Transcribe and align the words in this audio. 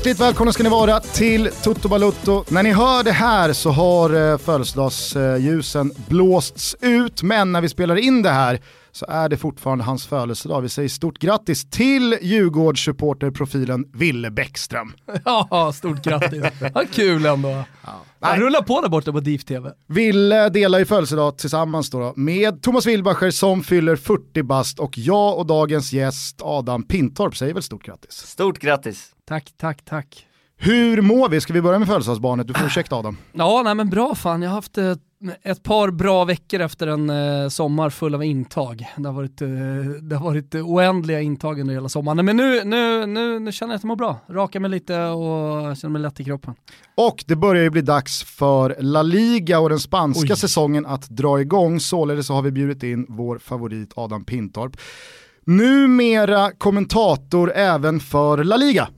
Hjärtligt 0.00 0.20
välkomna 0.20 0.52
ska 0.52 0.62
ni 0.62 0.68
vara 0.68 1.00
till 1.00 1.50
Toto 1.62 1.88
Balutto. 1.88 2.44
När 2.48 2.62
ni 2.62 2.72
hör 2.72 3.02
det 3.02 3.12
här 3.12 3.52
så 3.52 3.70
har 3.70 4.32
eh, 4.32 4.38
födelsedagsljusen 4.38 5.92
blåsts 6.08 6.76
ut, 6.80 7.22
men 7.22 7.52
när 7.52 7.60
vi 7.60 7.68
spelar 7.68 7.96
in 7.96 8.22
det 8.22 8.30
här 8.30 8.60
så 8.92 9.06
är 9.08 9.28
det 9.28 9.36
fortfarande 9.36 9.84
hans 9.84 10.06
födelsedag. 10.06 10.60
Vi 10.60 10.68
säger 10.68 10.88
stort 10.88 11.18
grattis 11.18 11.70
till 11.70 12.18
Djurgårdssupporterprofilen 12.20 13.84
Ville 13.92 14.30
Bäckström. 14.30 14.92
Ja, 15.24 15.72
stort 15.74 16.04
grattis. 16.04 16.44
Vad 16.74 16.90
kul 16.90 17.26
ändå. 17.26 17.64
Ja. 17.84 18.02
Han 18.20 18.40
rullar 18.40 18.62
på 18.62 18.80
där 18.80 18.88
borta 18.88 19.12
på 19.12 19.20
DIF 19.20 19.44
TV. 19.44 19.70
Ville 19.86 20.48
delar 20.48 20.78
ju 20.78 20.84
födelsedag 20.84 21.38
tillsammans 21.38 21.90
då, 21.90 22.12
med 22.16 22.62
Thomas 22.62 22.86
Wilbacher 22.86 23.30
som 23.30 23.62
fyller 23.62 23.96
40 23.96 24.42
bast 24.42 24.78
och 24.78 24.98
jag 24.98 25.38
och 25.38 25.46
dagens 25.46 25.92
gäst 25.92 26.42
Adam 26.42 26.82
Pintorp 26.82 27.36
säger 27.36 27.54
väl 27.54 27.62
stort 27.62 27.84
grattis. 27.84 28.12
Stort 28.12 28.58
grattis. 28.58 29.10
Tack, 29.28 29.52
tack, 29.56 29.84
tack. 29.84 30.26
Hur 30.56 31.00
mår 31.00 31.28
vi? 31.28 31.40
Ska 31.40 31.52
vi 31.52 31.62
börja 31.62 31.78
med 31.78 31.88
födelsedagsbarnet? 31.88 32.46
Du 32.46 32.54
får 32.54 32.66
ursäkta 32.66 32.96
Adam. 32.96 33.16
Ja, 33.32 33.62
nej 33.64 33.74
men 33.74 33.90
bra 33.90 34.14
fan. 34.14 34.42
Jag 34.42 34.50
har 34.50 34.54
haft 34.54 34.78
ett, 34.78 34.98
ett 35.42 35.62
par 35.62 35.90
bra 35.90 36.24
veckor 36.24 36.60
efter 36.60 36.86
en 36.86 37.10
eh, 37.10 37.48
sommar 37.48 37.90
full 37.90 38.14
av 38.14 38.24
intag. 38.24 38.86
Det 38.96 39.08
har 39.08 39.14
varit, 39.14 39.42
eh, 39.42 39.48
det 40.02 40.16
har 40.16 40.24
varit 40.24 40.54
oändliga 40.54 41.20
intag 41.20 41.60
under 41.60 41.74
hela 41.74 41.88
sommaren. 41.88 42.24
Men 42.24 42.36
nu, 42.36 42.64
nu, 42.64 43.06
nu, 43.06 43.38
nu 43.38 43.52
känner 43.52 43.72
jag 43.72 43.76
att 43.76 43.82
jag 43.82 43.88
mår 43.88 43.96
bra. 43.96 44.18
Rakar 44.28 44.60
mig 44.60 44.70
lite 44.70 45.02
och 45.04 45.76
känner 45.76 45.88
mig 45.88 46.02
lätt 46.02 46.20
i 46.20 46.24
kroppen. 46.24 46.54
Och 46.94 47.24
det 47.26 47.36
börjar 47.36 47.62
ju 47.62 47.70
bli 47.70 47.80
dags 47.80 48.24
för 48.24 48.76
La 48.80 49.02
Liga 49.02 49.60
och 49.60 49.68
den 49.68 49.80
spanska 49.80 50.32
Oj. 50.32 50.38
säsongen 50.38 50.86
att 50.86 51.08
dra 51.08 51.40
igång. 51.40 51.80
Således 51.80 52.26
så 52.26 52.34
har 52.34 52.42
vi 52.42 52.50
bjudit 52.50 52.82
in 52.82 53.06
vår 53.08 53.38
favorit 53.38 53.92
Adam 53.96 54.24
Pintorp. 54.24 54.76
Numera 55.44 56.50
kommentator 56.50 57.52
även 57.54 58.00
för 58.00 58.44
La 58.44 58.56
Liga. 58.56 58.88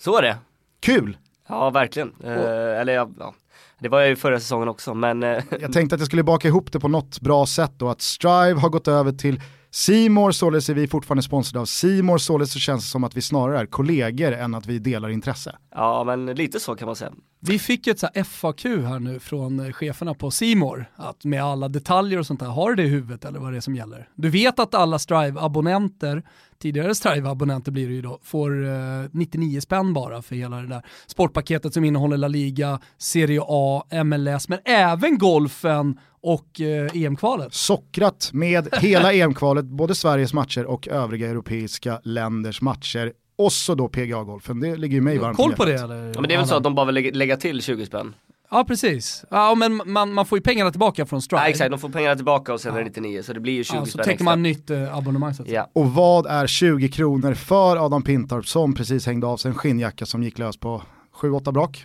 Så 0.00 0.18
är 0.18 0.22
det. 0.22 0.36
Kul! 0.80 1.16
Ja, 1.48 1.70
verkligen. 1.70 2.12
Eh, 2.24 2.80
eller 2.80 2.92
ja, 2.92 3.10
ja, 3.18 3.34
det 3.80 3.88
var 3.88 4.00
jag 4.00 4.08
ju 4.08 4.16
förra 4.16 4.40
säsongen 4.40 4.68
också, 4.68 4.94
men 4.94 5.22
eh, 5.22 5.44
Jag 5.60 5.72
tänkte 5.72 5.94
att 5.94 6.00
jag 6.00 6.06
skulle 6.06 6.22
baka 6.22 6.48
ihop 6.48 6.72
det 6.72 6.80
på 6.80 6.88
något 6.88 7.20
bra 7.20 7.46
sätt 7.46 7.72
då, 7.76 7.88
att 7.88 8.02
Strive 8.02 8.60
har 8.60 8.68
gått 8.68 8.88
över 8.88 9.12
till 9.12 9.40
Simor, 9.70 10.30
således 10.30 10.68
är 10.68 10.74
vi 10.74 10.88
fortfarande 10.88 11.22
sponsrade 11.22 11.60
av 11.60 11.64
Simor, 11.66 12.18
således 12.18 12.52
så 12.52 12.58
känns 12.58 12.84
det 12.84 12.90
som 12.90 13.04
att 13.04 13.16
vi 13.16 13.22
snarare 13.22 13.60
är 13.60 13.66
kollegor 13.66 14.32
än 14.32 14.54
att 14.54 14.66
vi 14.66 14.78
delar 14.78 15.08
intresse. 15.08 15.56
ja, 15.74 16.04
men 16.04 16.26
lite 16.26 16.60
så 16.60 16.74
kan 16.74 16.86
man 16.86 16.96
säga. 16.96 17.12
Vi 17.40 17.58
fick 17.58 17.86
ju 17.86 17.90
ett 17.90 17.98
så 17.98 18.08
här 18.14 18.24
FAQ 18.24 18.64
här 18.64 18.98
nu 18.98 19.18
från 19.20 19.60
eh, 19.60 19.72
cheferna 19.72 20.14
på 20.14 20.30
Simor 20.30 20.84
att 20.96 21.24
med 21.24 21.44
alla 21.44 21.68
detaljer 21.68 22.18
och 22.18 22.26
sånt 22.26 22.40
där, 22.40 22.46
har 22.46 22.70
du 22.70 22.76
det 22.76 22.82
i 22.82 22.88
huvudet 22.88 23.24
eller 23.24 23.38
vad 23.38 23.52
det 23.52 23.56
är 23.56 23.60
som 23.60 23.74
gäller? 23.74 24.08
Du 24.14 24.30
vet 24.30 24.58
att 24.58 24.74
alla 24.74 24.98
Strive-abonnenter, 24.98 26.22
tidigare 26.62 26.94
Strive-abonnenter 26.94 27.72
blir 27.72 27.88
det 27.88 27.94
ju 27.94 28.02
då, 28.02 28.18
får 28.22 28.66
eh, 28.66 28.72
99 29.12 29.60
spänn 29.60 29.94
bara 29.94 30.22
för 30.22 30.36
hela 30.36 30.56
det 30.56 30.66
där 30.66 30.82
sportpaketet 31.06 31.74
som 31.74 31.84
innehåller 31.84 32.16
La 32.16 32.28
Liga, 32.28 32.80
Serie 32.98 33.40
A, 33.46 33.82
MLS, 34.04 34.48
men 34.48 34.58
även 34.64 35.18
golfen 35.18 35.98
och 36.20 36.60
eh, 36.60 36.90
EM-kvalet. 36.94 37.54
Sockrat 37.54 38.30
med 38.32 38.68
hela 38.74 39.12
EM-kvalet, 39.12 39.64
både 39.64 39.94
Sveriges 39.94 40.34
matcher 40.34 40.64
och 40.64 40.88
övriga 40.88 41.30
europeiska 41.30 42.00
länders 42.04 42.60
matcher. 42.60 43.12
Och 43.38 43.52
så 43.52 43.74
då 43.74 43.88
PGA-golfen, 43.88 44.60
det 44.60 44.76
ligger 44.76 44.94
ju 44.94 45.00
mig 45.00 45.18
varmt 45.18 45.36
Koll 45.36 45.52
på 45.52 45.64
det 45.64 45.74
eller? 45.74 46.06
Ja, 46.14 46.20
men 46.20 46.28
det 46.28 46.34
är 46.34 46.38
väl 46.38 46.46
så 46.46 46.54
att 46.54 46.62
de 46.62 46.74
bara 46.74 46.86
vill 46.86 46.94
lägga, 46.94 47.10
lägga 47.14 47.36
till 47.36 47.62
20 47.62 47.86
spänn. 47.86 48.14
Ja 48.50 48.64
precis, 48.64 49.24
ja, 49.30 49.54
men 49.54 49.82
man, 49.84 50.12
man 50.12 50.26
får 50.26 50.38
ju 50.38 50.42
pengarna 50.42 50.70
tillbaka 50.70 51.06
från 51.06 51.22
Strive. 51.22 51.42
Ja, 51.42 51.48
exakt, 51.48 51.70
de 51.70 51.78
får 51.80 51.88
pengarna 51.88 52.16
tillbaka 52.16 52.52
och 52.52 52.60
sen 52.60 52.74
är 52.74 52.78
det 52.78 52.84
99, 52.84 53.22
så 53.22 53.32
det 53.32 53.40
blir 53.40 53.52
ju 53.52 53.64
20 53.64 53.76
Ja, 53.76 53.86
så 53.86 53.98
täcker 53.98 54.24
man 54.24 54.42
nytt 54.42 54.70
eh, 54.70 54.96
abonnemang 54.96 55.34
så 55.34 55.42
att 55.42 55.48
säga. 55.48 55.66
Ja. 55.74 55.80
Och 55.80 55.94
vad 55.94 56.26
är 56.26 56.46
20 56.46 56.88
kronor 56.88 57.34
för 57.34 57.86
Adam 57.86 58.02
Pintorp 58.02 58.46
som 58.46 58.74
precis 58.74 59.06
hängde 59.06 59.26
av 59.26 59.36
sig 59.36 59.48
en 59.48 59.54
skinnjacka 59.54 60.06
som 60.06 60.22
gick 60.22 60.38
lös 60.38 60.56
på 60.56 60.82
7-8 61.20 61.52
brak? 61.52 61.84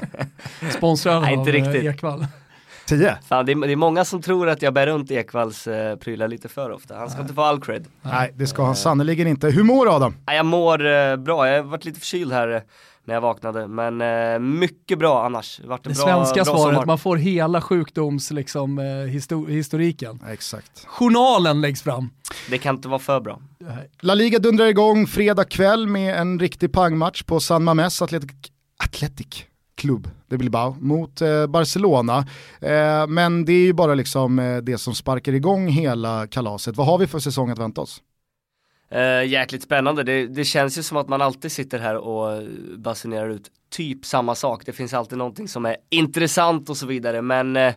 Sponsrad 0.76 1.22
Nej, 1.22 1.32
av 1.34 1.38
inte 1.38 1.50
eh, 1.50 1.64
riktigt. 1.64 1.94
Ekvall. 1.94 2.26
10? 2.86 3.16
Fan, 3.28 3.46
det, 3.46 3.52
är, 3.52 3.56
det 3.56 3.72
är 3.72 3.76
många 3.76 4.04
som 4.04 4.22
tror 4.22 4.48
att 4.48 4.62
jag 4.62 4.74
bär 4.74 4.86
runt 4.86 5.10
Ekvalls 5.10 5.66
eh, 5.66 5.96
prylar 5.96 6.28
lite 6.28 6.48
för 6.48 6.70
ofta. 6.70 6.96
Han 6.96 7.10
ska 7.10 7.20
inte 7.20 7.34
få 7.34 7.42
all 7.42 7.60
cred. 7.60 7.86
Nej, 8.02 8.32
det 8.34 8.46
ska 8.46 8.64
han 8.64 8.76
sannerligen 8.76 9.26
inte. 9.26 9.48
Hur 9.48 9.62
mår 9.62 9.86
du, 9.86 9.92
Adam? 9.92 10.16
Nej, 10.26 10.36
jag 10.36 10.46
mår 10.46 10.86
eh, 10.86 11.16
bra, 11.16 11.48
jag 11.48 11.62
har 11.62 11.70
varit 11.70 11.84
lite 11.84 12.00
förkyld 12.00 12.32
här 12.32 12.48
eh, 12.48 12.60
när 13.04 13.14
jag 13.14 13.20
vaknade, 13.20 13.68
men 13.68 14.00
eh, 14.00 14.38
mycket 14.38 14.98
bra 14.98 15.26
annars. 15.26 15.58
Det, 15.62 15.68
varit 15.68 15.86
en 15.86 15.92
Det 15.92 15.98
bra, 15.98 16.04
svenska 16.04 16.34
bra 16.34 16.44
svaret, 16.44 16.74
sommar. 16.74 16.86
man 16.86 16.98
får 16.98 17.16
hela 17.16 17.60
sjukdoms 17.60 18.30
liksom, 18.30 18.78
eh, 18.78 19.44
historiken. 19.48 20.20
Exakt. 20.28 20.86
Journalen 20.86 21.60
läggs 21.60 21.82
fram. 21.82 22.10
Det 22.50 22.58
kan 22.58 22.74
inte 22.74 22.88
vara 22.88 22.98
för 22.98 23.20
bra. 23.20 23.40
La 24.00 24.14
Liga 24.14 24.38
dundrar 24.38 24.66
igång 24.66 25.06
fredag 25.06 25.44
kväll 25.44 25.86
med 25.86 26.20
en 26.20 26.38
riktig 26.38 26.72
pangmatch 26.72 27.22
på 27.22 27.40
San 27.40 27.64
Mames 27.64 28.02
Athletic, 28.02 28.30
Athletic 28.84 29.44
Club 29.76 30.08
de 30.28 30.38
Bilbao 30.38 30.76
mot 30.80 31.20
eh, 31.20 31.46
Barcelona. 31.46 32.26
Eh, 32.60 33.06
men 33.06 33.44
det 33.44 33.52
är 33.52 33.64
ju 33.64 33.72
bara 33.72 33.94
liksom 33.94 34.38
eh, 34.38 34.56
det 34.56 34.78
som 34.78 34.94
sparkar 34.94 35.32
igång 35.32 35.68
hela 35.68 36.26
kalaset. 36.26 36.76
Vad 36.76 36.86
har 36.86 36.98
vi 36.98 37.06
för 37.06 37.18
säsong 37.18 37.50
att 37.50 37.58
vänta 37.58 37.80
oss? 37.80 38.02
Uh, 38.94 39.26
jäkligt 39.26 39.62
spännande. 39.62 40.02
Det, 40.02 40.26
det 40.26 40.44
känns 40.44 40.78
ju 40.78 40.82
som 40.82 40.96
att 40.96 41.08
man 41.08 41.22
alltid 41.22 41.52
sitter 41.52 41.78
här 41.78 41.96
och 41.96 42.42
basunerar 42.78 43.28
ut 43.28 43.50
typ 43.70 44.04
samma 44.04 44.34
sak. 44.34 44.66
Det 44.66 44.72
finns 44.72 44.94
alltid 44.94 45.18
någonting 45.18 45.48
som 45.48 45.66
är 45.66 45.76
intressant 45.90 46.70
och 46.70 46.76
så 46.76 46.86
vidare. 46.86 47.22
Men 47.22 47.56
uh, 47.56 47.72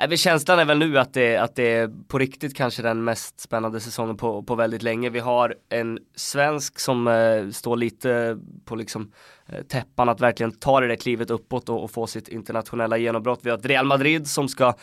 äh, 0.00 0.16
känslan 0.16 0.58
är 0.58 0.64
väl 0.64 0.78
nu 0.78 0.98
att 0.98 1.14
det, 1.14 1.36
att 1.36 1.56
det 1.56 1.62
är 1.62 1.90
på 2.08 2.18
riktigt 2.18 2.56
kanske 2.56 2.82
den 2.82 3.04
mest 3.04 3.40
spännande 3.40 3.80
säsongen 3.80 4.16
på, 4.16 4.42
på 4.42 4.54
väldigt 4.54 4.82
länge. 4.82 5.10
Vi 5.10 5.18
har 5.18 5.54
en 5.68 5.98
svensk 6.16 6.78
som 6.78 7.06
uh, 7.06 7.50
står 7.50 7.76
lite 7.76 8.38
på 8.64 8.76
liksom 8.76 9.12
eh, 9.46 9.62
täppan 9.62 10.08
att 10.08 10.20
verkligen 10.20 10.52
ta 10.52 10.80
det 10.80 10.88
där 10.88 10.96
klivet 10.96 11.30
uppåt 11.30 11.68
och, 11.68 11.84
och 11.84 11.90
få 11.90 12.06
sitt 12.06 12.28
internationella 12.28 12.96
genombrott. 12.96 13.40
Vi 13.42 13.50
har 13.50 13.58
ett 13.58 13.66
Real 13.66 13.86
Madrid 13.86 14.26
som 14.26 14.48
ska 14.48 14.74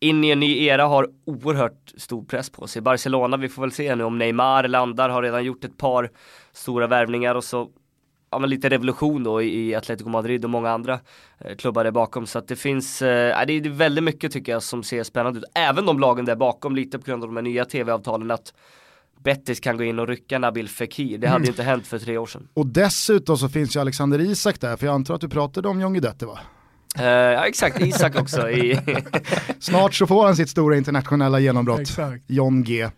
in 0.00 0.24
i 0.24 0.30
en 0.30 0.40
ny 0.40 0.64
era 0.64 0.84
har 0.84 1.08
oerhört 1.24 1.92
stor 1.96 2.24
press 2.24 2.50
på 2.50 2.66
sig. 2.66 2.82
Barcelona, 2.82 3.36
vi 3.36 3.48
får 3.48 3.62
väl 3.62 3.72
se 3.72 3.94
nu 3.94 4.04
om 4.04 4.18
Neymar 4.18 4.68
landar, 4.68 5.08
har 5.08 5.22
redan 5.22 5.44
gjort 5.44 5.64
ett 5.64 5.76
par 5.76 6.10
stora 6.52 6.86
värvningar 6.86 7.34
och 7.34 7.44
så 7.44 7.68
ja, 8.30 8.38
men 8.38 8.50
lite 8.50 8.68
revolution 8.68 9.24
då 9.24 9.42
i, 9.42 9.74
Atletico 9.74 10.08
Madrid 10.08 10.44
och 10.44 10.50
många 10.50 10.70
andra 10.70 11.00
eh, 11.38 11.56
klubbar 11.56 11.84
där 11.84 11.90
bakom. 11.90 12.26
Så 12.26 12.38
att 12.38 12.48
det 12.48 12.56
finns, 12.56 13.02
eh, 13.02 13.46
det 13.46 13.52
är 13.52 13.68
väldigt 13.68 14.04
mycket 14.04 14.32
tycker 14.32 14.52
jag 14.52 14.62
som 14.62 14.82
ser 14.82 15.02
spännande 15.02 15.38
ut. 15.38 15.44
Även 15.54 15.86
de 15.86 16.00
lagen 16.00 16.24
där 16.24 16.36
bakom, 16.36 16.76
lite 16.76 16.98
på 16.98 17.04
grund 17.04 17.22
av 17.22 17.28
de 17.28 17.36
här 17.36 17.42
nya 17.42 17.64
tv-avtalen 17.64 18.30
att 18.30 18.54
Bettis 19.24 19.60
kan 19.60 19.76
gå 19.76 19.84
in 19.84 19.98
och 19.98 20.08
rycka 20.08 20.38
Nabil 20.38 20.68
Fekir. 20.68 21.18
Det 21.18 21.28
hade 21.28 21.44
ju 21.44 21.50
inte 21.50 21.62
hänt 21.62 21.86
för 21.86 21.98
tre 21.98 22.18
år 22.18 22.26
sedan. 22.26 22.48
Och 22.54 22.66
dessutom 22.66 23.38
så 23.38 23.48
finns 23.48 23.76
ju 23.76 23.80
Alexander 23.80 24.20
Isak 24.20 24.60
där, 24.60 24.76
för 24.76 24.86
jag 24.86 24.94
antar 24.94 25.14
att 25.14 25.20
du 25.20 25.28
pratade 25.28 25.68
om 25.68 25.80
John 25.80 25.92
Guidetti 25.92 26.24
va? 26.24 26.38
Eh, 26.98 27.06
ja 27.06 27.46
exakt, 27.46 27.80
Isak 27.80 28.16
också 28.20 28.50
i 28.50 28.78
Snart 29.58 29.94
så 29.94 30.06
får 30.06 30.26
han 30.26 30.36
sitt 30.36 30.50
stora 30.50 30.76
internationella 30.76 31.40
genombrott. 31.40 31.80
Exakt. 31.80 32.24
John 32.26 32.62
G. 32.62 32.82
Eh, 32.82 32.90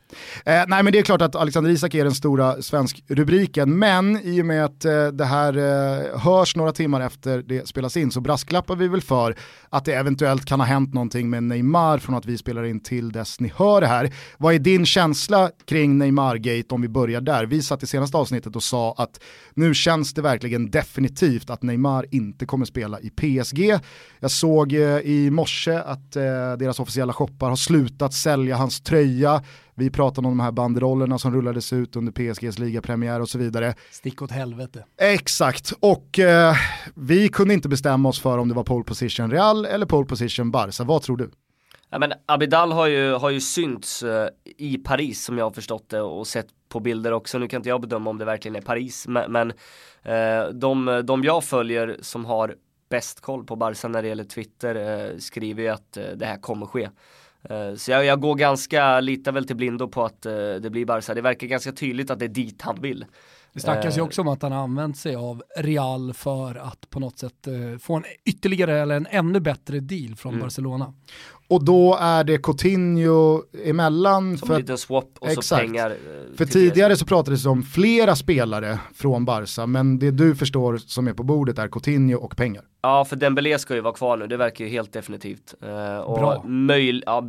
nej 0.45 0.83
men 0.83 0.93
det 0.93 0.99
är 0.99 1.03
klart 1.03 1.23
att 1.23 1.37
Alexander 1.37 1.71
Isak 1.71 1.95
är 1.95 2.05
den 2.05 2.15
stora 2.15 2.63
svensk 2.63 3.05
rubriken, 3.09 3.79
men 3.79 4.21
i 4.25 4.43
och 4.43 4.47
med 4.47 4.65
att 4.65 4.85
eh, 4.85 5.07
det 5.07 5.25
här 5.25 5.57
eh, 5.57 6.21
hörs 6.21 6.57
några 6.57 6.73
timmar 6.73 7.01
efter 7.01 7.43
det 7.43 7.69
spelas 7.69 7.97
in 7.97 8.11
så 8.11 8.21
brasklappar 8.21 8.77
vi 8.77 8.89
väl 8.89 9.01
för 9.01 9.37
att 9.71 9.85
det 9.85 9.93
eventuellt 9.93 10.45
kan 10.45 10.61
ha 10.61 10.67
hänt 10.67 10.95
någonting 10.95 11.31
med 11.31 11.43
Neymar 11.43 11.99
från 11.99 12.15
att 12.15 12.27
vi 12.27 12.39
spelar 12.39 12.65
in 12.65 12.81
till 12.81 13.13
dess 13.13 13.41
ni 13.41 13.53
hör 13.57 13.81
det 13.81 13.87
här. 13.87 14.13
Vad 14.39 14.55
är 14.55 14.59
din 14.59 14.87
känsla 14.87 15.51
kring 15.65 15.99
Neymar-gate 15.99 16.75
om 16.75 16.83
vi 16.83 16.89
börjar 16.89 17.21
där? 17.21 17.47
Vi 17.47 17.63
satt 17.63 17.83
i 17.83 17.87
senaste 17.87 18.17
avsnittet 18.17 18.57
och 18.57 18.63
sa 18.63 18.95
att 18.99 19.21
nu 19.55 19.75
känns 19.75 20.15
det 20.15 20.23
verkligen 20.23 20.71
definitivt 20.71 21.51
att 21.51 21.63
Neymar 21.63 22.07
inte 22.11 22.47
kommer 22.47 22.67
spela 22.67 23.01
i 23.01 23.11
PSG. 23.11 23.79
Jag 24.21 24.31
såg 24.31 24.73
eh, 24.73 24.99
i 24.99 25.31
morse 25.31 25.73
att 25.73 26.17
eh, 26.17 26.23
deras 26.59 26.81
officiella 26.81 27.13
shoppar 27.13 27.49
har 27.49 27.57
slutat 27.57 28.15
sälja 28.15 28.57
hans 28.57 28.81
tröja. 28.81 29.43
Vi 29.75 29.91
pratade 29.91 30.29
om 30.29 30.39
de 30.39 30.45
här 30.45 30.53
banderollerna 30.53 31.19
som 31.19 31.35
rullades 31.35 31.73
ut 31.73 31.97
under 31.97 32.13
PSGs 32.13 32.59
ligapremiär 32.59 33.21
och 33.21 33.29
så 33.29 33.39
vidare. 33.39 33.75
Stick 33.91 34.23
åt 34.23 34.31
helvete. 34.31 34.85
Exakt, 35.01 35.73
och 35.81 36.19
eh, 36.19 36.55
vi 36.95 37.29
kunde 37.29 37.55
inte 37.55 37.69
bestämma 37.69 38.09
oss 38.09 38.21
för 38.21 38.39
om 38.39 38.49
det 38.49 38.55
var 38.55 38.65
pole 38.65 38.85
position 38.85 39.31
Real 39.31 39.65
eller 39.65 39.87
pole 39.87 40.07
position 40.07 40.51
Barca. 40.51 40.85
Vad 40.85 41.03
tror 41.03 41.17
du? 41.17 41.31
Ja, 41.91 41.99
men 41.99 42.13
Abidal 42.27 42.73
har 42.73 42.87
ju, 42.87 43.13
har 43.13 43.31
ju 43.31 43.41
synts 43.41 44.03
eh, 44.03 44.29
i 44.45 44.79
Paris 44.79 45.25
som 45.25 45.39
jag 45.39 45.45
har 45.45 45.51
förstått 45.51 45.89
det 45.89 46.01
och 46.01 46.27
sett 46.27 46.47
på 46.69 46.81
bilder 46.81 47.13
också. 47.13 47.39
Nu 47.39 47.49
kan 47.49 47.59
inte 47.59 47.69
jag 47.69 47.81
bedöma 47.81 48.11
om 48.11 48.19
det 48.19 48.25
verkligen 48.25 48.57
är 48.57 48.61
Paris, 48.61 49.09
men, 49.09 49.33
men 49.33 49.53
eh, 50.03 50.49
de, 50.53 51.03
de 51.05 51.25
jag 51.25 51.45
följer 51.45 51.97
som 52.01 52.25
har 52.25 52.55
bäst 52.89 53.21
koll 53.21 53.45
på 53.45 53.57
Barca 53.57 53.89
när 53.89 54.03
det 54.03 54.09
gäller 54.09 54.25
Twitter 54.25 54.75
eh, 55.11 55.19
skriver 55.19 55.63
ju 55.63 55.69
att 55.69 55.97
eh, 55.97 56.05
det 56.17 56.27
här 56.27 56.37
kommer 56.41 56.67
ske. 56.67 56.89
Eh, 57.43 57.75
så 57.77 57.91
jag, 57.91 58.05
jag 58.05 58.21
går 58.21 58.35
ganska, 58.35 59.01
litar 59.01 59.33
väl 59.33 59.47
till 59.47 59.57
blindo 59.57 59.89
på 59.89 60.05
att 60.05 60.27
eh, 60.27 60.33
det 60.61 60.71
blir 60.71 60.85
Barca. 60.87 61.15
Det 61.15 61.21
verkar 61.21 61.47
ganska 61.47 61.73
tydligt 61.73 62.11
att 62.11 62.19
det 62.19 62.25
är 62.25 62.29
dit 62.29 62.63
han 62.63 62.81
vill. 62.83 63.05
Det 63.53 63.61
snackas 63.61 63.97
ju 63.97 64.01
också 64.01 64.21
om 64.21 64.29
att 64.29 64.43
han 64.43 64.53
har 64.53 64.63
använt 64.63 64.97
sig 64.97 65.17
av 65.17 65.43
Real 65.57 66.13
för 66.13 66.55
att 66.55 66.91
på 66.91 67.01
något 67.01 67.19
sätt 67.19 67.49
få 67.81 67.95
en 67.95 68.05
ytterligare 68.25 68.79
eller 68.81 68.97
en 68.97 69.07
ännu 69.11 69.41
bättre 69.41 69.81
deal 69.81 70.17
från 70.17 70.33
Mm. 70.33 70.43
Barcelona. 70.43 70.95
och 71.49 71.65
då 71.65 71.97
är 72.01 72.25
det 72.25 72.39
Coutinho 72.39 73.43
emellan. 73.65 74.39
Som 74.39 74.49
för 74.49 74.59
liten 74.59 74.79
swap 74.79 75.11
och 75.19 75.29
Exakt. 75.29 75.47
så 75.47 75.57
pengar. 75.57 75.97
För 76.37 76.45
tidigare 76.45 76.97
så 76.97 77.07
pratades 77.07 77.43
det 77.43 77.49
om 77.49 77.63
flera 77.63 78.17
spelare 78.17 78.79
från 78.95 79.25
Barca, 79.25 79.67
men 79.67 79.99
det 79.99 80.11
du 80.11 80.35
förstår 80.37 80.77
som 80.79 81.09
är 81.09 81.13
på 81.13 81.23
bordet 81.23 81.59
är 81.59 81.69
Coutinho 81.69 82.17
och 82.19 82.37
pengar. 82.37 82.65
Ja, 82.83 83.05
för 83.05 83.17
Dembélé 83.17 83.59
ska 83.59 83.75
ju 83.75 83.81
vara 83.81 83.95
kvar 83.95 84.17
nu, 84.17 84.27
det 84.27 84.37
verkar 84.37 84.65
ju 84.65 84.71
helt 84.71 84.93
definitivt. 84.93 85.55
Eh, 85.63 85.97
och 85.99 86.19
Bra. 86.19 86.43
Möj, 86.47 87.03
ja, 87.07 87.25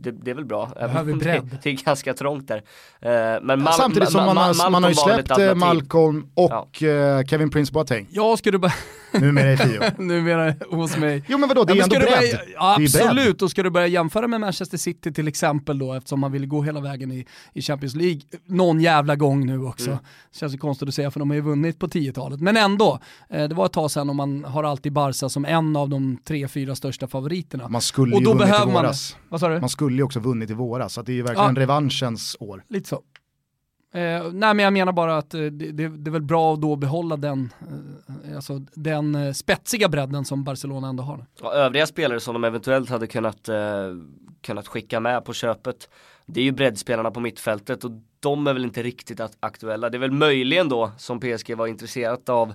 det, 0.00 0.10
det 0.10 0.30
är 0.30 0.34
väl 0.34 0.44
bra. 0.44 0.70
Behöver 0.74 1.12
bredd. 1.16 1.44
Det, 1.50 1.58
det 1.62 1.70
är 1.70 1.84
ganska 1.84 2.14
trångt 2.14 2.48
där. 2.48 2.56
Eh, 3.00 3.10
men 3.42 3.60
Mal- 3.62 3.72
Samtidigt 3.72 4.10
som 4.10 4.20
Ma- 4.20 4.26
man, 4.26 4.36
Ma- 4.36 4.40
har, 4.40 4.46
Malcolm 4.54 4.72
man 4.72 4.82
har 4.82 4.90
ju 4.90 4.94
släppt 4.96 5.38
eh. 5.38 5.54
Malcolm 5.54 6.30
och 6.34 6.82
eh, 6.82 7.24
Kevin 7.24 7.50
Prince 7.50 7.72
Boateng, 7.72 8.06
Jag 8.10 8.38
skulle 8.38 8.58
bara, 8.58 8.72
numera 9.20 9.52
i 9.52 9.56
tio. 9.56 9.92
numera 9.98 10.54
hos 10.70 10.96
mig. 10.96 11.24
Jo 11.28 11.38
men 11.38 11.48
vadå, 11.48 11.64
det 11.64 11.72
är 11.72 11.76
Ja, 11.76 11.82
ändå 11.82 11.94
ska 11.94 12.04
du 12.04 12.06
bredd. 12.06 12.20
börja, 12.20 12.40
ja, 12.54 12.74
bredd. 12.78 12.86
absolut, 12.86 13.42
och 13.42 13.50
ska 13.50 13.62
du 13.62 13.70
börja 13.70 13.86
jämföra 13.86 14.28
med 14.28 14.40
Manchester 14.40 14.78
City 14.78 15.12
till 15.12 15.28
exempel 15.28 15.78
då, 15.78 15.92
eftersom 15.94 16.20
man 16.20 16.32
vill 16.32 16.46
gå 16.46 16.62
hela 16.62 16.80
vägen 16.80 17.12
i, 17.12 17.26
i 17.52 17.62
Champions 17.62 17.94
League 17.94 18.20
någon 18.46 18.80
jävla 18.80 19.16
gång 19.16 19.46
nu 19.46 19.62
också. 19.64 19.90
Mm. 19.90 19.98
Känns 20.32 20.54
ju 20.54 20.58
konstigt 20.58 20.88
att 20.88 20.94
säga 20.94 21.10
för 21.10 21.18
de 21.20 21.30
har 21.30 21.34
ju 21.34 21.40
vunnit 21.42 21.78
på 21.78 21.86
10-talet. 21.86 22.40
Men 22.40 22.56
ändå, 22.56 22.98
eh, 23.30 23.48
det 23.48 23.54
var 23.54 23.66
ett 23.66 23.72
tag 23.72 23.90
sedan 23.90 24.08
och 24.10 24.16
man 24.16 24.44
har 24.44 24.64
alltid 24.64 24.79
Barca 24.88 25.28
som 25.28 25.44
en 25.44 25.76
av 25.76 25.88
de 25.88 26.18
tre, 26.24 26.48
fyra 26.48 26.74
största 26.74 27.06
favoriterna. 27.08 27.68
Man 27.68 27.80
skulle 27.80 28.14
Och 28.14 28.20
ju 28.20 28.24
då 28.24 28.30
vunnit 28.32 28.46
i 28.46 28.50
behöver 28.50 28.72
man-. 28.72 28.94
Vad 29.28 29.40
sa 29.40 29.48
du? 29.48 29.60
Man 29.60 29.68
skulle 29.68 29.96
ju 29.96 30.02
också 30.02 30.20
vunnit 30.20 30.50
i 30.50 30.54
våras, 30.54 30.92
så 30.92 31.00
att 31.00 31.06
det 31.06 31.12
är 31.12 31.14
ju 31.14 31.22
verkligen 31.22 31.54
Ja. 31.54 31.60
revanschens 31.60 32.36
år. 32.40 32.64
Lite 32.68 32.88
så. 32.88 33.02
Eh, 33.94 34.00
nej 34.32 34.54
men 34.54 34.58
jag 34.58 34.72
menar 34.72 34.92
bara 34.92 35.16
att 35.18 35.34
eh, 35.34 35.40
det, 35.40 35.72
det, 35.72 35.84
är 35.84 36.10
väl 36.10 36.22
bra 36.22 36.54
att 36.54 36.60
då 36.60 36.76
behålla 36.76 37.16
den, 37.16 37.52
eh, 38.28 38.36
alltså, 38.36 38.58
den 38.74 39.14
eh, 39.14 39.32
spetsiga 39.32 39.88
bredden 39.88 40.24
som 40.24 40.44
Barcelona 40.44 40.88
ändå 40.88 41.02
har. 41.02 41.26
Och 41.40 41.54
övriga 41.54 41.86
spelare 41.86 42.20
som 42.20 42.34
de 42.34 42.44
eventuellt 42.44 42.90
hade 42.90 43.06
kunnat, 43.06 43.48
eh, 43.48 43.56
kunnat 44.40 44.68
skicka 44.68 45.00
med 45.00 45.24
på 45.24 45.32
köpet 45.32 45.88
Det 46.26 46.40
är 46.40 46.44
ju 46.44 46.52
breddspelarna 46.52 47.10
på 47.10 47.20
mittfältet 47.20 47.84
och 47.84 47.90
de 48.20 48.46
är 48.46 48.52
väl 48.52 48.64
inte 48.64 48.82
riktigt 48.82 49.20
att- 49.20 49.36
aktuella 49.40 49.90
Det 49.90 49.96
är 49.96 49.98
väl 49.98 50.12
möjligen 50.12 50.68
då 50.68 50.90
som 50.98 51.20
PSG 51.20 51.54
var 51.56 51.66
intresserat 51.66 52.28
av 52.28 52.52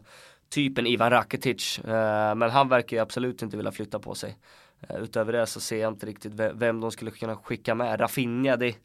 Typen 0.50 0.88
Ivan 0.88 1.10
Rakitic 1.10 1.80
eh, 1.80 2.36
Men 2.36 2.50
han 2.50 2.70
verkar 2.70 2.98
ju 2.98 3.02
absolut 3.04 3.42
inte 3.42 3.58
vilja 3.58 3.72
flytta 3.72 4.00
på 4.00 4.16
sig 4.16 4.38
eh, 4.90 4.96
Utöver 5.02 5.34
det 5.34 5.48
så 5.48 5.60
ser 5.60 5.78
jag 5.82 5.94
inte 5.94 6.06
riktigt 6.06 6.34
ve- 6.34 6.52
vem 6.56 6.80
de 6.82 6.92
skulle 6.92 7.12
kunna 7.12 7.36
skicka 7.36 7.76
med 7.76 8.00
Rafinha 8.02 8.56
det 8.56 8.76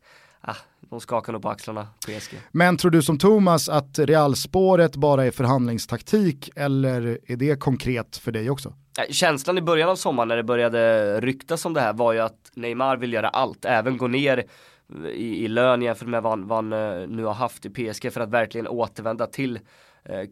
Ah, 0.42 0.56
de 0.80 1.00
skakar 1.00 1.32
nog 1.32 1.42
på 1.42 1.48
axlarna, 1.48 1.88
PSG. 2.06 2.34
Men 2.52 2.76
tror 2.76 2.90
du 2.90 3.02
som 3.02 3.18
Thomas 3.18 3.68
att 3.68 3.98
Realspåret 3.98 4.96
bara 4.96 5.24
är 5.24 5.30
förhandlingstaktik 5.30 6.50
eller 6.56 7.18
är 7.26 7.36
det 7.36 7.60
konkret 7.60 8.16
för 8.16 8.32
dig 8.32 8.50
också? 8.50 8.68
Eh, 8.98 9.12
Känslan 9.12 9.58
i 9.58 9.62
början 9.62 9.88
av 9.88 9.96
sommaren 9.96 10.28
när 10.28 10.36
det 10.36 10.42
började 10.42 11.20
ryktas 11.20 11.64
om 11.64 11.74
det 11.74 11.80
här 11.80 11.92
var 11.92 12.12
ju 12.12 12.18
att 12.18 12.50
Neymar 12.54 12.96
vill 12.96 13.12
göra 13.12 13.28
allt, 13.28 13.64
även 13.64 13.96
gå 13.96 14.06
ner 14.08 14.44
i, 15.14 15.44
i 15.44 15.48
lön 15.48 15.82
jämfört 15.82 16.08
med 16.08 16.22
vad 16.22 16.32
han, 16.32 16.46
vad 16.48 16.56
han 16.56 16.68
nu 17.16 17.24
har 17.24 17.34
haft 17.34 17.66
i 17.66 17.70
PSG 17.70 18.12
för 18.12 18.20
att 18.20 18.30
verkligen 18.30 18.68
återvända 18.68 19.26
till 19.26 19.58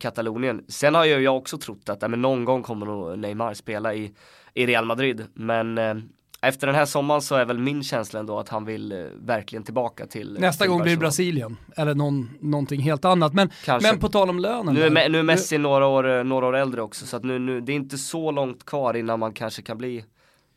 Katalonien. 0.01 0.65
Sen 0.69 0.95
har 0.95 1.05
ju 1.05 1.19
jag 1.19 1.37
också 1.37 1.59
trott 1.59 1.89
att 1.89 2.03
äh, 2.03 2.09
men 2.09 2.23
någon 2.23 2.45
gång 2.45 2.63
kommer 2.63 2.87
nog 2.87 3.19
Neymar 3.19 3.55
spela 3.55 3.95
i, 3.95 4.13
i 4.55 4.67
Real 4.67 4.85
Madrid, 4.85 5.25
men 5.35 5.79
eh, 5.79 5.95
efter 6.41 6.67
den 6.67 6.77
här 6.77 6.85
sommaren 6.85 7.23
så 7.23 7.35
är 7.35 7.45
väl 7.45 7.59
min 7.59 7.83
känsla 7.83 8.21
ändå 8.21 8.39
att 8.39 8.49
han 8.49 8.65
vill 8.65 8.93
eh, 8.93 8.99
verkligen 9.21 9.63
tillbaka 9.63 10.07
till 10.07 10.37
Nästa 10.41 10.65
till 10.65 10.71
gång 10.71 10.83
blir 10.83 10.93
det. 10.93 10.99
Brasilien, 10.99 11.57
eller 11.77 11.95
någon, 11.95 12.31
någonting 12.41 12.81
helt 12.81 13.05
annat. 13.05 13.35
Men, 13.35 13.51
Kanske. 13.65 13.91
men 13.91 14.01
på 14.01 14.09
tal 14.09 14.31
om 14.31 14.39
lönen. 14.39 14.75
Nu 14.75 14.83
är, 14.83 15.09
nu 15.09 15.19
är 15.19 15.23
Messi 15.23 15.59
några 15.59 15.87
år, 15.87 16.19
eh, 16.19 16.25
några 16.25 16.47
år 16.47 16.57
äldre 16.57 16.83
också 16.83 17.07
så 17.07 17.17
att 17.17 17.25
nu, 17.25 17.39
nu, 17.39 17.61
det 17.61 17.73
är 17.73 17.77
inte 17.77 17.99
så 17.99 18.31
långt 18.31 18.65
kvar 18.65 18.95
innan 18.97 19.19
man 19.19 19.33
kanske 19.33 19.63
kan 19.63 19.79
bli 19.79 20.05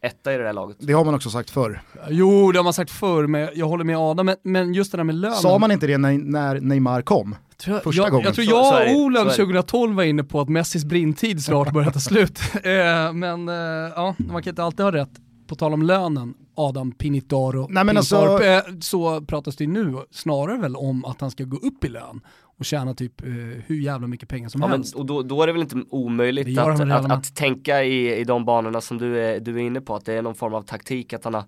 etta 0.02 0.34
i 0.34 0.38
det 0.38 0.44
här 0.44 0.54
laget. 0.54 0.78
Det 0.80 0.94
har 0.94 1.06
man 1.06 1.16
också 1.16 1.30
sagt 1.30 1.50
förr. 1.50 1.81
Jo, 2.10 2.52
det 2.52 2.60
har 2.60 2.63
man 2.63 2.74
sagt 2.74 2.92
förr, 2.92 3.28
men 3.28 3.50
jag 3.54 3.68
håller 3.68 3.84
med 3.84 3.98
Adam. 3.98 4.25
Men, 4.25 4.36
men 4.44 4.74
just 4.74 4.92
det 4.92 4.98
där 4.98 5.04
med 5.04 5.16
lönen. 5.16 5.38
Sa 5.38 5.58
man 5.58 5.72
inte 5.72 5.88
det 5.88 5.98
när, 5.98 6.18
när 6.18 6.60
Neymar 6.60 7.02
kom? 7.02 7.36
Tror 7.62 7.75
jag, 7.75 7.84
första 7.84 8.02
jag, 8.02 8.12
gången? 8.12 8.25
Jag 8.25 8.36
tror 8.36 8.48
jag 8.48 8.96
och 8.96 9.02
Olen 9.02 9.24
så 9.24 9.42
är 9.42 9.46
det. 9.46 9.46
2012 9.46 9.96
var 9.96 10.04
inne 10.04 10.24
på 10.24 10.42
att 10.42 10.50
Messis 10.50 10.86
brintid 10.86 11.44
snart 11.44 11.74
börjar 11.74 11.92
ta 11.92 12.00
slut. 12.00 12.40
Eh, 12.63 13.13
men 13.13 13.50
eh, 13.50 13.56
ja, 13.96 14.16
man 14.18 14.44
kan 14.44 14.52
inte 14.52 14.63
alltid 14.63 14.86
ha 14.86 14.92
rätt. 14.92 15.10
På 15.48 15.56
tal 15.56 15.74
om 15.74 15.81
lönen, 15.81 16.34
Adam 16.56 16.92
Pinitaro 16.92 17.68
Nej, 17.69 17.84
men 17.84 17.96
Pintorp, 17.96 18.30
alltså- 18.30 18.46
eh, 18.46 18.80
så 18.80 19.22
pratas 19.22 19.56
det 19.56 19.68
nu 19.68 19.96
snarare 20.12 20.58
väl 20.58 20.75
om 20.75 21.06
att 21.06 21.22
han 21.22 21.31
ska 21.31 21.44
gå 21.44 21.58
upp 21.58 21.84
i 21.84 21.90
lön 21.90 22.22
och 22.62 22.66
tjäna 22.66 22.94
typ 22.94 23.22
eh, 23.22 23.28
hur 23.68 23.75
jävla 23.75 24.08
mycket 24.08 24.30
pengar 24.30 24.50
som 24.50 24.62
Ja, 24.62 24.68
men, 24.68 24.78
helst. 24.80 24.96
och 24.96 25.06
då, 25.06 25.22
då 25.24 25.42
är 25.44 25.48
det 25.48 25.54
väl 25.54 25.62
inte 25.62 25.84
omöjligt 25.90 26.60
att, 26.60 26.80
att, 26.81 26.88
med. 26.88 27.12
att 27.12 27.36
tänka 27.36 27.84
i, 27.84 28.16
i 28.19 28.24
de 28.24 28.46
banorna 28.46 28.81
som 28.81 28.98
du 28.98 29.19
är, 29.19 29.40
du 29.40 29.56
är 29.56 29.60
inne 29.60 29.81
på, 29.81 29.96
att 29.96 30.06
det 30.06 30.13
är 30.13 30.22
någon 30.22 30.36
form 30.36 30.54
av 30.54 30.62
taktik 30.62 31.13
att 31.13 31.24
han 31.24 31.34
har, 31.34 31.44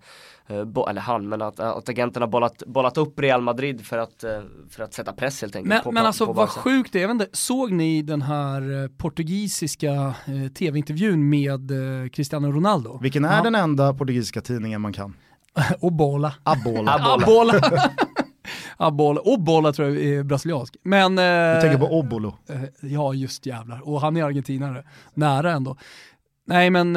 eh, 0.47 0.63
bo, 0.65 0.87
eller 0.87 1.01
han, 1.01 1.29
men 1.29 1.41
att, 1.41 1.59
att 1.59 1.89
agenterna 1.89 2.27
bollat, 2.27 2.63
bollat 2.67 2.97
upp 2.97 3.19
Real 3.19 3.41
Madrid 3.41 3.85
för 3.85 3.97
att, 3.97 4.23
eh, 4.23 4.29
för 4.69 4.83
att 4.83 4.93
sätta 4.93 5.13
press 5.13 5.41
helt 5.41 5.55
enkelt 5.55 5.69
Men, 5.69 5.83
på, 5.83 5.91
men 5.91 6.05
alltså 6.05 6.25
på 6.25 6.33
vad 6.33 6.49
sjukt 6.49 6.93
det 6.93 6.99
är, 6.99 7.01
jag 7.01 7.07
vet 7.07 7.21
inte, 7.21 7.37
såg 7.37 7.71
ni 7.71 8.01
den 8.01 8.21
här 8.21 8.83
eh, 8.83 8.87
portugisiska 8.97 9.91
eh, 10.25 10.51
tv-intervjun 10.57 11.29
med 11.29 11.71
eh, 11.71 12.09
Cristiano 12.09 12.51
Ronaldo? 12.51 12.99
Vilken 13.01 13.25
är 13.25 13.37
Ja. 13.37 13.43
den 13.43 13.55
enda 13.55 13.93
portugisiska 13.93 14.41
tidningen 14.41 14.81
man 14.81 14.93
kan? 14.93 15.13
Obola. 15.79 16.33
Abola. 16.43 16.93
Abola. 16.93 17.13
Abola. 17.23 17.61
Abola. 18.77 19.21
Obola 19.21 19.73
tror 19.73 19.89
jag 19.89 20.03
är 20.05 20.23
brasiliansk. 20.23 20.75
Men... 20.83 21.17
Eh, 21.17 21.23
Jag 21.23 21.61
tänker 21.61 21.77
på 21.77 21.99
Obolo. 21.99 22.35
eh, 22.49 22.61
Ja, 22.91 23.13
just 23.13 23.45
jävlar. 23.45 23.89
Och 23.89 24.01
han 24.01 24.17
är 24.17 24.23
argentinare. 24.23 24.83
Nära 25.13 25.51
ändå. 25.51 25.77
Nej 26.45 26.69
men 26.69 26.95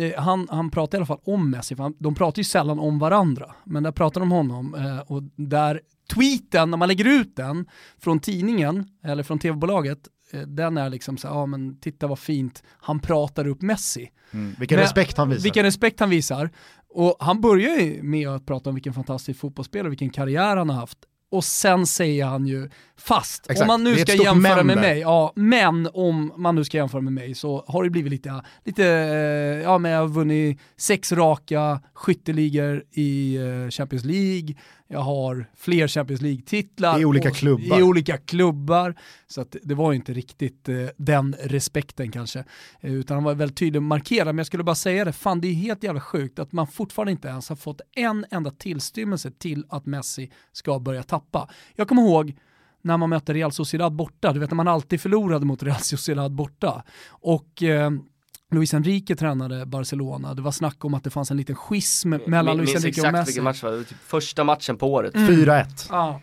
eh, 0.00 0.12
han, 0.20 0.46
han 0.50 0.70
pratar 0.70 0.98
i 0.98 0.98
alla 0.98 1.06
fall 1.06 1.20
om 1.24 1.50
Messi, 1.50 1.76
för 1.76 1.82
han, 1.82 1.94
de 1.98 2.14
pratar 2.14 2.40
ju 2.40 2.44
sällan 2.44 2.78
om 2.78 2.98
varandra. 2.98 3.54
Men 3.64 3.82
där 3.82 3.92
pratar 3.92 4.20
de 4.20 4.32
om 4.32 4.50
honom 4.50 4.74
eh, 4.74 4.98
och 5.12 5.22
där 5.36 5.80
tweeten, 6.14 6.70
när 6.70 6.78
man 6.78 6.88
lägger 6.88 7.04
ut 7.20 7.36
den 7.36 7.66
från 8.00 8.18
tidningen 8.20 8.84
eller 9.04 9.22
från 9.22 9.38
tv-bolaget, 9.38 9.98
eh, 9.98 10.08
den 10.46 10.76
är 10.76 10.90
liksom 10.90 11.16
så 11.16 11.26
ja 11.26 11.46
men 11.46 11.78
titta 11.80 12.06
vad 12.06 12.18
fint, 12.18 12.62
han 12.78 13.00
pratar 13.00 13.46
upp 13.46 13.62
Messi. 13.62 14.10
Mm. 14.30 14.54
Vilken 14.58 14.76
Men- 14.76 14.82
respekt 14.84 15.16
han 15.16 15.28
visar. 15.28 15.42
Vilken 15.42 15.64
respekt 15.64 16.00
han 16.00 16.10
visar. 16.10 16.50
Och 16.90 17.16
han 17.20 17.40
börjar 17.40 17.76
ju 17.76 18.02
med 18.02 18.28
att 18.28 18.46
prata 18.46 18.70
om 18.70 18.74
vilken 18.74 18.92
fantastisk 18.94 19.40
fotbollsspelare, 19.40 19.88
vilken 19.88 20.10
karriär 20.10 20.56
han 20.56 20.68
har 20.68 20.76
haft. 20.76 20.98
Och 21.30 21.44
sen 21.44 21.86
säger 21.86 22.24
han 22.26 22.46
ju, 22.46 22.70
fast 22.98 23.50
Exakt, 23.50 23.60
om 23.60 23.66
man 23.66 23.84
nu 23.84 23.96
ska 23.96 24.14
jämföra 24.14 24.62
med 24.62 24.76
där. 24.76 24.82
mig, 24.82 24.98
ja, 24.98 25.32
men 25.36 25.88
om 25.92 26.32
man 26.36 26.54
nu 26.54 26.64
ska 26.64 26.76
jämföra 26.76 27.00
med 27.00 27.12
mig 27.12 27.34
så 27.34 27.64
har 27.68 27.84
det 27.84 27.90
blivit 27.90 28.10
lite, 28.12 28.42
lite 28.64 28.84
eh, 28.86 29.62
ja 29.62 29.78
men 29.78 29.90
jag 29.90 30.00
har 30.00 30.08
vunnit 30.08 30.60
sex 30.76 31.12
raka 31.12 31.80
skytteligor 31.94 32.84
i 32.90 33.36
eh, 33.36 33.70
Champions 33.70 34.04
League, 34.04 34.54
jag 34.90 35.00
har 35.00 35.50
fler 35.56 35.88
Champions 35.88 36.22
League-titlar. 36.22 37.00
I 37.00 37.04
olika 37.04 37.28
och- 37.28 37.34
klubbar. 37.36 37.78
I 37.78 37.82
olika 37.82 38.16
klubbar. 38.18 38.94
Så 39.26 39.40
att 39.40 39.56
det 39.62 39.74
var 39.74 39.92
ju 39.92 39.96
inte 39.96 40.12
riktigt 40.12 40.68
eh, 40.68 40.74
den 40.96 41.34
respekten 41.42 42.10
kanske. 42.12 42.44
Eh, 42.80 42.92
utan 42.94 43.14
han 43.14 43.24
var 43.24 43.34
väldigt 43.34 43.56
tydlig 43.58 43.76
och 43.80 43.82
markerad. 43.82 44.26
Men 44.26 44.38
jag 44.38 44.46
skulle 44.46 44.64
bara 44.64 44.74
säga 44.74 45.04
det, 45.04 45.12
fan 45.12 45.40
det 45.40 45.48
är 45.48 45.52
helt 45.52 45.82
jävla 45.84 46.00
sjukt 46.00 46.38
att 46.38 46.52
man 46.52 46.66
fortfarande 46.66 47.12
inte 47.12 47.28
ens 47.28 47.48
har 47.48 47.56
fått 47.56 47.80
en 47.96 48.24
enda 48.30 48.50
tillstymmelse 48.50 49.30
till 49.30 49.64
att 49.68 49.86
Messi 49.86 50.30
ska 50.52 50.78
börja 50.78 51.02
tappa. 51.02 51.48
Jag 51.74 51.88
kommer 51.88 52.02
ihåg 52.02 52.36
när 52.88 52.96
man 52.96 53.10
mötte 53.10 53.34
Real 53.34 53.52
Sociedad 53.52 53.92
borta, 53.92 54.32
du 54.32 54.40
vet 54.40 54.50
när 54.50 54.56
man 54.56 54.68
alltid 54.68 55.00
förlorade 55.00 55.46
mot 55.46 55.62
Real 55.62 55.80
Sociedad 55.80 56.32
borta. 56.32 56.82
Och 57.08 57.62
eh, 57.62 57.90
Luis 58.50 58.74
Enrique 58.74 59.16
tränade 59.16 59.66
Barcelona, 59.66 60.34
det 60.34 60.42
var 60.42 60.50
snack 60.52 60.84
om 60.84 60.94
att 60.94 61.04
det 61.04 61.10
fanns 61.10 61.30
en 61.30 61.36
liten 61.36 61.56
schism 61.56 62.14
mellan 62.26 62.56
Luis 62.56 62.70
Enrique 62.74 62.88
och 63.00 63.06
exakt 63.06 63.12
Messi. 63.12 63.26
vilken 63.30 63.44
match 63.44 63.60
det 63.60 63.66
var, 63.66 63.72
det 63.72 63.78
var 63.78 63.84
typ 63.84 63.98
första 64.06 64.44
matchen 64.44 64.76
på 64.76 64.92
året. 64.92 65.14
Mm. 65.14 65.28
4-1. 65.34 65.86
Ja. 65.90 66.20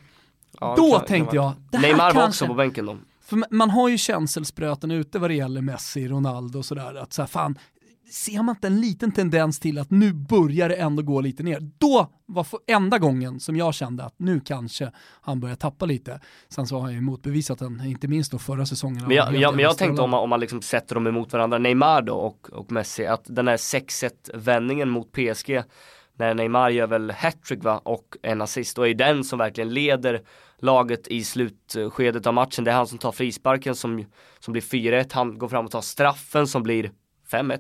Ja, 0.60 0.74
Då 0.78 0.90
kan- 0.92 1.00
kan 1.00 1.08
tänkte 1.08 1.36
jag, 1.36 1.52
det 1.72 1.78
här 1.78 1.82
Neymar 1.88 2.04
var 2.04 2.12
kanske- 2.12 2.28
också 2.30 2.48
på 2.48 2.54
bänken 2.54 2.86
då. 2.86 2.98
För 3.26 3.36
ma- 3.38 3.44
man 3.50 3.70
har 3.70 3.90
ju 3.90 3.98
känselspröten 3.98 4.92
ute 4.92 5.20
vad 5.20 5.30
det 5.30 5.34
gäller 5.34 5.62
Messi, 5.62 6.08
Ronaldo 6.08 6.60
och 6.60 6.66
sådär. 6.66 6.96
Att 6.96 7.14
så 7.14 7.22
här, 7.22 7.28
fan, 7.28 7.58
ser 8.12 8.44
man 8.44 8.56
inte 8.56 8.68
en 8.68 8.82
liten 8.82 9.12
tendens 9.12 9.60
till 9.60 9.78
att 9.78 9.92
nu 9.92 10.14
börjar 10.14 10.70
det 10.70 10.76
ändå 10.76 11.04
gå 11.04 11.22
lite 11.22 11.44
ner. 11.44 11.60
Då 11.78 12.10
var 12.26 12.48
enda 12.68 12.98
gången 12.98 13.40
som 13.40 13.56
jag 13.56 13.74
kände 13.74 14.04
att 14.04 14.14
nu 14.18 14.40
kanske 14.40 14.92
han 15.22 15.40
börjar 15.40 15.56
tappa 15.56 15.86
lite. 15.86 16.20
Sen 16.50 16.68
så 16.68 16.76
har 16.76 16.82
han 16.82 16.94
ju 16.94 17.02
motbevisat 17.02 17.60
den, 17.60 17.86
inte 17.86 18.08
minst 18.08 18.32
då 18.32 18.40
förra 18.40 18.66
säsongen. 18.66 19.08
Men 19.08 19.18
jag, 19.18 19.36
jag, 19.36 19.56
men 19.56 19.64
jag 19.64 19.78
tänkte 19.78 20.02
om 20.02 20.10
man, 20.10 20.20
om 20.20 20.30
man 20.30 20.40
liksom 20.40 20.62
sätter 20.62 20.96
dem 20.96 21.08
emot 21.08 21.34
varandra, 21.34 21.58
Neymar 21.58 22.02
då 22.02 22.16
och, 22.16 22.50
och 22.52 22.72
Messi, 22.72 23.06
att 23.06 23.26
den 23.26 23.48
här 23.48 23.58
6-1 23.58 24.12
vändningen 24.34 24.90
mot 24.90 25.12
PSG, 25.12 25.62
när 26.18 26.34
Neymar 26.34 26.70
gör 26.70 26.88
väl 26.88 27.12
hattrick 27.12 27.64
va, 27.64 27.82
och 27.84 28.18
en 28.22 28.42
assist, 28.42 28.78
och 28.78 28.88
är 28.88 28.94
den 28.94 29.24
som 29.24 29.40
verkligen 29.40 29.74
leder 29.74 30.22
laget 30.60 31.08
i 31.08 31.24
slutskedet 31.24 32.28
av 32.28 32.34
matchen. 32.34 32.64
Det 32.64 32.72
är 32.72 32.76
han 32.76 32.88
som 32.88 32.98
tar 32.98 33.12
frisparken 33.12 33.76
som, 33.76 34.06
som 34.40 34.52
blir 34.52 34.62
4-1, 34.62 35.10
han 35.12 35.38
går 35.38 35.48
fram 35.48 35.66
och 35.66 35.72
tar 35.72 35.82
straffen 35.82 36.48
som 36.48 36.64
blir 36.64 36.92
5-1. 37.32 37.60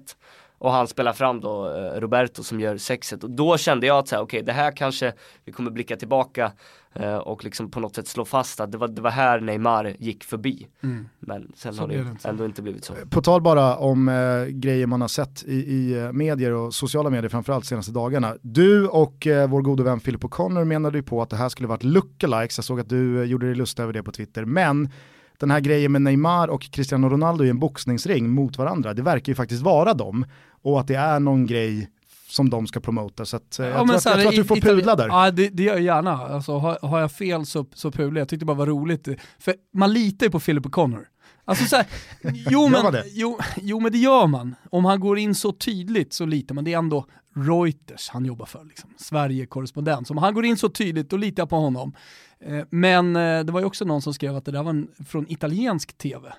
och 0.57 0.71
han 0.71 0.87
spelar 0.87 1.13
fram 1.13 1.39
då 1.39 1.69
eh, 1.69 1.99
Roberto 1.99 2.43
som 2.43 2.59
gör 2.59 2.77
sexet 2.77 3.23
och 3.23 3.29
då 3.29 3.57
kände 3.57 3.87
jag 3.87 3.97
att 3.97 4.07
så 4.07 4.15
här, 4.15 4.23
okej 4.23 4.37
okay, 4.37 4.45
det 4.45 4.53
här 4.53 4.71
kanske 4.71 5.13
vi 5.45 5.51
kommer 5.51 5.71
blicka 5.71 5.95
tillbaka 5.95 6.51
eh, 6.93 7.15
och 7.15 7.43
liksom 7.43 7.71
på 7.71 7.79
något 7.79 7.95
sätt 7.95 8.07
slå 8.07 8.25
fast 8.25 8.59
att 8.59 8.71
det 8.71 8.77
var, 8.77 8.87
det 8.87 9.01
var 9.01 9.11
här 9.11 9.39
Neymar 9.39 9.93
gick 9.99 10.23
förbi. 10.23 10.67
Mm. 10.83 11.09
Men 11.19 11.51
sen 11.55 11.73
så 11.73 11.81
har 11.81 11.87
det 11.87 11.95
inte. 11.95 12.29
ändå 12.29 12.45
inte 12.45 12.61
blivit 12.61 12.85
så. 12.85 12.93
På 13.09 13.21
tal 13.21 13.41
bara 13.41 13.77
om 13.77 14.09
eh, 14.09 14.45
grejer 14.45 14.87
man 14.87 15.01
har 15.01 15.07
sett 15.07 15.43
i, 15.43 15.55
i 15.55 15.97
eh, 15.97 16.11
medier 16.11 16.51
och 16.51 16.73
sociala 16.73 17.09
medier 17.09 17.29
framförallt 17.29 17.65
senaste 17.65 17.91
dagarna. 17.91 18.35
Du 18.41 18.87
och 18.87 19.27
eh, 19.27 19.49
vår 19.49 19.61
gode 19.61 19.83
vän 19.83 19.99
Philip 19.99 20.23
O'Connor 20.23 20.65
menade 20.65 20.97
ju 20.97 21.03
på 21.03 21.21
att 21.21 21.29
det 21.29 21.37
här 21.37 21.49
skulle 21.49 21.67
varit 21.67 21.83
lookalikes, 21.83 22.57
jag 22.57 22.65
såg 22.65 22.79
att 22.79 22.89
du 22.89 23.21
eh, 23.21 23.29
gjorde 23.29 23.45
dig 23.45 23.55
lust 23.55 23.79
över 23.79 23.93
det 23.93 24.03
på 24.03 24.11
Twitter, 24.11 24.45
men 24.45 24.89
den 25.39 25.51
här 25.51 25.59
grejen 25.59 25.91
med 25.91 26.01
Neymar 26.01 26.47
och 26.47 26.61
Cristiano 26.61 27.09
Ronaldo 27.09 27.43
i 27.43 27.49
en 27.49 27.59
boxningsring 27.59 28.29
mot 28.29 28.57
varandra, 28.57 28.93
det 28.93 29.01
verkar 29.01 29.31
ju 29.31 29.35
faktiskt 29.35 29.61
vara 29.61 29.93
dem. 29.93 30.25
Och 30.61 30.79
att 30.79 30.87
det 30.87 30.95
är 30.95 31.19
någon 31.19 31.45
grej 31.45 31.89
som 32.27 32.49
de 32.49 32.67
ska 32.67 32.79
promota. 32.79 33.25
Så 33.25 33.37
att, 33.37 33.59
eh, 33.59 33.65
ja, 33.65 33.71
jag, 33.71 33.87
tror 33.87 33.95
att, 33.95 34.05
jag 34.05 34.19
tror 34.19 34.29
att 34.29 34.35
du 34.35 34.43
får 34.43 34.55
pudla 34.55 34.95
där. 34.95 35.07
Ja 35.07 35.31
det, 35.31 35.49
det 35.49 35.63
gör 35.63 35.73
jag 35.73 35.81
gärna. 35.81 36.11
Alltså, 36.11 36.57
har, 36.57 36.77
har 36.81 36.99
jag 36.99 37.11
fel 37.11 37.45
så, 37.45 37.65
så 37.73 37.91
pudlar 37.91 38.21
jag. 38.21 38.29
tyckte 38.29 38.41
det 38.41 38.45
bara 38.45 38.57
var 38.57 38.65
roligt. 38.67 39.07
För 39.39 39.55
man 39.73 39.93
litar 39.93 40.25
ju 40.25 40.31
på 40.31 40.39
Philip 40.39 40.65
O'Connor. 40.65 41.05
Alltså 41.45 41.65
så 41.65 41.75
här, 41.75 41.85
jo, 42.49 42.69
men, 42.69 43.03
jo, 43.05 43.39
jo 43.61 43.79
men 43.79 43.91
det 43.91 43.97
gör 43.97 44.27
man. 44.27 44.55
Om 44.69 44.85
han 44.85 44.99
går 44.99 45.17
in 45.17 45.35
så 45.35 45.51
tydligt 45.51 46.13
så 46.13 46.25
litar 46.25 46.55
man. 46.55 46.63
Det 46.63 46.73
är 46.73 46.77
ändå 46.77 47.05
Reuters 47.35 48.09
han 48.09 48.25
jobbar 48.25 48.45
för, 48.45 48.63
liksom. 48.63 48.93
Sverige-korrespondent. 48.97 50.07
Så 50.07 50.13
om 50.13 50.17
han 50.17 50.33
går 50.33 50.45
in 50.45 50.57
så 50.57 50.69
tydligt, 50.69 51.09
då 51.09 51.17
litar 51.17 51.41
jag 51.41 51.49
på 51.49 51.55
honom. 51.55 51.95
Eh, 52.39 52.65
men 52.69 53.15
eh, 53.15 53.43
det 53.43 53.51
var 53.51 53.59
ju 53.59 53.65
också 53.65 53.85
någon 53.85 54.01
som 54.01 54.13
skrev 54.13 54.35
att 54.35 54.45
det 54.45 54.51
där 54.51 54.63
var 54.63 54.69
en, 54.69 54.91
från 55.07 55.31
italiensk 55.31 55.97
tv. 55.97 56.33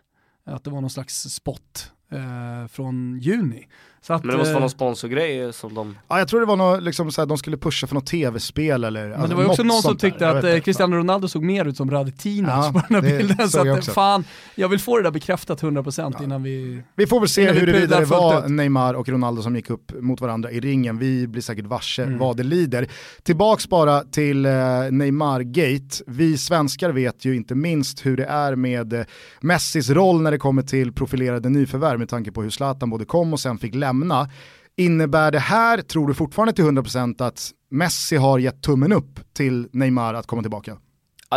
Att 0.44 0.64
det 0.64 0.70
var 0.70 0.80
någon 0.80 0.90
slags 0.90 1.22
spot 1.22 1.92
eh, 2.12 2.68
från 2.68 3.18
juni. 3.20 3.66
Att, 4.10 4.24
men 4.24 4.32
det 4.32 4.38
måste 4.38 4.52
vara 4.52 4.60
någon 4.60 4.70
sponsorgrej 4.70 5.52
som 5.52 5.74
de... 5.74 5.98
Ja 6.08 6.18
jag 6.18 6.28
tror 6.28 6.40
det 6.40 6.46
var 6.46 6.56
något, 6.56 6.82
liksom, 6.82 7.12
såhär, 7.12 7.26
de 7.26 7.38
skulle 7.38 7.56
pusha 7.56 7.86
för 7.86 7.94
något 7.94 8.06
tv-spel 8.06 8.84
eller 8.84 9.08
Men 9.08 9.12
alltså, 9.12 9.28
det 9.28 9.34
var 9.34 9.42
ju 9.42 9.48
också 9.48 9.62
någon 9.62 9.82
som 9.82 9.96
tyckte 9.96 10.24
där. 10.24 10.36
att 10.36 10.44
eh, 10.44 10.60
Cristiano 10.60 10.96
Ronaldo 10.96 11.28
såg 11.28 11.42
mer 11.42 11.64
ut 11.64 11.76
som 11.76 11.90
Radetinac 11.90 12.66
ja, 12.66 12.72
på 12.80 12.82
den 12.88 13.04
här 13.04 13.18
bilden. 13.18 13.50
Så 13.50 13.72
att, 13.72 13.86
fan, 13.86 14.24
jag 14.54 14.68
vill 14.68 14.78
få 14.78 14.96
det 14.96 15.02
där 15.02 15.10
bekräftat 15.10 15.62
100% 15.62 16.14
ja. 16.18 16.24
innan 16.24 16.42
vi... 16.42 16.82
Vi 16.94 17.06
får 17.06 17.20
väl 17.20 17.28
se 17.28 17.52
huruvida 17.52 18.00
det 18.00 18.06
var 18.06 18.48
Neymar 18.48 18.94
och 18.94 19.08
Ronaldo 19.08 19.42
som 19.42 19.56
gick 19.56 19.70
upp 19.70 19.92
mot 20.00 20.20
varandra 20.20 20.50
i 20.50 20.60
ringen. 20.60 20.98
Vi 20.98 21.26
blir 21.26 21.42
säkert 21.42 21.66
varse 21.66 22.02
mm. 22.02 22.18
vad 22.18 22.36
det 22.36 22.42
lider. 22.42 22.88
Tillbaks 23.22 23.68
bara 23.68 24.00
till 24.00 24.46
eh, 24.46 24.52
Neymar-gate. 24.90 26.02
Vi 26.06 26.38
svenskar 26.38 26.90
vet 26.90 27.24
ju 27.24 27.36
inte 27.36 27.54
minst 27.54 28.06
hur 28.06 28.16
det 28.16 28.24
är 28.24 28.56
med 28.56 28.92
eh, 28.92 29.04
Messis 29.40 29.90
roll 29.90 30.22
när 30.22 30.30
det 30.30 30.38
kommer 30.38 30.62
till 30.62 30.92
profilerade 30.92 31.48
nyförvärv 31.48 31.95
med 31.98 32.08
tanke 32.08 32.32
på 32.32 32.42
hur 32.42 32.50
Zlatan 32.50 32.90
både 32.90 33.04
kom 33.04 33.32
och 33.32 33.40
sen 33.40 33.58
fick 33.58 33.74
lämna 33.74 33.96
lämna. 34.06 34.28
Innebär 34.76 35.30
det 35.30 35.38
här, 35.38 35.82
tror 35.82 36.08
du 36.08 36.14
fortfarande 36.14 36.52
till 36.52 36.64
100% 36.64 37.22
att 37.22 37.50
Messi 37.70 38.16
har 38.16 38.38
gett 38.38 38.62
tummen 38.62 38.92
upp 38.92 39.20
till 39.32 39.68
Neymar 39.72 40.14
att 40.14 40.26
komma 40.26 40.42
tillbaka? 40.42 40.76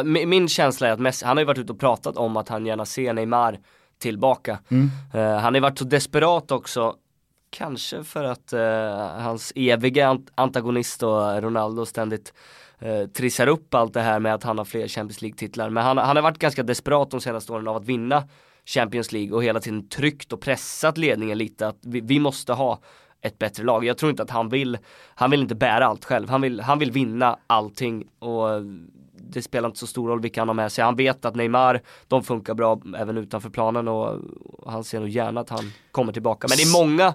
Min 0.05 0.47
känsla 0.47 0.87
är 0.87 0.91
att 0.91 0.99
Messi, 0.99 1.25
han 1.25 1.37
har 1.37 1.41
ju 1.41 1.45
varit 1.45 1.57
ute 1.57 1.73
och 1.73 1.79
pratat 1.79 2.17
om 2.17 2.37
att 2.37 2.49
han 2.49 2.65
gärna 2.65 2.85
ser 2.85 3.13
Neymar 3.13 3.59
tillbaka. 3.99 4.59
Mm. 4.69 4.89
Uh, 5.15 5.21
han 5.21 5.43
har 5.43 5.53
ju 5.53 5.59
varit 5.59 5.79
så 5.79 5.85
desperat 5.85 6.51
också, 6.51 6.95
kanske 7.49 8.03
för 8.03 8.23
att 8.23 8.53
uh, 8.53 8.59
hans 9.23 9.53
eviga 9.55 10.19
antagonist 10.35 11.03
och 11.03 11.41
Ronaldo 11.41 11.85
ständigt 11.85 12.33
uh, 12.85 13.07
trissar 13.07 13.47
upp 13.47 13.73
allt 13.73 13.93
det 13.93 14.01
här 14.01 14.19
med 14.19 14.33
att 14.33 14.43
han 14.43 14.57
har 14.57 14.65
fler 14.65 14.87
Champions 14.87 15.21
League-titlar. 15.21 15.69
Men 15.69 15.83
han, 15.83 15.97
han 15.97 16.15
har 16.15 16.23
varit 16.23 16.39
ganska 16.39 16.63
desperat 16.63 17.11
de 17.11 17.21
senaste 17.21 17.53
åren 17.53 17.67
av 17.67 17.75
att 17.75 17.85
vinna 17.85 18.23
Champions 18.69 19.11
League 19.11 19.35
och 19.35 19.43
hela 19.43 19.59
tiden 19.59 19.89
tryckt 19.89 20.33
och 20.33 20.41
pressat 20.41 20.97
ledningen 20.97 21.37
lite 21.37 21.67
att 21.67 21.77
vi, 21.81 22.01
vi, 22.01 22.19
måste 22.19 22.53
ha 22.53 22.79
ett 23.21 23.39
bättre 23.39 23.63
lag. 23.63 23.85
Jag 23.85 23.97
tror 23.97 24.09
inte 24.09 24.23
att 24.23 24.29
han 24.29 24.49
vill, 24.49 24.77
han 25.15 25.31
vill 25.31 25.41
inte 25.41 25.55
bära 25.55 25.85
allt 25.85 26.05
själv. 26.05 26.29
Han 26.29 26.41
vill, 26.41 26.59
han 26.59 26.79
vill 26.79 26.91
vinna 26.91 27.39
allting 27.47 28.07
och 28.19 28.47
det 29.13 29.41
spelar 29.41 29.69
inte 29.69 29.79
så 29.79 29.87
stor 29.87 30.09
roll 30.09 30.21
vilka 30.21 30.41
han 30.41 30.47
har 30.47 30.55
med 30.55 30.71
sig. 30.71 30.83
Han 30.83 30.95
vet 30.95 31.25
att 31.25 31.35
Neymar, 31.35 31.81
de 32.07 32.23
funkar 32.23 32.53
bra 32.53 32.81
även 32.97 33.17
utanför 33.17 33.49
planen 33.49 33.87
och, 33.87 34.19
han 34.65 34.83
ser 34.83 34.99
nog 34.99 35.09
gärna 35.09 35.41
att 35.41 35.49
han 35.49 35.71
kommer 35.91 36.13
tillbaka. 36.13 36.47
Men 36.49 36.57
det 36.57 36.63
är 36.63 36.85
många, 36.85 37.13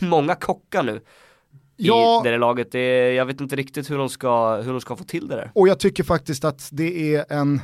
många 0.00 0.34
kockar 0.34 0.82
nu 0.82 0.96
i 0.96 1.86
ja, 1.86 2.20
det 2.24 2.30
där 2.30 2.38
laget. 2.38 2.72
Det 2.72 2.78
är, 2.78 3.12
jag 3.12 3.26
vet 3.26 3.40
inte 3.40 3.56
riktigt 3.56 3.90
hur 3.90 3.98
de, 3.98 4.08
ska, 4.08 4.56
hur 4.56 4.72
de 4.72 4.80
ska 4.80 4.96
få 4.96 5.04
till 5.04 5.28
det 5.28 5.36
där. 5.36 5.50
Och 5.54 5.68
jag 5.68 5.78
tycker 5.78 6.04
faktiskt 6.04 6.44
att 6.44 6.68
det 6.72 7.14
är 7.14 7.32
en 7.32 7.60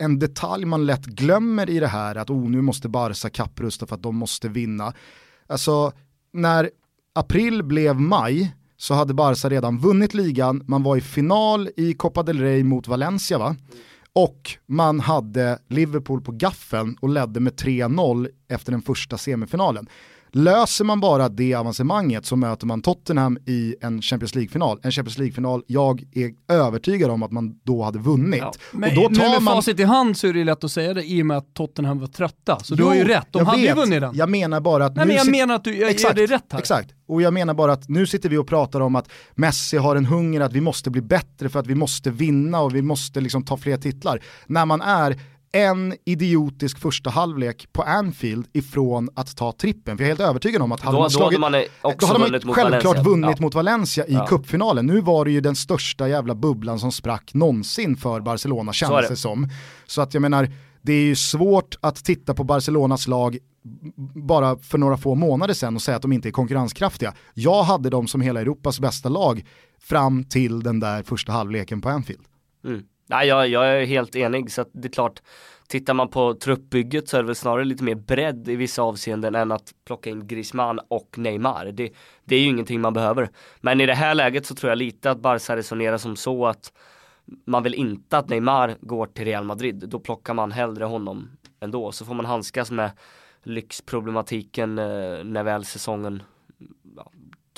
en 0.00 0.18
detalj 0.18 0.64
man 0.64 0.86
lätt 0.86 1.06
glömmer 1.06 1.70
i 1.70 1.80
det 1.80 1.86
här, 1.86 2.14
att 2.16 2.30
oh, 2.30 2.50
nu 2.50 2.62
måste 2.62 2.88
Barca 2.88 3.30
kapprusta 3.30 3.86
för 3.86 3.94
att 3.94 4.02
de 4.02 4.16
måste 4.16 4.48
vinna. 4.48 4.92
Alltså, 5.46 5.92
när 6.32 6.70
april 7.12 7.62
blev 7.62 8.00
maj 8.00 8.54
så 8.76 8.94
hade 8.94 9.14
Barca 9.14 9.48
redan 9.48 9.78
vunnit 9.78 10.14
ligan, 10.14 10.62
man 10.66 10.82
var 10.82 10.96
i 10.96 11.00
final 11.00 11.70
i 11.76 11.94
Copa 11.94 12.22
del 12.22 12.38
Rey 12.40 12.64
mot 12.64 12.88
Valencia 12.88 13.38
va? 13.38 13.56
Och 14.12 14.50
man 14.66 15.00
hade 15.00 15.58
Liverpool 15.68 16.20
på 16.20 16.32
gaffeln 16.32 16.96
och 17.00 17.08
ledde 17.08 17.40
med 17.40 17.52
3-0 17.52 18.28
efter 18.48 18.72
den 18.72 18.82
första 18.82 19.18
semifinalen. 19.18 19.88
Löser 20.32 20.84
man 20.84 21.00
bara 21.00 21.28
det 21.28 21.54
avancemanget 21.54 22.26
så 22.26 22.36
möter 22.36 22.66
man 22.66 22.82
Tottenham 22.82 23.38
i 23.46 23.74
en 23.80 24.02
Champions 24.02 24.34
League-final. 24.34 24.80
En 24.82 24.92
Champions 24.92 25.18
League-final 25.18 25.62
jag 25.66 26.04
är 26.12 26.54
övertygad 26.54 27.10
om 27.10 27.22
att 27.22 27.32
man 27.32 27.60
då 27.62 27.82
hade 27.82 27.98
vunnit. 27.98 28.40
Ja. 28.40 28.52
Men 28.72 28.90
och 28.90 28.96
då 28.96 29.02
tar 29.02 29.24
nu 29.24 29.30
med 29.30 29.42
man... 29.42 29.54
facit 29.54 29.80
i 29.80 29.84
hand 29.84 30.16
så 30.16 30.26
är 30.26 30.32
det 30.32 30.44
lätt 30.44 30.64
att 30.64 30.72
säga 30.72 30.94
det 30.94 31.04
i 31.04 31.22
och 31.22 31.26
med 31.26 31.36
att 31.36 31.54
Tottenham 31.54 31.98
var 31.98 32.06
trötta. 32.06 32.58
Så 32.58 32.74
jo, 32.74 32.76
du 32.76 32.84
har 32.84 32.94
ju 32.94 33.04
rätt, 33.04 33.26
de 33.30 33.46
hade 33.46 33.60
vet. 33.60 33.70
ju 33.70 33.74
vunnit 33.74 34.00
den. 34.00 34.14
Jag 34.14 34.28
menar 34.28 34.60
bara 34.60 34.84
att... 34.84 34.96
Nej, 34.96 35.06
men 35.06 35.16
jag 35.16 35.24
sit... 35.24 35.32
menar 35.32 35.54
att 35.54 35.64
du 35.64 35.76
jag 35.76 35.90
exakt, 35.90 36.18
ger 36.18 36.26
dig 36.26 36.36
rätt 36.36 36.52
här. 36.52 36.58
Exakt, 36.58 36.90
och 37.08 37.22
jag 37.22 37.34
menar 37.34 37.54
bara 37.54 37.72
att 37.72 37.88
nu 37.88 38.06
sitter 38.06 38.28
vi 38.28 38.36
och 38.36 38.48
pratar 38.48 38.80
om 38.80 38.96
att 38.96 39.10
Messi 39.34 39.76
har 39.76 39.96
en 39.96 40.06
hunger 40.06 40.40
att 40.40 40.52
vi 40.52 40.60
måste 40.60 40.90
bli 40.90 41.02
bättre 41.02 41.48
för 41.48 41.60
att 41.60 41.66
vi 41.66 41.74
måste 41.74 42.10
vinna 42.10 42.60
och 42.60 42.74
vi 42.74 42.82
måste 42.82 43.20
liksom 43.20 43.44
ta 43.44 43.56
fler 43.56 43.76
titlar. 43.76 44.22
När 44.46 44.66
man 44.66 44.80
är 44.80 45.20
en 45.52 45.94
idiotisk 46.04 46.78
första 46.78 47.10
halvlek 47.10 47.68
på 47.72 47.82
Anfield 47.82 48.46
ifrån 48.52 49.08
att 49.14 49.36
ta 49.36 49.52
trippen. 49.52 49.96
För 49.96 50.04
jag 50.04 50.06
är 50.06 50.16
helt 50.16 50.28
övertygad 50.28 50.62
om 50.62 50.72
att 50.72 50.80
hade 50.80 50.96
då, 50.96 51.00
man 51.00 51.10
slagit, 51.10 51.40
då 51.40 51.46
hade 51.46 51.58
man, 51.58 51.92
då 51.98 52.06
hade 52.06 52.18
man 52.18 52.28
vunnit 52.28 52.54
självklart 52.54 52.96
mot 52.96 53.06
vunnit 53.06 53.36
ja. 53.38 53.42
mot 53.42 53.54
Valencia 53.54 54.06
i 54.06 54.12
ja. 54.14 54.26
kuppfinalen. 54.26 54.86
Nu 54.86 55.00
var 55.00 55.24
det 55.24 55.30
ju 55.30 55.40
den 55.40 55.56
största 55.56 56.08
jävla 56.08 56.34
bubblan 56.34 56.78
som 56.78 56.92
sprack 56.92 57.34
någonsin 57.34 57.96
för 57.96 58.20
Barcelona 58.20 58.72
kändes 58.72 59.08
det 59.08 59.16
som. 59.16 59.48
Så 59.86 60.02
att 60.02 60.14
jag 60.14 60.20
menar, 60.20 60.48
det 60.82 60.92
är 60.92 61.04
ju 61.04 61.16
svårt 61.16 61.76
att 61.80 62.04
titta 62.04 62.34
på 62.34 62.44
Barcelonas 62.44 63.08
lag 63.08 63.38
bara 64.14 64.58
för 64.58 64.78
några 64.78 64.96
få 64.96 65.14
månader 65.14 65.54
sedan 65.54 65.76
och 65.76 65.82
säga 65.82 65.96
att 65.96 66.02
de 66.02 66.12
inte 66.12 66.28
är 66.28 66.32
konkurrenskraftiga. 66.32 67.14
Jag 67.34 67.62
hade 67.62 67.90
dem 67.90 68.08
som 68.08 68.20
hela 68.20 68.40
Europas 68.40 68.80
bästa 68.80 69.08
lag 69.08 69.44
fram 69.80 70.24
till 70.24 70.62
den 70.62 70.80
där 70.80 71.02
första 71.02 71.32
halvleken 71.32 71.80
på 71.80 71.88
Anfield. 71.88 72.22
Mm. 72.64 72.82
Nej, 73.10 73.28
jag, 73.28 73.48
jag 73.48 73.66
är 73.66 73.86
helt 73.86 74.16
enig 74.16 74.52
så 74.52 74.60
att 74.60 74.70
det 74.72 74.88
är 74.88 74.92
klart 74.92 75.20
Tittar 75.70 75.94
man 75.94 76.08
på 76.08 76.34
truppbygget 76.34 77.08
så 77.08 77.16
är 77.16 77.22
det 77.22 77.26
väl 77.26 77.34
snarare 77.34 77.64
lite 77.64 77.84
mer 77.84 77.94
bredd 77.94 78.48
i 78.48 78.56
vissa 78.56 78.82
avseenden 78.82 79.34
än 79.34 79.52
att 79.52 79.74
plocka 79.84 80.10
in 80.10 80.26
Griezmann 80.26 80.80
och 80.88 81.18
Neymar. 81.18 81.64
Det, 81.64 81.92
det 82.24 82.36
är 82.36 82.40
ju 82.40 82.46
ingenting 82.46 82.80
man 82.80 82.92
behöver. 82.92 83.30
Men 83.60 83.80
i 83.80 83.86
det 83.86 83.94
här 83.94 84.14
läget 84.14 84.46
så 84.46 84.54
tror 84.54 84.70
jag 84.70 84.78
lite 84.78 85.10
att 85.10 85.20
Barca 85.20 85.56
resonerar 85.56 85.98
som 85.98 86.16
så 86.16 86.46
att 86.46 86.72
man 87.44 87.62
vill 87.62 87.74
inte 87.74 88.18
att 88.18 88.28
Neymar 88.28 88.76
går 88.80 89.06
till 89.06 89.24
Real 89.24 89.44
Madrid. 89.44 89.84
Då 89.88 90.00
plockar 90.00 90.34
man 90.34 90.52
hellre 90.52 90.84
honom 90.84 91.30
ändå. 91.60 91.92
Så 91.92 92.04
får 92.04 92.14
man 92.14 92.26
handskas 92.26 92.70
med 92.70 92.90
lyxproblematiken 93.42 94.78
eh, 94.78 95.24
när 95.24 95.42
väl 95.42 95.64
säsongen 95.64 96.22
ja, 96.96 97.10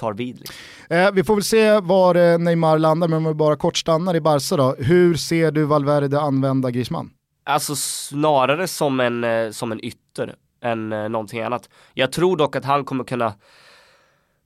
tar 0.02 0.12
vid. 0.12 0.38
Liksom. 0.38 0.54
Eh, 0.90 1.12
vi 1.12 1.24
får 1.24 1.34
väl 1.34 1.44
se 1.44 1.80
var 1.80 2.14
eh, 2.14 2.38
Neymar 2.38 2.78
landar, 2.78 3.08
men 3.08 3.16
om 3.16 3.24
vi 3.24 3.34
bara 3.34 3.56
kort 3.56 3.76
stannar 3.76 4.16
i 4.16 4.20
Barca 4.20 4.56
då. 4.56 4.74
Hur 4.78 5.14
ser 5.14 5.50
du 5.50 5.64
Valverde 5.64 6.20
använda 6.20 6.70
Griezmann? 6.70 7.10
Alltså 7.44 7.76
snarare 7.76 8.68
som 8.68 9.00
en, 9.00 9.24
eh, 9.24 9.50
som 9.50 9.72
en 9.72 9.84
ytter 9.84 10.34
än 10.62 10.92
eh, 10.92 11.08
någonting 11.08 11.40
annat. 11.40 11.68
Jag 11.94 12.12
tror 12.12 12.36
dock 12.36 12.56
att 12.56 12.64
han 12.64 12.84
kommer 12.84 13.04
kunna 13.04 13.34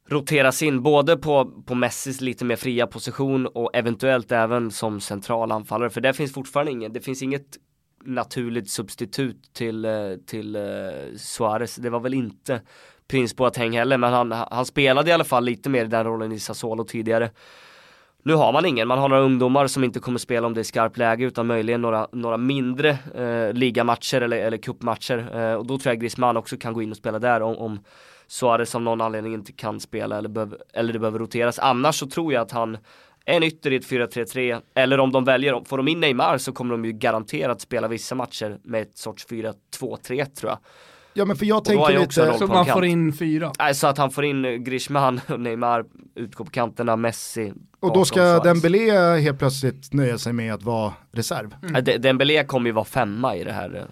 roteras 0.08 0.62
in 0.62 0.82
både 0.82 1.16
på, 1.16 1.62
på 1.66 1.74
Messis 1.74 2.20
lite 2.20 2.44
mer 2.44 2.56
fria 2.56 2.86
position 2.86 3.46
och 3.46 3.70
eventuellt 3.74 4.32
även 4.32 4.70
som 4.70 5.00
central 5.00 5.52
anfallare. 5.52 5.90
För 5.90 6.00
det 6.00 6.12
finns 6.12 6.32
fortfarande 6.32 6.72
ingen, 6.72 6.92
det 6.92 7.00
finns 7.00 7.22
inget 7.22 7.56
naturligt 8.04 8.70
substitut 8.70 9.52
till, 9.52 9.86
till 10.26 10.56
Suarez. 11.16 11.76
Det 11.76 11.90
var 11.90 12.00
väl 12.00 12.14
inte 12.14 12.60
Prins 13.08 13.36
Boateng 13.36 13.76
heller, 13.76 13.98
men 13.98 14.12
han, 14.12 14.32
han 14.32 14.66
spelade 14.66 15.10
i 15.10 15.12
alla 15.12 15.24
fall 15.24 15.44
lite 15.44 15.70
mer 15.70 15.84
i 15.84 15.88
den 15.88 16.04
rollen 16.04 16.32
i 16.32 16.38
Sassuolo 16.38 16.84
tidigare. 16.84 17.30
Nu 18.22 18.34
har 18.34 18.52
man 18.52 18.66
ingen, 18.66 18.88
man 18.88 18.98
har 18.98 19.08
några 19.08 19.22
ungdomar 19.22 19.66
som 19.66 19.84
inte 19.84 20.00
kommer 20.00 20.18
spela 20.18 20.46
om 20.46 20.54
det 20.54 20.60
är 20.60 20.64
skarpt 20.64 20.96
läge 20.96 21.24
utan 21.24 21.46
möjligen 21.46 21.82
några, 21.82 22.08
några 22.12 22.36
mindre 22.36 22.90
eh, 23.14 23.52
ligamatcher 23.52 24.20
eller, 24.20 24.36
eller 24.36 24.56
cupmatcher. 24.56 25.38
Eh, 25.38 25.54
och 25.54 25.66
då 25.66 25.78
tror 25.78 25.90
jag 25.90 26.00
Griezmann 26.00 26.36
också 26.36 26.56
kan 26.56 26.72
gå 26.72 26.82
in 26.82 26.90
och 26.90 26.96
spela 26.96 27.18
där 27.18 27.42
om, 27.42 27.56
om 27.56 27.80
Suarez 28.26 28.74
av 28.74 28.82
någon 28.82 29.00
anledning 29.00 29.34
inte 29.34 29.52
kan 29.52 29.80
spela 29.80 30.18
eller, 30.18 30.28
behöv, 30.28 30.56
eller 30.72 30.92
det 30.92 30.98
behöver 30.98 31.18
roteras. 31.18 31.58
Annars 31.58 31.94
så 31.94 32.06
tror 32.06 32.32
jag 32.32 32.42
att 32.42 32.52
han 32.52 32.78
är 33.26 33.36
en 33.36 33.42
ytter 33.42 33.72
i 33.72 33.76
ett 33.76 33.86
4-3-3 33.86 34.60
eller 34.74 35.00
om 35.00 35.12
de 35.12 35.24
väljer, 35.24 35.64
får 35.64 35.76
de 35.76 35.88
in 35.88 36.00
Neymar 36.00 36.38
så 36.38 36.52
kommer 36.52 36.72
de 36.72 36.84
ju 36.84 36.92
garanterat 36.92 37.60
spela 37.60 37.88
vissa 37.88 38.14
matcher 38.14 38.58
med 38.62 38.82
ett 38.82 38.98
sorts 38.98 39.26
4-2-3 39.26 40.24
tror 40.24 40.50
jag. 40.50 40.58
Ja 41.16 41.24
men 41.24 41.36
för 41.36 41.46
jag 41.46 41.64
tänker 41.64 41.98
lite. 42.00 42.34
Så 42.38 42.46
man 42.46 42.64
kant. 42.64 42.72
får 42.76 42.84
in 42.84 43.12
fyra. 43.12 43.52
Nej, 43.58 43.74
så 43.74 43.86
att 43.86 43.98
han 43.98 44.10
får 44.10 44.24
in 44.24 44.44
eh, 44.44 44.50
Griezmann 44.52 45.20
och 45.28 45.40
Neymar 45.40 45.84
utgår 46.14 46.44
på 46.44 46.50
kanterna, 46.50 46.96
Messi. 46.96 47.52
och 47.80 47.92
då 47.94 48.04
ska. 48.04 48.38
Dembélé 48.38 49.16
helt 49.20 49.38
plötsligt 49.38 49.92
nöja 49.92 50.18
sig 50.18 50.32
med 50.32 50.54
att 50.54 50.62
vara 50.62 50.92
reserv. 51.12 51.54
De- 51.82 51.98
Dembélé 51.98 52.44
kommer 52.44 52.66
ju 52.66 52.72
vara 52.72 52.84
femma 52.84 53.36
i 53.36 53.44
det 53.44 53.52
här. 53.52 53.76
eh. 53.76 53.82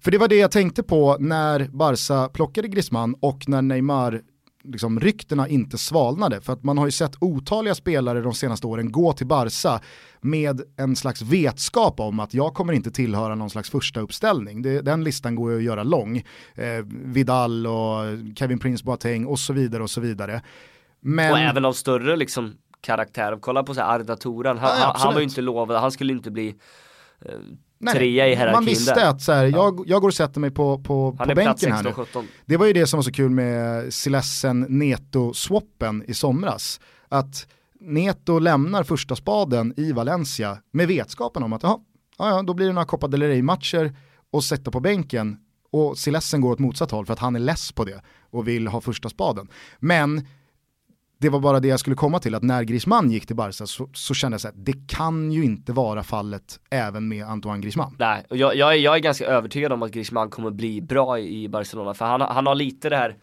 För 0.00 0.10
det 0.10 0.18
var 0.18 0.28
det 0.28 0.36
jag 0.36 0.50
tänkte 0.50 0.82
på 0.82 1.16
när 1.20 1.68
Barca 1.72 2.28
plockade 2.28 2.68
Griezmann 2.68 3.14
och 3.20 3.48
när 3.48 3.62
Neymar 3.62 4.20
liksom, 4.68 5.00
ryktena 5.00 5.48
inte 5.48 5.78
svalnade. 5.78 6.40
För 6.40 6.52
att 6.52 6.62
man 6.62 6.78
har 6.78 6.86
ju 6.86 6.90
sett 6.90 7.16
otaliga 7.20 7.74
spelare 7.74 8.20
de 8.20 8.34
senaste 8.34 8.66
åren 8.66 8.92
gå 8.92 9.12
till 9.12 9.26
Barca 9.26 9.80
med 10.20 10.62
en 10.76 10.96
slags 10.96 11.22
vetskap 11.22 12.00
om 12.00 12.20
att 12.20 12.34
jag 12.34 12.54
kommer 12.54 12.72
inte 12.72 12.90
tillhöra 12.90 13.34
någon 13.34 13.50
slags 13.50 13.70
första 13.70 14.00
uppställning. 14.00 14.62
Det, 14.62 14.80
den 14.80 15.04
listan 15.04 15.34
går 15.34 15.50
ju 15.52 15.56
att 15.56 15.64
göra 15.64 15.82
lång. 15.82 16.16
Eh, 16.54 16.84
Vidal 16.88 17.66
och 17.66 18.02
Kevin 18.36 18.58
Prince 18.58 18.84
Boateng 18.84 19.26
och 19.26 19.38
så 19.38 19.52
vidare 19.52 19.82
och 19.82 19.90
så 19.90 20.00
vidare. 20.00 20.42
Men... 21.00 21.32
Och 21.32 21.38
även 21.38 21.64
av 21.64 21.72
större 21.72 22.16
liksom 22.16 22.54
karaktär. 22.80 23.38
Kolla 23.40 23.62
på 23.62 23.74
så 23.74 23.80
här 23.80 23.94
Arda 23.94 24.16
Toran, 24.16 24.58
han, 24.58 24.80
Ja, 24.80 24.94
han, 24.96 25.14
var 25.14 25.20
ju 25.20 25.24
inte 25.24 25.40
lovad, 25.40 25.80
han 25.80 25.92
skulle 25.92 26.12
inte 26.12 26.30
bli 26.30 26.54
eh, 27.24 27.32
Nej, 27.80 27.94
trea 27.94 28.28
i 28.28 28.34
hierarkin 28.34 28.52
Man 28.52 28.64
visste 28.64 28.94
där. 28.94 29.10
att 29.10 29.22
så 29.22 29.32
här, 29.32 29.44
jag, 29.44 29.84
jag 29.86 30.00
går 30.00 30.08
och 30.08 30.14
sätter 30.14 30.40
mig 30.40 30.50
på, 30.50 30.78
på, 30.78 31.16
Han 31.18 31.28
på 31.28 31.34
bänken 31.34 31.72
här 31.72 31.82
nu. 31.82 31.90
16-17. 31.90 32.24
Det 32.46 32.56
var 32.56 32.66
ju 32.66 32.72
det 32.72 32.86
som 32.86 32.98
var 32.98 33.02
så 33.02 33.12
kul 33.12 33.30
med 33.30 33.94
Silessen 33.94 34.66
Neto-swappen 34.68 36.04
i 36.06 36.14
somras. 36.14 36.80
Att 37.08 37.46
Neto 37.80 38.38
lämnar 38.38 38.82
första 38.82 39.16
spaden 39.16 39.74
i 39.76 39.92
Valencia 39.92 40.58
med 40.70 40.88
vetskapen 40.88 41.42
om 41.42 41.52
att 41.52 41.62
jaha, 41.62 41.78
ja, 42.18 42.28
ja, 42.28 42.42
då 42.42 42.54
blir 42.54 42.66
det 42.66 42.72
några 42.72 42.86
Copa 42.86 43.08
del 43.08 43.22
Rey-matcher 43.22 43.96
och 44.32 44.44
sätta 44.44 44.70
på 44.70 44.80
bänken 44.80 45.36
och 45.72 45.98
Silessen 45.98 46.40
går 46.40 46.52
åt 46.52 46.58
motsatt 46.58 46.90
håll 46.90 47.06
för 47.06 47.12
att 47.12 47.18
han 47.18 47.36
är 47.36 47.40
less 47.40 47.72
på 47.72 47.84
det 47.84 48.02
och 48.30 48.48
vill 48.48 48.66
ha 48.66 48.80
första 48.80 49.08
spaden. 49.08 49.48
Men 49.78 50.26
det 51.20 51.28
var 51.28 51.40
bara 51.40 51.60
det 51.60 51.68
jag 51.68 51.80
skulle 51.80 51.96
komma 51.96 52.18
till, 52.18 52.34
att 52.34 52.42
när 52.42 52.62
Griezmann 52.62 53.10
gick 53.10 53.26
till 53.26 53.36
Barca 53.36 53.66
så, 53.66 53.88
så 53.92 54.14
kände 54.14 54.34
jag 54.34 54.40
så 54.40 54.48
att 54.48 54.54
det 54.64 54.74
kan 54.88 55.32
ju 55.32 55.44
inte 55.44 55.72
vara 55.72 56.02
fallet 56.02 56.60
även 56.70 57.08
med 57.08 57.24
Antoine 57.26 57.60
Griezmann. 57.60 57.94
Nej, 57.98 58.24
och 58.30 58.36
jag, 58.36 58.56
jag, 58.56 58.72
är, 58.72 58.76
jag 58.78 58.94
är 58.94 58.98
ganska 59.00 59.26
övertygad 59.26 59.72
om 59.72 59.82
att 59.82 59.90
Griezmann 59.90 60.30
kommer 60.30 60.50
bli 60.50 60.80
bra 60.80 61.18
i 61.18 61.48
Barcelona, 61.48 61.94
för 61.94 62.04
han, 62.04 62.20
har- 62.20 62.28
han 62.28 62.46
har 62.46 62.54
lite 62.54 62.88
det 62.88 62.96
här 62.96 63.16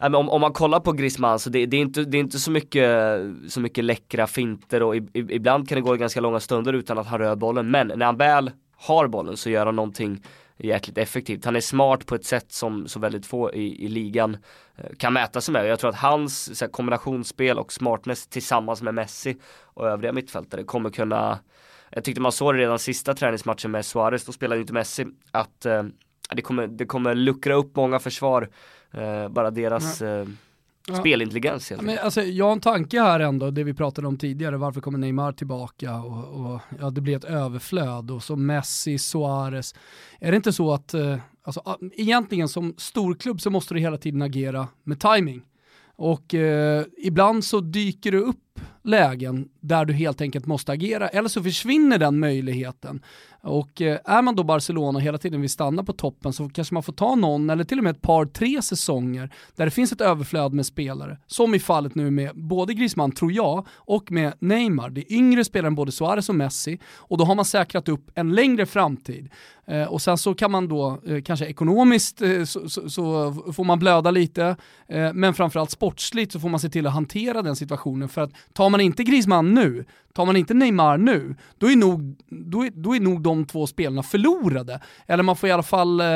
om, 0.00 0.28
om 0.28 0.40
man 0.40 0.52
kollar 0.52 0.80
på 0.80 0.92
Griezmann 0.92 1.38
så 1.38 1.50
det, 1.50 1.66
det, 1.66 1.76
är 1.76 1.80
inte, 1.80 2.04
det 2.04 2.16
är 2.16 2.20
inte 2.20 2.38
så 2.38 2.50
mycket, 2.50 3.20
så 3.48 3.60
mycket 3.60 3.84
läckra 3.84 4.26
finter 4.26 4.82
och 4.82 4.96
i, 4.96 4.98
i, 4.98 5.18
ibland 5.18 5.68
kan 5.68 5.76
det 5.76 5.82
gå 5.82 5.94
ganska 5.94 6.20
långa 6.20 6.40
stunder 6.40 6.72
utan 6.72 6.98
att 6.98 7.06
han 7.06 7.18
rör 7.18 7.36
bollen. 7.36 7.70
Men 7.70 7.92
när 7.96 8.06
han 8.06 8.16
väl 8.16 8.50
har 8.76 9.08
bollen 9.08 9.36
så 9.36 9.50
gör 9.50 9.66
han 9.66 9.76
någonting 9.76 10.22
jäkligt 10.58 10.98
effektivt. 10.98 11.44
Han 11.44 11.56
är 11.56 11.60
smart 11.60 12.06
på 12.06 12.14
ett 12.14 12.24
sätt 12.24 12.52
som 12.52 12.88
så 12.88 13.00
väldigt 13.00 13.26
få 13.26 13.54
i, 13.54 13.84
i 13.84 13.88
ligan 13.88 14.36
eh, 14.76 14.96
kan 14.96 15.12
mäta 15.12 15.40
sig 15.40 15.52
med. 15.52 15.66
Jag 15.66 15.78
tror 15.78 15.90
att 15.90 15.96
hans 15.96 16.60
här, 16.60 16.68
kombinationsspel 16.68 17.58
och 17.58 17.72
smartness 17.72 18.26
tillsammans 18.26 18.82
med 18.82 18.94
Messi 18.94 19.36
och 19.62 19.88
övriga 19.88 20.12
mittfältare 20.12 20.64
kommer 20.64 20.90
kunna 20.90 21.38
jag 21.90 22.04
tyckte 22.04 22.20
man 22.20 22.32
såg 22.32 22.54
det 22.54 22.60
redan 22.60 22.78
sista 22.78 23.14
träningsmatchen 23.14 23.70
med 23.70 23.84
Suarez, 23.84 24.24
då 24.24 24.32
spelade 24.32 24.56
ju 24.56 24.60
inte 24.60 24.72
Messi, 24.72 25.06
att 25.30 25.66
eh, 25.66 25.82
det, 26.30 26.42
kommer, 26.42 26.66
det 26.66 26.86
kommer 26.86 27.14
luckra 27.14 27.54
upp 27.54 27.76
många 27.76 27.98
försvar, 27.98 28.48
eh, 28.90 29.28
bara 29.28 29.50
deras 29.50 30.02
eh, 30.02 30.26
Ja. 30.88 30.94
spelintelligens 30.94 31.70
helt 31.70 31.82
Men, 31.82 31.98
alltså, 31.98 32.22
jag 32.22 32.44
har 32.44 32.52
en 32.52 32.60
tanke 32.60 33.00
här 33.00 33.20
ändå, 33.20 33.50
det 33.50 33.64
vi 33.64 33.74
pratade 33.74 34.08
om 34.08 34.16
tidigare, 34.16 34.56
varför 34.56 34.80
kommer 34.80 34.98
Neymar 34.98 35.32
tillbaka 35.32 35.96
och, 35.96 36.52
och 36.52 36.60
ja, 36.80 36.90
det 36.90 37.00
blir 37.00 37.16
ett 37.16 37.24
överflöd 37.24 38.10
och 38.10 38.22
så 38.22 38.36
Messi, 38.36 38.98
Suarez. 38.98 39.74
Är 40.20 40.30
det 40.30 40.36
inte 40.36 40.52
så 40.52 40.72
att, 40.72 40.94
eh, 40.94 41.16
alltså, 41.42 41.78
egentligen 41.92 42.48
som 42.48 42.74
storklubb 42.78 43.40
så 43.40 43.50
måste 43.50 43.74
du 43.74 43.80
hela 43.80 43.98
tiden 43.98 44.22
agera 44.22 44.68
med 44.84 45.00
timing. 45.00 45.42
Och 45.96 46.34
eh, 46.34 46.84
ibland 46.98 47.44
så 47.44 47.60
dyker 47.60 48.12
det 48.12 48.18
upp 48.18 48.60
lägen 48.82 49.48
där 49.60 49.84
du 49.84 49.92
helt 49.92 50.20
enkelt 50.20 50.46
måste 50.46 50.72
agera, 50.72 51.08
eller 51.08 51.28
så 51.28 51.42
försvinner 51.42 51.98
den 51.98 52.18
möjligheten. 52.18 53.02
Och 53.42 53.82
eh, 53.82 53.98
är 54.04 54.22
man 54.22 54.36
då 54.36 54.42
Barcelona 54.44 54.96
och 54.96 55.02
hela 55.02 55.18
tiden 55.18 55.40
vill 55.40 55.50
stanna 55.50 55.84
på 55.84 55.92
toppen 55.92 56.32
så 56.32 56.48
kanske 56.48 56.74
man 56.74 56.82
får 56.82 56.92
ta 56.92 57.14
någon, 57.14 57.50
eller 57.50 57.64
till 57.64 57.78
och 57.78 57.84
med 57.84 57.90
ett 57.90 58.02
par, 58.02 58.26
tre 58.26 58.62
säsonger 58.62 59.30
där 59.56 59.64
det 59.64 59.70
finns 59.70 59.92
ett 59.92 60.00
överflöd 60.00 60.52
med 60.52 60.66
spelare. 60.66 61.18
Som 61.26 61.54
i 61.54 61.58
fallet 61.58 61.94
nu 61.94 62.10
med 62.10 62.30
både 62.34 62.74
Griezmann, 62.74 63.12
tror 63.12 63.32
jag, 63.32 63.66
och 63.74 64.12
med 64.12 64.32
Neymar. 64.38 64.90
Det 64.90 65.00
är 65.00 65.16
yngre 65.16 65.44
spelare 65.44 65.66
än 65.66 65.74
både 65.74 65.92
Suarez 65.92 66.28
och 66.28 66.34
Messi 66.34 66.78
och 66.96 67.18
då 67.18 67.24
har 67.24 67.34
man 67.34 67.44
säkrat 67.44 67.88
upp 67.88 68.10
en 68.14 68.34
längre 68.34 68.66
framtid. 68.66 69.28
Eh, 69.66 69.84
och 69.84 70.02
sen 70.02 70.18
så 70.18 70.34
kan 70.34 70.50
man 70.50 70.68
då, 70.68 71.00
eh, 71.06 71.22
kanske 71.22 71.46
ekonomiskt, 71.46 72.22
eh, 72.22 72.44
så, 72.44 72.68
så, 72.68 72.90
så 72.90 73.32
får 73.52 73.64
man 73.64 73.78
blöda 73.78 74.10
lite, 74.10 74.56
eh, 74.88 75.12
men 75.12 75.34
framförallt 75.34 75.70
sportsligt 75.70 76.32
så 76.32 76.40
får 76.40 76.48
man 76.48 76.60
se 76.60 76.68
till 76.68 76.86
att 76.86 76.92
hantera 76.92 77.42
den 77.42 77.56
situationen. 77.56 78.08
För 78.08 78.20
att 78.20 78.30
tar 78.52 78.70
man 78.70 78.80
inte 78.80 79.04
Griezmann 79.04 79.54
nu, 79.54 79.84
tar 80.18 80.26
man 80.26 80.36
inte 80.36 80.54
Neymar 80.54 80.98
nu, 80.98 81.36
då 81.58 81.70
är 81.70 81.76
nog, 81.76 82.16
då 82.30 82.64
är, 82.66 82.70
då 82.74 82.96
är 82.96 83.00
nog 83.00 83.22
de 83.22 83.44
två 83.46 83.66
spelarna 83.66 84.02
förlorade. 84.02 84.80
Eller 85.06 85.22
man 85.22 85.36
får 85.36 85.48
i 85.48 85.52
alla 85.52 85.62
fall 85.62 86.00
eh, 86.00 86.06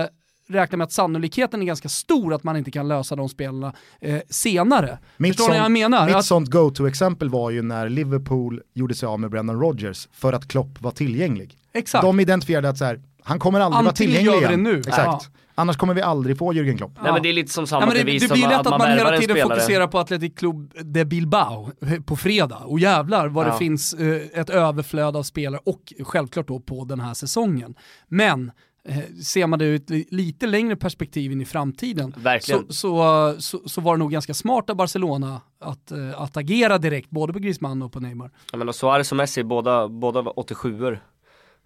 räkna 0.48 0.78
med 0.78 0.84
att 0.84 0.92
sannolikheten 0.92 1.62
är 1.62 1.66
ganska 1.66 1.88
stor 1.88 2.34
att 2.34 2.44
man 2.44 2.56
inte 2.56 2.70
kan 2.70 2.88
lösa 2.88 3.16
de 3.16 3.28
spelarna 3.28 3.72
eh, 4.00 4.20
senare. 4.30 4.98
Mitt 5.16 5.36
Förstår 5.36 5.44
ni 5.44 5.48
vad 5.48 5.56
jag 5.58 5.64
sånt- 5.64 5.72
menar? 5.72 6.06
Mitt 6.06 6.14
Att- 6.14 6.24
sånt 6.24 6.50
go-to-exempel 6.50 7.28
var 7.28 7.50
ju 7.50 7.62
när 7.62 7.88
Liverpool 7.88 8.60
gjorde 8.74 8.94
sig 8.94 9.06
av 9.06 9.20
med 9.20 9.30
Brendan 9.30 9.60
Rodgers 9.60 10.08
för 10.12 10.32
att 10.32 10.48
Klopp 10.48 10.80
var 10.82 10.90
tillgänglig. 10.90 11.58
Exakt. 11.72 12.02
De 12.02 12.20
identifierade 12.20 12.68
att 12.68 12.78
så 12.78 12.84
här, 12.84 13.00
han 13.22 13.38
kommer 13.38 13.60
aldrig 13.60 13.76
Antingen 13.78 13.84
vara 13.84 13.94
tillgänglig 13.94 14.32
gör 14.42 14.48
vi 14.48 14.54
igen. 14.54 14.64
det 14.64 14.70
nu. 14.70 14.78
Exakt. 14.78 14.96
Ja. 15.06 15.20
Annars 15.54 15.76
kommer 15.76 15.94
vi 15.94 16.02
aldrig 16.02 16.38
få 16.38 16.52
Jürgen 16.52 16.76
Klopp. 16.76 16.92
Nej 17.02 17.12
men 17.12 17.22
det 17.22 17.28
är 17.28 17.32
lite 17.32 17.52
som 17.52 17.66
samma 17.66 17.82
Ja, 17.82 17.86
men 17.86 17.94
det, 18.06 18.18
det 18.18 18.32
blir 18.32 18.48
lätt 18.48 18.52
att 18.52 18.66
att 18.66 18.70
man, 18.70 18.78
man 18.78 18.88
hela 18.98 19.14
en 19.14 19.20
tiden 19.20 19.36
spelare. 19.36 19.60
fokuserar 19.60 19.86
på 19.86 19.98
Athletic 19.98 20.32
Club 20.36 20.72
de 20.84 21.04
Bilbao 21.04 21.70
på 22.06 22.16
fredag. 22.16 22.56
Och 22.64 22.78
jävlar 22.80 23.28
vad 23.28 23.46
det 23.46 23.50
Ja. 23.50 23.58
finns 23.58 23.94
eh, 23.94 24.22
ett 24.40 24.50
överflöd 24.50 25.16
av 25.16 25.22
spelare 25.22 25.60
och 25.66 25.92
självklart 26.00 26.48
då 26.48 26.60
på 26.60 26.84
den 26.84 27.00
här 27.00 27.14
säsongen. 27.14 27.74
Men 28.08 28.52
eh, 28.88 28.98
ser 29.24 29.46
man 29.46 29.58
det 29.58 29.64
ur 29.64 29.74
ett 29.76 29.90
li- 29.90 30.06
lite 30.10 30.46
längre 30.46 30.76
perspektiv 30.76 31.32
in 31.32 31.40
i 31.40 31.44
framtiden 31.44 32.14
så, 32.40 32.62
så, 32.68 33.34
så, 33.38 33.60
så 33.68 33.80
var 33.80 33.94
det 33.94 33.98
nog 33.98 34.12
ganska 34.12 34.34
smart 34.34 34.70
av 34.70 34.76
Barcelona 34.76 35.40
att, 35.60 35.90
eh, 35.92 36.20
att 36.22 36.36
agera 36.36 36.78
direkt 36.78 37.10
både 37.10 37.32
på 37.32 37.38
Griezmann 37.38 37.82
och 37.82 37.92
på 37.92 38.00
Neymar. 38.00 38.30
Jag 38.52 38.58
menar 38.58 38.72
Suarez 38.72 39.10
och 39.12 39.16
Messi, 39.16 39.44
båda, 39.44 39.88
båda 39.88 40.22
var 40.22 40.38
87 40.38 40.96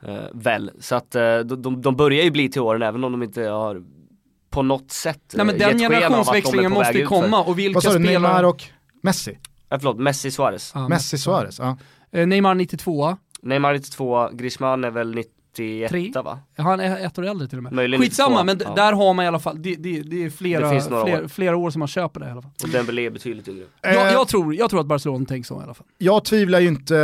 eh, 0.02 0.24
väl. 0.32 0.70
Så 0.80 0.94
att 0.94 1.14
eh, 1.14 1.38
de, 1.38 1.62
de, 1.62 1.82
de 1.82 1.96
börjar 1.96 2.24
ju 2.24 2.30
bli 2.30 2.48
till 2.48 2.60
åren 2.60 2.82
även 2.82 3.04
om 3.04 3.12
de 3.12 3.22
inte 3.22 3.42
har 3.42 3.82
på 4.50 4.62
något 4.62 4.90
sätt 4.90 5.34
Nej, 5.34 5.46
men 5.46 5.54
eh, 5.54 5.58
den 5.58 5.78
de 5.78 5.84
generationsväxlingen 5.84 6.72
på 6.72 6.78
måste 6.78 7.02
komma 7.02 7.42
och 7.42 7.58
vilka 7.58 7.76
Vad 7.76 7.82
sa 7.82 7.98
du, 7.98 8.04
spelare... 8.04 8.22
Neymar 8.22 8.44
och 8.44 8.62
Messi? 9.02 9.38
Eh, 9.70 9.78
förlåt, 9.78 9.98
Messi 9.98 10.30
Suarez. 10.30 10.72
Ja, 10.74 10.88
Messi 10.88 11.18
Suarez, 11.18 11.58
ja. 11.58 11.78
Eh, 12.12 12.26
Neymar 12.26 12.54
92, 12.54 13.16
Neymar 13.42 13.72
92, 13.74 14.28
Griezmann 14.32 14.84
är 14.84 14.90
väl 14.90 15.14
91 15.58 15.90
Tre. 15.90 16.12
va? 16.22 16.38
han 16.56 16.80
är 16.80 17.06
ett 17.06 17.18
år 17.18 17.26
äldre 17.26 17.48
till 17.48 17.58
och 17.58 17.64
med. 17.64 17.72
Möjligen 17.72 18.02
Skitsamma, 18.02 18.42
92, 18.42 18.44
men 18.66 18.76
ja. 18.76 18.82
där 18.84 18.92
har 18.92 19.14
man 19.14 19.24
i 19.24 19.28
alla 19.28 19.38
fall, 19.38 19.62
det, 19.62 19.74
det, 19.74 20.02
det 20.02 20.24
är 20.24 20.30
flera, 20.30 20.70
Det 20.70 20.80
flera, 20.80 21.22
år. 21.24 21.28
flera 21.28 21.56
år 21.56 21.70
som 21.70 21.78
man 21.78 21.88
köper 21.88 22.20
det 22.20 22.26
i 22.26 22.30
alla 22.30 22.42
fall. 22.42 22.50
Och 22.62 22.68
Dembélé 22.68 23.06
är 23.06 23.10
betydligt 23.10 23.48
yngre. 23.48 23.64
Eh, 23.82 23.94
Jag, 23.94 24.12
jag, 24.12 24.28
tror, 24.28 24.54
jag 24.54 24.70
tror 24.70 24.80
att 24.80 24.86
Barcelona 24.86 25.26
tänker 25.26 25.46
så 25.46 25.60
i 25.60 25.64
alla 25.64 25.74
fall. 25.74 25.86
Jag 25.98 26.24
tvivlar 26.24 26.60
ju 26.60 26.68
inte 26.68 26.96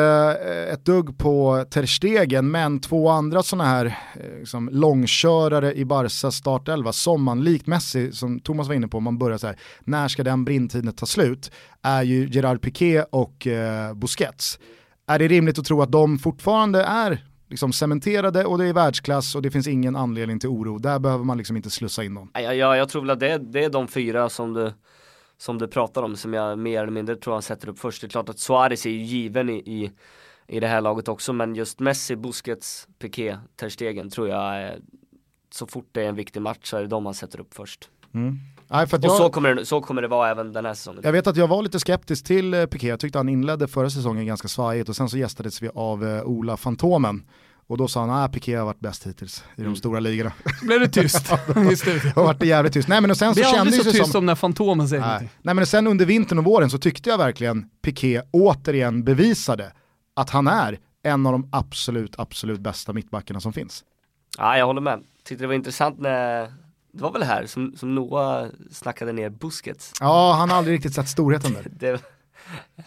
eh, 0.66 0.74
ett 0.74 0.84
dugg 0.84 1.18
på 1.18 1.64
Ter 1.70 1.86
Stegen, 1.86 2.50
men 2.50 2.80
två 2.80 3.08
andra 3.08 3.42
sådana 3.42 3.64
här 3.70 3.86
eh, 3.86 4.38
liksom, 4.38 4.68
långkörare 4.72 5.74
i 5.74 5.84
Barca 5.84 6.30
startelva, 6.30 6.92
som 6.92 7.22
man 7.22 7.44
likt 7.44 7.66
Messi, 7.66 8.12
som 8.12 8.40
Thomas 8.40 8.68
var 8.68 8.74
inne 8.74 8.88
på, 8.88 9.00
man 9.00 9.18
börjar 9.18 9.38
så 9.38 9.46
här, 9.46 9.56
när 9.80 10.08
ska 10.08 10.22
den 10.24 10.44
brintiden 10.44 10.92
ta 10.92 11.06
slut, 11.06 11.50
är 11.82 12.02
ju 12.02 12.28
Gerard 12.28 12.60
Piqué 12.62 13.02
och 13.02 13.46
eh, 13.46 13.94
Busquets. 13.94 14.58
Är 15.06 15.18
det 15.18 15.28
rimligt 15.28 15.58
att 15.58 15.64
tro 15.64 15.82
att 15.82 15.92
de 15.92 16.18
fortfarande 16.18 16.82
är 16.84 17.24
liksom 17.52 17.72
cementerade 17.72 18.44
och 18.44 18.58
det 18.58 18.66
är 18.66 18.72
världsklass 18.72 19.34
och 19.34 19.42
det 19.42 19.50
finns 19.50 19.66
ingen 19.66 19.96
anledning 19.96 20.38
till 20.38 20.48
oro. 20.48 20.78
Där 20.78 20.98
behöver 20.98 21.24
man 21.24 21.38
liksom 21.38 21.56
inte 21.56 21.70
slussa 21.70 22.04
in 22.04 22.14
någon. 22.14 22.30
Nej, 22.34 22.56
Jag, 22.56 22.76
jag, 22.76 22.88
tror 22.88 23.02
väl 23.02 23.10
att 23.10 23.20
det 23.20 23.30
är, 23.30 23.38
det 23.38 23.64
är 23.64 23.70
de 23.70 23.88
fyra 23.88 24.28
som 24.28 24.54
du, 24.54 24.72
som 25.38 25.58
du 25.58 25.68
pratar 25.68 26.02
om 26.02 26.16
som 26.16 26.34
jag 26.34 26.58
mer 26.58 26.82
eller 26.82 26.92
mindre 26.92 27.16
tror 27.16 27.32
han 27.32 27.42
sätter 27.42 27.68
upp 27.68 27.78
först. 27.78 28.00
Det 28.00 28.06
är 28.06 28.08
klart 28.08 28.28
att 28.28 28.38
Suarez 28.38 28.86
är 28.86 28.90
ju 28.90 29.02
given 29.02 29.50
i, 29.50 29.56
i, 29.56 29.92
i 30.46 30.60
det 30.60 30.66
här 30.66 30.80
laget 30.80 31.08
också 31.08 31.32
men 31.32 31.54
just 31.54 31.80
Messi, 31.80 32.16
Busquets, 32.16 32.88
Piqué, 32.98 33.38
Ter 33.56 33.68
Stegen 33.68 34.10
tror 34.10 34.28
jag 34.28 34.56
är, 34.56 34.78
så 35.50 35.66
fort 35.66 35.88
det 35.92 36.02
är 36.02 36.08
en 36.08 36.16
viktig 36.16 36.42
match 36.42 36.70
så 36.70 36.76
är 36.76 36.80
det 36.80 36.88
de 36.88 37.06
han 37.06 37.14
sätter 37.14 37.40
upp 37.40 37.54
först. 37.54 37.90
Nej, 38.72 38.86
för 38.86 38.96
att 38.96 39.04
Och 39.04 39.10
jag, 39.10 39.16
så, 39.16 39.30
kommer 39.30 39.54
det, 39.54 39.66
så 39.66 39.80
kommer 39.80 40.02
det 40.02 40.08
vara 40.08 40.30
även 40.30 40.52
den 40.52 40.64
här 40.64 40.74
säsongen. 40.74 41.00
Jag 41.04 41.12
vet 41.12 41.26
att 41.26 41.36
jag 41.36 41.48
var 41.48 41.62
lite 41.62 41.80
skeptisk 41.80 42.24
till 42.24 42.54
eh, 42.54 42.66
Piqué, 42.66 42.88
jag 42.88 43.00
tyckte 43.00 43.18
han 43.18 43.28
inledde 43.28 43.68
förra 43.68 43.90
säsongen 43.90 44.26
ganska 44.26 44.48
svajigt 44.48 44.88
och 44.88 44.96
sen 44.96 45.08
så 45.08 45.18
gästades 45.18 45.62
vi 45.62 45.70
av 45.74 46.04
eh, 46.08 46.22
Ola 46.22 46.56
Fantomen. 46.56 47.22
Och 47.66 47.78
då 47.78 47.88
sa 47.88 48.00
han 48.00 48.10
att 48.10 48.32
Piqué 48.32 48.54
har 48.56 48.64
varit 48.64 48.80
bäst 48.80 49.06
hittills 49.06 49.44
i 49.56 49.60
de 49.60 49.62
Mm. 49.62 49.76
stora 49.76 50.00
ligorna. 50.00 50.32
Blev 50.62 50.80
det 50.80 50.88
tyst 50.88 51.32
i 51.72 51.76
studion? 51.76 52.00
Det 52.04 52.20
har 52.20 52.24
varit 52.24 52.42
jävligt 52.42 52.72
tyst. 52.72 52.88
Nej 52.88 53.00
men 53.00 53.10
och 53.10 53.16
sen 53.16 53.34
så 53.34 53.40
Det 53.40 53.46
är 53.46 53.58
aldrig 53.60 53.84
så 53.84 53.90
tyst 53.90 54.04
som... 54.04 54.12
som 54.12 54.26
när 54.26 54.34
Fantomen 54.34 54.88
säger 54.88 55.00
Nej. 55.00 55.08
någonting. 55.10 55.30
Nej 55.42 55.54
men 55.54 55.66
sen 55.66 55.86
under 55.86 56.06
vintern 56.06 56.38
och 56.38 56.44
våren 56.44 56.70
så 56.70 56.78
tyckte 56.78 57.10
jag 57.10 57.18
verkligen 57.18 57.64
Piqué 57.84 58.22
återigen 58.30 59.04
bevisade 59.04 59.72
att 60.16 60.30
han 60.30 60.46
är 60.46 60.78
en 61.02 61.26
av 61.26 61.32
de 61.32 61.48
absolut, 61.52 62.14
absolut 62.18 62.60
bästa 62.60 62.92
mittbackarna 62.92 63.40
som 63.40 63.52
finns. 63.52 63.84
Ja, 64.38 64.58
jag 64.58 64.66
håller 64.66 64.80
med. 64.80 65.02
Tyckte 65.24 65.44
det 65.44 65.48
var 65.48 65.54
intressant 65.54 65.98
när, 65.98 66.52
det 66.92 67.02
var 67.02 67.12
väl 67.12 67.22
här 67.22 67.46
som, 67.46 67.76
som 67.76 67.94
Noah 67.94 68.46
snackade 68.70 69.12
ner 69.12 69.30
Busquets. 69.30 69.92
Ja, 70.00 70.32
han 70.38 70.50
har 70.50 70.56
aldrig 70.56 70.74
riktigt 70.74 70.94
sett 70.94 71.08
storheten 71.08 71.52
där. 71.52 71.66
det, 71.78 71.90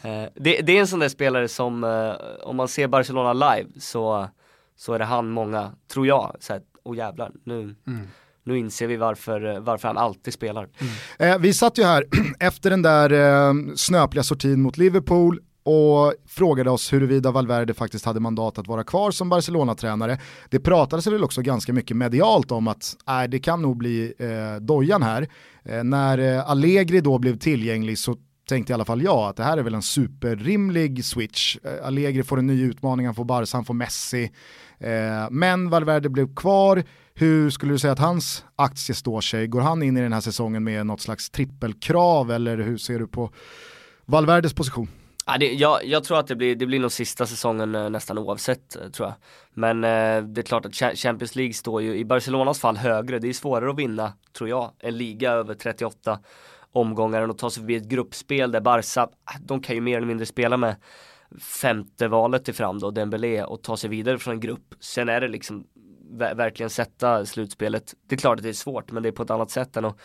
eh, 0.10 0.30
det, 0.36 0.62
det, 0.62 0.78
är 0.78 0.80
en 0.80 0.88
sån 0.88 1.00
där 1.00 1.10
spelare 1.10 1.48
som, 1.48 1.84
eh, 1.84 2.48
om 2.48 2.56
man 2.56 2.68
ser 2.68 2.88
Barcelona 2.88 3.34
live 3.34 3.70
så, 3.80 4.30
så 4.78 4.94
är 4.94 5.00
det 5.00 5.06
han 5.06 5.30
många, 5.30 5.72
tror 5.94 6.08
jag, 6.08 6.36
såhär, 6.40 6.62
åh 6.84 6.98
jävlar, 6.98 7.32
nu, 7.44 7.76
mm. 7.88 8.08
nu 8.44 8.58
inser 8.58 8.88
vi 8.88 8.96
varför, 8.96 9.60
varför 9.60 9.88
han 9.88 9.98
alltid 9.98 10.34
spelar. 10.34 10.70
Mm. 10.78 11.34
Eh, 11.34 11.40
vi 11.40 11.54
satt 11.54 11.78
ju 11.78 11.84
här 11.84 12.06
efter 12.40 12.70
den 12.70 12.82
där 12.82 13.12
eh, 13.12 13.54
snöpliga 13.76 14.24
sortin 14.24 14.62
mot 14.62 14.78
Liverpool, 14.78 15.40
och 15.66 16.14
frågade 16.28 16.70
oss 16.70 16.94
huruvida 16.94 17.32
Valverde 17.32 17.74
faktiskt 17.74 18.06
hade 18.06 18.20
mandat 18.20 18.58
att 18.58 18.68
vara 18.68 18.84
kvar 18.84 19.12
som 19.12 19.30
Barcelona-tränare. 19.30 20.20
Det 20.50 20.60
pratades 20.60 21.08
väl 21.08 21.24
också 21.24 21.42
ganska 21.42 21.74
mycket 21.74 21.98
medialt 21.98 22.52
om 22.52 22.68
att 22.68 22.96
äh, 23.08 23.24
det 23.24 23.40
kan 23.40 23.62
nog 23.62 23.78
bli 23.78 24.14
eh, 24.20 24.62
dojan 24.62 25.04
här. 25.04 25.28
Eh, 25.64 25.84
när 25.84 26.18
eh, 26.18 26.50
Allegri 26.50 27.02
då 27.02 27.18
blev 27.18 27.38
tillgänglig 27.38 27.98
så 27.98 28.16
tänkte 28.48 28.74
i 28.74 28.74
alla 28.74 28.86
fall 28.86 29.02
jag 29.02 29.30
att 29.30 29.36
det 29.36 29.44
här 29.44 29.58
är 29.58 29.64
väl 29.64 29.74
en 29.74 29.82
superrimlig 29.82 31.06
switch. 31.06 31.58
Eh, 31.64 31.88
Allegri 31.88 32.24
får 32.24 32.40
en 32.40 32.48
ny 32.48 32.64
utmaning, 32.64 33.06
han 33.06 33.16
får 33.16 33.26
Barca, 33.26 33.58
han 33.58 33.66
får 33.66 33.74
Messi. 33.74 34.32
Eh, 34.80 35.30
men 35.32 35.70
Valverde 35.70 36.10
blev 36.10 36.36
kvar. 36.36 36.84
Hur 37.14 37.50
skulle 37.50 37.72
du 37.72 37.80
säga 37.80 37.94
att 37.94 38.00
hans 38.00 38.44
aktie 38.56 38.96
står 38.96 39.22
sig? 39.22 39.48
Går 39.48 39.62
han 39.62 39.84
in 39.84 39.98
i 39.98 40.02
den 40.02 40.14
här 40.14 40.22
säsongen 40.22 40.64
med 40.64 40.86
något 40.86 41.02
slags 41.02 41.30
trippelkrav 41.30 42.32
eller 42.32 42.58
hur 42.58 42.78
ser 42.78 43.00
du 43.00 43.08
på 43.08 43.32
Valverdes 44.06 44.54
position? 44.54 44.88
Ja, 45.28 45.38
det, 45.38 45.54
jag, 45.54 45.86
jag, 45.86 46.04
tror 46.04 46.20
att 46.20 46.28
det 46.28 46.36
blir, 46.36 46.56
det 46.56 46.66
blir 46.66 46.80
nog 46.80 46.92
sista 46.92 47.26
säsongen 47.26 47.76
eh, 47.76 47.90
nästan 47.90 48.18
oavsett 48.18 48.76
eh, 48.76 48.90
tror 48.90 49.08
jag. 49.08 49.16
Men 49.54 49.84
eh, 49.84 50.24
det 50.24 50.42
är 50.42 50.44
klart 50.44 50.66
att 50.66 50.76
Champions 50.76 51.36
League 51.36 51.54
står 51.54 51.82
ju 51.82 51.96
i 51.96 52.06
Barcelonas 52.06 52.60
fall 52.60 52.78
högre. 52.78 53.20
Det 53.20 53.30
är 53.30 53.34
svårare 53.34 53.70
att 53.70 53.80
vinna, 53.80 54.14
tror 54.38 54.50
jag, 54.50 54.72
en 54.80 54.98
liga 54.98 55.32
över 55.32 55.54
38 55.54 56.20
omgångar 56.72 57.22
än 57.22 57.32
att 57.32 57.38
ta 57.38 57.50
sig 57.50 57.62
förbi 57.62 57.76
ett 57.76 57.88
gruppspel 57.88 58.52
där 58.52 58.62
Barca, 58.62 59.04
ah, 59.04 59.38
de 59.40 59.62
kan 59.62 59.76
ju 59.76 59.82
mer 59.82 59.98
eller 59.98 60.08
mindre 60.08 60.26
spela 60.26 60.58
med 60.58 60.76
femte 61.42 62.08
valet 62.08 62.46
till 62.46 62.54
fram 62.54 62.80
då, 62.80 62.92
Dembélé 62.92 63.44
och 63.44 63.64
ta 63.64 63.78
sig 63.78 63.90
vidare 63.90 64.18
från 64.18 64.34
en 64.34 64.40
grupp. 64.40 64.76
Sen 64.80 65.10
är 65.10 65.22
det 65.22 65.28
liksom 65.28 65.68
verkligen 66.36 66.70
sätta 66.70 67.26
slutspelet. 67.26 67.94
Det 68.08 68.16
är 68.16 68.20
klart 68.20 68.40
att 68.40 68.44
det 68.44 68.50
är 68.50 68.54
svårt 68.54 68.92
men 68.92 69.04
det 69.04 69.10
är 69.10 69.12
på 69.14 69.24
ett 69.24 69.30
annat 69.30 69.52
sätt 69.52 69.78
än 69.78 69.86
att, 69.86 70.00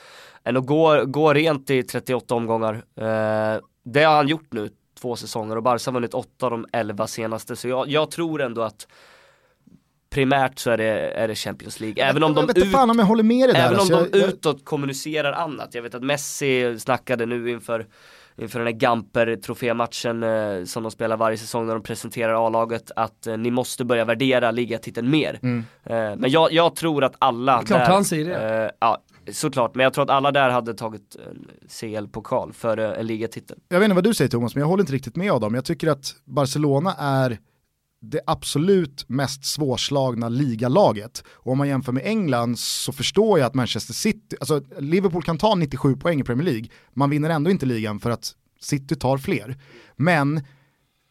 än 0.44 0.56
att 0.56 0.66
gå, 0.66 1.04
gå 1.04 1.34
rent 1.34 1.70
i 1.70 1.82
38 1.82 2.34
omgångar. 2.34 2.74
Eh, 2.74 3.60
det 3.84 4.02
har 4.02 4.16
han 4.16 4.28
gjort 4.28 4.52
nu 4.52 4.70
två 5.00 5.16
säsonger 5.16 5.56
och 5.56 5.62
Barca 5.62 5.90
har 5.90 5.92
vunnit 5.92 6.14
åtta 6.14 6.46
av 6.46 6.50
de 6.50 6.66
elva 6.72 7.06
senaste. 7.06 7.56
Så 7.56 7.68
jag, 7.68 7.88
jag 7.88 8.10
tror 8.10 8.42
ändå 8.42 8.62
att 8.62 8.86
primärt 10.10 10.58
så 10.58 10.70
är 10.70 10.76
det, 10.76 11.10
är 11.10 11.28
det 11.28 11.34
Champions 11.34 11.80
League. 11.80 12.04
Även 12.04 12.22
om 12.22 12.34
de, 12.34 12.50
ut, 12.50 12.74
om 12.74 12.96
där. 13.52 13.74
Alltså, 13.74 13.96
om 13.96 14.08
de 14.12 14.18
jag, 14.18 14.28
utåt 14.28 14.64
kommunicerar 14.64 15.32
annat. 15.32 15.74
Jag 15.74 15.82
vet 15.82 15.94
att 15.94 16.02
Messi 16.02 16.78
snackade 16.78 17.26
nu 17.26 17.50
inför 17.50 17.86
inför 18.40 18.58
den 18.58 18.66
här 18.66 18.74
Gamper-trofématchen 18.74 20.22
eh, 20.22 20.64
som 20.64 20.82
de 20.82 20.92
spelar 20.92 21.16
varje 21.16 21.36
säsong 21.36 21.66
när 21.66 21.74
de 21.74 21.82
presenterar 21.82 22.46
A-laget 22.46 22.90
att 22.96 23.26
eh, 23.26 23.36
ni 23.36 23.50
måste 23.50 23.84
börja 23.84 24.04
värdera 24.04 24.50
ligatiteln 24.50 25.10
mer. 25.10 25.38
Mm. 25.42 25.64
Eh, 25.84 25.94
men 25.94 26.30
jag, 26.30 26.52
jag, 26.52 26.76
tror 26.76 27.04
att 27.04 27.14
alla 27.18 27.62
Klart 27.62 27.80
där, 27.80 27.86
han 27.86 28.04
säger 28.04 28.24
det. 28.24 28.64
Eh, 28.64 28.70
ja, 28.80 29.02
Såklart, 29.32 29.74
men 29.74 29.84
jag 29.84 29.92
tror 29.92 30.04
att 30.04 30.10
alla 30.10 30.32
där 30.32 30.50
hade 30.50 30.74
tagit 30.74 31.16
en 31.30 31.48
CL-pokal 31.68 32.52
för 32.52 32.76
en 32.76 33.06
ligatitel. 33.06 33.58
Jag 33.68 33.78
vet 33.78 33.84
inte 33.84 33.94
vad 33.94 34.04
du 34.04 34.14
säger 34.14 34.28
Thomas, 34.28 34.54
men 34.54 34.60
jag 34.60 34.68
håller 34.68 34.82
inte 34.82 34.92
riktigt 34.92 35.16
med 35.16 35.32
Adam. 35.32 35.54
Jag 35.54 35.64
tycker 35.64 35.88
att 35.88 36.14
Barcelona 36.24 36.94
är 36.98 37.38
det 38.02 38.20
absolut 38.26 39.04
mest 39.08 39.44
svårslagna 39.44 40.28
ligalaget. 40.28 41.24
Och 41.28 41.52
om 41.52 41.58
man 41.58 41.68
jämför 41.68 41.92
med 41.92 42.06
England 42.06 42.58
så 42.58 42.92
förstår 42.92 43.38
jag 43.38 43.46
att 43.46 43.54
Manchester 43.54 43.94
City, 43.94 44.36
alltså 44.40 44.62
Liverpool 44.78 45.22
kan 45.22 45.38
ta 45.38 45.54
97 45.54 45.96
poäng 45.96 46.20
i 46.20 46.24
Premier 46.24 46.44
League, 46.44 46.68
man 46.94 47.10
vinner 47.10 47.30
ändå 47.30 47.50
inte 47.50 47.66
ligan 47.66 48.00
för 48.00 48.10
att 48.10 48.34
City 48.60 48.96
tar 48.96 49.18
fler. 49.18 49.56
Men 49.96 50.40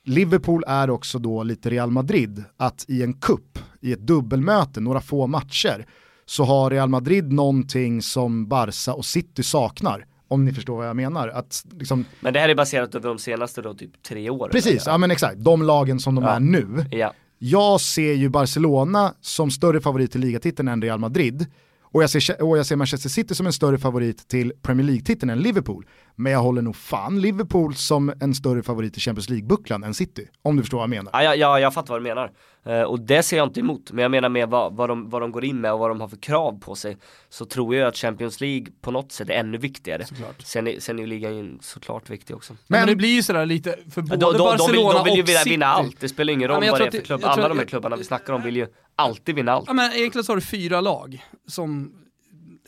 Liverpool 0.05 0.63
är 0.67 0.89
också 0.89 1.19
då 1.19 1.43
lite 1.43 1.69
Real 1.69 1.91
Madrid, 1.91 2.43
att 2.57 2.85
i 2.87 3.03
en 3.03 3.13
kupp, 3.13 3.59
i 3.81 3.93
ett 3.93 4.07
dubbelmöte, 4.07 4.79
några 4.79 5.01
få 5.01 5.27
matcher, 5.27 5.87
så 6.25 6.43
har 6.43 6.69
Real 6.69 6.89
Madrid 6.89 7.31
någonting 7.31 8.01
som 8.01 8.47
Barca 8.47 8.93
och 8.93 9.05
City 9.05 9.43
saknar. 9.43 10.05
Om 10.29 10.45
ni 10.45 10.53
förstår 10.53 10.77
vad 10.77 10.87
jag 10.87 10.95
menar. 10.95 11.27
Att 11.27 11.65
liksom... 11.79 12.05
Men 12.19 12.33
det 12.33 12.39
här 12.39 12.49
är 12.49 12.55
baserat 12.55 12.95
över 12.95 13.09
de 13.09 13.19
senaste 13.19 13.61
då, 13.61 13.73
typ 13.73 14.03
tre 14.03 14.29
åren? 14.29 14.51
Precis, 14.51 14.83
ja 14.85 14.97
men 14.97 15.11
exakt. 15.11 15.37
De 15.37 15.63
lagen 15.63 15.99
som 15.99 16.15
de 16.15 16.23
ja. 16.23 16.29
är 16.29 16.39
nu. 16.39 16.85
Ja. 16.91 17.13
Jag 17.37 17.81
ser 17.81 18.13
ju 18.13 18.29
Barcelona 18.29 19.13
som 19.21 19.51
större 19.51 19.81
favorit 19.81 20.11
till 20.11 20.21
ligatiteln 20.21 20.67
än 20.67 20.81
Real 20.81 20.99
Madrid. 20.99 21.45
Och 21.91 22.03
jag, 22.03 22.09
ser, 22.09 22.41
och 22.41 22.57
jag 22.57 22.65
ser 22.65 22.75
Manchester 22.75 23.09
City 23.09 23.35
som 23.35 23.45
en 23.45 23.53
större 23.53 23.77
favorit 23.77 24.27
till 24.27 24.53
Premier 24.61 24.87
League-titeln 24.87 25.29
än 25.29 25.39
Liverpool. 25.39 25.85
Men 26.19 26.31
jag 26.31 26.39
håller 26.39 26.61
nog 26.61 26.75
fan 26.75 27.21
Liverpool 27.21 27.75
som 27.75 28.13
en 28.19 28.35
större 28.35 28.63
favorit 28.63 28.97
i 28.97 28.99
Champions 28.99 29.29
League-bucklan 29.29 29.85
än 29.85 29.93
City. 29.93 30.27
Om 30.41 30.55
du 30.55 30.63
förstår 30.63 30.77
vad 30.77 30.83
jag 30.83 30.89
menar. 30.89 31.11
Ja, 31.13 31.23
ja, 31.23 31.35
ja 31.35 31.59
jag 31.59 31.73
fattar 31.73 31.93
vad 31.93 32.01
du 32.01 32.03
menar. 32.03 32.31
Uh, 32.67 32.81
och 32.81 32.99
det 32.99 33.23
ser 33.23 33.37
jag 33.37 33.47
inte 33.47 33.59
emot. 33.59 33.91
Men 33.91 34.01
jag 34.01 34.11
menar 34.11 34.29
med 34.29 34.49
vad, 34.49 34.75
vad, 34.75 34.89
de, 34.89 35.09
vad 35.09 35.21
de 35.21 35.31
går 35.31 35.45
in 35.45 35.61
med 35.61 35.73
och 35.73 35.79
vad 35.79 35.89
de 35.89 36.01
har 36.01 36.07
för 36.07 36.17
krav 36.17 36.59
på 36.59 36.75
sig. 36.75 36.97
Så 37.29 37.45
tror 37.45 37.75
jag 37.75 37.87
att 37.87 37.97
Champions 37.97 38.41
League 38.41 38.65
på 38.81 38.91
något 38.91 39.11
sätt 39.11 39.29
är 39.29 39.33
ännu 39.33 39.57
viktigare. 39.57 40.05
Såklart. 40.05 40.41
Sen, 40.41 40.67
är, 40.67 40.79
sen 40.79 40.99
är 40.99 41.03
ju 41.03 41.07
ligan 41.07 41.59
såklart 41.61 42.09
viktig 42.09 42.35
också. 42.35 42.53
Men, 42.67 42.79
men 42.79 42.87
det 42.87 42.95
blir 42.95 43.15
ju 43.15 43.23
sådär 43.23 43.45
lite, 43.45 43.75
för 43.91 44.01
både 44.01 44.25
ja, 44.25 44.31
de, 44.31 44.37
Barcelona 44.37 44.93
de, 44.93 45.03
vill, 45.03 45.03
de 45.03 45.03
vill 45.03 45.15
ju 45.15 45.23
vinna, 45.23 45.43
vinna 45.45 45.65
allt. 45.65 45.99
Det 45.99 46.09
spelar 46.09 46.33
ingen 46.33 46.47
roll 46.47 46.65
ja, 46.65 46.71
vad 46.71 46.81
det 46.81 46.87
är 46.87 46.91
för 46.91 47.01
klubb. 47.01 47.21
Alla 47.23 47.47
de 47.47 47.57
här 47.57 47.65
klubbarna 47.65 47.95
vi 47.95 48.03
snackar 48.03 48.33
om 48.33 48.43
vill 48.43 48.55
ju 48.55 48.67
alltid 48.95 49.35
vinna 49.35 49.51
allt. 49.51 49.67
Ja, 49.67 49.73
men 49.73 49.91
egentligen 49.93 50.23
så 50.23 50.31
har 50.31 50.37
du 50.37 50.41
fyra 50.41 50.81
lag 50.81 51.25
som 51.47 51.93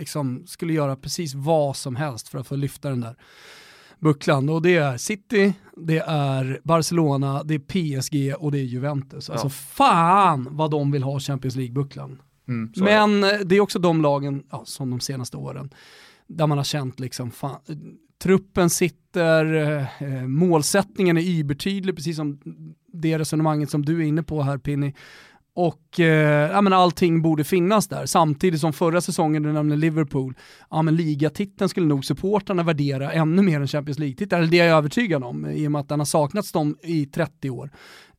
liksom 0.02 0.44
skulle 0.48 0.74
göra 0.74 0.96
precis 0.96 1.34
vad 1.34 1.76
som 1.76 1.96
helst 1.96 2.30
för 2.30 2.40
att 2.40 2.48
få 2.48 2.56
lyfta 2.56 2.90
den 2.90 3.02
där 3.02 3.16
bucklan. 4.00 4.50
Och 4.50 4.62
det 4.62 4.76
är 4.76 4.98
City, 4.98 5.54
det 5.78 6.00
är 6.08 6.60
Barcelona, 6.64 7.44
det 7.44 7.54
är 7.54 7.60
PSG 7.60 8.36
och 8.40 8.52
det 8.52 8.60
är 8.60 8.64
Juventus. 8.64 9.28
Ja. 9.28 9.34
Alltså 9.34 9.50
fan 9.50 10.48
vad 10.52 10.72
de 10.72 10.92
vill 10.92 11.04
ha 11.04 11.20
Champions 11.20 11.56
League-bucklan. 11.56 12.18
Mm, 12.48 12.72
Men 12.76 13.24
är 13.24 13.38
det. 13.38 13.44
det. 13.44 13.56
är 13.56 13.60
också 13.60 13.80
de 13.80 14.02
lagen, 14.02 14.44
ja, 14.52 14.64
som 14.66 14.90
de 14.90 15.00
senaste 15.00 15.38
åren, 15.38 15.70
där 16.28 16.48
man 16.48 16.58
har 16.58 16.66
känt 16.66 17.00
liksom, 17.00 17.32
fan, 17.32 17.60
truppen 18.24 18.70
sitter, 18.70 19.56
eh, 20.02 20.28
målsättningen 20.28 21.18
är 21.18 21.22
ybertydlig, 21.22 21.96
precis 21.96 22.16
som 22.16 22.40
det 22.94 23.20
resonemanget 23.20 23.70
som 23.70 23.86
du 23.86 24.00
är 24.00 24.06
inne 24.06 24.24
på 24.24 24.42
här 24.42 24.58
Pinny. 24.58 24.94
Och 25.56 26.00
eh, 26.00 26.52
ja, 26.52 26.62
men 26.62 26.74
allting 26.74 27.22
borde 27.22 27.44
finnas 27.44 27.88
där. 27.88 28.06
Samtidigt 28.06 28.62
som 28.62 28.74
förra 28.74 29.02
säsongen, 29.02 29.44
du 29.44 29.52
nämnde 29.54 29.76
Liverpool, 29.76 30.34
ja, 30.70 30.82
men 30.82 30.96
ligatiteln 30.96 31.70
skulle 31.70 31.88
nog 31.88 32.06
supportarna 32.06 32.64
värdera 32.64 33.12
ännu 33.12 33.42
mer 33.42 33.62
än 33.62 33.68
Champions 33.68 34.00
League-titeln. 34.00 34.42
Eller 34.42 34.52
det 34.52 34.60
är 34.60 34.68
jag 34.68 34.78
övertygad 34.78 35.24
om, 35.24 35.46
i 35.46 35.68
och 35.68 35.72
med 35.72 35.82
att 35.82 35.90
den 35.90 36.00
har 36.00 36.06
saknats 36.06 36.52
dem 36.52 36.78
i 36.84 37.06
30 37.06 37.50
år. 37.50 37.72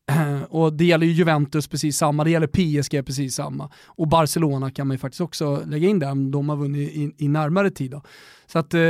och 0.49 0.73
det 0.73 0.85
gäller 0.85 1.07
ju 1.07 1.13
Juventus 1.13 1.69
precis 1.69 1.97
samma, 1.97 2.25
det 2.25 2.31
gäller 2.31 2.47
PSG 2.47 3.07
precis 3.07 3.35
samma. 3.35 3.71
Och 3.87 4.09
Barcelona 4.09 4.71
kan 4.71 4.87
man 4.87 4.95
ju 4.95 4.99
faktiskt 4.99 5.21
också 5.21 5.63
lägga 5.67 5.89
in 5.89 5.99
där, 5.99 6.31
de 6.31 6.49
har 6.49 6.57
vunnit 6.57 6.91
i, 6.91 7.13
i 7.19 7.29
närmare 7.29 7.71
tid. 7.71 7.91
Då. 7.91 8.03
Så 8.47 8.59
att 8.59 8.75
eh, 8.75 8.81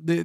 det, 0.00 0.24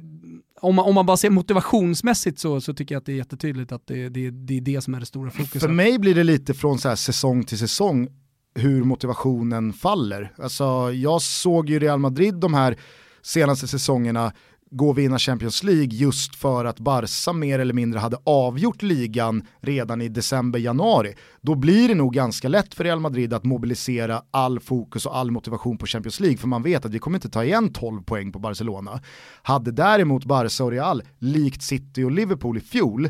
om 0.62 0.74
man, 0.74 0.84
om 0.84 0.94
man 0.94 1.06
bara 1.06 1.16
ser 1.16 1.30
motivationsmässigt 1.30 2.38
så, 2.38 2.60
så 2.60 2.74
tycker 2.74 2.94
jag 2.94 3.00
att 3.00 3.06
det 3.06 3.12
är 3.12 3.16
jättetydligt 3.16 3.72
att 3.72 3.86
det, 3.86 4.08
det, 4.08 4.30
det 4.30 4.56
är 4.56 4.60
det 4.60 4.80
som 4.80 4.94
är 4.94 5.00
det 5.00 5.06
stora 5.06 5.30
fokuset. 5.30 5.62
För 5.62 5.68
mig 5.68 5.98
blir 5.98 6.14
det 6.14 6.24
lite 6.24 6.54
från 6.54 6.78
så 6.78 6.96
säsong 6.96 7.44
till 7.44 7.58
säsong 7.58 8.08
hur 8.54 8.84
motivationen 8.84 9.72
faller. 9.72 10.32
Alltså, 10.38 10.92
jag 10.92 11.22
såg 11.22 11.70
ju 11.70 11.78
Real 11.78 11.98
Madrid 11.98 12.34
de 12.34 12.54
här 12.54 12.78
senaste 13.22 13.68
säsongerna 13.68 14.32
gå 14.72 14.88
och 14.88 14.98
vinna 14.98 15.18
Champions 15.18 15.62
League 15.62 15.88
just 15.90 16.36
för 16.36 16.64
att 16.64 16.80
Barca 16.80 17.32
mer 17.32 17.58
eller 17.58 17.74
mindre 17.74 17.98
hade 18.00 18.16
avgjort 18.24 18.82
ligan 18.82 19.46
redan 19.60 20.02
i 20.02 20.08
december-januari. 20.08 21.14
Då 21.40 21.54
blir 21.54 21.88
det 21.88 21.94
nog 21.94 22.14
ganska 22.14 22.48
lätt 22.48 22.74
för 22.74 22.84
Real 22.84 23.00
Madrid 23.00 23.34
att 23.34 23.44
mobilisera 23.44 24.22
all 24.30 24.60
fokus 24.60 25.06
och 25.06 25.16
all 25.16 25.30
motivation 25.30 25.78
på 25.78 25.86
Champions 25.86 26.20
League 26.20 26.38
för 26.38 26.48
man 26.48 26.62
vet 26.62 26.84
att 26.84 26.94
vi 26.94 26.98
kommer 26.98 27.16
inte 27.16 27.30
ta 27.30 27.44
igen 27.44 27.72
12 27.72 28.02
poäng 28.02 28.32
på 28.32 28.38
Barcelona. 28.38 29.00
Hade 29.42 29.72
däremot 29.72 30.24
Barca 30.24 30.64
och 30.64 30.70
Real, 30.70 31.02
likt 31.18 31.62
City 31.62 32.04
och 32.04 32.10
Liverpool 32.10 32.56
i 32.56 32.60
fjol, 32.60 33.08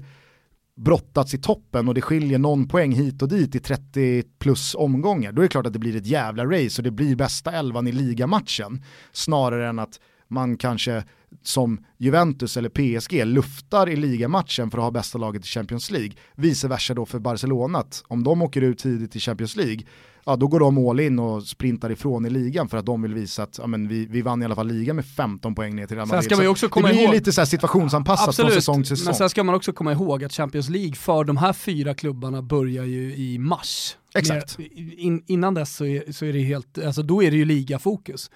brottats 0.77 1.35
i 1.35 1.39
toppen 1.39 1.89
och 1.89 1.95
det 1.95 2.01
skiljer 2.01 2.39
någon 2.39 2.69
poäng 2.69 2.93
hit 2.93 3.23
och 3.23 3.29
dit 3.29 3.55
i 3.55 3.61
30 3.61 4.23
plus 4.39 4.75
omgångar, 4.75 5.33
då 5.33 5.41
är 5.41 5.43
det 5.43 5.49
klart 5.49 5.67
att 5.67 5.73
det 5.73 5.79
blir 5.79 5.97
ett 5.97 6.07
jävla 6.07 6.45
race 6.45 6.81
och 6.81 6.83
det 6.85 6.91
blir 6.91 7.17
bästa 7.17 7.53
elvan 7.53 7.87
i 7.87 7.93
ligamatchen. 7.93 8.85
Snarare 9.13 9.69
än 9.69 9.79
att 9.79 10.01
man 10.33 10.57
kanske 10.57 11.05
som 11.43 11.85
Juventus 11.99 12.57
eller 12.57 12.69
PSG 12.69 13.27
luftar 13.27 13.89
i 13.89 13.97
ligamatchen 13.97 14.71
för 14.71 14.79
att 14.79 14.85
ha 14.85 14.91
bästa 14.91 15.19
laget 15.19 15.45
i 15.45 15.49
Champions 15.49 15.91
League. 15.91 16.13
Vice 16.35 16.69
versa 16.69 16.95
då 16.95 17.07
för 17.07 17.19
Barcelona, 17.19 17.79
att 17.79 18.05
om 18.09 18.25
de 18.25 18.43
åker 18.43 18.63
ut 18.63 18.79
tidigt 18.79 19.17
i 19.17 19.21
Champions 19.21 19.57
League, 19.57 19.81
ja 20.25 20.37
då 20.37 20.47
går 20.47 20.61
de 20.61 20.89
all 20.89 21.01
in 21.01 21.19
och 21.19 21.43
sprintar 21.43 21.91
ifrån 21.93 22.27
i 22.27 22.31
ligan 22.31 22.69
för 22.69 22.79
att 22.79 22.87
de 22.87 23.03
vill 23.03 23.15
visa 23.15 23.43
att 23.43 23.59
ja, 23.59 23.67
men 23.67 23.89
vi, 23.89 24.07
vi 24.07 24.23
vann 24.23 24.43
i 24.43 24.45
alla 24.45 24.55
fall 24.55 24.69
ligan 24.69 24.97
med 24.97 25.07
15 25.07 25.55
poäng 25.55 25.77
ner 25.77 25.87
till 25.87 25.97
Real 25.97 26.09
Madrid. 26.09 26.25
Ska 26.25 26.37
man 26.37 26.47
också 26.47 26.69
komma 26.69 26.89
det 26.89 26.95
blir 26.95 27.03
ihåg... 27.03 27.15
lite 27.15 27.33
så 27.33 27.47
situationsanpassat 27.47 28.29
Absolut. 28.29 28.53
från 28.53 28.61
säsong 28.61 28.83
till 28.83 28.89
säsong. 28.89 29.07
Men 29.07 29.15
sen 29.15 29.31
ska 29.31 29.45
man 29.45 29.55
också 29.55 29.73
komma 29.73 29.93
ihåg 29.93 30.25
att 30.25 30.33
Champions 30.33 30.69
League 30.69 30.95
för 30.95 31.25
de 31.25 31.37
här 31.37 31.53
fyra 31.53 31.95
klubbarna 31.95 32.43
börjar 32.43 32.85
ju 32.85 33.15
i 33.15 33.39
mars. 33.39 33.97
Exakt. 34.15 34.59
In, 34.97 35.25
innan 35.27 35.55
dess 35.55 35.77
så 35.77 35.85
är, 35.85 36.13
så 36.13 36.25
är 36.25 36.33
det 36.33 36.41
helt, 36.41 36.79
alltså 36.79 37.03
då 37.03 37.23
är 37.23 37.31
det 37.31 37.37
ju 37.37 37.45
ligafokus. 37.45 38.31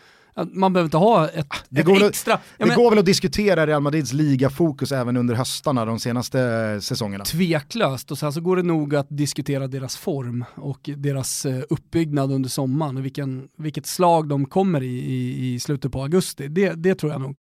Man 0.53 0.73
behöver 0.73 0.87
inte 0.87 0.97
ha 0.97 1.29
ett, 1.29 1.47
det 1.69 1.81
ett 1.81 1.87
går 1.87 2.05
extra... 2.05 2.33
Väl, 2.33 2.41
det 2.59 2.67
men, 2.67 2.77
går 2.77 2.91
väl 2.91 2.99
att 2.99 3.07
diskutera 3.07 3.67
Real 3.67 3.83
Madrids 3.83 4.13
ligafokus 4.13 4.93
även 4.93 5.17
under 5.17 5.35
höstarna 5.35 5.85
de 5.85 5.99
senaste 5.99 6.81
säsongerna? 6.81 7.25
Tveklöst, 7.25 8.11
och 8.11 8.19
sen 8.19 8.33
så 8.33 8.41
går 8.41 8.57
det 8.57 8.63
nog 8.63 8.95
att 8.95 9.07
diskutera 9.11 9.67
deras 9.67 9.97
form 9.97 10.45
och 10.55 10.91
deras 10.97 11.47
eh, 11.47 11.63
uppbyggnad 11.71 12.33
under 12.33 12.49
sommaren 12.49 12.97
och 12.97 13.05
vilken, 13.05 13.49
vilket 13.59 13.87
slag 13.87 14.29
de 14.29 14.47
kommer 14.47 14.83
i, 14.83 14.87
i, 14.87 15.55
i 15.55 15.61
slutet 15.61 15.93
på 15.93 16.03
augusti. 16.03 16.49
Det, 16.49 16.73
det 16.73 16.95
tror 16.95 17.13
jag 17.13 17.21
nog. 17.21 17.35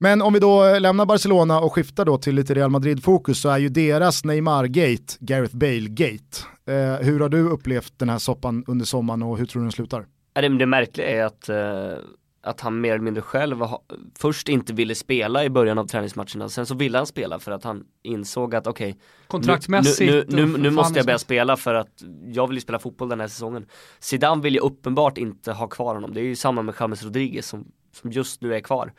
Men 0.00 0.22
om 0.22 0.32
vi 0.32 0.40
då 0.40 0.78
lämnar 0.78 1.06
Barcelona 1.06 1.60
och 1.60 1.72
skiftar 1.72 2.04
då 2.04 2.18
till 2.18 2.34
lite 2.34 2.54
Real 2.54 2.70
Madrid-fokus 2.70 3.40
så 3.40 3.48
är 3.48 3.58
ju 3.58 3.68
deras 3.68 4.24
Neymar-gate 4.24 5.16
Gareth 5.20 5.56
Bale-gate. 5.56 6.38
Eh, 6.66 7.06
hur 7.06 7.20
har 7.20 7.28
du 7.28 7.48
upplevt 7.48 7.92
den 7.98 8.08
här 8.08 8.18
soppan 8.18 8.64
under 8.66 8.84
sommaren 8.84 9.22
och 9.22 9.38
hur 9.38 9.46
tror 9.46 9.60
du 9.62 9.64
den 9.64 9.72
slutar? 9.72 10.06
Det, 10.32 10.48
det 10.48 10.66
märkliga 10.66 11.06
är 11.08 11.24
att, 11.24 11.48
eh, 11.48 12.04
att 12.42 12.60
han 12.60 12.80
mer 12.80 12.90
eller 12.90 13.04
mindre 13.04 13.22
själv 13.22 13.60
ha, 13.60 13.82
först 14.18 14.48
inte 14.48 14.72
ville 14.72 14.94
spela 14.94 15.44
i 15.44 15.50
början 15.50 15.78
av 15.78 15.86
träningsmatcherna, 15.86 16.48
sen 16.48 16.66
så 16.66 16.74
ville 16.74 16.98
han 16.98 17.06
spela 17.06 17.38
för 17.38 17.52
att 17.52 17.64
han 17.64 17.84
insåg 18.02 18.54
att 18.54 18.66
okej, 18.66 18.90
okay, 18.90 19.00
kontraktsmässigt 19.26 20.12
nu, 20.12 20.24
nu, 20.28 20.46
nu, 20.46 20.58
nu 20.58 20.70
måste 20.70 20.98
jag 20.98 21.06
börja 21.06 21.18
spela 21.18 21.56
för 21.56 21.74
att 21.74 22.02
jag 22.26 22.46
vill 22.46 22.56
ju 22.56 22.60
spela 22.60 22.78
fotboll 22.78 23.08
den 23.08 23.20
här 23.20 23.28
säsongen. 23.28 23.66
Zidane 23.98 24.42
vill 24.42 24.54
ju 24.54 24.60
uppenbart 24.60 25.18
inte 25.18 25.52
ha 25.52 25.68
kvar 25.68 25.94
honom, 25.94 26.14
det 26.14 26.20
är 26.20 26.24
ju 26.24 26.36
samma 26.36 26.62
med 26.62 26.74
James 26.80 27.04
Rodriguez 27.04 27.46
som, 27.46 27.64
som 27.92 28.12
just 28.12 28.42
nu 28.42 28.54
är 28.54 28.60
kvar. 28.60 28.92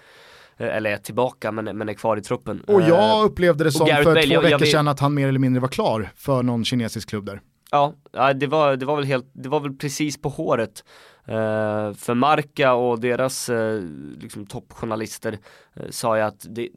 Eh, 0.58 0.76
eller 0.76 0.90
är 0.90 0.98
tillbaka 0.98 1.52
men, 1.52 1.78
men 1.78 1.90
är 1.90 1.94
kvar 1.94 2.18
i 2.18 2.22
truppen. 2.22 2.62
Och 2.68 2.82
jag 2.82 3.20
eh, 3.20 3.26
upplevde 3.26 3.64
det 3.64 3.72
som 3.72 3.88
för 3.88 4.04
Bale, 4.04 4.22
två 4.22 4.34
jag, 4.34 4.42
veckor 4.42 4.60
jag, 4.60 4.68
sedan 4.68 4.88
att 4.88 5.00
han 5.00 5.14
mer 5.14 5.28
eller 5.28 5.40
mindre 5.40 5.62
var 5.62 5.68
klar 5.68 6.10
för 6.16 6.44
någon 6.44 6.66
kinesisk 6.66 7.10
klubb 7.10 7.26
där. 7.26 7.42
Ja, 7.72 7.94
det 8.36 8.48
var, 8.48 8.76
det 8.76 8.86
var 8.86 8.96
väl 8.96 9.06
helt, 9.06 9.32
det 9.34 9.50
var 9.50 9.60
väl 9.60 9.74
precis 9.74 10.22
på 10.22 10.30
håret. 10.30 10.84
Uh, 11.30 11.94
för 11.94 12.14
Marca 12.14 12.74
och 12.74 13.00
deras 13.00 13.50
uh, 13.50 13.82
liksom 14.20 14.46
toppjournalister 14.46 15.32
uh, 15.80 15.90
sa 15.90 16.18
ju 16.18 16.24
att 16.24 16.46
det, 16.50 16.70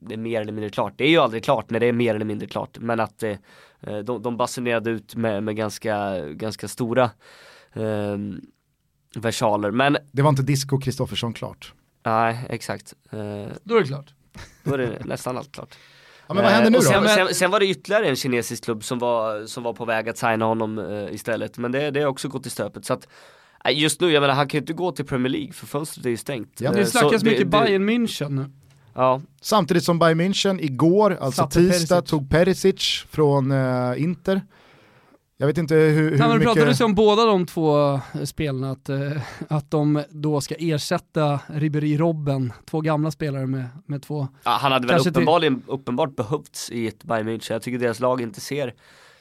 det, 0.00 0.14
är 0.14 0.18
mer 0.18 0.40
eller 0.40 0.52
mindre 0.52 0.70
klart. 0.70 0.92
Det 0.96 1.04
är 1.04 1.08
ju 1.08 1.18
aldrig 1.18 1.44
klart 1.44 1.70
när 1.70 1.80
det 1.80 1.86
är 1.86 1.92
mer 1.92 2.14
eller 2.14 2.24
mindre 2.24 2.46
klart. 2.46 2.78
Men 2.78 3.00
att 3.00 3.18
det, 3.18 3.38
de, 4.04 4.22
de 4.22 4.36
basunerade 4.36 4.90
ut 4.90 5.14
med, 5.14 5.42
med 5.42 5.56
ganska, 5.56 6.20
ganska 6.20 6.68
stora 6.68 7.10
versaler. 9.16 9.70
Men 9.70 9.96
det 10.12 10.22
var 10.22 10.30
inte 10.30 10.42
Disco 10.42 10.78
Kristoffersson 10.78 11.32
klart. 11.32 11.72
Nej, 12.04 12.46
exakt. 12.48 12.94
Då 13.62 13.76
är 13.76 13.80
det 13.80 13.86
klart. 13.86 14.14
Då 14.62 14.74
är 14.74 14.78
det 14.78 15.04
nästan 15.04 15.38
allt 15.38 15.52
klart. 15.52 15.76
Ja, 16.26 16.34
men 16.34 16.44
vad 16.44 16.52
händer 16.52 16.70
nu 16.70 16.78
då? 16.78 16.82
Sen, 16.82 17.08
sen, 17.08 17.34
sen, 17.34 17.50
var 17.50 17.60
det 17.60 17.66
ytterligare 17.66 18.08
en 18.08 18.16
kinesisk 18.16 18.64
klubb 18.64 18.84
som 18.84 18.98
var, 18.98 19.46
som 19.46 19.62
var 19.62 19.72
på 19.72 19.84
väg 19.84 20.08
att 20.08 20.18
signa 20.18 20.44
honom 20.44 20.78
uh, 20.78 21.14
istället. 21.14 21.58
Men 21.58 21.72
det, 21.72 21.90
det 21.90 22.00
har 22.00 22.08
också 22.08 22.28
gått 22.28 22.46
i 22.46 22.50
stöpet. 22.50 22.84
Så 22.84 22.94
att, 22.94 23.08
just 23.72 24.00
nu, 24.00 24.10
jag 24.10 24.20
menar 24.20 24.34
han 24.34 24.48
kan 24.48 24.58
ju 24.58 24.62
inte 24.62 24.72
gå 24.72 24.92
till 24.92 25.04
Premier 25.04 25.32
League 25.32 25.52
för 25.52 25.66
fönstret 25.66 26.06
är 26.06 26.10
ju 26.10 26.16
stängt. 26.16 26.60
Ja. 26.60 26.72
Det 26.72 26.80
uh, 26.80 26.86
snackas 26.86 27.20
så 27.20 27.26
mycket 27.26 27.50
det, 27.50 27.58
Bayern 27.58 27.90
München 27.90 28.28
nu. 28.28 28.50
Ja. 28.94 29.20
Samtidigt 29.40 29.84
som 29.84 29.98
Bayern 29.98 30.20
München 30.20 30.60
igår, 30.60 31.18
alltså 31.20 31.42
Satte 31.42 31.58
tisdag, 31.58 31.94
Perisic. 31.94 32.10
tog 32.10 32.30
Perisic 32.30 33.04
från 33.10 33.52
uh, 33.52 34.02
Inter. 34.02 34.40
Jag 35.36 35.46
vet 35.46 35.58
inte 35.58 35.74
hur, 35.74 35.90
hur 35.90 36.10
Nej, 36.10 36.18
men 36.18 36.38
mycket... 36.38 36.52
pratades 36.52 36.80
om 36.80 36.94
båda 36.94 37.24
de 37.24 37.46
två 37.46 37.92
eh, 37.94 38.24
spelarna, 38.24 38.70
att, 38.70 38.88
eh, 38.88 39.22
att 39.48 39.70
de 39.70 40.02
då 40.10 40.40
ska 40.40 40.54
ersätta 40.58 41.40
Ribéry 41.46 41.96
Robben, 41.96 42.52
två 42.64 42.80
gamla 42.80 43.10
spelare 43.10 43.46
med, 43.46 43.64
med 43.86 44.02
två... 44.02 44.28
Ja, 44.44 44.50
han 44.50 44.72
hade 44.72 44.86
väl 44.86 45.08
uppenbarligen, 45.08 45.60
till... 45.60 45.70
uppenbart 45.70 46.16
behövts 46.16 46.70
i 46.70 46.86
ett 46.86 47.04
Bayern 47.04 47.28
München, 47.28 47.52
jag 47.52 47.62
tycker 47.62 47.78
deras 47.78 48.00
lag 48.00 48.20
inte 48.20 48.40
ser 48.40 48.74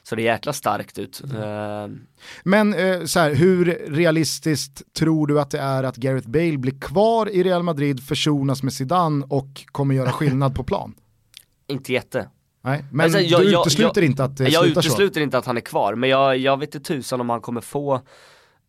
så 0.03 0.15
det 0.15 0.21
är 0.21 0.23
jäkla 0.23 0.53
starkt 0.53 0.99
ut. 0.99 1.21
Mm. 1.23 1.37
Uh... 1.37 1.97
Men 2.43 2.73
uh, 2.73 3.05
så 3.05 3.19
här, 3.19 3.35
hur 3.35 3.65
realistiskt 3.87 4.93
tror 4.93 5.27
du 5.27 5.41
att 5.41 5.51
det 5.51 5.59
är 5.59 5.83
att 5.83 5.95
Gareth 5.95 6.29
Bale 6.29 6.57
blir 6.57 6.79
kvar 6.79 7.29
i 7.29 7.43
Real 7.43 7.63
Madrid, 7.63 8.03
försonas 8.03 8.63
med 8.63 8.73
Zidane 8.73 9.25
och 9.29 9.65
kommer 9.65 9.95
göra 9.95 10.11
skillnad 10.11 10.55
på 10.55 10.63
plan? 10.63 10.95
Inte 11.67 11.93
jätte. 11.93 12.29
Nej, 12.63 12.85
men 12.91 13.03
alltså, 13.03 13.19
jag, 13.19 13.41
du 13.41 13.59
utesluter 13.59 14.01
jag, 14.01 14.09
inte 14.09 14.23
att 14.23 14.37
det 14.37 14.43
Jag 14.43 14.63
slutar 14.63 14.81
utesluter 14.81 15.19
så. 15.19 15.23
inte 15.23 15.37
att 15.37 15.45
han 15.45 15.57
är 15.57 15.61
kvar, 15.61 15.95
men 15.95 16.09
jag, 16.09 16.37
jag 16.37 16.59
vet 16.59 16.75
inte 16.75 16.87
tusan 16.87 17.21
om 17.21 17.29
han 17.29 17.41
kommer 17.41 17.61
få 17.61 18.01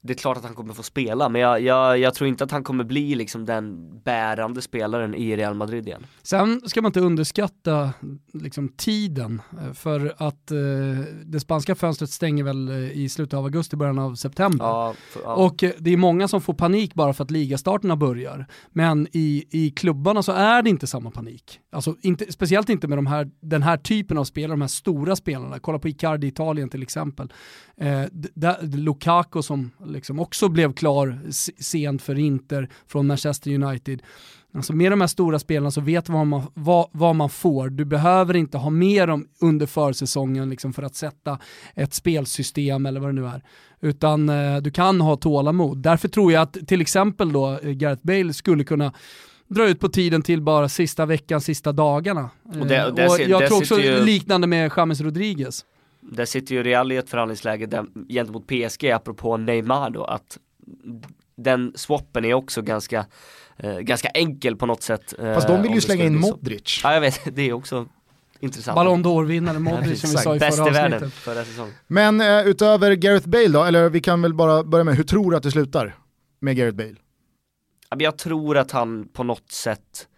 det 0.07 0.13
är 0.13 0.15
klart 0.15 0.37
att 0.37 0.45
han 0.45 0.55
kommer 0.55 0.75
få 0.75 0.83
spela, 0.83 1.29
men 1.29 1.41
jag, 1.41 1.61
jag, 1.61 1.99
jag, 1.99 2.15
tror 2.15 2.29
inte 2.29 2.45
att 2.45 2.51
han 2.51 2.65
kommer 2.65 2.85
bli 2.85 3.15
liksom 3.15 3.45
den 3.45 3.99
bärande 4.01 4.63
spelaren 4.63 5.15
i 5.15 5.37
Real 5.37 5.55
Madrid 5.55 5.87
igen. 5.87 6.07
Sen 6.23 6.61
ska 6.67 6.83
man 6.83 6.89
inte 6.89 7.01
underskatta 7.01 7.93
liksom, 8.33 8.69
tiden, 8.69 9.43
eh, 9.63 9.73
för 9.73 10.15
att 10.19 10.51
eh, 10.51 10.59
det 11.25 11.41
spanska 11.41 11.75
fönstret 11.75 12.11
stänger 12.11 12.45
väl 12.45 12.69
eh, 12.69 12.99
i 12.99 13.09
slutet 13.09 13.35
av 13.35 13.45
augusti, 13.45 13.77
början 13.77 13.99
av 13.99 14.15
september. 14.15 14.65
Ja, 14.65 14.95
för, 15.11 15.21
ja. 15.23 15.35
Och 15.35 15.65
eh, 15.65 15.71
det 15.79 15.93
är 15.93 15.97
många 15.97 16.29
som 16.29 16.41
får 16.41 16.55
panik 16.55 16.95
bara 16.95 17.13
för 17.13 17.25
att 17.25 17.31
ligastarterna 17.31 17.97
börjar. 17.97 18.47
Men 18.71 19.09
i, 19.13 19.45
i 19.51 19.71
klubbarna 19.71 20.23
så 20.23 20.33
är 20.33 20.63
det 20.63 20.71
inte 20.71 20.87
samma 20.87 21.11
panik. 21.11 21.61
Alltså, 21.73 21.97
inte, 22.03 22.33
speciellt 22.33 22.69
inte 22.69 22.89
med 22.89 22.99
de 22.99 23.07
här, 23.07 23.31
den 23.41 23.63
här 23.63 23.77
typen 23.77 24.19
av 24.19 24.25
spelare, 24.25 24.53
de 24.53 24.61
här 24.61 24.69
stora 24.69 25.17
spelarna. 25.17 25.59
Kolla 25.59 25.79
på 25.79 25.89
Icardi 25.89 26.27
i 26.27 26.31
Italien 26.31 26.69
till 26.69 26.83
exempel. 26.83 27.33
Eh, 27.77 28.03
Lukaku 28.63 29.43
som 29.43 29.71
liksom 29.95 30.21
också 30.21 30.49
blev 30.49 30.73
klar 30.73 31.19
sent 31.63 32.03
för 32.03 32.19
Inter 32.19 32.69
från 32.87 33.07
Manchester 33.07 33.55
United. 33.55 34.03
Alltså 34.55 34.73
med 34.73 34.93
de 34.93 35.01
här 35.01 35.09
stora 35.09 35.39
spelarna 35.39 35.71
så 35.71 35.81
vet 35.81 36.09
vad 36.09 36.27
man 36.27 36.43
vad, 36.55 36.89
vad 36.93 37.17
man 37.17 37.31
får. 37.31 37.69
Du 37.69 37.85
behöver 37.85 38.37
inte 38.37 38.59
ha 38.59 38.71
med 38.71 39.09
dem 39.09 39.27
under 39.41 39.67
försäsongen 39.67 40.51
liksom 40.51 40.73
för 40.73 40.83
att 40.83 40.95
sätta 40.95 41.39
ett 41.75 41.95
spelsystem 41.95 42.87
eller 42.87 43.01
vad 43.01 43.09
det 43.09 43.21
nu 43.21 43.27
är. 43.27 43.43
Utan 43.81 44.29
eh, 44.29 44.57
du 44.57 44.71
kan 44.71 45.01
ha 45.01 45.17
tålamod. 45.17 45.79
Därför 45.79 46.09
tror 46.09 46.33
jag 46.33 46.43
att 46.43 46.57
till 46.67 46.81
exempel 46.81 47.33
då 47.33 47.59
eh, 47.63 47.71
Gareth 47.71 48.03
Bale 48.07 48.33
skulle 48.33 48.65
kunna 48.65 48.93
dra 49.49 49.69
ut 49.69 49.81
på 49.81 49.89
tiden 49.89 50.23
till 50.23 50.43
bara 50.43 50.69
sista 50.69 51.07
veckan, 51.07 51.41
sista 51.41 51.73
dagarna. 51.73 52.31
Och, 52.61 52.67
det, 52.67 52.87
och, 52.87 52.95
det, 52.95 53.09
och 53.09 53.21
jag 53.21 53.47
tror 53.49 53.59
också 53.59 53.81
ju... 53.81 54.05
liknande 54.05 54.47
med 54.47 54.73
James 54.77 55.01
Rodriguez. 55.01 55.65
Där 56.13 56.25
sitter 56.25 56.55
ju 56.55 56.63
Real 56.63 56.93
i 56.93 56.97
ett 56.97 57.11
förhandlingsläge 57.11 57.67
där, 57.67 57.85
gentemot 58.09 58.47
PSG, 58.47 58.91
apropå 58.91 59.37
Neymar 59.37 59.91
då, 59.91 60.05
att 60.05 60.39
den 61.37 61.73
swappen 61.77 62.25
är 62.25 62.35
också 62.35 62.63
ganska, 62.63 63.07
eh, 63.57 63.79
ganska 63.79 64.09
enkel 64.09 64.57
på 64.57 64.67
något 64.67 64.83
sätt. 64.83 65.15
Eh, 65.19 65.35
Fast 65.35 65.49
de 65.49 65.63
vill 65.63 65.75
ju 65.75 65.81
slänga 65.81 66.05
in 66.05 66.21
Modric. 66.21 66.81
Ja 66.85 66.95
jag 66.95 67.01
vet, 67.01 67.21
det 67.37 67.43
är 67.43 67.53
också 67.53 67.87
intressant. 68.41 68.77
Ballon 68.77 69.05
d'Or-vinnare 69.05 69.59
Modric 69.59 70.01
som 70.01 70.11
vi 70.11 70.17
sa 70.17 70.37
i 70.37 70.39
Bäst 70.39 70.59
förra 70.59 70.69
i 70.69 70.73
världen 70.73 71.11
förra 71.11 71.45
säsongen. 71.45 71.75
Men 71.87 72.21
eh, 72.21 72.47
utöver 72.47 72.93
Gareth 72.93 73.29
Bale 73.29 73.49
då, 73.49 73.65
eller 73.65 73.89
vi 73.91 74.01
kan 74.01 74.23
väl 74.23 74.35
bara 74.35 74.65
börja 74.65 74.85
med, 74.85 74.97
hur 74.97 75.05
tror 75.05 75.31
du 75.31 75.37
att 75.37 75.43
det 75.43 75.51
slutar 75.51 75.97
med 76.41 76.57
Gareth 76.57 76.77
Bale? 76.77 76.95
Jag 77.99 78.19
tror 78.19 78.57
att 78.59 78.71
han 78.71 79.09
på 79.09 79.23
något 79.25 79.53
sätt 79.53 80.09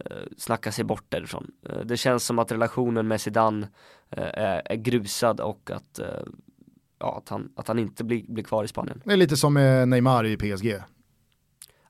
Eh, 0.00 0.16
snacka 0.36 0.72
sig 0.72 0.84
bort 0.84 1.04
därifrån. 1.08 1.50
Eh, 1.68 1.80
det 1.84 1.96
känns 1.96 2.24
som 2.24 2.38
att 2.38 2.52
relationen 2.52 3.08
med 3.08 3.20
Zidane 3.20 3.68
eh, 4.10 4.22
är 4.64 4.76
grusad 4.76 5.40
och 5.40 5.70
att, 5.70 6.00
ja, 6.98 7.18
att, 7.18 7.28
han, 7.28 7.52
att 7.56 7.68
han 7.68 7.78
inte 7.78 8.04
blir, 8.04 8.24
blir 8.28 8.44
kvar 8.44 8.64
i 8.64 8.68
Spanien. 8.68 9.02
Det 9.04 9.12
är 9.12 9.16
lite 9.16 9.36
som 9.36 9.54
med 9.54 9.88
Neymar 9.88 10.26
i 10.26 10.36
PSG. 10.36 10.74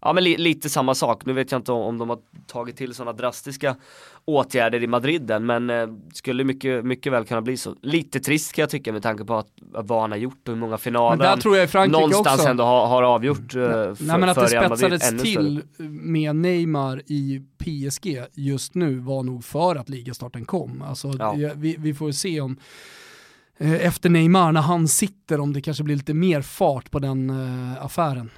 Ja 0.04 0.12
men 0.12 0.24
li 0.24 0.36
lite 0.36 0.70
samma 0.70 0.94
sak, 0.94 1.26
nu 1.26 1.32
vet 1.32 1.52
jag 1.52 1.58
inte 1.58 1.72
om, 1.72 1.82
om 1.82 1.98
de 1.98 2.08
har 2.08 2.18
tagit 2.46 2.76
till 2.76 2.94
sådana 2.94 3.12
drastiska 3.12 3.76
åtgärder 4.24 4.82
i 4.82 4.86
Madrid 4.86 5.30
än, 5.30 5.46
men 5.46 5.70
eh, 5.70 5.88
skulle 6.12 6.44
mycket, 6.44 6.84
mycket 6.84 7.12
väl 7.12 7.24
kunna 7.24 7.42
bli 7.42 7.56
så. 7.56 7.74
Lite 7.82 8.20
trist 8.20 8.52
kan 8.52 8.62
jag 8.62 8.70
tycka 8.70 8.92
med 8.92 9.02
tanke 9.02 9.24
på 9.24 9.34
att, 9.34 9.46
vad 9.60 10.00
han 10.00 10.10
har 10.10 10.18
gjort 10.18 10.48
och 10.48 10.54
hur 10.54 10.60
många 10.60 10.78
finaler 10.78 11.26
han 11.26 11.40
tror 11.40 11.56
jag 11.56 11.90
någonstans 11.90 12.40
också. 12.40 12.48
ändå 12.48 12.64
har, 12.64 12.86
har 12.86 13.02
avgjort 13.02 13.54
eh, 13.54 13.60
för, 13.60 14.04
Nej 14.04 14.18
men 14.18 14.28
att 14.28 14.40
det 14.40 14.48
spetsades 14.48 15.22
till 15.22 15.62
med 15.88 16.36
Neymar 16.36 17.02
i 17.06 17.42
PSG 17.58 18.22
just 18.32 18.74
nu 18.74 18.98
var 18.98 19.22
nog 19.22 19.44
för 19.44 19.76
att 19.76 19.88
ligastarten 19.88 20.44
kom. 20.44 20.82
Alltså, 20.82 21.12
ja. 21.18 21.34
vi, 21.56 21.76
vi 21.78 21.94
får 21.94 22.12
se 22.12 22.40
om 22.40 22.56
eh, 23.58 23.86
efter 23.86 24.10
Neymar, 24.10 24.52
när 24.52 24.60
han 24.60 24.88
sitter, 24.88 25.40
om 25.40 25.52
det 25.52 25.60
kanske 25.60 25.84
blir 25.84 25.96
lite 25.96 26.14
mer 26.14 26.42
fart 26.42 26.90
på 26.90 26.98
den 26.98 27.30
uh, 27.30 27.84
affären. 27.84 28.30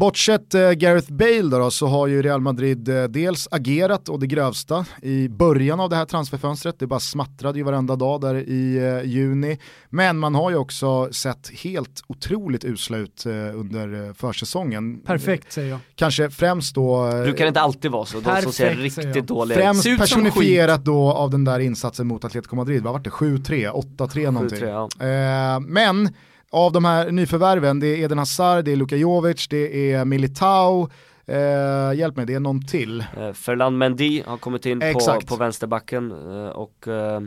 Bortsett 0.00 0.54
eh, 0.54 0.70
Gareth 0.70 1.12
Bale 1.12 1.42
då, 1.42 1.70
så 1.70 1.86
har 1.86 2.06
ju 2.06 2.22
Real 2.22 2.40
Madrid 2.40 2.88
eh, 2.88 3.04
dels 3.04 3.48
agerat 3.50 4.08
och 4.08 4.20
det 4.20 4.26
grövsta 4.26 4.86
i 5.02 5.28
början 5.28 5.80
av 5.80 5.90
det 5.90 5.96
här 5.96 6.04
transferfönstret. 6.04 6.78
Det 6.78 6.86
bara 6.86 7.00
smattrade 7.00 7.58
ju 7.58 7.64
varenda 7.64 7.96
dag 7.96 8.20
där 8.20 8.34
i 8.34 8.76
eh, 8.76 9.10
juni. 9.10 9.58
Men 9.90 10.18
man 10.18 10.34
har 10.34 10.50
ju 10.50 10.56
också 10.56 11.12
sett 11.12 11.50
helt 11.62 12.02
otroligt 12.06 12.64
usla 12.64 12.96
ut 12.96 13.26
eh, 13.26 13.32
under 13.32 14.06
eh, 14.06 14.12
försäsongen. 14.12 15.00
Perfekt 15.00 15.52
säger 15.52 15.70
jag. 15.70 15.78
Kanske 15.94 16.30
främst 16.30 16.74
då... 16.74 17.08
Eh, 17.08 17.22
Brukar 17.22 17.44
det 17.44 17.48
inte 17.48 17.60
alltid 17.60 17.90
vara 17.90 18.06
så? 18.06 18.20
De 18.20 18.42
som 18.42 18.52
ser 18.52 18.74
riktigt 18.74 19.26
dåliga 19.26 19.58
ut. 19.58 19.64
Främst 19.64 19.98
personifierat 19.98 20.84
då 20.84 21.12
av 21.12 21.30
den 21.30 21.44
där 21.44 21.58
insatsen 21.58 22.06
mot 22.06 22.24
Atletico 22.24 22.56
Madrid. 22.56 22.82
Vad 22.82 22.92
var 22.92 23.00
det? 23.00 23.10
7-3, 23.10 23.70
8-3 23.96 24.30
någonting. 24.30 24.58
7-3, 24.58 24.88
ja. 24.98 25.54
Eh, 25.54 25.60
men 25.60 26.08
av 26.50 26.72
de 26.72 26.84
här 26.84 27.10
nyförvärven, 27.10 27.80
det 27.80 27.86
är 27.86 28.04
Eden 28.04 28.18
Hazard, 28.18 28.64
det 28.64 28.72
är 28.72 28.76
Luka 28.76 28.96
Jovic, 28.96 29.48
det 29.48 29.92
är 29.92 30.04
Militao, 30.04 30.90
eh, 31.26 31.98
hjälp 31.98 32.16
mig, 32.16 32.26
det 32.26 32.34
är 32.34 32.40
någon 32.40 32.66
till. 32.66 33.00
Eh, 33.00 33.32
Ferland 33.32 33.78
Mendy 33.78 34.22
har 34.26 34.36
kommit 34.36 34.66
in 34.66 34.80
på, 34.80 35.20
på 35.26 35.36
vänsterbacken 35.36 36.10
eh, 36.10 36.48
och 36.48 36.88
eh, 36.88 37.20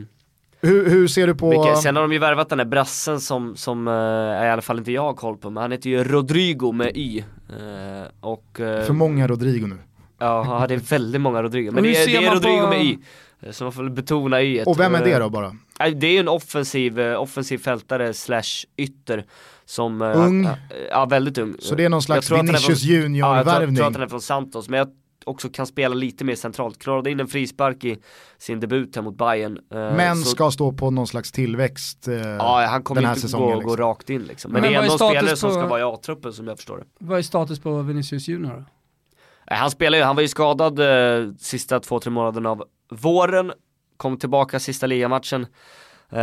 Hur, 0.60 0.90
hur 0.90 1.08
ser 1.08 1.26
du 1.26 1.34
på... 1.34 1.50
Vilket, 1.50 1.78
sen 1.78 1.96
har 1.96 2.02
de 2.02 2.12
ju 2.12 2.18
värvat 2.18 2.48
den 2.48 2.58
där 2.58 2.64
brassen 2.64 3.20
som, 3.20 3.56
som 3.56 3.88
uh, 3.88 3.94
i 4.46 4.50
alla 4.50 4.62
fall 4.62 4.78
inte 4.78 4.92
jag 4.92 5.02
har 5.02 5.14
koll 5.14 5.36
på, 5.36 5.50
men 5.50 5.62
han 5.62 5.72
heter 5.72 5.90
ju 5.90 6.04
Rodrigo 6.04 6.72
med 6.72 6.96
Y. 6.96 7.18
Uh, 7.20 8.04
och, 8.20 8.60
uh, 8.60 8.82
För 8.82 8.92
många 8.92 9.26
Rodrigo 9.28 9.66
nu. 9.66 9.76
Ja, 10.18 10.64
det 10.68 10.74
är 10.74 10.78
väldigt 10.78 11.20
många 11.20 11.42
Rodrigo, 11.42 11.70
men 11.72 11.82
det 11.82 12.02
är, 12.02 12.06
det 12.06 12.26
är 12.26 12.34
Rodrigo 12.34 12.60
på... 12.60 12.68
med 12.68 12.84
Y. 12.84 12.98
Så 13.50 13.64
man 13.64 13.72
får 13.72 13.88
betona 13.88 14.42
Y. 14.42 14.62
Och 14.62 14.80
vem 14.80 14.94
är 14.94 15.04
det 15.04 15.18
då 15.18 15.30
bara? 15.30 15.56
Det 15.78 16.06
är 16.06 16.12
ju 16.12 16.18
en 16.18 16.28
offensiv, 16.28 17.00
offensiv 17.00 17.58
fältare 17.58 18.14
slash 18.14 18.66
ytter 18.76 19.26
som, 19.64 20.02
ung? 20.02 20.48
Ja, 20.90 21.04
väldigt 21.04 21.38
ung. 21.38 21.56
Så 21.58 21.74
det 21.74 21.84
är 21.84 21.88
någon 21.88 22.02
slags 22.02 22.30
Vinicius 22.30 22.82
Junior-värvning? 22.82 23.56
Ja, 23.56 23.60
jag 23.60 23.76
tror, 23.76 23.86
att 23.86 23.94
han 23.94 24.02
är 24.02 24.08
från 24.08 24.20
Santos, 24.20 24.68
men 24.68 24.78
jag 24.78 24.88
också 25.24 25.48
kan 25.48 25.66
spela 25.66 25.94
lite 25.94 26.24
mer 26.24 26.34
centralt. 26.34 26.78
Klarade 26.78 27.10
in 27.10 27.20
en 27.20 27.28
frispark 27.28 27.84
i 27.84 27.98
sin 28.38 28.60
debut 28.60 28.96
här 28.96 29.02
mot 29.02 29.16
Bayern. 29.18 29.56
Eh, 29.56 29.78
Men 29.78 30.16
så... 30.16 30.28
ska 30.28 30.50
stå 30.50 30.72
på 30.72 30.90
någon 30.90 31.06
slags 31.06 31.32
tillväxt 31.32 32.08
eh, 32.08 32.14
Ja, 32.14 32.66
han 32.70 32.82
kommer 32.82 33.08
inte 33.08 33.20
säsongen, 33.20 33.48
gå, 33.48 33.54
liksom. 33.54 33.70
gå 33.70 33.76
rakt 33.76 34.10
in 34.10 34.22
liksom. 34.22 34.52
Men, 34.52 34.62
Men 34.62 34.70
det 34.70 34.76
är 34.78 34.82
ändå 34.82 34.96
spelare 34.96 35.30
på... 35.30 35.36
som 35.36 35.50
ska 35.50 35.66
vara 35.66 35.80
i 35.80 35.82
A-truppen 35.82 36.32
som 36.32 36.48
jag 36.48 36.56
förstår 36.56 36.78
det. 36.78 36.84
Vad 36.98 37.18
är 37.18 37.22
status 37.22 37.60
på 37.60 37.82
Vinicius 37.82 38.28
Junior 38.28 38.64
Han 39.46 39.70
spelar 39.70 39.98
ju, 39.98 40.04
han 40.04 40.16
var 40.16 40.22
ju 40.22 40.28
skadad 40.28 40.78
eh, 40.78 41.32
sista 41.38 41.80
två, 41.80 42.00
tre 42.00 42.10
månaderna 42.10 42.50
av 42.50 42.64
våren. 42.90 43.52
Kom 43.96 44.18
tillbaka 44.18 44.60
sista 44.60 44.86
ligamatchen. 44.86 45.46
Eh, 46.10 46.20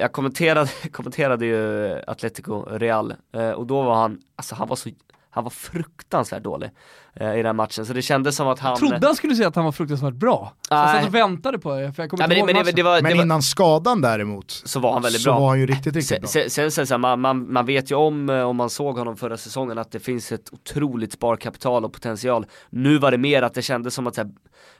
jag 0.00 0.12
kommenterade, 0.12 0.70
kommenterade 0.92 1.46
ju 1.46 1.92
Atletico 2.06 2.62
Real 2.62 3.14
eh, 3.32 3.50
och 3.50 3.66
då 3.66 3.82
var 3.82 3.94
han, 3.94 4.20
alltså 4.36 4.54
han 4.54 4.68
var 4.68 4.76
så 4.76 4.90
han 5.34 5.44
var 5.44 5.50
fruktansvärt 5.50 6.42
dålig 6.42 6.70
eh, 7.14 7.38
i 7.38 7.42
den 7.42 7.56
matchen, 7.56 7.86
så 7.86 7.92
det 7.92 8.02
kändes 8.02 8.36
som 8.36 8.48
att 8.48 8.58
han... 8.58 8.70
Jag 8.70 8.78
trodde 8.78 9.06
han 9.06 9.16
skulle 9.16 9.34
säga 9.34 9.48
att 9.48 9.56
han 9.56 9.64
var 9.64 9.72
fruktansvärt 9.72 10.14
bra. 10.14 10.52
Så 10.68 10.74
jag 10.74 10.90
satt 10.90 11.06
och 11.06 11.14
väntade 11.14 11.58
på 11.58 11.74
det, 11.74 11.92
för 11.92 12.02
jag 12.02 12.10
kommer 12.10 12.24
inte 12.24 12.36
ihåg 12.36 12.46
men, 12.46 12.64
det, 12.64 12.72
det 12.72 12.82
var, 12.82 13.02
men 13.02 13.16
innan 13.16 13.42
skadan 13.42 14.00
däremot, 14.00 14.50
så 14.50 14.80
var 14.80 14.92
han 14.92 15.02
väldigt 15.02 15.24
bra. 15.24 15.34
Så 15.34 15.40
var 15.40 15.48
han 15.48 15.60
ju 15.60 15.66
riktigt, 15.66 15.96
riktigt 15.96 16.20
bra. 16.20 16.28
Sen, 16.28 16.50
sen, 16.50 16.70
sen 16.70 16.86
så 16.86 16.94
här, 16.94 16.98
man, 16.98 17.20
man, 17.20 17.52
man, 17.52 17.66
vet 17.66 17.90
ju 17.90 17.94
om, 17.94 18.30
eh, 18.30 18.42
om 18.42 18.56
man 18.56 18.70
såg 18.70 18.98
honom 18.98 19.16
förra 19.16 19.36
säsongen, 19.36 19.78
att 19.78 19.92
det 19.92 20.00
finns 20.00 20.32
ett 20.32 20.52
otroligt 20.52 21.12
sparkapital 21.12 21.84
och 21.84 21.92
potential. 21.92 22.46
Nu 22.70 22.98
var 22.98 23.10
det 23.10 23.18
mer 23.18 23.42
att 23.42 23.54
det 23.54 23.62
kändes 23.62 23.94
som 23.94 24.06
att, 24.06 24.16
här, 24.16 24.30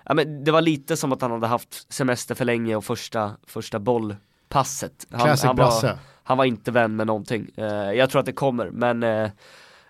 ja, 0.04 0.14
men 0.14 0.44
det 0.44 0.50
var 0.50 0.60
lite 0.60 0.96
som 0.96 1.12
att 1.12 1.22
han 1.22 1.30
hade 1.30 1.46
haft 1.46 1.92
semester 1.92 2.34
för 2.34 2.44
länge 2.44 2.76
och 2.76 2.84
första, 2.84 3.30
första 3.46 3.78
bollpasset. 3.78 5.06
Han, 5.10 5.20
Classic 5.20 5.44
han, 5.44 5.56
var, 5.56 5.98
han 6.22 6.38
var 6.38 6.44
inte 6.44 6.70
vän 6.70 6.96
med 6.96 7.06
någonting. 7.06 7.50
Uh, 7.58 7.66
jag 7.92 8.10
tror 8.10 8.20
att 8.20 8.26
det 8.26 8.32
kommer, 8.32 8.70
men 8.70 9.02
uh, 9.02 9.30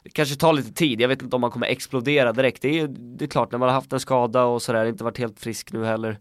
det 0.04 0.10
kanske 0.10 0.36
tar 0.36 0.52
lite 0.52 0.72
tid, 0.72 1.00
jag 1.00 1.08
vet 1.08 1.22
inte 1.22 1.36
om 1.36 1.40
man 1.40 1.50
kommer 1.50 1.66
explodera 1.66 2.32
direkt. 2.32 2.62
Det 2.62 2.80
är, 2.80 2.88
det 2.88 3.24
är 3.24 3.28
klart, 3.28 3.52
när 3.52 3.58
man 3.58 3.68
har 3.68 3.74
haft 3.74 3.92
en 3.92 4.00
skada 4.00 4.44
och 4.44 4.62
sådär, 4.62 4.84
inte 4.84 5.04
varit 5.04 5.18
helt 5.18 5.40
frisk 5.40 5.72
nu 5.72 5.84
heller. 5.84 6.18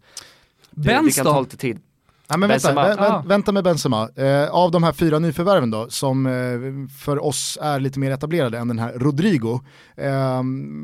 Det, 0.72 1.02
det 1.06 1.15
kan 1.15 1.26
ta 1.26 1.41
lite 1.41 1.58
tid. 1.58 1.80
Ja, 2.28 2.38
men 2.38 2.50
vänta, 2.50 2.74
vä 2.74 2.96
vä 2.96 3.24
vänta 3.26 3.52
med 3.52 3.63
Benzema. 3.63 4.10
Eh, 4.15 4.50
av 4.50 4.72
de 4.72 4.84
här 4.84 4.91
fyra 4.91 5.19
nyförvärven 5.19 5.72
då, 5.72 5.89
som 5.89 6.26
eh, 6.26 6.89
för 7.04 7.24
oss 7.24 7.58
är 7.62 7.80
lite 7.80 8.00
mer 8.00 8.12
etablerade 8.12 8.58
än 8.58 8.67
den 8.67 8.80
här 8.80 8.93
Rodrigo. 8.93 9.60
Eh, 9.96 10.43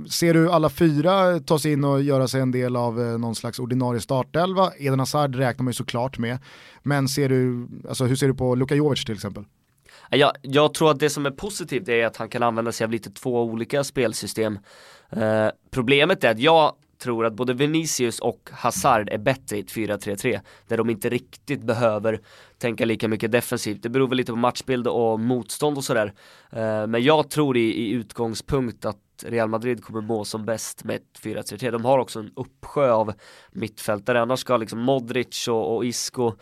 ser 0.09 0.33
du 0.33 0.51
alla 0.51 0.69
fyra 0.69 1.39
ta 1.39 1.59
sig 1.59 1.73
in 1.73 1.83
och 1.83 2.01
göra 2.01 2.27
sig 2.27 2.41
en 2.41 2.51
del 2.51 2.75
av 2.75 3.01
eh, 3.01 3.17
någon 3.17 3.35
slags 3.35 3.59
ordinarie 3.59 4.01
startelva? 4.01 4.71
Eden 4.77 4.99
Hazard 4.99 5.35
räknar 5.35 5.63
man 5.63 5.69
ju 5.69 5.75
såklart 5.75 6.17
med. 6.17 6.37
Men 6.83 7.07
ser 7.07 7.29
du, 7.29 7.67
alltså, 7.89 8.05
hur 8.05 8.15
ser 8.15 8.27
du 8.27 8.33
på 8.33 8.55
Luka 8.55 8.75
Jovic 8.75 9.05
till 9.05 9.15
exempel? 9.15 9.43
Jag, 10.09 10.31
jag 10.41 10.73
tror 10.73 10.91
att 10.91 10.99
det 10.99 11.09
som 11.09 11.25
är 11.25 11.31
positivt 11.31 11.89
är 11.89 12.05
att 12.05 12.17
han 12.17 12.29
kan 12.29 12.43
använda 12.43 12.71
sig 12.71 12.85
av 12.85 12.91
lite 12.91 13.09
två 13.09 13.43
olika 13.43 13.83
spelsystem. 13.83 14.59
Eh, 15.09 15.47
problemet 15.71 16.23
är 16.23 16.31
att 16.31 16.39
jag 16.39 16.75
tror 16.99 17.25
att 17.25 17.33
både 17.33 17.53
Vinicius 17.53 18.19
och 18.19 18.49
Hazard 18.51 19.09
är 19.09 19.17
bättre 19.17 19.57
i 19.57 19.59
ett 19.59 19.71
4-3-3 19.71 20.39
där 20.67 20.77
de 20.77 20.89
inte 20.89 21.09
riktigt 21.09 21.61
behöver 21.61 22.21
tänka 22.57 22.85
lika 22.85 23.07
mycket 23.07 23.31
defensivt. 23.31 23.83
Det 23.83 23.89
beror 23.89 24.07
väl 24.07 24.17
lite 24.17 24.31
på 24.31 24.37
matchbild 24.37 24.87
och 24.87 25.19
motstånd 25.19 25.77
och 25.77 25.83
sådär. 25.83 26.13
Eh, 26.51 26.87
men 26.87 27.03
jag 27.03 27.29
tror 27.29 27.57
i, 27.57 27.61
i 27.61 27.89
utgångspunkt 27.89 28.85
att 28.85 28.97
Real 29.23 29.49
Madrid 29.49 29.83
kommer 29.83 30.01
må 30.01 30.25
som 30.25 30.45
bäst 30.45 30.83
med 30.83 30.95
ett 30.95 31.19
4-3-3. 31.21 31.71
De 31.71 31.85
har 31.85 31.99
också 31.99 32.19
en 32.19 32.31
uppsjö 32.35 32.91
av 32.91 33.13
mittfältare, 33.51 34.21
annars 34.21 34.39
ska 34.39 34.57
liksom 34.57 34.79
Modric 34.79 35.47
och, 35.47 35.75
och 35.75 35.85
Isco 35.85 36.33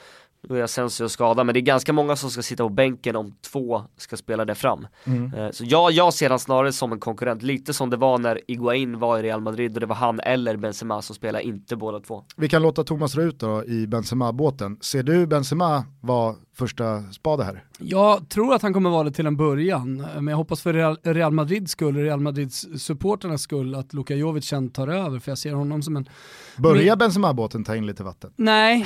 då 0.48 0.56
är 0.56 0.64
Asensio 0.64 1.10
skadad, 1.10 1.46
men 1.46 1.54
det 1.54 1.60
är 1.60 1.62
ganska 1.62 1.94
många 1.94 2.16
som 2.16 2.30
ska 2.30 2.42
sitta 2.42 2.64
på 2.64 2.70
bänken 2.70 3.16
om 3.16 3.34
två 3.52 3.82
ska 3.98 4.18
spela 4.18 4.46
det 4.46 4.56
fram. 4.56 4.88
Mm. 5.04 5.34
Eh, 5.34 5.52
så 5.52 5.64
jag, 5.68 5.92
jag 5.92 6.14
ser 6.14 6.30
han 6.30 6.40
snarare 6.40 6.72
som 6.72 6.92
en 6.92 7.00
konkurrent, 7.00 7.42
lite 7.42 7.74
som 7.74 7.90
det 7.90 7.98
var 7.98 8.18
när 8.18 8.42
Iguain 8.48 9.00
var 9.00 9.20
i 9.20 9.24
Real 9.24 9.42
Madrid 9.42 9.74
och 9.74 9.80
det 9.80 9.86
var 9.86 9.96
han 9.96 10.20
eller 10.20 10.58
Benzema 10.58 11.02
som 11.02 11.16
spelade, 11.16 11.44
inte 11.44 11.76
båda 11.76 12.00
två. 12.00 12.24
Vi 12.36 12.50
kan 12.50 12.62
låta 12.62 12.84
Thomas 12.84 13.14
dra 13.14 13.22
ut 13.22 13.40
då 13.40 13.66
i 13.66 13.88
Benzema-båten. 13.88 14.78
Ser 14.82 15.04
du 15.04 15.28
Benzema 15.28 15.84
vara 16.02 16.36
första 16.58 17.04
spade 17.12 17.44
här? 17.44 17.64
Jag 17.80 18.30
tror 18.30 18.54
att 18.54 18.62
han 18.62 18.74
kommer 18.74 18.90
vara 18.90 19.04
det 19.04 19.12
till 19.12 19.26
en 19.26 19.38
början, 19.38 20.08
men 20.16 20.28
jag 20.28 20.38
hoppas 20.38 20.62
för 20.62 20.98
Real, 21.14 21.32
Madrids 21.32 21.72
skull, 21.72 21.96
Real 21.96 22.20
Madrids 22.20 22.68
supporternas 22.78 23.42
skull, 23.42 23.76
att 23.76 23.94
Luka 23.94 24.16
Jovic 24.16 24.54
tar 24.74 24.88
över, 24.88 25.20
för 25.20 25.32
jag 25.32 25.38
ser 25.38 25.54
honom 25.54 25.82
som 25.82 25.96
en... 25.96 26.10
Börjar 26.58 26.96
Benzema-båten 26.96 27.64
ta 27.64 27.76
in 27.76 27.86
lite 27.86 28.04
vatten? 28.04 28.32
Nej, 28.36 28.86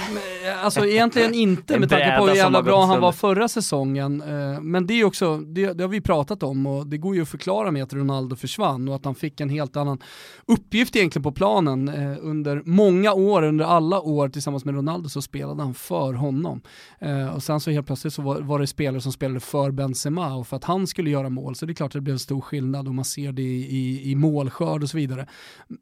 alltså 0.63 0.85
egentligen 0.85 1.33
inte 1.33 1.79
med 1.79 1.89
tanke 1.89 2.17
på 2.17 2.27
hur 2.27 2.35
jävla 2.35 2.63
bra 2.63 2.85
han 2.85 3.01
var 3.01 3.11
förra 3.11 3.47
säsongen. 3.47 4.21
Eh, 4.21 4.61
men 4.61 4.87
det 4.87 4.93
är 4.93 5.03
också, 5.03 5.37
det, 5.37 5.73
det, 5.73 5.83
har 5.83 5.89
vi 5.89 6.01
pratat 6.01 6.43
om 6.43 6.65
och 6.65 6.87
det 6.87 6.97
går 6.97 7.15
ju 7.15 7.21
att 7.21 7.29
förklara 7.29 7.71
med 7.71 7.83
att 7.83 7.93
Ronaldo 7.93 8.35
försvann 8.35 8.87
och 8.87 8.95
att 8.95 9.05
han 9.05 9.15
fick 9.15 9.41
en 9.41 9.49
helt 9.49 9.77
annan 9.77 9.99
uppgift 10.45 10.95
egentligen 10.95 11.23
på 11.23 11.31
planen. 11.31 11.89
Eh, 11.89 12.17
under 12.21 12.61
många 12.65 13.13
år, 13.13 13.43
under 13.43 13.65
alla 13.65 13.99
år 14.01 14.29
tillsammans 14.29 14.65
med 14.65 14.75
Ronaldo 14.75 15.09
så 15.09 15.21
spelade 15.21 15.63
han 15.63 15.73
för 15.73 16.13
honom. 16.13 16.61
Eh, 16.99 17.27
och 17.27 17.43
sen 17.43 17.60
så 17.61 17.71
helt 17.71 17.87
plötsligt 17.87 18.13
så 18.13 18.21
var, 18.21 18.41
var 18.41 18.59
det 18.59 18.67
spelare 18.67 19.01
som 19.01 19.11
spelade 19.11 19.39
för 19.39 19.71
Benzema 19.71 20.35
och 20.35 20.47
för 20.47 20.57
att 20.57 20.63
han 20.63 20.87
skulle 20.87 21.09
göra 21.09 21.29
mål 21.29 21.55
så 21.55 21.65
det 21.65 21.71
är 21.71 21.75
klart 21.75 21.89
att 21.89 21.93
det 21.93 22.01
blev 22.01 22.13
en 22.13 22.19
stor 22.19 22.41
skillnad 22.41 22.87
och 22.87 22.95
man 22.95 23.05
ser 23.05 23.31
det 23.31 23.41
i, 23.41 23.77
i, 23.77 24.11
i 24.11 24.15
målskörd 24.15 24.83
och 24.83 24.89
så 24.89 24.97
vidare. 24.97 25.27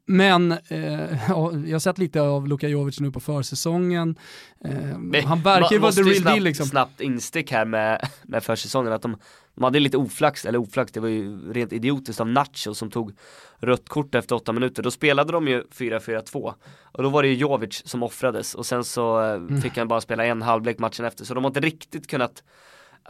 Men 0.06 0.52
eh, 0.52 0.58
ja, 1.28 1.52
jag 1.52 1.72
har 1.72 1.78
sett 1.78 1.98
lite 1.98 2.20
av 2.20 2.48
Luka 2.48 2.68
Jovic 2.68 3.00
nu 3.00 3.12
på 3.12 3.20
försäsongen. 3.20 4.16
Eh, 4.64 5.24
han 5.24 5.42
verkar 5.42 5.72
ju 5.72 5.78
vara 5.78 5.92
the 5.92 6.02
real 6.02 6.22
deal 6.22 6.40
liksom. 6.40 6.66
Snabbt 6.66 7.00
instick 7.00 7.52
här 7.52 7.64
med, 7.64 8.08
med 8.22 8.42
försäsongen 8.42 8.92
att 8.92 9.02
de, 9.02 9.16
de 9.60 9.64
hade 9.64 9.80
lite 9.80 9.96
oflax, 9.96 10.44
eller 10.44 10.58
oflax, 10.58 10.92
det 10.92 11.00
var 11.00 11.08
ju 11.08 11.52
rent 11.52 11.72
idiotiskt 11.72 12.20
av 12.20 12.28
Nacho 12.28 12.74
som 12.74 12.90
tog 12.90 13.12
rött 13.58 13.88
kort 13.88 14.14
efter 14.14 14.34
åtta 14.36 14.52
minuter. 14.52 14.82
Då 14.82 14.90
spelade 14.90 15.32
de 15.32 15.48
ju 15.48 15.62
4-4-2 15.62 16.54
och 16.92 17.02
då 17.02 17.08
var 17.08 17.22
det 17.22 17.28
ju 17.28 17.34
Jovic 17.34 17.82
som 17.84 18.02
offrades 18.02 18.54
och 18.54 18.66
sen 18.66 18.84
så 18.84 19.20
eh, 19.20 19.32
mm. 19.32 19.60
fick 19.60 19.78
han 19.78 19.88
bara 19.88 20.00
spela 20.00 20.24
en 20.24 20.42
halvlek 20.42 20.78
matchen 20.78 21.04
efter 21.04 21.24
så 21.24 21.34
de 21.34 21.44
har 21.44 21.50
inte 21.50 21.60
riktigt 21.60 22.06
kunnat 22.06 22.42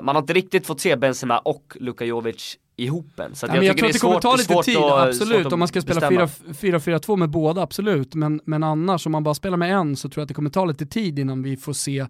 man 0.02 0.14
har 0.16 0.22
inte 0.22 0.32
riktigt 0.32 0.66
fått 0.66 0.80
se 0.80 0.96
Benzema 0.96 1.38
och 1.38 1.76
Luka 1.80 2.04
Jovic 2.04 2.58
ihop 2.76 3.20
än. 3.20 3.34
Så 3.34 3.46
ja, 3.46 3.54
jag, 3.54 3.64
jag 3.64 3.76
tror 3.78 3.88
att 3.88 3.92
det 3.92 3.98
kommer 3.98 4.20
ta 4.20 4.36
lite 4.36 4.62
tid, 4.62 4.76
att, 4.76 5.08
absolut. 5.08 5.52
Om 5.52 5.58
man 5.58 5.68
ska 5.68 5.80
spela 5.80 6.00
4-4-2 6.00 7.16
med 7.16 7.30
båda, 7.30 7.62
absolut. 7.62 8.14
Men, 8.14 8.40
men 8.44 8.62
annars, 8.62 9.06
om 9.06 9.12
man 9.12 9.22
bara 9.22 9.34
spelar 9.34 9.56
med 9.56 9.72
en 9.72 9.96
så 9.96 10.08
tror 10.08 10.20
jag 10.20 10.24
att 10.24 10.28
det 10.28 10.34
kommer 10.34 10.50
ta 10.50 10.64
lite 10.64 10.86
tid 10.86 11.18
innan 11.18 11.42
vi 11.42 11.56
får 11.56 11.72
se 11.72 12.06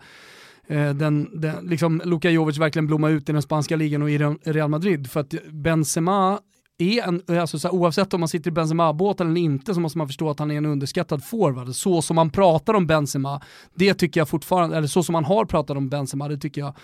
Eh, 0.71 0.95
den, 0.95 1.41
den, 1.41 1.67
liksom 1.67 2.03
Luka 2.05 2.31
Jovic 2.31 2.59
verkligen 2.59 2.87
blomma 2.87 3.09
ut 3.09 3.29
i 3.29 3.33
den 3.33 3.43
spanska 3.43 3.77
ligan 3.77 4.03
och 4.03 4.11
i 4.11 4.19
Real 4.45 4.71
Madrid. 4.71 5.11
För 5.11 5.21
att 5.21 5.35
Benzema 5.53 6.41
är 6.79 7.03
en, 7.03 7.39
alltså 7.41 7.59
så 7.59 7.69
här, 7.69 7.75
oavsett 7.75 8.15
om 8.15 8.21
man 8.21 8.29
sitter 8.29 8.51
i 8.51 8.53
Benzema-båten 8.53 9.31
eller 9.31 9.41
inte 9.41 9.75
så 9.75 9.81
måste 9.81 9.99
man 9.99 10.07
förstå 10.07 10.31
att 10.31 10.39
han 10.39 10.51
är 10.51 10.57
en 10.57 10.67
underskattad 10.67 11.25
forward. 11.25 11.75
Så 11.75 12.03
som 12.03 12.17
man 12.17 12.31
pratar 12.31 12.75
om 12.75 12.87
Benzema, 12.87 13.41
det 13.75 13.95
tycker 13.95 14.21
jag 14.21 14.29
fortfarande, 14.29 14.77
eller 14.77 14.89
så 14.89 15.03
som 15.03 15.13
man 15.13 15.25
har 15.25 15.45
pratat 15.45 15.77
om 15.77 15.89
Benzema, 15.89 16.29
det 16.29 16.39
tycker 16.39 16.61
jag 16.61 16.75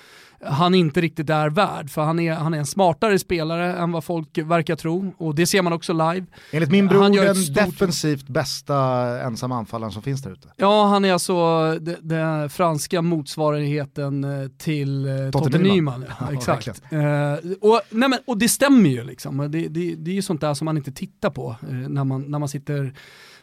han 0.48 0.74
inte 0.74 1.00
riktigt 1.00 1.30
är 1.30 1.50
värd. 1.50 1.90
För 1.90 2.02
han 2.02 2.20
är, 2.20 2.32
han 2.32 2.54
är 2.54 2.58
en 2.58 2.66
smartare 2.66 3.18
spelare 3.18 3.76
än 3.76 3.92
vad 3.92 4.04
folk 4.04 4.38
verkar 4.38 4.76
tro 4.76 5.14
och 5.18 5.34
det 5.34 5.46
ser 5.46 5.62
man 5.62 5.72
också 5.72 5.92
live. 5.92 6.26
Enligt 6.50 6.70
min 6.70 6.86
bror 6.86 7.24
den 7.24 7.34
stort... 7.34 7.54
defensivt 7.54 8.28
bästa 8.28 8.76
ensamma 9.20 9.56
anfallaren 9.56 9.92
som 9.92 10.02
finns 10.02 10.22
där 10.22 10.30
ute. 10.30 10.48
Ja, 10.56 10.86
han 10.86 11.04
är 11.04 11.12
alltså 11.12 11.78
den 12.00 12.50
franska 12.50 13.02
motsvarigheten 13.02 14.24
eh, 14.24 14.48
till 14.58 15.06
eh, 15.06 15.30
Totte 15.30 15.58
Nyman. 15.58 16.04
Ja, 16.20 16.32
exakt. 16.32 16.82
Ja, 16.90 16.98
uh, 16.98 17.52
och, 17.60 17.80
nej 17.90 18.08
men, 18.08 18.18
och 18.26 18.38
det 18.38 18.48
stämmer 18.48 18.90
ju 18.90 19.04
liksom. 19.04 19.38
Det, 19.38 19.68
det, 19.68 19.94
det 19.94 20.10
är 20.10 20.14
ju 20.14 20.22
sånt 20.22 20.40
där 20.40 20.54
som 20.54 20.64
man 20.64 20.76
inte 20.76 20.92
tittar 20.92 21.30
på 21.30 21.56
när, 21.88 22.04
man, 22.04 22.22
när 22.22 22.38
man 22.38 22.48
sitter 22.48 22.94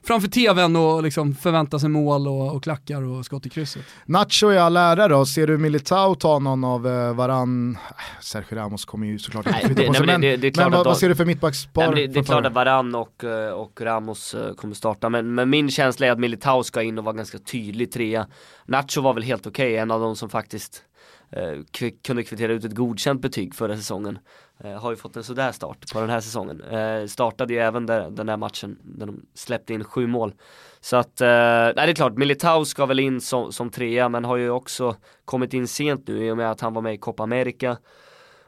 framför 0.04 0.28
tvn 0.28 0.76
och 0.76 1.04
liksom 1.04 1.36
förväntar 1.36 1.78
sig 1.78 1.90
mål 1.90 2.28
och, 2.28 2.56
och 2.56 2.64
klackar 2.64 3.02
och 3.02 3.26
skott 3.26 3.46
i 3.46 3.50
krysset. 3.50 3.84
Nacho 4.06 4.52
i 4.52 4.58
all 4.58 4.78
ära 4.78 5.08
då, 5.08 5.26
ser 5.26 5.48
du 5.48 5.58
Militao 5.58 6.16
ta 6.16 6.40
någon 6.40 6.64
av 6.64 6.88
eh, 6.88 7.14
varann, 7.14 7.78
Sergio 8.22 8.56
Ramos 8.56 8.86
kommer 8.86 9.08
ju 9.08 9.20
såklart 9.20 9.48
inte 9.48 9.60
flytta 9.60 9.84
på 9.84 9.94
sig, 9.94 10.06
men, 10.06 10.22
det, 10.22 10.38
det, 10.38 10.58
men 10.58 10.72
vad, 10.72 10.86
vad, 10.86 10.98
ser 10.98 11.10
du 11.10 11.16
för 11.16 11.26
mittbackspar? 11.26 11.96
Det, 11.96 12.08
det 12.08 12.20
är 12.20 12.24
klart 12.24 12.46
att 12.46 12.54
Varann 12.54 12.96
och, 12.96 13.24
eh, 13.24 13.54
och 13.54 13.82
Ramos 13.82 14.34
eh, 14.34 14.54
kommer 14.54 14.76
starta, 14.76 15.10
men, 15.10 15.36
men 15.36 15.50
min 15.50 15.72
känsla 15.72 16.08
är 16.08 16.12
att 16.12 16.20
Militao 16.20 16.64
ska 16.64 16.82
in 16.82 16.98
och 16.98 17.04
vara 17.04 17.16
ganska 17.16 17.38
tydlig 17.38 17.92
trea. 17.92 18.28
Nacho 18.66 19.02
var 19.02 19.14
väl 19.14 19.24
helt 19.24 19.48
okej, 19.48 19.72
okay, 19.72 19.78
en 19.78 19.92
av 19.92 20.02
de 20.02 20.16
som 20.16 20.30
faktiskt 20.30 20.84
eh, 21.36 21.92
kunde 22.04 22.24
kvittera 22.24 22.54
ut 22.54 22.66
ett 22.66 22.76
godkänt 22.76 23.22
betyg 23.22 23.56
förra 23.56 23.78
säsongen. 23.78 24.20
Eh, 24.64 24.82
har 24.82 24.92
ju 24.92 24.96
fått 24.96 25.16
en 25.16 25.24
sådär 25.24 25.52
start 25.52 25.92
på 25.94 26.00
den 26.00 26.10
här 26.10 26.20
säsongen. 26.20 26.62
Eh, 26.62 27.06
startade 27.06 27.54
ju 27.54 27.60
även 27.60 27.86
där, 27.86 28.10
den 28.10 28.26
där 28.26 28.38
matchen 28.38 28.80
där 28.84 29.06
de 29.06 29.26
släppte 29.34 29.74
in 29.74 29.84
sju 29.84 30.08
mål. 30.08 30.34
Så 30.82 30.96
att, 30.98 31.22
eh, 31.22 31.28
nej 31.28 31.74
det 31.76 31.82
är 31.82 31.96
klart, 31.96 32.18
Militao 32.18 32.66
ska 32.66 32.86
väl 32.86 33.00
in 33.00 33.22
som, 33.22 33.52
som 33.52 33.70
trea 33.70 34.10
men 34.10 34.26
har 34.26 34.36
ju 34.36 34.50
också 34.50 34.96
kommit 35.26 35.54
in 35.54 35.68
sent 35.68 36.08
nu 36.08 36.26
i 36.26 36.32
och 36.32 36.38
med 36.38 36.52
att 36.52 36.62
han 36.62 36.74
var 36.74 36.82
med 36.82 36.94
i 36.94 36.98
Copa 36.98 37.24
America. 37.24 37.78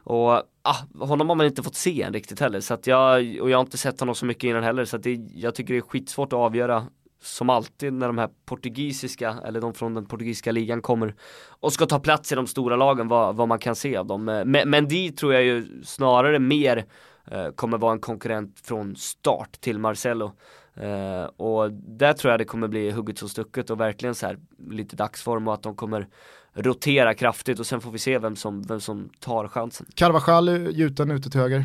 Och 0.02 0.32
ah, 0.62 0.76
honom 0.98 1.28
har 1.28 1.36
man 1.36 1.46
inte 1.46 1.62
fått 1.62 1.74
se 1.74 2.02
än 2.02 2.12
riktigt 2.12 2.40
heller 2.40 2.60
så 2.60 2.74
att 2.74 2.86
jag, 2.86 3.38
och 3.40 3.50
jag 3.50 3.58
har 3.58 3.64
inte 3.64 3.78
sett 3.78 4.00
honom 4.00 4.14
så 4.14 4.26
mycket 4.26 4.44
innan 4.44 4.62
heller 4.62 4.84
så 4.84 4.96
att 4.96 5.02
det, 5.02 5.14
jag 5.34 5.54
tycker 5.54 5.74
det 5.74 5.78
är 5.78 5.82
skitsvårt 5.82 6.32
att 6.32 6.38
avgöra 6.38 6.86
som 7.26 7.50
alltid 7.50 7.92
när 7.92 8.06
de 8.06 8.18
här 8.18 8.28
portugisiska, 8.44 9.36
eller 9.44 9.60
de 9.60 9.74
från 9.74 9.94
den 9.94 10.06
portugisiska 10.06 10.52
ligan 10.52 10.82
kommer 10.82 11.14
och 11.48 11.72
ska 11.72 11.86
ta 11.86 11.98
plats 11.98 12.32
i 12.32 12.34
de 12.34 12.46
stora 12.46 12.76
lagen, 12.76 13.08
vad, 13.08 13.36
vad 13.36 13.48
man 13.48 13.58
kan 13.58 13.76
se 13.76 13.96
av 13.96 14.06
dem. 14.06 14.24
Men, 14.24 14.70
men 14.70 14.88
de 14.88 15.10
tror 15.10 15.34
jag 15.34 15.42
ju 15.44 15.82
snarare 15.84 16.38
mer 16.38 16.84
eh, 17.30 17.48
kommer 17.48 17.78
vara 17.78 17.92
en 17.92 18.00
konkurrent 18.00 18.60
från 18.64 18.96
start 18.96 19.60
till 19.60 19.78
Marcelo. 19.78 20.32
Eh, 20.74 21.24
och 21.24 21.72
där 21.72 22.12
tror 22.12 22.30
jag 22.30 22.40
det 22.40 22.44
kommer 22.44 22.68
bli 22.68 22.90
hugget 22.90 23.22
och 23.22 23.30
stucket 23.30 23.70
och 23.70 23.80
verkligen 23.80 24.14
så 24.14 24.26
här 24.26 24.38
lite 24.70 24.96
dagsform 24.96 25.48
och 25.48 25.54
att 25.54 25.62
de 25.62 25.76
kommer 25.76 26.08
rotera 26.52 27.14
kraftigt 27.14 27.60
och 27.60 27.66
sen 27.66 27.80
får 27.80 27.90
vi 27.90 27.98
se 27.98 28.18
vem 28.18 28.36
som, 28.36 28.62
vem 28.62 28.80
som 28.80 29.08
tar 29.20 29.48
chansen. 29.48 29.86
Carvajal 29.94 30.48
gjuten 30.76 31.10
ute 31.10 31.30
till 31.30 31.40
höger. 31.40 31.64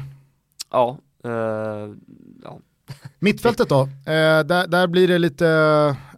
Ja, 0.72 0.98
eh, 1.24 1.90
ja. 2.44 2.60
Mittfältet 3.20 3.70
då, 3.70 3.82
eh, 3.82 4.44
där, 4.46 4.68
där 4.68 4.88
blir 4.88 5.08
det 5.08 5.18
lite, 5.18 5.46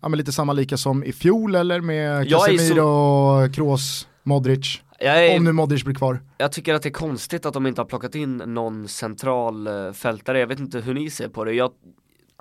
ja, 0.01 0.07
lite 0.07 0.32
samma 0.32 0.53
lika 0.53 0.78
som 0.78 1.03
i 1.03 1.14
fjol 1.14 1.55
eller 1.55 1.82
med 1.82 2.30
Casemiro, 2.30 2.76
så... 2.76 3.53
Kroos, 3.53 4.07
Modric? 4.24 4.82
Är, 4.99 5.38
om 5.38 5.43
nu 5.43 5.51
Modric 5.51 5.84
blir 5.84 5.95
kvar. 5.95 6.22
Jag 6.38 6.51
tycker 6.51 6.74
att 6.74 6.82
det 6.82 6.89
är 6.89 6.93
konstigt 6.93 7.45
att 7.45 7.53
de 7.53 7.68
inte 7.68 7.82
har 7.82 7.86
plockat 7.86 8.16
in 8.16 8.38
någon 8.38 8.88
central 8.88 9.68
uh, 9.68 9.93
fältare, 9.93 10.39
jag 10.39 10.47
vet 10.47 10.59
inte 10.59 10.80
hur 10.80 10.93
ni 10.93 11.09
ser 11.09 11.28
på 11.28 11.43
det. 11.43 11.53
Jag, 11.53 11.72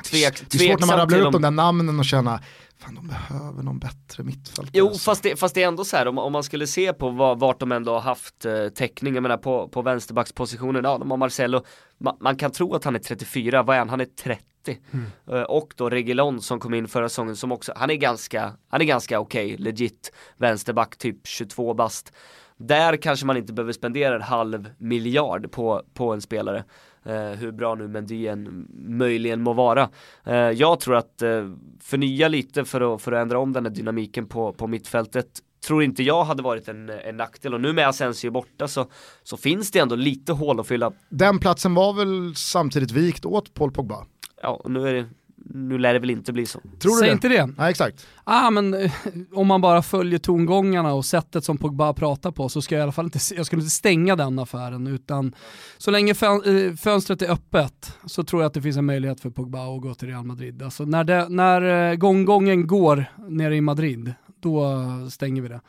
tvek, 0.02 0.42
det 0.50 0.64
är 0.64 0.68
svårt 0.68 0.80
när 0.80 0.86
man 0.86 0.98
rabblar 0.98 1.18
upp 1.18 1.32
de 1.32 1.42
där 1.42 1.50
namnen 1.50 1.98
och 1.98 2.04
känna, 2.04 2.40
fan 2.78 2.94
de 2.94 3.08
behöver 3.08 3.62
någon 3.62 3.78
bättre 3.78 4.24
mittfältare. 4.24 4.70
Jo 4.72 4.86
alltså. 4.86 5.00
fast, 5.00 5.22
det, 5.22 5.36
fast 5.36 5.54
det 5.54 5.62
är 5.62 5.68
ändå 5.68 5.84
så 5.84 5.96
här, 5.96 6.08
om, 6.08 6.18
om 6.18 6.32
man 6.32 6.42
skulle 6.42 6.66
se 6.66 6.92
på 6.92 7.10
var, 7.10 7.36
vart 7.36 7.60
de 7.60 7.72
ändå 7.72 7.92
har 7.92 8.00
haft 8.00 8.44
eh, 8.44 8.68
täckning, 8.68 9.14
jag 9.14 9.22
menar 9.22 9.36
på, 9.36 9.68
på 9.68 9.82
vänsterbackspositionen, 9.82 10.84
ja 10.84 10.98
de 10.98 11.10
har 11.10 11.18
Marcelo, 11.18 11.64
Ma, 11.98 12.16
man 12.20 12.36
kan 12.36 12.50
tro 12.50 12.74
att 12.74 12.84
han 12.84 12.94
är 12.94 12.98
34, 12.98 13.62
vad 13.62 13.76
är 13.76 13.78
han? 13.78 13.88
Han 13.88 14.00
är 14.00 14.08
30. 14.22 14.42
Mm. 14.90 15.06
Uh, 15.32 15.42
och 15.42 15.74
då 15.76 15.90
Regilon 15.90 16.40
som 16.40 16.60
kom 16.60 16.74
in 16.74 16.88
förra 16.88 17.08
säsongen 17.08 17.36
som 17.36 17.52
också, 17.52 17.72
han 17.76 17.90
är 17.90 17.94
ganska, 17.94 18.52
han 18.68 18.80
är 18.80 18.84
ganska 18.84 19.20
okej, 19.20 19.54
okay, 19.54 19.64
legit 19.64 20.12
vänsterback, 20.36 20.96
typ 20.96 21.26
22 21.26 21.74
bast. 21.74 22.12
Där 22.56 22.96
kanske 22.96 23.26
man 23.26 23.36
inte 23.36 23.52
behöver 23.52 23.72
spendera 23.72 24.14
en 24.14 24.22
halv 24.22 24.70
miljard 24.78 25.52
på, 25.52 25.82
på 25.94 26.12
en 26.12 26.20
spelare. 26.20 26.64
Eh, 27.04 27.30
hur 27.30 27.52
bra 27.52 27.74
nu 27.74 27.88
Mendy 27.88 28.26
än 28.26 28.66
möjligen 28.74 29.42
må 29.42 29.52
vara. 29.52 29.88
Eh, 30.24 30.34
jag 30.34 30.80
tror 30.80 30.96
att 30.96 31.22
eh, 31.22 31.50
förnya 31.80 32.28
lite 32.28 32.64
för 32.64 32.94
att, 32.94 33.02
för 33.02 33.12
att 33.12 33.22
ändra 33.22 33.38
om 33.38 33.52
den 33.52 33.64
här 33.64 33.72
dynamiken 33.72 34.26
på, 34.26 34.52
på 34.52 34.66
mittfältet 34.66 35.26
tror 35.66 35.82
inte 35.82 36.02
jag 36.02 36.24
hade 36.24 36.42
varit 36.42 36.68
en, 36.68 36.90
en 36.90 37.16
nackdel 37.16 37.54
och 37.54 37.60
nu 37.60 37.72
med 37.72 37.88
Asensio 37.88 38.30
borta 38.30 38.68
så, 38.68 38.86
så 39.22 39.36
finns 39.36 39.70
det 39.70 39.78
ändå 39.78 39.94
lite 39.94 40.32
hål 40.32 40.60
att 40.60 40.66
fylla. 40.66 40.92
Den 41.08 41.38
platsen 41.38 41.74
var 41.74 41.92
väl 41.92 42.34
samtidigt 42.36 42.90
vikt 42.90 43.24
åt 43.24 43.54
Paul 43.54 43.72
Pogba? 43.72 44.06
Ja, 44.42 44.60
och 44.64 44.70
nu 44.70 44.88
är 44.88 44.92
det 44.94 45.06
nu 45.44 45.78
lär 45.78 45.92
det 45.92 45.98
väl 45.98 46.10
inte 46.10 46.32
bli 46.32 46.46
så. 46.46 46.60
Tror 46.78 46.92
du 46.92 46.98
Säg 46.98 47.08
det? 47.08 47.12
inte 47.12 47.28
det. 47.28 47.46
Nej, 47.46 47.70
exakt. 47.70 48.06
Ah, 48.24 48.50
men 48.50 48.74
eh, 48.74 48.92
om 49.32 49.46
man 49.46 49.60
bara 49.60 49.82
följer 49.82 50.18
tongångarna 50.18 50.92
och 50.92 51.04
sättet 51.04 51.44
som 51.44 51.58
Pogba 51.58 51.92
pratar 51.92 52.30
på 52.30 52.48
så 52.48 52.62
ska 52.62 52.74
jag 52.74 52.80
i 52.80 52.82
alla 52.82 52.92
fall 52.92 53.04
inte, 53.04 53.18
jag 53.36 53.46
skulle 53.46 53.62
inte 53.62 53.74
stänga 53.74 54.16
den 54.16 54.38
affären 54.38 54.86
utan 54.86 55.34
så 55.78 55.90
länge 55.90 56.12
eh, 56.12 56.74
fönstret 56.76 57.22
är 57.22 57.30
öppet 57.30 57.98
så 58.06 58.24
tror 58.24 58.42
jag 58.42 58.46
att 58.46 58.54
det 58.54 58.62
finns 58.62 58.76
en 58.76 58.84
möjlighet 58.84 59.20
för 59.20 59.30
Pogba 59.30 59.76
att 59.76 59.82
gå 59.82 59.94
till 59.94 60.08
Real 60.08 60.24
Madrid. 60.24 60.62
Alltså 60.62 60.84
när, 60.84 61.04
det, 61.04 61.28
när 61.28 61.90
eh, 61.90 61.96
gånggången 61.96 62.66
går 62.66 63.04
nere 63.28 63.56
i 63.56 63.60
Madrid, 63.60 64.14
då 64.40 64.78
stänger 65.10 65.42
vi 65.42 65.48
det. 65.48 65.60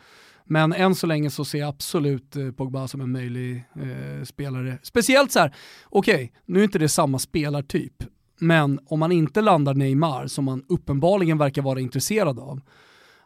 Men 0.46 0.74
än 0.74 0.96
så 0.96 1.08
länge 1.08 1.30
så 1.30 1.46
ser 1.46 1.60
jag 1.60 1.70
absolut 1.70 2.36
Pogba 2.58 2.88
som 2.88 3.02
en 3.02 3.12
möjlig 3.12 3.64
eh, 3.76 4.24
spelare. 4.24 4.78
Speciellt 4.84 5.32
så 5.32 5.40
här, 5.40 5.56
okej, 5.86 6.16
okay, 6.16 6.30
nu 6.46 6.60
är 6.60 6.64
inte 6.64 6.80
det 6.80 6.90
samma 6.90 7.20
spelartyp, 7.20 7.94
men 8.40 8.80
om 8.86 9.00
man 9.00 9.12
inte 9.12 9.42
landar 9.42 9.74
Neymar, 9.74 10.28
som 10.28 10.46
man 10.46 10.64
uppenbarligen 10.70 11.38
verkar 11.38 11.62
vara 11.62 11.80
intresserad 11.80 12.40
av, 12.40 12.62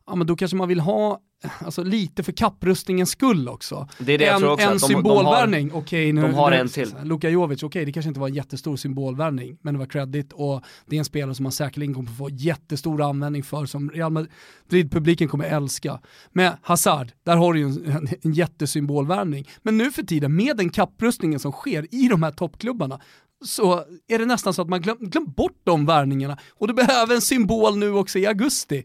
ja 0.07 0.15
men 0.15 0.27
då 0.27 0.35
kanske 0.35 0.57
man 0.57 0.67
vill 0.67 0.79
ha 0.79 1.21
alltså, 1.59 1.83
lite 1.83 2.23
för 2.23 2.31
kapprustningens 2.31 3.09
skull 3.09 3.49
också. 3.49 3.87
Det 3.99 4.13
är 4.13 4.17
det 4.17 4.25
en, 4.25 4.31
jag 4.31 4.39
tror 4.39 4.51
också. 4.51 4.69
En 4.69 4.79
symbolvärvning, 4.79 5.71
okej 5.73 5.79
okay, 5.79 6.13
nu, 6.13 6.21
de 6.21 6.33
har 6.33 6.51
nu, 6.51 6.57
en 6.57 6.69
till. 6.69 6.93
Luka 7.03 7.29
Jovic, 7.29 7.57
okej 7.57 7.67
okay, 7.67 7.85
det 7.85 7.91
kanske 7.91 8.07
inte 8.07 8.19
var 8.19 8.27
en 8.27 8.33
jättestor 8.33 8.75
symbolvärvning, 8.75 9.57
men 9.61 9.73
det 9.73 9.77
var 9.77 9.85
credit 9.85 10.33
och 10.33 10.63
det 10.85 10.95
är 10.95 10.99
en 10.99 11.05
spelare 11.05 11.35
som 11.35 11.43
man 11.43 11.51
säkerligen 11.51 11.93
kommer 11.93 12.11
få 12.11 12.29
jättestor 12.29 13.01
användning 13.01 13.43
för, 13.43 13.65
som 13.65 13.89
Real 13.89 14.11
Madrid-publiken 14.11 15.27
kommer 15.27 15.45
älska. 15.45 15.99
Med 16.31 16.57
Hazard, 16.61 17.11
där 17.23 17.35
har 17.35 17.53
du 17.53 17.59
ju 17.59 17.65
en, 17.65 17.85
en, 17.85 18.07
en 18.21 18.33
jättesymbolvärvning. 18.33 19.49
Men 19.61 19.77
nu 19.77 19.91
för 19.91 20.03
tiden, 20.03 20.35
med 20.35 20.57
den 20.57 20.69
kapprustningen 20.69 21.39
som 21.39 21.51
sker 21.51 21.95
i 21.95 22.07
de 22.07 22.23
här 22.23 22.31
toppklubbarna, 22.31 22.99
så 23.45 23.83
är 24.07 24.19
det 24.19 24.25
nästan 24.25 24.53
så 24.53 24.61
att 24.61 24.69
man 24.69 24.81
glömt 24.81 24.99
glöm 24.99 25.31
bort 25.31 25.61
de 25.63 25.85
värvningarna. 25.85 26.37
Och 26.49 26.67
du 26.67 26.73
behöver 26.73 27.15
en 27.15 27.21
symbol 27.21 27.77
nu 27.77 27.91
också 27.91 28.19
i 28.19 28.27
augusti. 28.27 28.83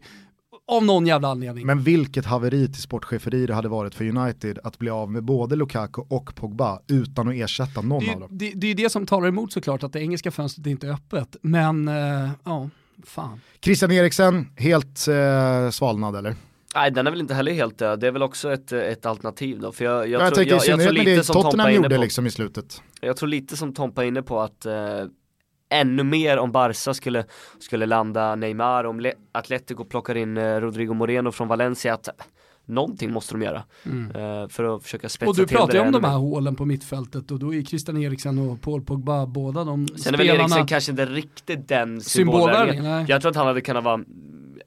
Av 0.67 0.85
någon 0.85 1.07
jävla 1.07 1.27
anledning. 1.27 1.65
Men 1.65 1.83
vilket 1.83 2.25
haveri 2.25 2.67
till 2.67 2.81
sportcheferi 2.81 3.45
det 3.45 3.53
hade 3.53 3.69
varit 3.69 3.95
för 3.95 4.17
United 4.17 4.59
att 4.63 4.79
bli 4.79 4.89
av 4.89 5.11
med 5.11 5.23
både 5.23 5.55
Lukaku 5.55 6.01
och 6.09 6.35
Pogba 6.35 6.79
utan 6.87 7.27
att 7.27 7.35
ersätta 7.35 7.81
någon 7.81 8.05
det, 8.05 8.13
av 8.13 8.19
dem. 8.19 8.29
Det, 8.31 8.51
det 8.55 8.67
är 8.67 8.75
det 8.75 8.89
som 8.89 9.05
talar 9.05 9.27
emot 9.27 9.53
såklart, 9.53 9.83
att 9.83 9.93
det 9.93 9.99
engelska 9.99 10.31
fönstret 10.31 10.67
inte 10.67 10.87
är 10.87 10.91
öppet. 10.91 11.35
Men, 11.41 11.87
uh, 11.87 12.29
ja, 12.43 12.69
fan. 13.05 13.41
Christian 13.61 13.91
Eriksen, 13.91 14.47
helt 14.57 15.07
uh, 15.07 15.69
svalnad 15.69 16.15
eller? 16.15 16.35
Nej 16.75 16.91
den 16.91 17.07
är 17.07 17.11
väl 17.11 17.21
inte 17.21 17.33
heller 17.33 17.51
helt 17.51 17.77
död, 17.77 17.99
det 17.99 18.07
är 18.07 18.11
väl 18.11 18.23
också 18.23 18.53
ett, 18.53 18.71
ett 18.71 19.05
alternativ 19.05 19.59
då. 19.59 19.71
För 19.71 19.85
jag, 19.85 20.09
jag, 20.09 20.21
jag, 20.21 20.33
tror, 20.33 20.47
jag, 20.47 20.65
jag 20.65 20.81
tror 20.81 20.91
lite 20.91 21.15
det 21.15 21.23
som 21.23 21.33
Tottenham 21.33 21.51
Tompa 21.51 21.71
gjorde 21.71 21.95
på, 21.95 22.01
liksom 22.01 22.27
i 22.27 22.31
slutet. 22.31 22.81
Jag 23.01 23.17
tror 23.17 23.29
lite 23.29 23.57
som 23.57 23.73
Tompa 23.73 24.03
är 24.03 24.07
inne 24.07 24.21
på 24.21 24.39
att 24.39 24.65
eh, 24.65 24.73
ännu 25.69 26.03
mer 26.03 26.37
om 26.37 26.51
Barca 26.51 26.93
skulle, 26.93 27.25
skulle 27.59 27.85
landa 27.85 28.35
Neymar, 28.35 28.83
om 28.83 28.99
Le 28.99 29.13
Atletico 29.31 29.85
plockar 29.85 30.17
in 30.17 30.37
eh, 30.37 30.55
Rodrigo 30.55 30.93
Moreno 30.93 31.31
från 31.31 31.47
Valencia, 31.47 31.93
att 31.93 32.09
någonting 32.65 33.11
måste 33.11 33.33
de 33.33 33.41
göra. 33.41 33.63
Mm. 33.85 34.15
Uh, 34.15 34.47
för 34.47 34.75
att 34.75 34.83
försöka 34.83 35.09
spetsa 35.09 35.33
till 35.33 35.37
det. 35.37 35.43
Och 35.43 35.49
du 35.49 35.55
pratar 35.55 35.73
ju 35.73 35.79
om 35.79 35.91
de 35.91 36.03
här 36.03 36.17
hålen 36.17 36.55
på 36.55 36.65
mittfältet 36.65 37.31
och 37.31 37.39
då 37.39 37.53
är 37.53 37.61
Christian 37.61 37.97
Eriksen 37.97 38.39
och 38.39 38.61
Paul 38.61 38.81
Pogba 38.81 39.25
båda 39.25 39.63
de 39.63 39.87
Sen 39.87 39.97
spelarna. 39.97 40.03
Sen 40.03 40.13
är 40.13 40.17
väl 40.17 40.41
Eriksen 40.41 40.67
kanske 40.67 40.91
inte 40.91 41.05
riktigt 41.05 41.67
den 41.67 42.01
symbolvärvningen. 42.01 43.05
Jag 43.07 43.21
tror 43.21 43.29
att 43.29 43.35
han 43.35 43.47
hade 43.47 43.61
kunnat 43.61 43.83
vara 43.83 43.99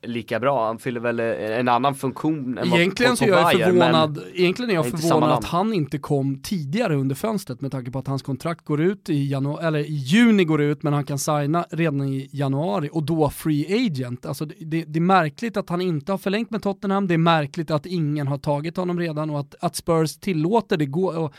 lika 0.02 0.40
bra. 0.40 0.66
Han 0.66 0.78
fyller 0.78 1.00
väl 1.00 1.20
en 1.20 1.68
annan 1.68 1.94
funktion 1.94 2.58
än 2.58 2.74
egentligen 2.74 3.10
vad 3.10 3.18
så 3.18 3.24
jag 3.24 3.54
är 3.54 3.64
förvånad, 3.64 4.22
Egentligen 4.34 4.70
är 4.70 4.74
jag 4.74 4.90
förvånad 4.90 5.30
att 5.30 5.44
han 5.44 5.72
inte 5.72 5.98
kom 5.98 6.42
tidigare 6.42 6.96
under 6.96 7.14
fönstret 7.14 7.60
med 7.60 7.72
tanke 7.72 7.90
på 7.90 7.98
att 7.98 8.06
hans 8.06 8.22
kontrakt 8.22 8.64
går 8.64 8.80
ut 8.80 9.08
i, 9.08 9.30
januari, 9.30 9.66
eller 9.66 9.78
i 9.78 9.94
juni 9.94 10.44
går 10.44 10.62
ut 10.62 10.82
men 10.82 10.92
han 10.92 11.04
kan 11.04 11.18
signa 11.18 11.66
redan 11.70 12.08
i 12.08 12.28
januari 12.32 12.88
och 12.92 13.02
då 13.02 13.30
free 13.30 13.86
agent. 13.86 14.26
Alltså 14.26 14.44
det, 14.44 14.84
det, 14.84 14.98
är 14.98 15.00
märkligt 15.00 15.56
att 15.56 15.68
han 15.68 15.80
inte 15.80 16.12
har 16.12 16.18
förlängt 16.18 16.50
med 16.50 16.62
Tottenham, 16.62 17.06
det 17.06 17.14
är 17.14 17.18
märkligt 17.18 17.70
att 17.70 17.86
ingen 17.86 18.26
har 18.26 18.38
tagit 18.38 18.76
honom 18.76 19.00
redan 19.00 19.30
och 19.30 19.40
att, 19.40 19.54
att 19.60 19.76
Spurs 19.76 20.16
tillåter 20.16 20.76
det 20.76 20.86
gå, 20.86 21.30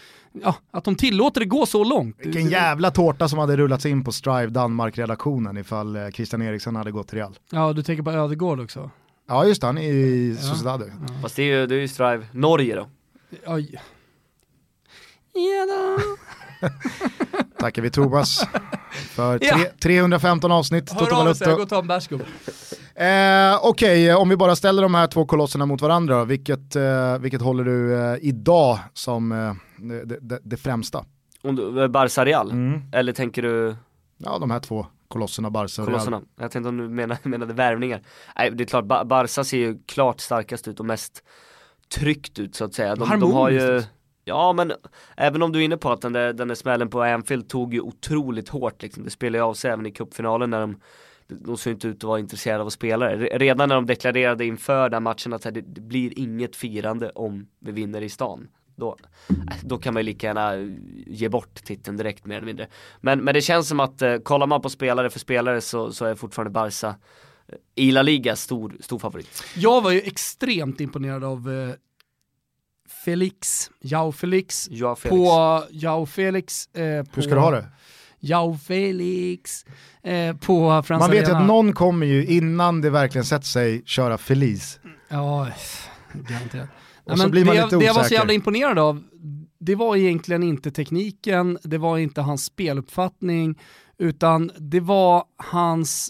ja, 0.43 0.55
att 0.71 0.83
de 0.83 0.95
tillåter 0.95 1.39
det 1.39 1.45
gå 1.45 1.65
så 1.65 1.83
långt. 1.83 2.15
Vilken 2.19 2.49
jävla 2.49 2.91
tårta 2.91 3.27
som 3.27 3.39
hade 3.39 3.57
rullats 3.57 3.85
in 3.85 4.03
på 4.03 4.11
Strive 4.11 4.47
Danmark-redaktionen 4.47 5.57
ifall 5.57 5.95
eh, 5.95 6.09
Christian 6.09 6.41
Eriksson 6.41 6.75
hade 6.75 6.91
gått 6.91 7.07
till 7.07 7.17
Real. 7.17 7.35
Ja, 7.51 7.73
du 7.73 7.83
tänker 7.83 8.03
på 8.03 8.11
Ödegård 8.11 8.59
också? 8.59 8.89
Ja 9.27 9.45
just 9.45 9.61
det, 9.61 9.67
han 9.67 9.77
är 9.77 9.91
i 9.93 10.29
ja. 10.29 10.41
Sociedad. 10.41 10.81
Ja. 10.81 11.13
Fast 11.21 11.35
det 11.35 11.43
är 11.43 11.59
ju, 11.59 11.67
det 11.67 11.75
är 11.75 11.79
ju 11.79 11.87
Strive 11.87 12.27
Norge 12.31 12.75
då. 12.75 12.87
Oj. 13.47 13.79
Ja. 15.37 15.97
Tackar 17.59 17.81
vi 17.81 17.89
Thomas 17.89 18.47
för 18.91 19.39
tre, 19.39 19.65
315 19.81 20.51
avsnitt. 20.51 20.91
Hör 20.91 21.29
av 21.29 21.33
sig, 21.33 21.47
går 21.47 21.61
och 21.61 21.69
tar 21.69 21.83
en. 21.83 22.21
Eh, 22.95 23.59
Okej, 23.63 24.03
okay, 24.03 24.13
om 24.13 24.29
vi 24.29 24.37
bara 24.37 24.55
ställer 24.55 24.81
de 24.81 24.95
här 24.95 25.07
två 25.07 25.25
kolosserna 25.25 25.65
mot 25.65 25.81
varandra, 25.81 26.25
vilket, 26.25 26.75
eh, 26.75 27.17
vilket 27.19 27.41
håller 27.41 27.63
du 27.63 27.95
eh, 27.95 28.17
idag 28.21 28.79
som 28.93 29.31
eh, 29.31 29.53
det, 29.77 30.19
det, 30.21 30.39
det, 30.43 30.57
främsta? 30.57 31.05
Om 31.41 31.55
du, 31.55 31.83
eh, 31.83 31.87
Barca 31.87 32.25
Real? 32.25 32.51
Mm. 32.51 32.81
Eller 32.93 33.13
tänker 33.13 33.41
du? 33.41 33.75
Ja, 34.17 34.37
de 34.39 34.51
här 34.51 34.59
två 34.59 34.85
kolosserna, 35.07 35.49
Barca 35.49 35.81
och 35.81 35.87
kolosserna. 35.87 36.17
Real. 36.17 36.27
Jag 36.39 36.51
tänkte 36.51 36.69
om 36.69 36.77
du 36.77 36.89
menade, 36.89 37.19
menade 37.29 37.53
värvningar. 37.53 38.01
Nej, 38.35 38.51
det 38.51 38.63
är 38.63 38.65
klart, 38.65 38.85
Barca 38.85 39.43
ser 39.43 39.57
ju 39.57 39.79
klart 39.85 40.19
starkast 40.19 40.67
ut 40.67 40.79
och 40.79 40.85
mest 40.85 41.23
tryckt 41.95 42.39
ut 42.39 42.55
så 42.55 42.65
att 42.65 42.73
säga. 42.73 42.95
De, 42.95 43.19
de 43.19 43.33
har 43.33 43.49
ju 43.49 43.83
Ja 44.27 44.53
men 44.53 44.73
även 45.17 45.41
om 45.41 45.51
du 45.51 45.59
är 45.59 45.63
inne 45.63 45.77
på 45.77 45.91
att 45.91 46.01
den 46.01 46.13
där, 46.13 46.33
den 46.33 46.47
där 46.47 46.55
smällen 46.55 46.89
på 46.89 47.01
Anfield 47.01 47.49
tog 47.49 47.73
ju 47.73 47.81
otroligt 47.81 48.49
hårt 48.49 48.81
liksom. 48.81 49.03
Det 49.03 49.09
spelade 49.09 49.37
ju 49.37 49.43
av 49.43 49.53
sig 49.53 49.71
även 49.71 49.85
i 49.85 49.91
cupfinalen 49.91 50.49
när 50.49 50.61
de 50.61 50.79
de 51.29 51.57
såg 51.57 51.73
inte 51.73 51.87
ut 51.87 51.97
att 51.97 52.03
vara 52.03 52.19
intresserade 52.19 52.61
av 52.61 52.67
att 52.67 52.73
spela 52.73 53.15
Redan 53.15 53.69
när 53.69 53.75
de 53.75 53.85
deklarerade 53.85 54.45
inför 54.45 54.89
den 54.89 55.03
matchen 55.03 55.33
att 55.33 55.41
det, 55.41 55.61
blir 55.61 56.19
inget 56.19 56.55
firande 56.55 57.09
om 57.09 57.47
vi 57.59 57.71
vinner 57.71 58.01
i 58.01 58.09
stan. 58.09 58.47
Då, 58.75 58.97
äh, 59.29 59.35
då 59.61 59.77
kan 59.77 59.93
man 59.93 60.01
ju 60.01 60.05
lika 60.05 60.27
gärna 60.27 60.75
ge 61.07 61.29
bort 61.29 61.55
titeln 61.55 61.97
direkt 61.97 62.25
mer 62.25 62.35
eller 62.35 62.45
mindre. 62.45 62.67
Men, 63.01 63.23
men 63.23 63.33
det 63.33 63.41
känns 63.41 63.67
som 63.67 63.79
att 63.79 64.01
eh, 64.01 64.17
kollar 64.17 64.47
man 64.47 64.61
på 64.61 64.69
spelare 64.69 65.09
för 65.09 65.19
spelare 65.19 65.61
så, 65.61 65.91
så 65.91 66.05
är 66.05 66.15
fortfarande 66.15 66.51
Barca 66.51 66.95
eh, 67.47 67.55
i 67.75 67.91
La 67.91 68.01
Liga 68.01 68.35
stor, 68.35 68.75
stor 68.79 68.99
favorit. 68.99 69.43
Jag 69.55 69.81
var 69.81 69.91
ju 69.91 69.99
extremt 69.99 70.81
imponerad 70.81 71.23
av 71.23 71.51
eh, 71.51 71.75
Felix, 73.07 73.71
Jao 73.81 74.11
Felix, 74.11 74.67
Joao 74.71 74.95
Felix. 74.95 75.09
på 75.09 75.63
Jao 75.71 76.05
Felix. 76.05 76.67
Eh, 76.67 77.03
på 77.03 77.09
Hur 77.15 77.21
ska 77.21 77.35
du 77.35 77.41
ha 77.41 77.51
det? 77.51 77.65
Jao 78.19 78.57
Felix 78.57 79.65
eh, 80.03 80.35
på 80.35 80.83
Frans 80.85 81.01
Man 81.01 81.11
vet 81.11 81.27
ju 81.29 81.33
att 81.33 81.47
någon 81.47 81.73
kommer 81.73 82.05
ju 82.05 82.25
innan 82.25 82.81
det 82.81 82.89
verkligen 82.89 83.25
sätter 83.25 83.45
sig 83.45 83.83
köra 83.85 84.17
Feliz. 84.17 84.79
Ja, 85.09 85.47
garanterat. 86.13 86.69
Och 86.95 87.07
Nej, 87.07 87.17
så 87.17 87.23
men 87.23 87.31
blir 87.31 87.45
man 87.45 87.55
det, 87.55 87.63
lite 87.63 87.77
det 87.77 87.85
jag 87.85 87.93
var 87.93 88.01
så 88.01 88.05
osäker. 88.05 88.15
jävla 88.15 88.33
imponerad 88.33 88.79
av, 88.79 89.03
det 89.59 89.75
var 89.75 89.95
egentligen 89.95 90.43
inte 90.43 90.71
tekniken, 90.71 91.57
det 91.63 91.77
var 91.77 91.97
inte 91.97 92.21
hans 92.21 92.45
speluppfattning, 92.45 93.59
utan 93.97 94.51
det 94.57 94.79
var 94.79 95.23
hans 95.37 96.09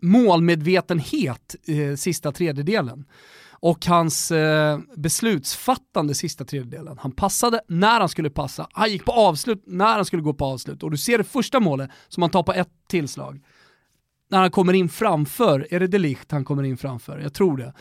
målmedvetenhet 0.00 1.54
eh, 1.66 1.96
sista 1.96 2.32
tredjedelen. 2.32 3.04
Och 3.60 3.86
hans 3.86 4.30
eh, 4.30 4.78
beslutsfattande 4.96 6.14
sista 6.14 6.44
tredjedelen. 6.44 6.98
Han 7.00 7.12
passade 7.12 7.60
när 7.68 8.00
han 8.00 8.08
skulle 8.08 8.30
passa, 8.30 8.68
han 8.72 8.90
gick 8.90 9.04
på 9.04 9.12
avslut 9.12 9.62
när 9.66 9.94
han 9.94 10.04
skulle 10.04 10.22
gå 10.22 10.34
på 10.34 10.44
avslut. 10.44 10.82
Och 10.82 10.90
du 10.90 10.96
ser 10.96 11.18
det 11.18 11.24
första 11.24 11.60
målet 11.60 11.90
som 12.08 12.22
han 12.22 12.30
tar 12.30 12.42
på 12.42 12.52
ett 12.52 12.70
tillslag. 12.88 13.40
När 14.30 14.38
han 14.38 14.50
kommer 14.50 14.72
in 14.72 14.88
framför, 14.88 15.66
är 15.70 15.80
det 15.80 15.86
Delicht 15.86 16.32
han 16.32 16.44
kommer 16.44 16.62
in 16.62 16.76
framför? 16.76 17.18
Jag 17.18 17.34
tror 17.34 17.56
det 17.56 17.72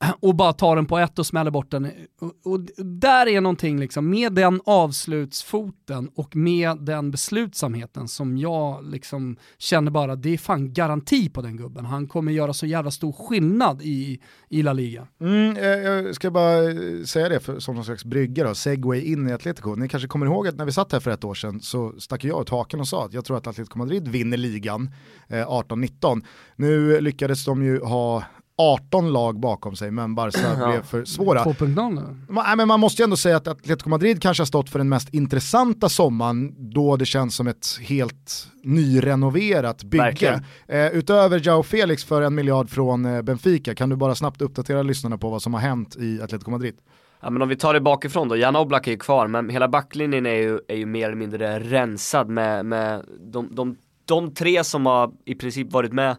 och 0.20 0.34
bara 0.34 0.52
tar 0.52 0.76
den 0.76 0.86
på 0.86 0.98
ett 0.98 1.18
och 1.18 1.26
smäller 1.26 1.50
bort 1.50 1.70
den. 1.70 1.90
Och, 2.20 2.52
och 2.52 2.60
där 2.84 3.28
är 3.28 3.40
någonting 3.40 3.80
liksom, 3.80 4.10
med 4.10 4.32
den 4.32 4.60
avslutsfoten 4.64 6.10
och 6.14 6.36
med 6.36 6.78
den 6.78 7.10
beslutsamheten 7.10 8.08
som 8.08 8.36
jag 8.36 8.84
liksom 8.84 9.36
känner 9.58 9.90
bara, 9.90 10.16
det 10.16 10.34
är 10.34 10.38
fan 10.38 10.72
garanti 10.72 11.28
på 11.28 11.42
den 11.42 11.56
gubben. 11.56 11.84
Han 11.84 12.08
kommer 12.08 12.32
göra 12.32 12.52
så 12.52 12.66
jävla 12.66 12.90
stor 12.90 13.12
skillnad 13.12 13.82
i, 13.82 14.20
i 14.48 14.62
La 14.62 14.72
Liga. 14.72 15.06
Mm, 15.20 15.56
eh, 15.56 15.64
jag 15.64 16.14
ska 16.14 16.30
bara 16.30 16.70
eh, 16.70 17.02
säga 17.04 17.28
det 17.28 17.40
för, 17.40 17.58
som 17.58 17.74
någon 17.74 17.84
slags 17.84 18.04
brygga 18.04 18.44
då, 18.44 18.54
segway 18.54 19.00
in 19.00 19.28
i 19.28 19.32
Atletico. 19.32 19.74
Ni 19.74 19.88
kanske 19.88 20.08
kommer 20.08 20.26
ihåg 20.26 20.48
att 20.48 20.56
när 20.56 20.64
vi 20.64 20.72
satt 20.72 20.92
här 20.92 21.00
för 21.00 21.10
ett 21.10 21.24
år 21.24 21.34
sedan 21.34 21.60
så 21.60 21.94
stack 21.98 22.24
jag 22.24 22.42
ut 22.42 22.48
haken 22.48 22.80
och 22.80 22.88
sa 22.88 23.04
att 23.04 23.12
jag 23.12 23.24
tror 23.24 23.36
att 23.36 23.46
Atletico 23.46 23.78
Madrid 23.78 24.08
vinner 24.08 24.36
ligan 24.36 24.90
eh, 25.28 25.46
18-19. 25.48 26.22
Nu 26.56 27.00
lyckades 27.00 27.44
de 27.44 27.62
ju 27.62 27.80
ha 27.80 28.24
18 28.60 29.12
lag 29.12 29.40
bakom 29.40 29.76
sig 29.76 29.90
men 29.90 30.14
Barca 30.14 30.70
blev 30.70 30.82
för 30.82 31.04
svåra. 31.04 31.44
2.0 31.44 31.94
nu. 31.94 32.32
Man, 32.34 32.44
nej, 32.46 32.56
men 32.56 32.68
man 32.68 32.80
måste 32.80 33.02
ju 33.02 33.04
ändå 33.04 33.16
säga 33.16 33.36
att 33.36 33.48
Atletico 33.48 33.88
Madrid 33.88 34.22
kanske 34.22 34.40
har 34.40 34.46
stått 34.46 34.70
för 34.70 34.78
den 34.78 34.88
mest 34.88 35.14
intressanta 35.14 35.88
sommaren 35.88 36.54
då 36.72 36.96
det 36.96 37.06
känns 37.06 37.36
som 37.36 37.46
ett 37.46 37.78
helt 37.80 38.48
nyrenoverat 38.62 39.84
bygge. 39.84 40.42
Eh, 40.68 40.86
utöver 40.86 41.46
Jao 41.46 41.62
Felix 41.62 42.04
för 42.04 42.22
en 42.22 42.34
miljard 42.34 42.70
från 42.70 43.04
eh, 43.04 43.22
Benfica, 43.22 43.74
kan 43.74 43.88
du 43.88 43.96
bara 43.96 44.14
snabbt 44.14 44.42
uppdatera 44.42 44.82
lyssnarna 44.82 45.18
på 45.18 45.30
vad 45.30 45.42
som 45.42 45.54
har 45.54 45.60
hänt 45.60 45.96
i 45.96 46.22
Atletico 46.22 46.50
Madrid? 46.50 46.74
Ja 47.20 47.30
men 47.30 47.42
om 47.42 47.48
vi 47.48 47.56
tar 47.56 47.74
det 47.74 47.80
bakifrån 47.80 48.28
då, 48.28 48.36
Jan 48.36 48.56
Oblak 48.56 48.86
är 48.86 48.90
ju 48.90 48.98
kvar 48.98 49.26
men 49.26 49.48
hela 49.48 49.68
backlinjen 49.68 50.26
är 50.26 50.34
ju, 50.34 50.60
är 50.68 50.76
ju 50.76 50.86
mer 50.86 51.06
eller 51.06 51.16
mindre 51.16 51.58
rensad 51.58 52.28
med, 52.28 52.66
med 52.66 53.04
de, 53.20 53.54
de, 53.54 53.76
de 54.04 54.34
tre 54.34 54.64
som 54.64 54.86
har 54.86 55.12
i 55.24 55.34
princip 55.34 55.72
varit 55.72 55.92
med 55.92 56.16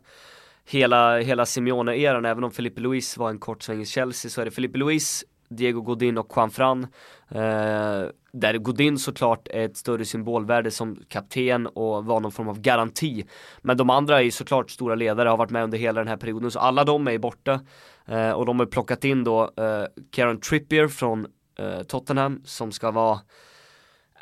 hela, 0.72 1.18
hela 1.20 1.46
Simeone-eran, 1.46 2.26
även 2.26 2.44
om 2.44 2.52
Felipe 2.52 2.82
Luis 2.82 3.18
var 3.18 3.30
en 3.30 3.40
kort 3.40 3.64
sväng 3.64 3.82
i 3.82 3.86
Chelsea 3.86 4.32
så 4.32 4.42
är 4.42 4.46
det 4.46 4.52
Felipe 4.52 4.78
Luis, 4.78 5.24
Diego 5.50 5.82
Godin 5.82 6.18
och 6.18 6.32
Juan 6.36 6.52
Fran. 6.52 6.88
Eh, 7.30 8.04
där 8.34 8.58
Godin 8.58 8.98
såklart 8.98 9.48
är 9.48 9.66
ett 9.66 9.78
större 9.78 10.06
symbolvärde 10.06 10.72
som 10.72 11.00
kapten 11.08 11.68
och 11.68 12.06
var 12.06 12.20
någon 12.20 12.32
form 12.32 12.50
av 12.50 12.62
garanti. 12.62 13.26
Men 13.62 13.78
de 13.78 13.90
andra 13.90 14.20
är 14.20 14.24
ju 14.24 14.32
såklart 14.32 14.72
stora 14.72 14.96
ledare, 14.96 15.30
har 15.30 15.38
varit 15.38 15.52
med 15.52 15.64
under 15.64 15.78
hela 15.78 16.02
den 16.02 16.08
här 16.08 16.18
perioden, 16.18 16.52
så 16.52 16.60
alla 16.60 16.84
de 16.84 17.08
är 17.08 17.18
borta. 17.18 17.60
Eh, 18.06 18.32
och 18.32 18.46
de 18.46 18.60
har 18.60 18.66
plockat 18.66 19.04
in 19.06 19.24
då 19.24 19.42
eh, 19.58 19.86
Karen 20.12 20.40
Trippier 20.40 20.88
från 20.88 21.28
eh, 21.60 21.84
Tottenham 21.84 22.42
som 22.46 22.72
ska 22.72 22.92
vara 22.92 23.20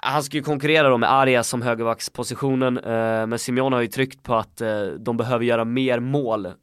han 0.01 0.23
ska 0.23 0.37
ju 0.37 0.43
konkurrera 0.43 0.89
då 0.89 0.97
med 0.97 1.11
Arias 1.11 1.47
som 1.47 1.61
högerbackspositionen, 1.61 2.77
eh, 2.77 3.27
men 3.27 3.39
Simeone 3.39 3.75
har 3.75 3.81
ju 3.81 3.87
tryckt 3.87 4.23
på 4.23 4.35
att 4.35 4.61
eh, 4.61 4.83
de 4.99 5.17
behöver 5.17 5.45
göra 5.45 5.65
mer 5.65 5.99
mål 5.99 6.45
eh, 6.45 6.53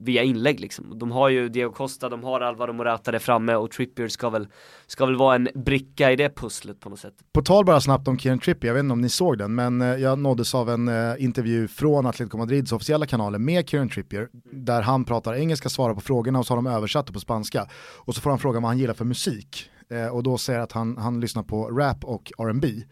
via 0.00 0.22
inlägg 0.22 0.60
liksom. 0.60 0.98
De 0.98 1.10
har 1.10 1.28
ju 1.28 1.48
Diego 1.48 1.72
Costa, 1.72 2.08
de 2.08 2.24
har 2.24 2.40
Alvaro 2.40 2.72
Morata 2.72 3.12
där 3.12 3.18
framme 3.18 3.54
och 3.54 3.70
Trippier 3.70 4.08
ska 4.08 4.30
väl, 4.30 4.46
ska 4.86 5.06
väl 5.06 5.16
vara 5.16 5.34
en 5.34 5.48
bricka 5.54 6.12
i 6.12 6.16
det 6.16 6.36
pusslet 6.36 6.80
på 6.80 6.90
något 6.90 6.98
sätt. 6.98 7.14
På 7.32 7.42
tal 7.42 7.64
bara 7.64 7.80
snabbt 7.80 8.08
om 8.08 8.18
Kieran 8.18 8.38
Trippier, 8.38 8.68
jag 8.68 8.74
vet 8.74 8.80
inte 8.80 8.92
om 8.92 9.00
ni 9.00 9.08
såg 9.08 9.38
den, 9.38 9.54
men 9.54 9.82
eh, 9.82 9.88
jag 9.88 10.18
nåddes 10.18 10.54
av 10.54 10.70
en 10.70 10.88
eh, 10.88 11.14
intervju 11.18 11.68
från 11.68 12.06
Atletico 12.06 12.38
Madrids 12.38 12.72
officiella 12.72 13.06
kanaler 13.06 13.38
med 13.38 13.68
Kieran 13.68 13.88
Trippier, 13.88 14.28
där 14.52 14.82
han 14.82 15.04
pratar 15.04 15.34
engelska, 15.34 15.68
svarar 15.68 15.94
på 15.94 16.00
frågorna 16.00 16.38
och 16.38 16.46
så 16.46 16.54
har 16.54 16.56
de 16.56 16.66
översatt 16.66 17.06
det 17.06 17.12
på 17.12 17.20
spanska. 17.20 17.66
Och 17.96 18.14
så 18.14 18.20
får 18.20 18.30
han 18.30 18.38
fråga 18.38 18.60
vad 18.60 18.68
han 18.68 18.78
gillar 18.78 18.94
för 18.94 19.04
musik. 19.04 19.70
Eh, 19.92 20.06
och 20.06 20.22
då 20.22 20.38
säger 20.38 20.60
att 20.60 20.72
han, 20.72 20.96
han 20.96 21.20
lyssnar 21.20 21.42
på 21.42 21.66
rap 21.68 22.04
och 22.04 22.32
R&B. 22.38 22.82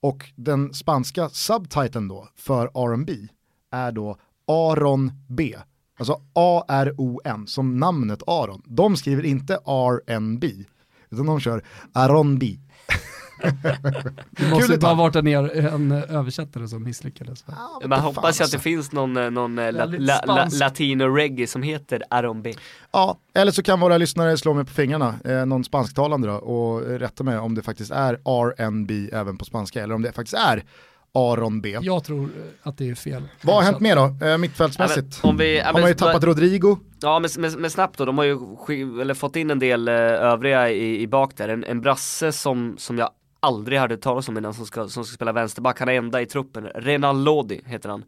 Och 0.00 0.32
den 0.34 0.74
spanska 0.74 1.28
subtiteln 1.28 2.08
då 2.08 2.28
för 2.36 2.66
R&B 2.66 3.12
är 3.70 3.92
då 3.92 4.16
Aron 4.46 5.12
B. 5.28 5.56
Alltså 5.98 6.20
A-R-O-N, 6.34 7.46
som 7.46 7.76
namnet 7.76 8.22
Aron. 8.26 8.62
De 8.66 8.96
skriver 8.96 9.24
inte 9.24 9.54
R&B, 9.54 10.52
utan 11.10 11.26
de 11.26 11.40
kör 11.40 11.64
Aron 11.92 12.38
B. 12.38 12.56
Det 14.30 14.50
måste 14.50 14.72
ju 14.72 14.78
bara 14.78 14.90
tag. 14.90 14.96
varit 14.96 15.16
en, 15.16 15.26
en 15.26 15.92
översättare 15.92 16.68
som 16.68 16.84
misslyckades. 16.84 17.44
Ja, 17.46 17.80
Man 17.86 18.00
hoppas 18.00 18.24
ju 18.24 18.28
att 18.28 18.36
det 18.36 18.42
alltså. 18.44 18.58
finns 18.58 18.92
någon, 18.92 19.16
eh, 19.16 19.30
någon 19.30 19.58
eh, 19.58 19.72
la, 19.72 19.84
la, 19.84 19.96
la, 19.98 20.16
spansk. 20.16 20.60
latino 20.60 21.04
reggae 21.04 21.46
som 21.46 21.62
heter 21.62 22.02
R&B. 22.10 22.54
Ja, 22.92 23.18
eller 23.34 23.52
så 23.52 23.62
kan 23.62 23.80
våra 23.80 23.98
lyssnare 23.98 24.36
slå 24.36 24.54
mig 24.54 24.64
på 24.64 24.72
fingrarna, 24.72 25.14
eh, 25.24 25.46
någon 25.46 25.64
spansktalande 25.64 26.28
då, 26.28 26.34
och 26.34 26.82
rätta 26.82 27.24
mig 27.24 27.38
om 27.38 27.54
det 27.54 27.62
faktiskt 27.62 27.90
är 27.90 28.14
R&B 28.14 29.10
även 29.12 29.38
på 29.38 29.44
spanska, 29.44 29.82
eller 29.82 29.94
om 29.94 30.02
det 30.02 30.12
faktiskt 30.12 30.36
är 30.36 30.64
Aron 31.14 31.60
B. 31.60 31.78
Jag 31.82 32.04
tror 32.04 32.22
eh, 32.22 32.28
att 32.62 32.78
det 32.78 32.90
är 32.90 32.94
fel. 32.94 33.22
Vad 33.42 33.56
har 33.56 33.62
hänt 33.62 33.80
mer 33.80 33.96
då, 33.96 34.26
eh, 34.26 34.38
mittfältsmässigt? 34.38 35.06
Ja, 35.10 35.18
men 35.22 35.30
om 35.30 35.36
vi, 35.36 35.58
ja, 35.58 35.64
har 35.64 35.72
man 35.72 35.88
ju 35.88 35.94
tappat 35.94 36.24
Rodrigo, 36.24 36.76
Ja 37.00 37.18
men, 37.18 37.30
men, 37.38 37.52
men 37.52 37.70
snabbt 37.70 37.98
då, 37.98 38.04
de 38.04 38.18
har 38.18 38.24
ju 38.24 38.38
eller 39.00 39.14
fått 39.14 39.36
in 39.36 39.50
en 39.50 39.58
del 39.58 39.88
eh, 39.88 39.94
övriga 39.94 40.70
i, 40.70 41.02
i 41.02 41.06
bak 41.06 41.36
där. 41.36 41.48
En, 41.48 41.64
en 41.64 41.80
brasse 41.80 42.32
som, 42.32 42.74
som 42.78 42.98
jag 42.98 43.10
aldrig 43.40 43.78
hade 43.78 43.96
talat 43.96 44.28
om 44.28 44.38
innan 44.38 44.54
som 44.54 44.66
ska, 44.66 44.88
som 44.88 45.04
ska 45.04 45.14
spela 45.14 45.32
vänsterback, 45.32 45.80
han 45.80 45.88
är 45.88 45.92
enda 45.92 46.20
i 46.22 46.26
truppen. 46.26 46.66
Renan 46.74 47.24
Lodi 47.24 47.60
heter 47.66 47.88
han. 47.88 48.04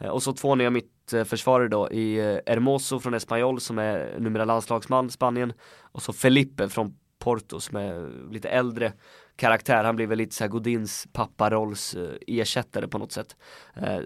Eh, 0.00 0.08
och 0.08 0.22
så 0.22 0.32
två 0.32 0.54
nya 0.54 0.70
mittförsvarare 0.70 1.68
då 1.68 1.90
i 1.90 2.18
eh, 2.18 2.38
Hermoso 2.46 3.00
från 3.00 3.14
Espanyol 3.14 3.60
som 3.60 3.78
är 3.78 4.16
numera 4.18 4.44
landslagsman 4.44 5.10
Spanien. 5.10 5.52
Och 5.92 6.02
så 6.02 6.12
Felipe 6.12 6.68
från 6.68 6.94
Porto 7.18 7.60
som 7.60 7.76
är 7.76 8.10
lite 8.32 8.48
äldre 8.48 8.92
karaktär. 9.36 9.84
Han 9.84 9.96
blir 9.96 10.06
väl 10.06 10.18
lite 10.18 10.34
såhär 10.34 10.48
Godins 10.48 11.06
papparolls 11.12 11.94
eh, 11.94 12.08
ersättare 12.26 12.88
på 12.88 12.98
något 12.98 13.12
sätt. 13.12 13.36
Eh, 13.76 13.98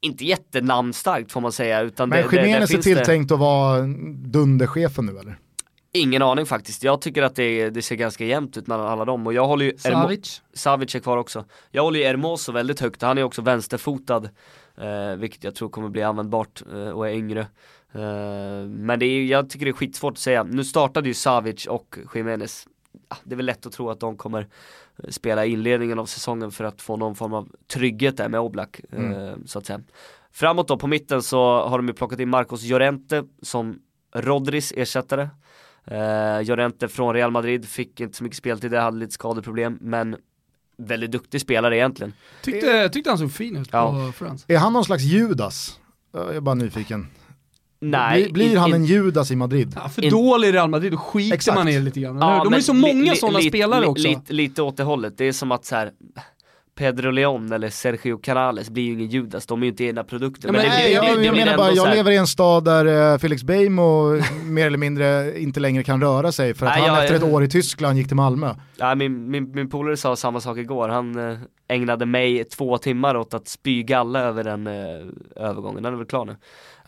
inte 0.00 0.24
jättenamnstarkt 0.24 1.32
får 1.32 1.40
man 1.40 1.52
säga 1.52 1.80
utan 1.80 2.08
men 2.08 2.18
Jiménez 2.32 2.70
är 2.70 2.74
finns 2.74 2.84
det- 2.86 2.94
tilltänkt 2.94 3.32
att 3.32 3.38
vara 3.38 3.80
dunderchefen 4.24 5.06
nu 5.06 5.18
eller? 5.18 5.38
Ingen 5.96 6.22
aning 6.22 6.46
faktiskt. 6.46 6.82
Jag 6.82 7.00
tycker 7.00 7.22
att 7.22 7.34
det, 7.34 7.70
det 7.70 7.82
ser 7.82 7.96
ganska 7.96 8.24
jämnt 8.24 8.56
ut 8.56 8.66
mellan 8.66 8.86
alla 8.86 9.04
dem 9.04 9.26
och 9.26 9.32
jag 9.34 9.46
håller 9.46 9.64
ju 9.64 9.78
Savic. 9.78 10.42
Savic 10.52 10.94
är 10.94 11.00
kvar 11.00 11.16
också. 11.16 11.44
Jag 11.70 11.82
håller 11.82 12.00
ju 12.00 12.06
Hermoso 12.06 12.52
väldigt 12.52 12.80
högt, 12.80 13.02
han 13.02 13.18
är 13.18 13.22
också 13.22 13.42
vänsterfotad. 13.42 14.28
Eh, 14.76 15.16
vilket 15.16 15.44
jag 15.44 15.54
tror 15.54 15.68
kommer 15.68 15.88
bli 15.88 16.02
användbart 16.02 16.62
eh, 16.72 16.88
och 16.88 17.08
är 17.08 17.12
yngre. 17.12 17.40
Eh, 17.92 18.68
men 18.68 18.98
det 18.98 19.06
är, 19.06 19.24
jag 19.24 19.50
tycker 19.50 19.66
det 19.66 19.70
är 19.70 19.72
skitsvårt 19.72 20.12
att 20.12 20.18
säga. 20.18 20.42
Nu 20.42 20.64
startade 20.64 21.08
ju 21.08 21.14
Savic 21.14 21.66
och 21.66 21.96
Jiménez. 22.14 22.66
Ah, 23.08 23.16
det 23.24 23.34
är 23.34 23.36
väl 23.36 23.46
lätt 23.46 23.66
att 23.66 23.72
tro 23.72 23.90
att 23.90 24.00
de 24.00 24.16
kommer 24.16 24.40
eh, 25.02 25.08
spela 25.10 25.44
inledningen 25.46 25.98
av 25.98 26.06
säsongen 26.06 26.50
för 26.50 26.64
att 26.64 26.82
få 26.82 26.96
någon 26.96 27.14
form 27.14 27.32
av 27.34 27.48
trygghet 27.72 28.16
där 28.16 28.28
med 28.28 28.40
Oblak. 28.40 28.80
Eh, 28.92 28.98
Mm. 28.98 29.46
så 29.46 29.58
att 29.58 29.66
säga. 29.66 29.80
Framåt 30.32 30.68
då 30.68 30.76
på 30.78 30.86
mitten 30.86 31.22
så 31.22 31.60
har 31.68 31.78
de 31.78 31.88
ju 31.88 31.94
plockat 31.94 32.20
in 32.20 32.28
Marcos 32.28 32.64
Llorente 32.64 33.24
som 33.42 33.78
Rodris 34.14 34.72
ersättare. 34.76 35.28
Uh, 35.90 36.46
Llorente 36.46 36.88
från 36.88 37.14
Real 37.14 37.30
Madrid 37.30 37.68
fick 37.68 38.00
inte 38.00 38.16
så 38.16 38.24
mycket 38.24 38.38
speltid, 38.38 38.70
det 38.70 38.80
hade 38.80 38.96
lite 38.98 39.12
skadeproblem 39.12 39.78
men 39.80 40.16
väldigt 40.78 41.10
duktig 41.12 41.40
spelare 41.40 41.76
egentligen. 41.76 42.12
Tyckte, 42.42 42.88
tyckte 42.88 43.10
han 43.10 43.18
såg 43.18 43.32
fin 43.32 43.56
ut 43.56 43.68
Ja. 43.72 43.90
på 44.06 44.12
Friends. 44.24 44.44
Är 44.48 44.58
han 44.58 44.72
någon 44.72 44.84
slags 44.84 45.02
Judas? 45.02 45.80
Jag 46.12 46.36
är 46.36 46.40
bara 46.40 46.54
nyfiken. 46.54 47.06
Nej, 47.80 48.22
blir 48.22 48.32
blir 48.32 48.50
in- 48.52 48.56
han 48.58 48.68
in- 48.68 48.74
en 48.74 48.84
Judas 48.84 49.30
i 49.30 49.36
Madrid? 49.36 49.72
Ja, 49.82 49.88
för 49.88 50.04
In- 50.04 50.10
dålig 50.10 50.48
i 50.48 50.52
Real 50.52 50.70
Madrid, 50.70 50.92
då 50.92 50.98
skiter 50.98 51.34
Exakt. 51.34 51.54
man 51.58 51.68
i 51.68 51.74
det 51.74 51.80
lite 51.80 52.00
grann. 52.00 52.16
Ja? 52.18 52.40
De 52.44 52.50
men 52.50 52.58
är 52.58 52.62
så 52.62 52.72
många 52.74 53.12
li- 53.12 53.16
sådana 53.16 53.38
li- 53.38 53.48
spelare 53.48 53.80
li- 53.80 53.86
också. 53.86 54.08
Lite, 54.08 54.32
lite 54.32 54.62
åt 54.62 54.76
det 54.76 54.82
hållet, 54.82 55.18
det 55.18 55.24
är 55.24 55.32
som 55.32 55.52
att 55.52 55.64
så 55.64 55.74
här. 55.76 55.92
Pedro 56.76 57.10
Leon 57.10 57.52
eller 57.52 57.70
Sergio 57.70 58.18
Canales 58.18 58.70
blir 58.70 58.82
ju 58.82 58.92
ingen 58.92 59.08
Judas, 59.08 59.46
de 59.46 59.62
är 59.62 59.66
ju 59.66 59.70
inte 59.70 59.84
egna 59.84 60.04
produkter. 60.04 60.48
Ja, 60.48 60.52
men, 60.52 60.60
men 60.60 60.70
nej, 60.70 60.84
det, 60.84 60.94
jag, 60.94 61.04
det, 61.04 61.20
det, 61.20 61.24
jag 61.24 61.36
menar 61.36 61.56
bara, 61.56 61.72
jag 61.72 61.94
lever 61.94 62.10
i 62.10 62.16
en 62.16 62.26
stad 62.26 62.64
där 62.64 63.12
uh, 63.12 63.18
Felix 63.18 63.44
Beijmo 63.44 64.20
mer 64.44 64.66
eller 64.66 64.78
mindre 64.78 65.38
inte 65.40 65.60
längre 65.60 65.82
kan 65.82 66.00
röra 66.00 66.32
sig 66.32 66.54
för 66.54 66.66
att 66.66 66.72
nej, 66.72 66.88
han 66.88 66.94
jag, 66.94 67.04
efter 67.04 67.16
ett 67.16 67.32
år 67.32 67.44
i 67.44 67.48
Tyskland 67.48 67.98
gick 67.98 68.06
till 68.06 68.16
Malmö. 68.16 68.54
Ja, 68.76 68.94
min, 68.94 69.30
min, 69.30 69.50
min 69.54 69.70
polare 69.70 69.96
sa 69.96 70.16
samma 70.16 70.40
sak 70.40 70.58
igår, 70.58 70.88
han 70.88 71.18
uh, 71.18 71.38
ägnade 71.68 72.06
mig 72.06 72.44
två 72.44 72.78
timmar 72.78 73.16
åt 73.16 73.34
att 73.34 73.48
spy 73.48 73.82
galla 73.82 74.20
över 74.20 74.44
den 74.44 74.66
uh, 74.66 75.06
övergången, 75.36 75.82
den 75.82 75.92
är 75.92 75.96
väl 75.96 76.06
klar 76.06 76.24
nu. 76.24 76.36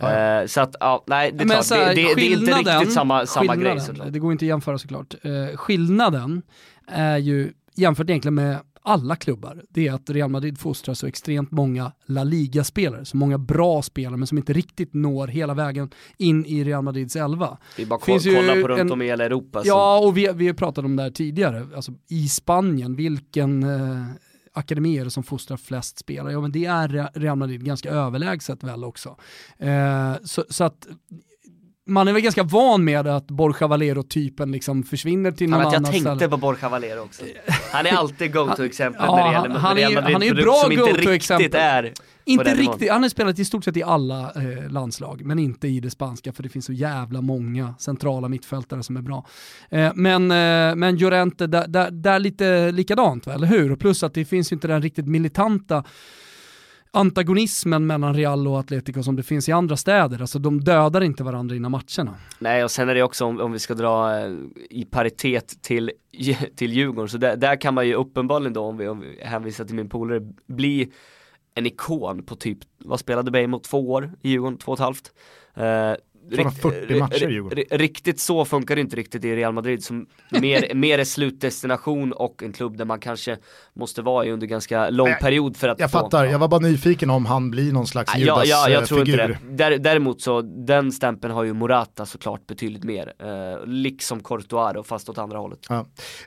Ja. 0.01 0.49
så 0.49 0.61
att, 0.61 0.77
ja, 0.81 1.05
nej 1.07 1.33
det 1.33 1.45
är, 1.45 1.49
klart, 1.49 1.71
här, 1.71 1.95
det, 1.95 2.15
det, 2.15 2.23
är 2.23 2.39
inte 2.39 2.53
riktigt 2.53 2.93
samma, 2.93 3.27
samma 3.27 3.57
grej 3.57 3.81
såklart. 3.81 4.13
Det 4.13 4.19
går 4.19 4.33
inte 4.33 4.45
att 4.45 4.49
jämföra 4.49 4.79
såklart. 4.79 5.15
skillnaden 5.55 6.43
är 6.87 7.17
ju 7.17 7.53
jämfört 7.79 8.11
egentligen 8.11 8.35
med 8.35 8.59
alla 8.89 9.17
klubbar, 9.17 9.63
det 9.71 9.89
är 9.89 9.93
att 9.93 10.11
Real 10.11 10.31
Madrid 10.31 10.59
fostrar 10.59 10.95
så 10.95 11.07
extremt 11.07 11.51
många 11.51 11.93
La 12.07 12.25
Liga-spelare, 12.25 13.05
så 13.05 13.17
många 13.17 13.39
bra 13.39 13.83
spelare 13.83 14.17
men 14.17 14.27
som 14.27 14.39
inte 14.39 14.53
riktigt 14.53 14.95
når 14.95 15.27
hela 15.27 15.55
vägen 15.55 15.91
in 16.17 16.47
i 16.47 16.65
Real 16.65 16.83
Madrids 16.83 17.17
elva. 17.17 17.59
Vi 17.77 17.87
bara 17.87 18.01
Finns 18.01 18.25
kolla 18.25 18.53
på 18.53 18.69
runt 18.69 18.81
en, 18.81 18.93
om 18.93 19.03
i 19.03 19.07
hela 19.07 19.25
Europa. 19.25 19.63
Så. 19.63 19.69
Ja, 19.69 19.99
och 19.99 20.17
vi, 20.17 20.29
vi 20.35 20.47
har 20.47 20.55
pratat 20.55 20.85
om 20.85 20.97
det 20.97 21.03
här 21.03 21.11
tidigare, 21.11 21.67
alltså 21.77 21.93
i 22.09 22.29
Spanien, 22.29 22.97
vilken 22.97 23.63
eh, 23.63 24.05
akademi 24.53 24.99
är 24.99 25.05
det 25.05 25.11
som 25.11 25.23
fostrar 25.23 25.57
flest 25.57 25.99
spelare? 25.99 26.33
Ja 26.33 26.41
men 26.41 26.53
det 26.53 26.65
är 26.65 27.11
Real 27.15 27.37
Madrid 27.37 27.65
ganska 27.65 27.91
överlägset 27.91 28.65
väl 28.65 28.85
också. 28.85 29.17
Eh, 29.59 30.15
så, 30.25 30.45
så 30.49 30.65
att 30.65 30.89
man 31.89 32.09
är 32.09 32.13
väl 32.13 32.23
ganska 32.23 32.43
van 32.43 32.85
med 32.85 33.07
att 33.07 33.27
Borja 33.27 33.67
Valero-typen 33.67 34.53
liksom 34.53 34.83
försvinner 34.83 35.33
till 35.33 35.51
någon 35.51 35.61
annan. 35.61 35.73
Jag 35.73 36.05
tänkte 36.05 36.29
på 36.29 36.37
Borja 36.37 36.69
Valero 36.69 37.01
också. 37.01 37.23
Han 37.73 37.87
är 37.87 37.93
alltid 37.93 38.33
go-to-exemplet 38.33 39.05
ja, 39.07 39.17
när 39.17 39.25
det 39.25 39.33
gäller 39.33 39.61
han, 39.61 39.77
Real 39.77 39.95
Madrid 39.95 40.13
han 40.13 40.23
är 40.23 40.27
ju 40.27 40.35
bra 40.35 40.55
som 40.63 40.73
inte 40.73 41.93
inte 42.29 42.55
riktigt, 42.55 42.91
han 42.91 43.03
har 43.03 43.09
spelat 43.09 43.39
i 43.39 43.45
stort 43.45 43.65
sett 43.65 43.77
i 43.77 43.83
alla 43.83 44.21
eh, 44.21 44.71
landslag, 44.71 45.25
men 45.25 45.39
inte 45.39 45.69
i 45.69 45.81
det 45.81 45.91
spanska 45.91 46.33
för 46.33 46.43
det 46.43 46.49
finns 46.49 46.65
så 46.65 46.73
jävla 46.73 47.21
många 47.21 47.75
centrala 47.79 48.29
mittfältare 48.29 48.83
som 48.83 48.97
är 48.97 49.03
bra. 49.03 49.27
Eh, 49.71 49.93
men, 49.95 50.31
eh, 50.31 50.77
men 50.77 50.97
Llorente, 50.97 51.47
där, 51.47 51.69
där, 51.69 51.91
där 51.91 52.19
lite 52.19 52.73
likadant, 52.73 53.27
va? 53.27 53.35
eller 53.35 53.47
hur? 53.47 53.73
Och 53.73 53.79
plus 53.79 54.03
att 54.03 54.15
det 54.15 54.25
finns 54.25 54.53
ju 54.53 54.55
inte 54.55 54.69
den 54.69 54.83
riktigt 54.83 55.07
militanta 55.07 55.85
antagonismen 56.91 57.87
mellan 57.87 58.15
Real 58.15 58.49
och 58.49 58.59
Atletico 58.59 59.03
som 59.03 59.17
det 59.17 59.23
finns 59.23 59.49
i 59.49 59.53
andra 59.53 59.77
städer. 59.77 60.21
Alltså 60.21 60.39
de 60.39 60.61
dödar 60.61 61.01
inte 61.01 61.25
varandra 61.25 61.57
innan 61.57 61.71
matcherna. 61.71 62.15
Nej 62.39 62.65
och 62.65 62.71
sen 62.71 62.89
är 62.89 62.95
det 62.95 63.03
också 63.03 63.25
om, 63.25 63.41
om 63.41 63.53
vi 63.53 63.59
ska 63.59 63.75
dra 63.75 64.19
eh, 64.19 64.33
i 64.71 64.85
paritet 64.91 65.63
till, 65.63 65.91
till 66.57 66.73
Djurgården, 66.73 67.09
så 67.09 67.19
där, 67.19 67.37
där 67.37 67.61
kan 67.61 67.75
man 67.75 67.87
ju 67.87 67.95
uppenbarligen 67.95 68.53
då 68.53 68.63
om 68.63 68.77
vi, 68.77 68.89
om 68.89 69.01
vi 69.01 69.21
hänvisar 69.23 69.65
till 69.65 69.75
min 69.75 69.89
polare 69.89 70.21
bli 70.47 70.93
en 71.55 71.67
ikon 71.67 72.23
på 72.23 72.37
typ, 72.37 72.59
vad 72.79 73.01
spelade 73.01 73.31
Bejmo? 73.31 73.51
mot 73.51 73.65
två 73.65 73.91
år 73.91 74.13
i 74.23 74.29
Djurgården, 74.29 74.59
två 74.59 74.73
och 74.73 74.79
ett 74.79 74.85
halvt. 74.85 75.13
Eh, 75.55 75.93
Uh, 76.33 76.51
40 76.51 76.99
matcher 76.99 77.29
Djurgården. 77.29 77.65
Riktigt 77.71 78.21
så 78.21 78.45
funkar 78.45 78.75
det 78.75 78.81
inte 78.81 78.97
riktigt 78.97 79.25
i 79.25 79.37
Real 79.37 79.53
Madrid 79.53 79.85
som 79.85 80.07
mer, 80.29 80.71
mer 80.75 80.99
är 80.99 81.05
slutdestination 81.05 82.13
och 82.13 82.43
en 82.43 82.53
klubb 82.53 82.77
där 82.77 82.85
man 82.85 83.01
kanske 83.01 83.37
måste 83.77 84.03
vara 84.03 84.27
i 84.27 84.31
under 84.31 84.47
ganska 84.47 84.91
lång 84.91 85.09
jag, 85.09 85.21
period 85.21 85.57
för 85.57 85.69
att 85.69 85.81
Jag 85.81 85.91
få, 85.91 85.99
fattar, 85.99 86.25
jag 86.25 86.39
var 86.39 86.49
bara 86.49 86.61
nyfiken 86.61 87.11
om 87.11 87.27
han 87.27 87.51
blir 87.51 87.73
någon 87.73 87.87
slags 87.87 88.17
Judas 88.17 88.49
ja, 88.49 88.69
ja, 88.69 88.71
jag 88.71 88.87
tror 88.87 89.05
figur. 89.05 89.39
inte 89.51 89.71
det. 89.71 89.79
Däremot 89.79 90.21
så, 90.21 90.43
den 90.43 90.93
stämpeln 90.93 91.35
har 91.35 91.45
ju 91.45 91.53
Morata 91.53 92.07
såklart 92.07 92.47
betydligt 92.47 92.85
mer. 92.85 93.13
Eh, 93.19 93.67
liksom 93.67 94.23
Courtois 94.23 94.87
fast 94.87 95.09
åt 95.09 95.19
andra 95.19 95.39
hållet. 95.39 95.59
Ja. 95.69 95.87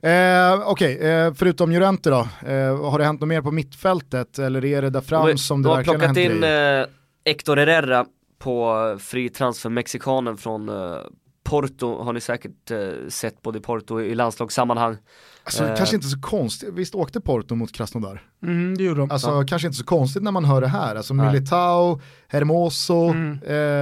Eh, 0.10 0.62
Okej, 0.66 0.96
okay. 0.96 1.10
eh, 1.10 1.34
förutom 1.34 1.72
Jurente 1.72 2.10
då, 2.10 2.28
eh, 2.48 2.92
har 2.92 3.00
det 3.00 3.06
hänt 3.06 3.22
något 3.22 3.28
mer 3.28 3.42
på 3.42 3.52
mittfältet 3.52 4.40
eller 4.40 4.66
är 4.66 4.82
det 4.82 4.90
där 4.90 5.02
fram 5.02 5.38
som 5.38 5.62
det 5.62 5.70
verkligen 5.70 6.00
har 6.00 6.08
hänt 6.08 6.18
in 6.18 6.44
eh, 6.44 6.86
Hector 7.26 7.58
Herrera 7.58 8.06
på 8.42 8.98
fri 9.00 9.30
transfer 9.30 9.70
mexikanen 9.70 10.38
från 10.38 10.70
uh, 10.70 10.98
Porto 11.44 12.04
har 12.04 12.14
ni 12.14 12.22
säkert 12.22 12.72
uh, 12.72 13.10
sett 13.10 13.42
både 13.42 13.60
i 13.60 13.62
Porto 13.62 14.02
i 14.02 14.16
landslagssammanhang. 14.16 14.98
Alltså 15.44 15.64
uh, 15.64 15.76
kanske 15.76 15.96
inte 15.96 16.08
så 16.08 16.22
konstigt, 16.22 16.74
visst 16.74 16.96
åkte 16.96 17.22
Porto 17.22 17.56
mot 17.56 17.72
Krasnodar? 17.72 18.24
Mm, 18.44 18.78
det 18.78 18.84
gjorde 18.84 19.00
de. 19.00 19.12
Alltså 19.12 19.30
ja. 19.30 19.44
kanske 19.48 19.68
inte 19.68 19.78
så 19.78 19.86
konstigt 19.86 20.24
när 20.24 20.32
man 20.32 20.46
hör 20.46 20.62
det 20.62 20.68
här, 20.68 20.96
alltså 20.96 21.14
Nej. 21.14 21.32
Militao, 21.32 22.02
Hermoso. 22.28 23.10
Mm. 23.10 23.40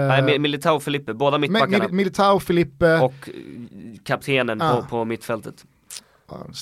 Nej, 0.07 0.39
Militao 0.39 0.75
och 0.75 0.83
Felipe, 0.83 1.13
båda 1.13 1.37
mittbackarna. 1.37 1.83
Mil 1.83 1.93
Militao, 1.93 2.39
Felipe. 2.39 2.99
Och 2.99 3.29
kaptenen 4.03 4.61
ah. 4.61 4.75
på, 4.75 4.87
på 4.87 5.05
mittfältet. 5.05 5.65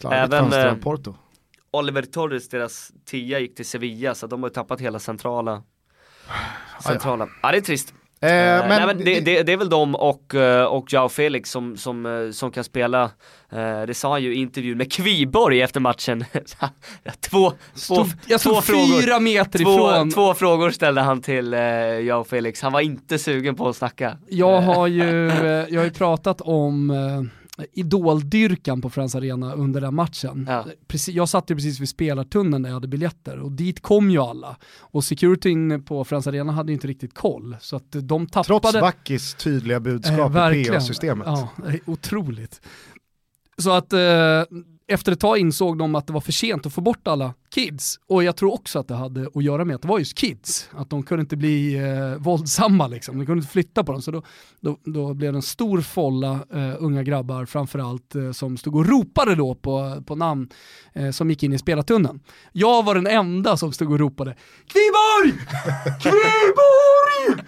Ja, 0.04 0.12
Även 0.12 0.80
Porto. 0.80 1.16
Oliver 1.72 2.02
Torres, 2.02 2.50
deras 2.50 2.92
tia, 3.06 3.40
gick 3.40 3.56
till 3.56 3.66
Sevilla 3.66 4.16
så 4.16 4.28
de 4.28 4.44
har 4.44 4.50
tappat 4.50 4.82
hela 4.82 5.00
centrala 5.00 5.64
Centrala. 6.84 7.28
Ja, 7.42 7.52
det 7.52 7.58
är 7.58 7.62
trist. 7.62 7.94
Eh, 8.22 8.30
men 8.30 8.70
nej, 8.70 8.86
men 8.86 8.98
det, 8.98 9.20
det, 9.20 9.44
det, 9.44 9.54
är 9.54 9.58
väl 9.58 9.70
de 9.70 9.96
och, 9.96 10.36
eh, 10.36 10.66
och 10.66 10.94
Jao 10.94 11.10
Felix 11.10 11.52
som, 11.52 11.78
som, 11.78 12.06
eh, 12.06 12.32
som 12.32 12.52
kan 12.52 12.64
spela, 12.64 13.04
eh, 13.52 13.82
det 13.88 13.94
sa 13.94 14.12
han 14.12 14.24
ju 14.24 14.36
i 14.36 14.38
intervjun 14.38 14.78
med 14.78 14.92
Kviborg 14.92 15.62
efter 15.62 15.80
matchen. 15.80 16.26
två, 17.20 17.54
två, 17.88 18.06
jag 18.28 18.42
två 18.42 18.62
frågor, 18.62 19.02
fyra 19.02 19.20
meter 19.20 19.60
två, 19.60 19.74
ifrån. 19.74 20.12
Två 20.12 20.34
frågor 20.34 20.72
ställde 20.72 21.02
han 21.02 21.22
till 21.22 21.54
eh, 21.54 21.60
Jao 22.00 22.24
Felix, 22.24 22.62
han 22.62 22.74
var 22.74 22.82
inte 22.82 23.20
sugen 23.20 23.56
på 23.56 23.70
att 23.70 23.76
snacka. 23.76 24.18
Jag 24.30 24.62
har 24.62 24.88
ju, 24.88 25.28
jag 25.70 25.80
har 25.80 25.86
ju 25.86 25.92
pratat 25.92 26.42
om 26.42 26.92
idoldyrkan 27.74 28.82
på 28.82 28.90
Friends 28.90 29.16
Arena 29.16 29.54
under 29.54 29.82
den 29.82 29.96
matchen. 29.96 30.46
Ja. 30.50 30.66
Precis, 30.88 31.16
jag 31.16 31.30
satt 31.30 31.52
ju 31.52 31.56
precis 31.56 31.80
vid 31.80 31.90
spelartunneln 31.90 32.64
där 32.64 32.70
jag 32.70 32.76
hade 32.76 32.88
biljetter 32.88 33.40
och 33.40 33.52
dit 33.52 33.82
kom 33.82 34.12
ju 34.12 34.20
alla. 34.20 34.58
Och 34.80 35.04
securityn 35.04 35.84
på 35.84 36.04
Friends 36.04 36.28
Arena 36.28 36.52
hade 36.52 36.72
ju 36.72 36.74
inte 36.74 36.88
riktigt 36.88 37.14
koll. 37.14 37.58
Så 37.62 37.76
att 37.76 37.92
de 37.92 38.28
tappade... 38.28 38.60
Trots 38.62 38.74
Backis 38.74 39.34
tydliga 39.34 39.80
budskap 39.80 40.36
eh, 40.36 40.58
i 40.58 40.66
PA-systemet. 40.66 41.28
Ja, 41.28 41.50
otroligt. 41.86 42.62
Så 43.58 43.72
att 43.72 43.94
eh, 43.94 44.00
efter 44.88 45.12
ett 45.12 45.20
tag 45.20 45.38
insåg 45.38 45.78
de 45.78 45.96
att 45.96 46.08
det 46.08 46.14
var 46.14 46.22
för 46.22 46.32
sent 46.32 46.66
att 46.66 46.74
få 46.74 46.82
bort 46.82 47.08
alla 47.08 47.34
kids. 47.56 48.00
Och 48.08 48.24
jag 48.24 48.36
tror 48.36 48.54
också 48.54 48.80
att 48.80 48.88
det 48.88 48.96
hade 48.96 49.30
att 49.36 49.44
göra 49.44 49.66
med 49.66 49.76
att 49.76 49.82
det 49.82 49.88
var 49.88 50.00
just 50.00 50.18
kids. 50.18 50.70
Att 50.74 50.90
de 50.90 51.04
kunde 51.04 51.22
inte 51.22 51.38
bli 51.38 51.76
eh, 51.76 52.16
våldsamma 52.18 52.88
liksom. 52.88 53.18
De 53.18 53.26
kunde 53.26 53.40
inte 53.40 53.52
flytta 53.52 53.84
på 53.84 53.92
dem. 53.92 54.02
Så 54.02 54.12
då, 54.12 54.22
då, 54.60 54.78
då 54.84 55.14
blev 55.14 55.34
det 55.34 55.38
en 55.38 55.42
stor 55.42 55.82
folla 55.82 56.32
eh, 56.54 56.76
unga 56.80 57.04
grabbar 57.04 57.46
framförallt 57.46 58.16
eh, 58.16 58.32
som 58.32 58.58
stod 58.58 58.76
och 58.76 58.86
ropade 58.86 59.36
då 59.36 59.56
på, 59.56 60.04
på 60.06 60.16
namn 60.16 60.50
eh, 60.94 61.12
som 61.12 61.30
gick 61.30 61.44
in 61.44 61.54
i 61.54 61.58
spelartunneln. 61.58 62.20
Jag 62.52 62.86
var 62.86 62.96
den 62.96 63.08
enda 63.08 63.58
som 63.58 63.74
stod 63.74 63.92
och 63.92 64.00
ropade 64.00 64.36
Kviborg! 64.68 65.40
Kviborg! 66.02 67.46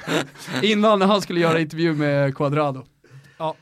Innan 0.71 1.01
han 1.01 1.21
skulle 1.21 1.39
göra 1.39 1.59
intervju 1.59 1.93
med 1.93 2.35
Quadrado. 2.35 2.85
Ja. 3.37 3.55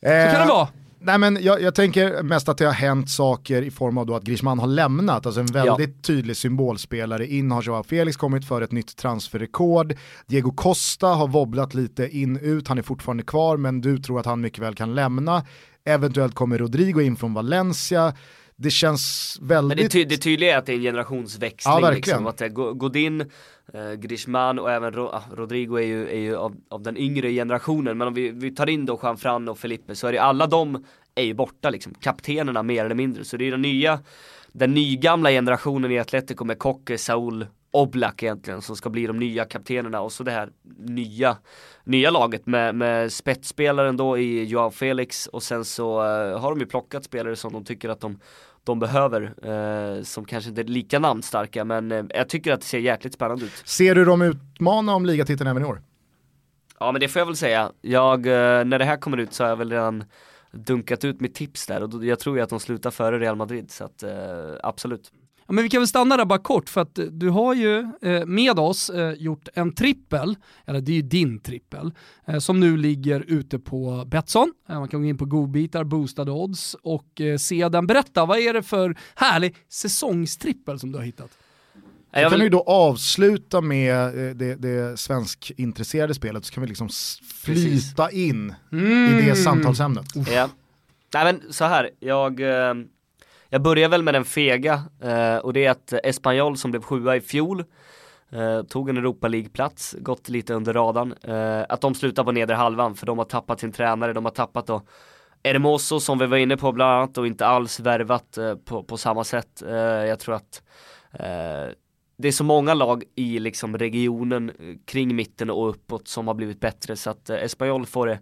Så 0.00 0.08
kan 0.08 0.46
det 0.46 0.52
vara. 0.52 0.68
Nej 1.06 1.18
men 1.18 1.38
jag, 1.42 1.62
jag, 1.62 1.74
tänker 1.74 2.22
mest 2.22 2.48
att 2.48 2.58
det 2.58 2.64
har 2.64 2.72
hänt 2.72 3.10
saker 3.10 3.62
i 3.62 3.70
form 3.70 3.98
av 3.98 4.06
då 4.06 4.14
att 4.14 4.22
Griezmann 4.22 4.58
har 4.58 4.66
lämnat, 4.66 5.26
alltså 5.26 5.40
en 5.40 5.46
väldigt 5.46 5.94
ja. 5.96 6.02
tydlig 6.02 6.36
symbolspelare. 6.36 7.26
In 7.26 7.50
har 7.50 7.62
Joao 7.62 7.82
Felix 7.82 8.16
kommit 8.16 8.48
för 8.48 8.62
ett 8.62 8.72
nytt 8.72 8.96
transferrekord. 8.96 9.94
Diego 10.26 10.52
Costa 10.52 11.06
har 11.06 11.28
wobblat 11.28 11.74
lite 11.74 12.08
in 12.08 12.36
ut, 12.36 12.68
han 12.68 12.78
är 12.78 12.82
fortfarande 12.82 13.22
kvar 13.22 13.56
men 13.56 13.80
du 13.80 13.98
tror 13.98 14.20
att 14.20 14.26
han 14.26 14.40
mycket 14.40 14.58
väl 14.58 14.74
kan 14.74 14.94
lämna. 14.94 15.46
Eventuellt 15.84 16.34
kommer 16.34 16.58
Rodrigo 16.58 17.00
in 17.00 17.16
från 17.16 17.34
Valencia 17.34 18.14
det 18.58 18.70
känns 18.70 19.38
väldigt... 19.42 19.76
Men 19.76 19.84
det, 19.84 19.88
ty 19.88 20.04
det 20.04 20.16
tydliga 20.16 20.54
är 20.54 20.58
att 20.58 20.66
det 20.66 20.72
är 20.72 20.76
en 20.76 20.82
generationsväxling. 20.82 21.74
Ja, 21.74 21.80
verkligen. 21.80 22.24
Liksom, 22.24 22.46
att 22.46 22.78
Godin, 22.78 23.30
Eh, 23.76 23.92
Griezmann 23.94 24.58
och 24.58 24.70
även 24.70 24.92
Ro 24.92 25.06
ah, 25.06 25.22
Rodrigo 25.34 25.76
är 25.76 25.86
ju, 25.86 26.08
är 26.08 26.18
ju 26.18 26.36
av, 26.36 26.56
av, 26.68 26.82
den 26.82 26.96
yngre 26.96 27.32
generationen. 27.32 27.98
Men 27.98 28.08
om 28.08 28.14
vi, 28.14 28.30
vi 28.30 28.50
tar 28.50 28.68
in 28.68 28.86
då 28.86 29.00
Jean-Fran 29.02 29.48
och 29.48 29.58
Felipe 29.58 29.94
så 29.94 30.06
är 30.06 30.12
det 30.12 30.18
alla 30.18 30.46
de 30.46 30.84
är 31.14 31.22
ju 31.22 31.34
borta 31.34 31.70
liksom. 31.70 31.94
Kaptenerna 31.94 32.62
mer 32.62 32.84
eller 32.84 32.94
mindre. 32.94 33.24
Så 33.24 33.36
det 33.36 33.44
är 33.44 33.50
den 33.50 33.62
nya, 33.62 34.00
den 34.52 34.74
nygamla 34.74 35.30
generationen 35.30 35.90
i 35.90 35.98
Atletico 35.98 36.44
med 36.44 36.58
Kocke, 36.58 36.98
Saul, 36.98 37.46
Oblak 37.70 38.22
egentligen 38.22 38.62
som 38.62 38.76
ska 38.76 38.90
bli 38.90 39.06
de 39.06 39.18
nya 39.18 39.44
kaptenerna 39.44 40.00
och 40.00 40.12
så 40.12 40.22
det 40.22 40.30
här 40.30 40.50
nya, 40.78 41.36
nya 41.84 42.10
laget 42.10 42.46
med, 42.46 42.74
med 42.74 43.12
spetsspelaren 43.12 43.96
då 43.96 44.18
i 44.18 44.44
Joao 44.44 44.70
Felix 44.70 45.26
och 45.26 45.42
sen 45.42 45.64
så 45.64 46.02
uh, 46.02 46.38
har 46.38 46.50
de 46.50 46.60
ju 46.60 46.66
plockat 46.66 47.04
spelare 47.04 47.36
som 47.36 47.52
de 47.52 47.64
tycker 47.64 47.88
att 47.88 48.00
de 48.00 48.18
de 48.66 48.78
behöver, 48.78 49.22
eh, 49.42 50.02
som 50.02 50.24
kanske 50.24 50.48
inte 50.50 50.60
är 50.60 50.64
lika 50.64 50.98
namnstarka 50.98 51.64
men 51.64 51.92
eh, 51.92 52.04
jag 52.08 52.28
tycker 52.28 52.52
att 52.52 52.60
det 52.60 52.66
ser 52.66 52.78
jäkligt 52.78 53.14
spännande 53.14 53.44
ut. 53.44 53.62
Ser 53.64 53.94
du 53.94 54.04
dem 54.04 54.22
utmana 54.22 54.94
om 54.94 55.06
ligatiteln 55.06 55.50
även 55.50 55.62
i 55.62 55.66
år? 55.66 55.82
Ja 56.78 56.92
men 56.92 57.00
det 57.00 57.08
får 57.08 57.20
jag 57.20 57.26
väl 57.26 57.36
säga. 57.36 57.72
Jag, 57.80 58.26
eh, 58.26 58.64
när 58.64 58.78
det 58.78 58.84
här 58.84 58.96
kommer 58.96 59.16
ut 59.16 59.32
så 59.32 59.44
har 59.44 59.48
jag 59.48 59.56
väl 59.56 59.70
redan 59.70 60.04
dunkat 60.52 61.04
ut 61.04 61.20
mitt 61.20 61.34
tips 61.34 61.66
där 61.66 61.82
och 61.82 61.88
då, 61.88 62.04
jag 62.04 62.18
tror 62.18 62.36
ju 62.36 62.42
att 62.42 62.50
de 62.50 62.60
slutar 62.60 62.90
före 62.90 63.18
Real 63.18 63.36
Madrid 63.36 63.70
så 63.70 63.84
att 63.84 64.02
eh, 64.02 64.10
absolut. 64.62 65.12
Ja, 65.48 65.52
men 65.52 65.64
vi 65.64 65.70
kan 65.70 65.80
väl 65.80 65.88
stanna 65.88 66.16
där 66.16 66.24
bara 66.24 66.38
kort 66.38 66.68
för 66.68 66.80
att 66.80 66.98
du 67.10 67.28
har 67.28 67.54
ju 67.54 67.78
eh, 68.02 68.26
med 68.26 68.58
oss 68.58 68.90
eh, 68.90 69.12
gjort 69.12 69.48
en 69.54 69.72
trippel, 69.74 70.36
eller 70.66 70.80
det 70.80 70.92
är 70.92 70.96
ju 70.96 71.02
din 71.02 71.40
trippel, 71.40 71.92
eh, 72.26 72.38
som 72.38 72.60
nu 72.60 72.76
ligger 72.76 73.24
ute 73.28 73.58
på 73.58 74.04
Betsson. 74.06 74.52
Eh, 74.68 74.78
man 74.78 74.88
kan 74.88 75.02
gå 75.02 75.08
in 75.08 75.18
på 75.18 75.24
godbitar, 75.24 75.84
boostade 75.84 76.30
odds 76.30 76.76
och 76.82 77.20
eh, 77.20 77.36
se 77.36 77.68
den. 77.68 77.86
Berätta, 77.86 78.26
vad 78.26 78.38
är 78.38 78.52
det 78.52 78.62
för 78.62 78.96
härlig 79.14 79.56
säsongstrippel 79.68 80.78
som 80.78 80.92
du 80.92 80.98
har 80.98 81.04
hittat? 81.04 81.30
Jag 82.10 82.30
kan 82.30 82.40
vi 82.40 82.48
då 82.48 82.62
avsluta 82.62 83.60
med 83.60 84.28
eh, 84.28 84.34
det, 84.34 84.54
det 84.54 85.00
svenskintresserade 85.00 86.14
spelet 86.14 86.44
så 86.44 86.52
kan 86.52 86.60
vi 86.60 86.68
liksom 86.68 86.88
flyta 87.44 88.10
in 88.10 88.54
i 88.72 89.26
det 89.26 89.36
samtalsämnet. 89.36 90.06
Ja. 90.32 90.48
Nej 91.14 91.24
men 91.24 91.52
så 91.52 91.64
här, 91.64 91.90
jag, 92.00 92.40
eh, 92.40 92.74
jag 93.48 93.62
börjar 93.62 93.88
väl 93.88 94.02
med 94.02 94.14
den 94.14 94.24
fega 94.24 94.82
eh, 95.02 95.36
och 95.36 95.52
det 95.52 95.64
är 95.64 95.70
att 95.70 95.92
Espanyol 95.92 96.56
som 96.56 96.70
blev 96.70 96.82
sjua 96.82 97.16
i 97.16 97.20
fjol 97.20 97.64
eh, 98.30 98.62
tog 98.62 98.88
en 98.88 98.96
Europa 98.96 99.28
League-plats, 99.28 99.96
gått 99.98 100.28
lite 100.28 100.54
under 100.54 100.72
radarn. 100.72 101.14
Eh, 101.22 101.64
att 101.68 101.80
de 101.80 101.94
slutar 101.94 102.24
på 102.24 102.32
nedre 102.32 102.56
halvan 102.56 102.94
för 102.94 103.06
de 103.06 103.18
har 103.18 103.24
tappat 103.24 103.60
sin 103.60 103.72
tränare, 103.72 104.12
de 104.12 104.24
har 104.24 104.32
tappat 104.32 104.66
då 104.66 104.82
Hermoso 105.46 106.00
som 106.00 106.18
vi 106.18 106.26
var 106.26 106.36
inne 106.36 106.56
på 106.56 106.72
bland 106.72 106.92
annat 106.92 107.18
och 107.18 107.26
inte 107.26 107.46
alls 107.46 107.80
värvat 107.80 108.38
eh, 108.38 108.54
på, 108.54 108.82
på 108.82 108.96
samma 108.96 109.24
sätt. 109.24 109.62
Eh, 109.62 109.76
jag 109.76 110.20
tror 110.20 110.34
att 110.34 110.62
eh, 111.12 111.74
det 112.18 112.28
är 112.28 112.32
så 112.32 112.44
många 112.44 112.74
lag 112.74 113.04
i 113.14 113.38
liksom 113.38 113.78
regionen 113.78 114.52
kring 114.84 115.16
mitten 115.16 115.50
och 115.50 115.68
uppåt 115.70 116.08
som 116.08 116.26
har 116.26 116.34
blivit 116.34 116.60
bättre 116.60 116.96
så 116.96 117.10
att 117.10 117.30
Espanyol 117.30 117.86
får 117.86 118.06
det 118.06 118.18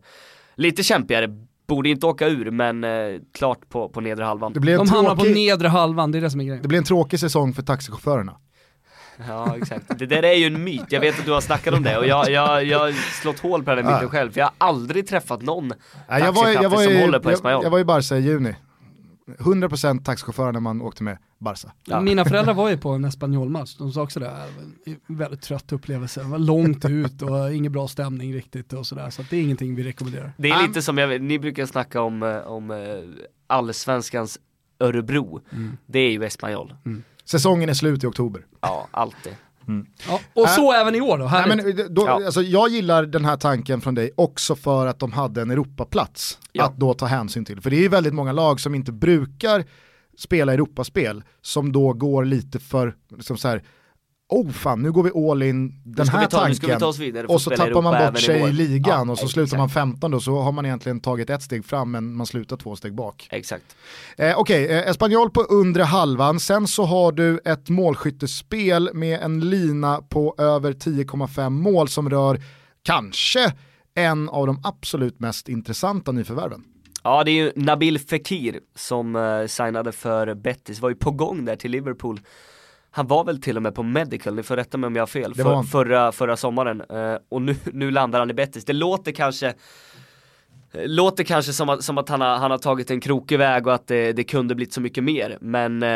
lite 0.55 0.83
kämpigare. 0.83 1.47
Borde 1.67 1.89
inte 1.89 2.07
åka 2.07 2.29
ur 2.29 2.51
men 2.51 2.85
eh, 2.85 2.91
klart 3.35 3.69
på, 3.69 3.89
på 3.89 4.01
nedre 4.01 4.25
halvan. 4.25 4.53
Det 4.53 4.61
blir, 4.61 4.73
en 4.73 4.79
De 4.79 4.89
hamnar 4.89 5.11
på 5.11 5.17
tråkig, 5.17 5.35
nedre 5.35 5.69
halvan, 5.69 6.13
det 6.13 6.19
är 6.19 6.23
det 6.23 6.31
som 6.31 6.41
är 6.41 6.45
grejen. 6.45 6.63
det 6.63 6.69
blir 6.69 6.79
en 6.79 6.85
tråkig 6.85 7.21
säsong 7.21 7.55
för 7.55 7.63
taxichaufförerna. 7.63 8.37
Ja 9.29 9.57
exakt. 9.57 9.99
Det 9.99 10.07
där 10.07 10.23
är 10.23 10.33
ju 10.35 10.47
en 10.47 10.65
myt, 10.65 10.85
jag 10.89 11.01
vet 11.01 11.19
att 11.19 11.25
du 11.25 11.33
har 11.33 11.41
snackat 11.41 11.75
om 11.75 11.83
det 11.83 11.99
och 11.99 12.07
jag, 12.07 12.31
jag, 12.31 12.65
jag 12.65 12.79
har 12.79 12.93
slått 13.21 13.39
hål 13.41 13.63
på 13.65 13.75
den 13.75 13.85
myten 13.87 13.99
Ja. 14.03 14.09
själv 14.09 14.31
för 14.31 14.41
jag 14.41 14.47
har 14.47 14.55
aldrig 14.69 15.09
träffat 15.09 15.43
någon 15.43 15.73
jag, 16.09 16.33
var, 16.33 16.49
jag, 16.49 16.71
var 16.71 16.83
som 16.83 16.97
håller 16.97 17.19
på 17.19 17.29
jag, 17.31 17.35
Espanyol. 17.35 17.61
jag 17.65 17.71
var 17.71 17.79
i 17.79 17.85
Barca 17.85 18.17
i 18.17 18.21
juni. 18.21 18.55
100% 19.27 20.05
taxichaufförer 20.05 20.53
när 20.53 20.61
man 20.61 20.83
åkte 20.83 21.03
med 21.03 21.19
Barca. 21.39 21.73
Ja. 21.85 22.01
Mina 22.01 22.25
föräldrar 22.25 22.55
var 22.55 22.71
ju 22.71 22.77
på 22.77 22.91
en 22.91 23.05
Espanyol-match, 23.05 23.77
de 23.79 23.93
sa 23.93 24.03
också 24.03 24.21
det, 24.21 24.31
en 24.87 25.17
väldigt 25.17 25.43
trött 25.43 25.73
upplevelse, 25.73 26.23
det 26.23 26.29
var 26.29 26.39
långt 26.39 26.85
ut 26.85 27.23
och 27.23 27.55
ingen 27.55 27.73
bra 27.73 27.89
stämning 27.89 28.35
riktigt 28.35 28.73
och 28.73 28.87
sådär, 28.87 29.11
så 29.11 29.23
det 29.31 29.37
är 29.37 29.43
ingenting 29.43 29.75
vi 29.75 29.83
rekommenderar. 29.83 30.33
Det 30.37 30.51
är 30.51 30.67
lite 30.69 30.83
som, 30.83 30.99
jag, 30.99 31.23
ni 31.23 31.39
brukar 31.39 31.67
snacka 31.67 32.01
om, 32.03 32.23
eh, 32.23 32.37
om 32.37 32.71
eh, 32.71 32.77
allsvenskans 33.47 34.39
Örebro. 34.81 35.41
Det 35.87 35.99
är 35.99 36.11
ju 36.11 36.25
Espanyol. 36.25 36.75
Säsongen 37.25 37.69
är 37.69 37.75
slut 37.75 38.05
i 38.05 38.07
oktober. 38.07 38.47
Ja, 38.61 38.89
alltid. 38.91 39.37
Ja, 40.09 40.21
och 40.35 40.49
så 40.49 40.73
även 40.73 40.95
i 40.95 41.01
år 41.01 41.19
då, 41.19 41.25
Nej, 41.25 41.49
men, 41.49 41.95
då, 41.95 42.05
Ja. 42.07 42.25
alltså, 42.27 42.43
jag 42.43 42.69
gillar 42.69 43.03
den 43.07 43.25
här 43.25 43.37
tanken 43.37 43.81
från 43.81 43.95
dig 43.95 44.11
också 44.17 44.55
för 44.57 44.87
att 44.87 44.99
de 44.99 45.13
hade 45.13 45.43
en 45.43 45.51
Europaplats 45.51 46.39
Ja. 46.53 46.65
att 46.65 46.77
då 46.77 46.95
ta 46.95 47.07
hänsyn 47.07 47.45
till. 47.45 47.61
För 47.61 47.71
det 47.71 47.77
är 47.77 47.81
ju 47.81 47.89
väldigt 47.89 48.15
många 48.15 48.33
lag 48.33 48.61
som 48.61 48.75
inte 48.75 48.93
brukar 48.93 49.65
spela 50.19 50.53
Europaspel 50.55 51.23
som 51.43 51.73
då 51.73 51.93
går 51.93 52.25
lite 52.25 52.59
för, 52.59 52.95
liksom 53.17 53.37
så 53.37 53.49
här, 53.49 53.63
oh 54.35 54.51
fan 54.51 54.83
nu 54.83 54.93
går 54.93 55.03
vi 55.03 55.31
all 55.31 55.43
in 55.43 55.83
den 55.85 56.09
här 56.09 56.27
ta- 56.27 56.39
tanken 56.39 56.93
vidare 56.99 57.27
och 57.27 57.41
så 57.41 57.51
tappar 57.51 57.83
man 57.83 57.95
Europa 57.95 58.11
bort 58.13 58.29
även 58.29 58.39
i 58.39 58.43
sig 58.43 58.51
i 58.51 58.53
ligan 58.53 59.07
Ja, 59.07 59.13
och 59.13 59.19
så 59.19 59.25
exakt. 59.25 59.33
slutar 59.33 59.57
man 59.59 59.71
15 59.71 60.11
då 60.11 60.21
så 60.21 60.41
har 60.41 60.53
man 60.53 60.67
egentligen 60.67 61.01
tagit 61.01 61.31
ett 61.31 61.43
steg 61.43 61.65
fram 61.65 61.91
men 61.91 62.17
man 62.17 62.27
slutar 62.27 62.57
två 62.57 62.77
steg 62.77 62.95
bak. 62.95 63.29
Exakt. 63.31 63.77
Eh, 64.17 64.39
Okej, 64.39 64.67
eh, 64.67 64.89
Espanyol 64.91 65.31
på 65.31 65.41
undre 65.41 65.83
halvan, 65.83 66.41
sen 66.41 66.67
så 66.67 66.85
har 66.85 67.13
du 67.13 67.41
ett 67.45 67.69
målskyttespel 67.69 68.91
med 68.95 69.21
en 69.21 69.51
lina 69.51 70.03
på 70.03 70.35
över 70.39 70.73
10,5 70.73 71.51
mål 71.51 71.89
som 71.89 72.11
rör 72.11 72.41
kanske 72.83 73.53
en 73.95 74.29
av 74.29 74.47
de 74.47 74.61
absolut 74.65 75.21
mest 75.21 75.49
intressanta 75.49 76.13
nyförvärven. 76.13 76.65
Ja 77.03 77.25
det 77.25 77.31
är 77.31 77.45
ju 77.45 77.53
Nabil 77.57 77.99
Fekir 77.99 78.61
som 78.75 79.17
uh, 79.17 79.47
signade 79.47 79.93
för 79.93 80.35
Betis, 80.35 80.81
var 80.81 80.89
ju 80.89 80.95
på 80.95 81.11
gång 81.11 81.45
där 81.45 81.57
till 81.57 81.71
Liverpool. 81.71 82.21
Han 82.97 83.07
var 83.07 83.25
väl 83.25 83.41
till 83.41 83.57
och 83.57 83.63
med 83.63 83.75
på 83.75 83.83
medical, 83.83 84.35
ni 84.35 84.43
får 84.43 84.57
rätta 84.57 84.79
mig 84.79 84.87
om 84.87 84.97
jag 84.97 85.03
har 85.03 85.07
fel, 85.07 85.35
för, 85.35 85.63
förra, 85.63 86.13
förra 86.13 86.37
sommaren. 86.37 86.81
Eh, 86.81 87.19
och 87.29 87.43
nu, 87.43 87.57
nu 87.73 87.91
landar 87.91 88.19
han 88.19 88.31
i 88.31 88.35
Betis. 88.35 88.65
Det 88.65 88.73
låter 88.73 89.13
kanske 89.13 89.55
Låter 90.87 91.25
kanske 91.25 91.53
som 91.53 91.69
att, 91.69 91.83
som 91.85 91.99
att 91.99 92.09
han, 92.09 92.21
har, 92.21 92.37
han 92.37 92.51
har 92.51 92.59
tagit 92.59 92.91
en 92.91 93.01
krokig 93.01 93.39
väg 93.39 93.67
och 93.67 93.75
att 93.75 93.87
det, 93.87 94.13
det 94.13 94.25
kunde 94.25 94.55
blivit 94.55 94.73
så 94.73 94.81
mycket 94.81 95.05
mer. 95.05 95.39
Men 95.41 95.83
eh, 95.83 95.89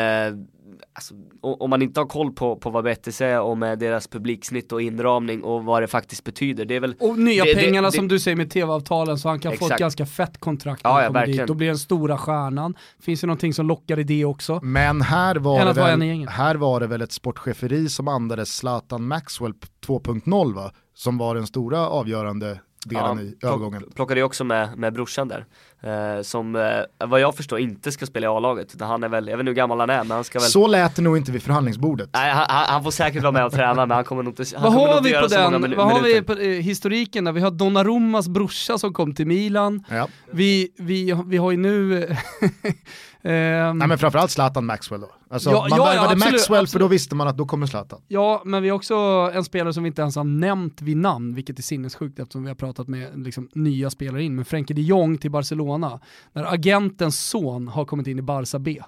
alltså, 0.93 1.13
om 1.41 1.69
man 1.69 1.81
inte 1.81 1.99
har 1.99 2.07
koll 2.07 2.31
på, 2.31 2.55
på 2.55 2.69
vad 2.69 2.83
Betis 2.83 3.21
är 3.21 3.41
och 3.41 3.57
med 3.57 3.79
deras 3.79 4.07
publiksnitt 4.07 4.71
och 4.71 4.81
inramning 4.81 5.43
och 5.43 5.63
vad 5.63 5.83
det 5.83 5.87
faktiskt 5.87 6.23
betyder. 6.23 6.65
Det 6.65 6.75
är 6.75 6.79
väl 6.79 6.95
Och 6.99 7.19
nya 7.19 7.43
det- 7.43 7.55
pengarna 7.55 7.87
det- 7.89 7.95
som 7.95 8.07
du 8.07 8.19
säger 8.19 8.37
med 8.37 8.51
tv-avtalen 8.51 9.17
så 9.17 9.29
han 9.29 9.39
kan 9.39 9.51
få 9.51 9.55
ett 9.55 9.61
Exakt. 9.61 9.79
ganska 9.79 10.05
fett 10.05 10.37
kontrakt 10.37 10.81
Ja, 10.83 11.03
ja, 11.13 11.25
dit. 11.25 11.47
Då 11.47 11.53
blir 11.53 11.67
den 11.67 11.77
stora 11.77 12.17
stjärnan. 12.17 12.75
Finns 13.01 13.21
det 13.21 13.27
någonting 13.27 13.53
som 13.53 13.67
lockar 13.67 13.99
i 13.99 14.03
det 14.03 14.25
också? 14.25 14.59
Men 14.63 15.01
här 15.01 15.35
var, 15.35 15.65
det 15.65 15.73
väl, 15.73 16.27
här 16.27 16.55
var 16.55 16.79
det 16.79 16.87
väl 16.87 17.01
ett 17.01 17.11
sportcheferi 17.11 17.89
som 17.89 18.07
andades 18.07 18.55
Zlatan 18.57 19.07
Maxwell 19.07 19.53
2.0 19.87 20.53
va? 20.55 20.71
Som 20.93 21.17
var 21.17 21.35
den 21.35 21.47
stora 21.47 21.87
avgörande 21.89 22.59
delen 22.85 23.19
i 23.19 23.35
plock- 23.41 23.47
övergången. 23.47 23.83
Plockade 23.95 24.19
ju 24.19 24.23
också 24.23 24.43
med, 24.43 24.77
med 24.77 24.93
brorsan 24.93 25.27
där. 25.27 25.45
Eh, 25.81 26.21
som 26.21 26.55
eh, 26.55 27.07
vad 27.07 27.19
jag 27.19 27.35
förstår 27.35 27.59
inte 27.59 27.91
ska 27.91 28.05
spela 28.05 28.25
i 28.25 28.29
A-laget. 28.29 28.75
Han 28.81 29.03
är 29.03 29.09
väl, 29.09 29.27
jag 29.27 29.37
vet 29.37 29.41
inte 29.41 29.49
hur 29.49 29.55
gammal 29.55 29.79
han 29.79 29.89
är 29.89 30.03
men 30.03 30.11
han 30.11 30.23
ska 30.23 30.39
väl 30.39 30.47
Så 30.49 30.67
lät 30.67 30.95
det 30.95 31.01
nog 31.01 31.17
inte 31.17 31.31
vid 31.31 31.43
förhandlingsbordet. 31.43 32.09
Nej 32.13 32.31
han, 32.31 32.45
han, 32.49 32.65
han 32.67 32.83
får 32.83 32.91
säkert 32.91 33.21
vara 33.23 33.31
med 33.31 33.45
och 33.45 33.51
träna 33.51 33.85
men 33.85 33.91
han 33.95 34.03
kommer 34.03 34.23
nog 34.23 34.31
inte 34.39 34.55
han 34.57 34.63
Vad 34.63 34.73
har 34.73 34.97
inte 34.97 35.03
vi 35.03 35.09
på 35.09 35.15
göra 35.15 35.29
så 35.29 35.41
många 35.51 35.67
den, 35.67 35.77
vad 35.77 35.91
har 35.91 36.01
vi 36.01 36.21
på 36.21 36.33
eh, 36.33 36.47
historiken 36.47 37.23
där? 37.23 37.31
Vi 37.31 37.41
har 37.41 37.51
Donnarummas 37.51 38.27
brorsa 38.27 38.77
som 38.77 38.93
kom 38.93 39.13
till 39.15 39.27
Milan. 39.27 39.83
Ja. 39.89 40.07
Vi, 40.31 40.71
vi, 40.77 41.15
vi 41.25 41.37
har 41.37 41.51
ju 41.51 41.57
nu... 41.57 42.07
ehm, 43.23 43.77
Nej 43.77 43.87
men 43.87 43.97
framförallt 43.97 44.31
Zlatan 44.31 44.65
Maxwell 44.65 45.01
då. 45.01 45.11
Alltså, 45.29 45.49
Ja, 45.49 45.59
man 45.61 45.69
ja, 45.69 45.77
ja, 45.77 45.83
värvade 45.85 46.13
absolut, 46.13 46.33
Maxwell 46.33 46.57
för 46.57 46.63
absolut. 46.63 46.81
då 46.81 46.87
visste 46.87 47.15
man 47.15 47.27
att 47.27 47.37
då 47.37 47.45
kommer 47.45 47.67
Zlatan. 47.67 48.01
Ja, 48.07 48.41
men 48.45 48.63
vi 48.63 48.69
har 48.69 48.75
också 48.75 48.95
en 49.33 49.43
spelare 49.43 49.73
som 49.73 49.83
vi 49.83 49.87
inte 49.87 50.01
ens 50.01 50.15
har 50.15 50.23
nämnt 50.23 50.81
vid 50.81 50.97
namn, 50.97 51.33
vilket 51.35 51.59
är 51.59 51.63
sinnessjukt 51.63 52.19
eftersom 52.19 52.43
vi 52.43 52.47
har 52.47 52.55
pratat 52.55 52.87
med 52.87 53.19
liksom, 53.25 53.49
nya 53.53 53.89
spelare 53.89 54.23
in. 54.23 54.35
Men 54.35 54.45
Frenkie 54.45 54.75
de 54.75 54.81
Jong 54.81 55.17
till 55.17 55.31
Barcelona, 55.31 55.99
när 56.33 56.53
agentens 56.53 57.19
son 57.19 57.67
har 57.67 57.85
kommit 57.85 58.07
in 58.07 58.19
i 58.19 58.21
Barca 58.21 58.59
B. 58.59 58.81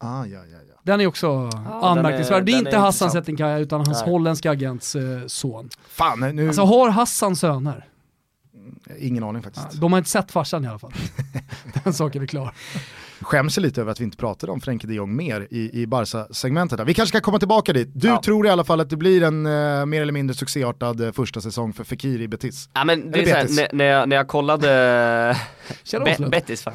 Ah, 0.00 0.24
ja, 0.24 0.38
ja, 0.38 0.58
ja. 0.68 0.74
Den 0.82 1.00
är 1.00 1.06
också 1.06 1.50
anmärkningsvärd. 1.82 2.42
är- 2.42 2.46
det 2.46 2.52
är 2.52 2.58
inte 2.58 2.70
är 2.70 2.78
Hassan. 2.80 3.10
Settinkaya 3.10 3.58
utan 3.58 3.80
hans 3.86 4.00
Nej. 4.02 4.10
holländska 4.12 4.50
agents 4.50 4.96
eh, 4.96 5.26
son. 5.26 5.68
Fan, 5.88 6.20
nu, 6.36 6.46
Alltså 6.46 6.62
har 6.62 6.88
Hassan 6.90 7.36
söner? 7.36 7.84
ingen 8.98 9.24
aning 9.24 9.42
Ja, 9.44 9.50
faktiskt. 9.50 9.80
de 9.80 9.92
har 9.92 9.98
inte 9.98 10.10
sett 10.10 10.30
farsan 10.32 10.64
i 10.64 10.68
alla 10.68 10.78
fall. 10.78 10.92
Den 11.84 11.92
saken 11.92 12.22
är 12.22 12.26
klar. 12.26 12.54
Skäms 13.20 13.56
lite 13.56 13.80
över 13.80 13.92
att 13.92 14.00
vi 14.00 14.04
inte 14.04 14.16
pratade 14.16 14.52
om 14.52 14.60
Frenkie 14.60 14.88
de 14.88 14.94
Jong 14.94 15.16
mer 15.16 15.46
i, 15.50 15.82
i 15.82 15.86
Barca-segmentet. 15.86 16.78
där. 16.78 16.84
Vi 16.84 16.94
kanske 16.94 17.18
ska 17.18 17.20
komma 17.24 17.38
tillbaka 17.38 17.72
dit. 17.72 17.88
Du 17.94 18.08
Ja. 18.08 18.22
tror 18.24 18.46
i 18.46 18.50
alla 18.50 18.64
fall 18.64 18.80
att 18.80 18.90
det 18.90 18.96
blir 18.96 19.22
en 19.22 19.46
eh, 19.46 19.86
mer 19.86 20.02
eller 20.02 20.12
mindre 20.12 20.34
succéartad 20.34 21.00
eh, 21.00 21.12
första 21.12 21.40
säsong 21.40 21.72
för 21.72 21.84
Fekir 21.84 22.20
i 22.20 22.28
Betis. 22.28 22.68
Ja 22.74 22.84
men 22.84 23.10
det 23.10 23.18
är 23.18 23.22
Eller 23.22 23.30
såhär, 23.32 23.42
Betis. 23.42 23.56
när, 23.56 23.68
när, 23.72 23.84
jag, 23.84 24.08
när 24.08 24.16
jag 24.16 24.28
kollade 24.28 25.36
Be. 26.18 26.28
Betis 26.30 26.62
fan. 26.62 26.74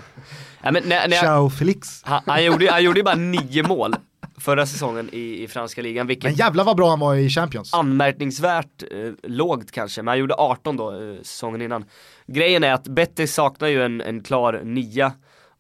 Ja, 0.63 0.71
men 0.71 0.83
när, 0.85 1.07
när 1.07 1.15
jag, 1.15 1.23
Ciao 1.25 1.49
Felix. 1.49 2.01
han, 2.03 2.21
han, 2.25 2.45
gjorde, 2.45 2.71
han 2.71 2.83
gjorde 2.83 2.99
ju 2.99 3.03
bara 3.03 3.15
nio 3.15 3.63
mål 3.67 3.95
förra 4.37 4.65
säsongen 4.65 5.09
i, 5.11 5.43
i 5.43 5.47
franska 5.47 5.81
ligan, 5.81 6.07
vilket 6.07 6.23
Men 6.23 6.33
jävlar 6.33 6.63
vad 6.63 6.77
bra 6.77 6.89
han 6.89 6.99
var 6.99 7.15
i 7.15 7.29
Champions. 7.29 7.73
anmärkningsvärt 7.73 8.83
eh, 8.91 9.29
lågt 9.29 9.71
kanske, 9.71 10.01
men 10.01 10.07
han 10.07 10.19
gjorde 10.19 10.33
18 10.33 10.77
då 10.77 10.91
eh, 10.91 11.15
säsongen 11.21 11.61
innan. 11.61 11.85
Grejen 12.27 12.63
är 12.63 12.73
att 12.73 12.87
Betis 12.87 13.33
saknar 13.33 13.67
ju 13.67 13.83
en, 13.85 14.01
en 14.01 14.23
klar 14.23 14.61
nia 14.63 15.11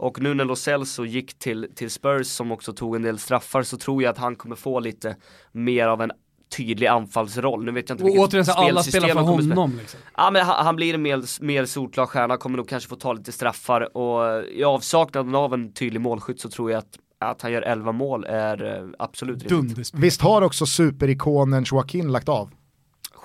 och 0.03 0.21
nu 0.21 0.33
när 0.33 0.45
Lo 0.45 0.55
Celso 0.55 1.05
gick 1.05 1.39
till, 1.39 1.67
till 1.75 1.91
Spurs 1.91 2.27
som 2.27 2.51
också 2.51 2.73
tog 2.73 2.95
en 2.95 3.01
del 3.01 3.19
straffar 3.19 3.63
så 3.63 3.77
tror 3.77 4.03
jag 4.03 4.11
att 4.11 4.17
han 4.17 4.35
kommer 4.35 4.55
få 4.55 4.79
lite 4.79 5.15
mer 5.51 5.87
av 5.87 6.01
en 6.01 6.11
tydlig 6.57 6.87
anfallsroll. 6.87 7.65
Nu 7.65 7.71
vet 7.71 7.89
jag 7.89 7.95
inte 7.95 8.03
Och 8.03 8.07
vilket 8.07 8.21
återigen, 8.27 8.45
så 8.45 8.51
alla 8.51 8.83
spelar 8.83 9.07
för 9.07 9.15
han 9.15 9.25
kommer 9.25 9.41
spela. 9.41 9.55
honom. 9.61 9.77
Liksom. 9.77 9.99
Ja 10.17 10.31
men 10.31 10.45
han, 10.45 10.65
han 10.65 10.75
blir 10.75 10.93
en 10.93 11.01
mer, 11.01 11.43
mer 11.43 11.65
solklar 11.65 12.05
stjärna, 12.05 12.37
kommer 12.37 12.57
nog 12.57 12.67
kanske 12.69 12.89
få 12.89 12.95
ta 12.95 13.13
lite 13.13 13.31
straffar 13.31 13.97
och 13.97 14.43
i 14.45 14.63
avsaknaden 14.63 15.35
av 15.35 15.53
en 15.53 15.73
tydlig 15.73 16.01
målskytt 16.01 16.39
så 16.41 16.49
tror 16.49 16.71
jag 16.71 16.77
att, 16.77 16.99
att 17.19 17.41
han 17.41 17.51
gör 17.51 17.61
11 17.61 17.91
mål 17.91 18.25
är 18.25 18.77
eh, 18.77 18.89
absolut 18.99 19.43
rimligt. 19.43 19.49
Dunderspel. 19.49 20.01
Visst 20.01 20.21
har 20.21 20.41
också 20.41 20.65
superikonen 20.65 21.63
Joaquin 21.67 22.11
lagt 22.11 22.29
av? 22.29 22.49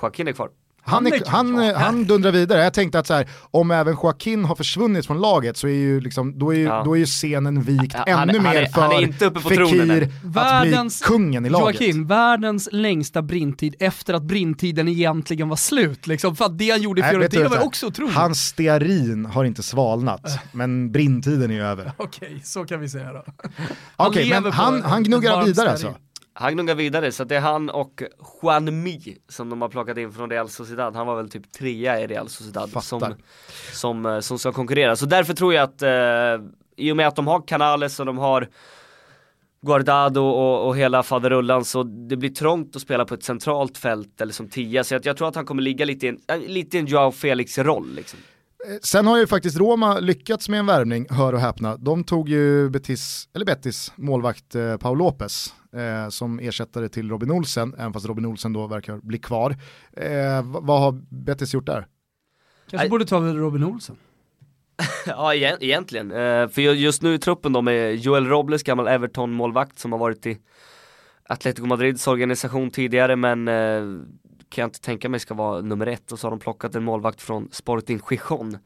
Joaquin 0.02 0.28
är 0.28 0.32
kvar. 0.32 0.50
Han, 0.88 1.06
är 1.06 1.22
han, 1.26 1.64
Ja. 1.64 1.78
han 1.78 2.04
dundrar 2.04 2.32
vidare. 2.32 2.62
Jag 2.62 2.72
tänkte 2.74 2.98
att 2.98 3.06
så 3.06 3.14
här, 3.14 3.28
om 3.50 3.70
även 3.70 3.94
Joaquin 4.02 4.44
har 4.44 4.54
försvunnit 4.54 5.06
från 5.06 5.20
laget 5.20 5.56
så 5.56 5.68
är 5.68 5.72
ju, 5.72 6.00
liksom, 6.00 6.38
då 6.38 6.54
är 6.54 6.58
ju, 6.58 6.64
Ja. 6.64 6.82
då 6.84 6.94
är 6.94 6.98
ju 6.98 7.06
scenen 7.06 7.62
vikt 7.62 7.96
Ja, 8.06 8.14
han- 8.16 8.28
ännu 8.30 8.38
han 8.38 8.54
mer 8.54 8.62
är- 8.62 8.66
för 8.66 8.80
han 8.82 8.92
är 8.92 9.02
inte 9.02 9.26
uppe 9.26 9.40
på 9.40 9.48
tronen 9.48 9.88
Fekir. 9.88 10.12
Världens- 10.24 11.02
att 11.02 11.08
bli 11.08 11.16
kungen 11.16 11.46
i 11.46 11.50
laget. 11.50 11.80
Joakim, 11.80 12.06
världens 12.06 12.68
längsta 12.72 13.22
brintid 13.22 13.74
efter 13.78 14.14
att 14.14 14.22
brintiden 14.22 14.88
egentligen 14.88 15.48
var 15.48 15.56
slut. 15.56 16.06
Liksom, 16.06 16.36
för 16.36 16.44
att 16.44 16.58
det 16.58 16.70
han 16.70 16.82
gjorde 16.82 17.00
i 17.00 17.04
du, 17.04 17.08
Fiorentina 17.10 17.48
var 17.48 17.64
också 17.66 17.86
otroligt. 17.86 18.14
Hans 18.14 18.46
stearin 18.46 19.26
har 19.26 19.44
inte 19.44 19.62
svalnat, 19.62 20.38
men 20.52 20.92
brintiden 20.92 21.50
är 21.50 21.54
ju 21.54 21.62
över. 21.62 21.92
Okej, 21.98 22.40
så 22.44 22.64
kan 22.64 22.80
vi 22.80 22.88
säga 22.88 23.12
då. 23.12 23.24
Okej, 23.96 24.24
lever 24.24 24.40
men 24.40 24.52
han, 24.52 24.82
han 24.82 25.02
gnuggar 25.04 25.44
vidare 25.44 25.52
stearin. 25.54 25.70
alltså. 25.70 25.94
Han 26.40 26.54
gnuggar 26.54 26.74
vidare, 26.74 27.12
så 27.12 27.24
det 27.24 27.36
är 27.36 27.40
han 27.40 27.70
och 27.70 28.02
Juan 28.42 28.82
Mi 28.82 29.18
som 29.28 29.50
de 29.50 29.62
har 29.62 29.68
plockat 29.68 29.98
in 29.98 30.12
från 30.12 30.30
Real 30.30 30.48
Sociedad. 30.48 30.96
Han 30.96 31.06
var 31.06 31.16
väl 31.16 31.30
typ 31.30 31.52
trea 31.52 32.00
i 32.00 32.06
Real 32.06 32.28
Sociedad 32.28 32.70
Fattar. 32.70 32.80
som, 32.80 33.14
som, 33.72 34.06
eh, 34.06 34.20
som 34.20 34.38
ska 34.38 34.52
konkurrera. 34.52 34.96
Så 34.96 35.06
därför 35.06 35.34
tror 35.34 35.54
jag 35.54 35.62
att, 35.62 35.82
eh, 35.82 36.46
i 36.76 36.92
och 36.92 36.96
med 36.96 37.08
att 37.08 37.16
de 37.16 37.26
har 37.26 37.46
Canales 37.46 38.00
och 38.00 38.06
de 38.06 38.18
har 38.18 38.48
Guardado 39.60 40.20
och, 40.20 40.68
och 40.68 40.76
hela 40.76 41.02
faderullan 41.02 41.64
så 41.64 41.82
det 41.82 42.16
blir 42.16 42.30
trångt 42.30 42.76
att 42.76 42.82
spela 42.82 43.04
på 43.04 43.14
ett 43.14 43.22
centralt 43.22 43.78
fält 43.78 44.20
eller 44.20 44.32
som 44.32 44.48
tia 44.48 44.84
så 44.84 44.94
jag, 44.94 45.06
jag 45.06 45.16
tror 45.16 45.28
att 45.28 45.34
han 45.34 45.46
kommer 45.46 45.62
ligga 45.62 45.84
lite 45.84 46.06
i 46.06 46.08
en, 46.26 46.40
lite 46.40 46.76
i 46.76 46.80
en 46.80 46.86
Joao 46.86 47.12
Felix 47.12 47.58
roll 47.58 47.94
liksom. 47.94 48.18
Eh, 48.66 48.76
sen 48.82 49.06
har 49.06 49.18
ju 49.18 49.26
faktiskt 49.26 49.56
Roma 49.56 49.98
lyckats 49.98 50.48
med 50.48 50.60
en 50.60 50.66
värvning, 50.66 51.06
hör 51.10 51.32
och 51.32 51.40
häpna. 51.40 51.76
De 51.76 52.04
tog 52.04 52.28
ju 52.28 52.70
Betis, 52.70 53.28
eller 53.34 53.46
Betis 53.46 53.92
målvakt 53.96 54.54
eh, 54.54 54.76
Paul 54.76 54.98
Lopez 54.98 55.54
eh, 55.72 56.08
som 56.08 56.38
ersättare 56.38 56.88
till 56.88 57.10
Robin 57.10 57.30
Olsen, 57.30 57.74
även 57.78 57.92
fast 57.92 58.06
Robin 58.06 58.26
Olsen 58.26 58.52
då 58.52 58.66
verkar 58.66 58.96
bli 58.96 59.18
kvar. 59.18 59.56
Eh, 59.92 60.42
vad 60.44 60.80
har 60.80 61.00
Betis 61.24 61.54
gjort 61.54 61.66
där? 61.66 61.86
Kanske 62.70 62.86
I... 62.86 62.90
borde 62.90 63.06
ta 63.06 63.20
Robin 63.20 63.64
Olsen. 63.64 63.96
ja 65.06 65.34
egentligen, 65.34 66.10
eh, 66.10 66.48
för 66.48 66.60
just 66.60 67.02
nu 67.02 67.14
i 67.14 67.18
truppen 67.18 67.52
då 67.52 67.62
med 67.62 67.96
Joel 67.96 68.26
Robles, 68.26 68.62
gammal 68.62 68.88
Everton-målvakt 68.88 69.78
som 69.78 69.92
har 69.92 69.98
varit 69.98 70.26
i 70.26 70.38
Atletico 71.28 71.66
Madrids 71.66 72.06
organisation 72.06 72.70
tidigare 72.70 73.16
men 73.16 73.48
eh, 73.48 73.82
kan 74.48 74.62
jag 74.62 74.68
inte 74.68 74.80
tänka 74.80 75.08
mig 75.08 75.20
ska 75.20 75.34
vara 75.34 75.60
nummer 75.60 75.86
ett 75.86 76.12
och 76.12 76.18
så 76.18 76.26
har 76.26 76.30
de 76.30 76.38
plockat 76.38 76.74
en 76.74 76.84
målvakt 76.84 77.22
från 77.22 77.48
Sporting 77.52 78.00
Gijon 78.10 78.58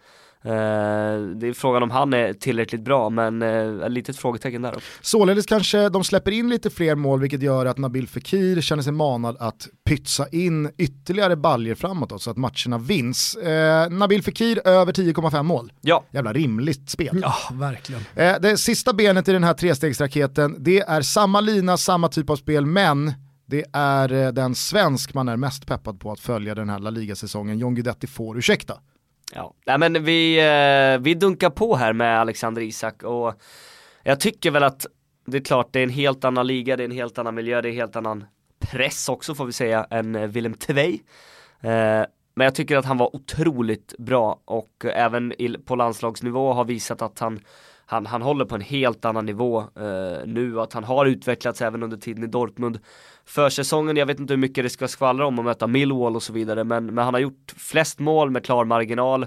Eh, 0.45 1.21
det 1.37 1.49
är 1.49 1.53
frågan 1.55 1.83
om 1.83 1.91
han 1.91 2.13
är 2.13 2.33
tillräckligt 2.33 2.81
bra, 2.81 3.11
men 3.11 3.43
uh, 3.43 3.85
ett 3.85 3.93
litet 3.93 4.17
frågetecken 4.17 4.63
där. 4.63 4.69
Också. 4.69 4.89
Således 5.01 5.47
kanske 5.47 5.89
de 5.89 6.05
släpper 6.05 6.31
in 6.31 6.49
lite 6.49 6.71
fler 6.71 6.95
mål, 6.95 7.21
vilket 7.21 7.43
gör 7.43 7.67
att 7.67 7.79
Nabil 7.79 8.09
Fekir 8.09 8.61
känner 8.61 8.83
sig 8.83 8.93
manad 8.93 9.37
att 9.41 9.69
pytsa 9.85 10.29
in 10.29 10.71
ytterligare 10.79 11.37
baljer 11.37 11.75
framåt 11.75 12.23
så 12.23 12.31
att 12.31 12.37
matcherna 12.37 12.79
vinns. 12.79 13.39
Uh, 13.43 13.99
Nabil 13.99 14.23
Fekir 14.23 14.69
över 14.69 14.93
10,5 14.93 15.43
mål. 15.43 15.73
Ja. 15.81 16.05
Jävla 16.11 16.33
rimligt 16.33 16.91
spel. 16.91 17.19
Ja, 17.23 17.35
verkligen. 17.53 18.03
det 18.15 18.57
sista 18.57 18.93
benet 18.93 19.29
i 19.29 19.33
den 19.33 19.45
här 19.45 19.55
trestegsraketen, 19.55 20.57
det 20.59 20.81
är 20.81 21.03
samma 21.03 21.41
lina, 21.41 21.77
samma 21.77 22.09
typ 22.09 22.31
av 22.31 22.37
spel, 22.37 22.67
men 22.67 23.13
det 23.53 23.65
är 23.73 24.13
eh, 24.13 24.29
den 24.33 24.55
svensk 24.55 25.15
man 25.15 25.29
är 25.29 25.37
mest 25.37 25.67
peppad 25.67 26.01
på 26.01 26.13
att 26.13 26.21
följa 26.21 26.55
den 26.55 26.69
här 26.69 26.79
La 26.79 26.91
Liga-säsongen. 26.91 27.59
John 27.59 27.75
Guidetti 27.75 28.07
får 28.07 28.39
ursäkta. 28.39 28.81
Ja, 29.35 29.55
nej 29.67 29.79
men 29.79 30.05
vi, 30.05 30.39
eh, 30.39 31.03
vi 31.03 31.15
dunkar 31.15 31.51
på 31.51 31.77
här 31.77 31.93
med 31.93 32.21
Alexander 32.21 32.63
Isak 32.63 33.03
och 33.03 33.35
jag 34.03 34.21
tycker 34.21 34.51
väl 34.51 34.63
att 34.63 34.87
det 35.27 35.37
är 35.37 35.45
klart 35.45 35.69
det 35.73 35.79
är 35.79 35.83
en 35.83 35.91
helt 35.91 36.25
annan 36.25 36.47
liga, 36.47 36.77
det 36.77 36.83
är 36.83 36.85
en 36.85 36.91
helt 36.91 37.19
annan 37.19 37.35
miljö, 37.35 37.61
det 37.61 37.69
är 37.69 37.71
en 37.71 37.77
helt 37.77 37.97
annan 37.97 38.25
press 38.59 39.09
också 39.09 39.35
får 39.35 39.47
vi 39.47 39.53
säga 39.53 39.87
än 39.91 40.15
eh, 40.15 40.27
Willem 40.27 40.55
Tvei. 40.55 41.01
Men 42.35 42.45
jag 42.45 42.55
tycker 42.55 42.77
att 42.77 42.85
han 42.85 42.99
var 42.99 43.17
otroligt 43.17 43.95
bra 43.99 44.41
och 44.45 44.85
även 44.85 45.35
på 45.65 45.77
landslagsnivå 45.77 46.53
har 46.53 46.65
visat 46.65 47.03
att 47.03 47.19
han 47.19 47.41
han, 47.93 48.07
han 48.07 48.23
håller 48.23 48.45
på 48.45 48.55
en 48.55 48.61
helt 48.61 49.05
annan 49.05 49.27
nivå 49.27 49.61
eh, 49.61 50.27
nu 50.27 50.57
och 50.57 50.63
att 50.63 50.73
han 50.73 50.85
har 50.85 51.07
utvecklats 51.07 51.63
även 51.63 51.83
under 51.83 51.97
tiden 51.97 52.25
i 52.25 52.27
Dortmund. 52.27 52.79
Försäsongen, 53.27 53.97
jag 53.97 54.07
vet 54.07 54.21
inte 54.21 54.33
hur 54.33 54.39
mycket 54.39 54.65
det 54.65 54.71
ska 54.71 54.89
skvallra 54.89 55.27
om 55.27 55.39
att 55.39 55.45
möta 55.45 55.67
Millwall 55.67 56.17
och 56.17 56.23
så 56.23 56.33
vidare, 56.33 56.65
men, 56.65 56.87
men 56.87 57.05
han 57.05 57.15
har 57.15 57.21
gjort 57.21 57.53
flest 57.57 57.99
mål 57.99 58.31
med 58.31 58.45
klar 58.45 58.65
marginal. 58.65 59.27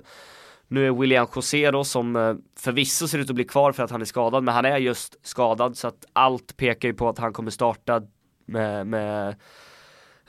Nu 0.67 0.87
är 0.87 0.91
William 0.91 1.27
José 1.35 1.71
då 1.71 1.83
som 1.83 2.15
eh, 2.15 2.35
förvisso 2.59 3.07
ser 3.07 3.19
ut 3.19 3.29
att 3.29 3.35
bli 3.35 3.43
kvar 3.43 3.71
för 3.71 3.83
att 3.83 3.91
han 3.91 4.01
är 4.01 4.05
skadad, 4.05 4.43
men 4.43 4.53
han 4.53 4.65
är 4.65 4.77
just 4.77 5.27
skadad 5.27 5.77
så 5.77 5.87
att 5.87 6.05
allt 6.13 6.57
pekar 6.57 6.89
ju 6.89 6.93
på 6.93 7.09
att 7.09 7.17
han 7.17 7.33
kommer 7.33 7.51
starta 7.51 8.01
med, 8.45 8.87
med 8.87 9.35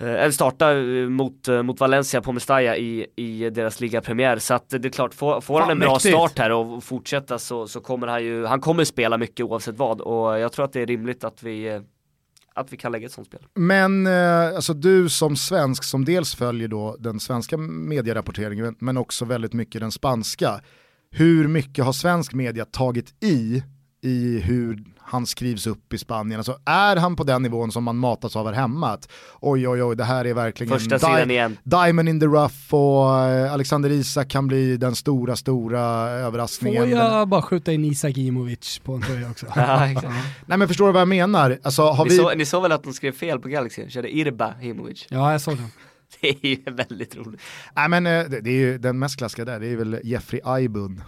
Eh, 0.01 0.09
eller 0.09 0.31
starta 0.31 0.73
eh, 0.73 1.09
mot, 1.09 1.49
eh, 1.49 1.63
mot 1.63 1.81
Valencia 1.81 2.21
på 2.23 2.33
Mestalla 2.33 2.77
i, 2.77 3.07
i 3.17 3.51
deras 3.51 3.81
ligapremiär. 3.81 4.39
Så 4.39 4.55
att 4.55 4.69
det 4.69 4.85
är 4.85 4.91
klart, 4.91 5.15
får, 5.15 5.41
får 5.41 5.61
han 5.61 5.71
en 5.71 5.79
bra 5.79 5.93
mäktigt. 5.93 6.15
start 6.15 6.39
här 6.39 6.53
och 6.53 6.85
fortsätta 6.85 7.39
så, 7.39 7.67
så 7.67 7.81
kommer 7.81 8.07
han 8.07 8.25
ju, 8.25 8.45
han 8.45 8.61
kommer 8.61 8.85
spela 8.85 9.19
mycket 9.19 9.47
oavsett 9.47 9.79
vad 9.79 10.01
och 10.01 10.39
jag 10.39 10.53
tror 10.53 10.65
att 10.65 10.73
det 10.73 10.81
är 10.81 10.87
rimligt 10.87 11.25
att 11.25 11.43
vi 11.43 11.83
att 12.57 12.73
vi 12.73 12.77
kan 12.77 12.93
lägga 12.93 13.07
ett 13.07 13.13
sånt 13.13 13.27
spel. 13.27 13.47
Men 13.55 14.07
eh, 14.07 14.47
alltså 14.47 14.75
du 14.75 15.09
som 15.09 15.37
svensk 15.37 15.85
som 15.85 16.05
dels 16.05 16.35
följer 16.35 16.69
då 16.69 16.97
den 16.99 17.21
svenska 17.21 17.57
medierapporteringen 17.57 18.77
men 18.79 18.97
också 18.97 19.25
väldigt 19.25 19.53
mycket 19.53 19.81
den 19.81 19.93
spanska. 19.93 20.61
Hur 21.11 21.49
mycket 21.49 21.85
har 21.85 21.93
svensk 21.93 22.35
media 22.35 22.65
tagit 22.65 23.23
i 23.23 23.63
i 24.07 24.41
hur 24.41 24.85
han 25.09 25.27
skrivs 25.27 25.67
upp 25.67 25.93
i 25.93 25.99
Spanien. 25.99 26.41
Alltså 26.41 26.59
är 26.65 26.97
han 26.97 27.17
på 27.17 27.25
den 27.25 27.43
nivån 27.43 27.73
som 27.73 27.85
man 27.85 27.97
matas 27.97 28.37
av 28.37 28.47
här 28.47 28.53
hemma? 28.53 28.91
Att, 28.91 29.09
oj 29.41 29.69
oj 29.69 29.83
oj, 29.83 29.97
det 29.97 30.05
här 30.05 30.25
är 30.25 30.35
verkligen 30.35 30.79
Första 30.79 30.99
sidan 30.99 31.31
igen. 31.31 31.59
Diamond 31.63 32.09
in 32.09 32.21
the 32.21 32.27
rough 32.27 32.75
och 32.75 33.19
eh, 33.19 33.53
Alexander 33.53 33.91
Isak 33.91 34.29
kan 34.29 34.47
bli 34.47 34.77
den 34.77 34.95
stora, 34.95 35.37
stora 35.37 35.81
överraskningen. 36.11 36.83
Får 36.83 36.91
jag 36.91 37.29
bara 37.29 37.43
skjuta 37.43 37.73
in 37.73 37.85
Isak 37.85 38.17
Imovic 38.17 38.79
på 38.79 38.95
en 38.95 39.03
tröja 39.03 39.31
också? 39.31 39.47
ja, 39.57 39.89
Nej 40.47 40.59
men 40.59 40.69
förstår 40.69 40.87
du 40.87 40.93
vad 40.93 41.01
jag 41.01 41.09
menar? 41.09 41.59
Alltså, 41.63 41.83
har 41.83 42.05
ni, 42.05 42.11
vi... 42.11 42.17
så, 42.17 42.35
ni 42.35 42.45
såg 42.45 42.63
väl 42.63 42.73
att 42.73 42.85
de 42.85 42.93
skrev 42.93 43.13
fel 43.13 43.39
på 43.39 43.49
Galaxy? 43.49 43.89
Körde 43.89 44.17
Irba 44.17 44.55
Imovic. 44.63 45.07
Ja, 45.11 45.33
jag 45.33 45.41
såg 45.41 45.57
det. 45.57 45.63
Det 46.21 46.29
är 46.29 46.47
ju 46.47 46.63
väldigt 46.75 47.17
roligt. 47.17 47.41
Nej 47.77 47.89
men 47.89 48.07
eh, 48.07 48.25
det, 48.25 48.41
det 48.41 48.51
är 48.51 48.59
ju 48.59 48.79
den 48.79 48.99
mest 48.99 49.19
klassiska 49.19 49.45
där, 49.45 49.61
det 49.61 49.67
är 49.67 49.77
väl 49.77 50.01
Jeffrey 50.05 50.41
Aibun 50.45 51.03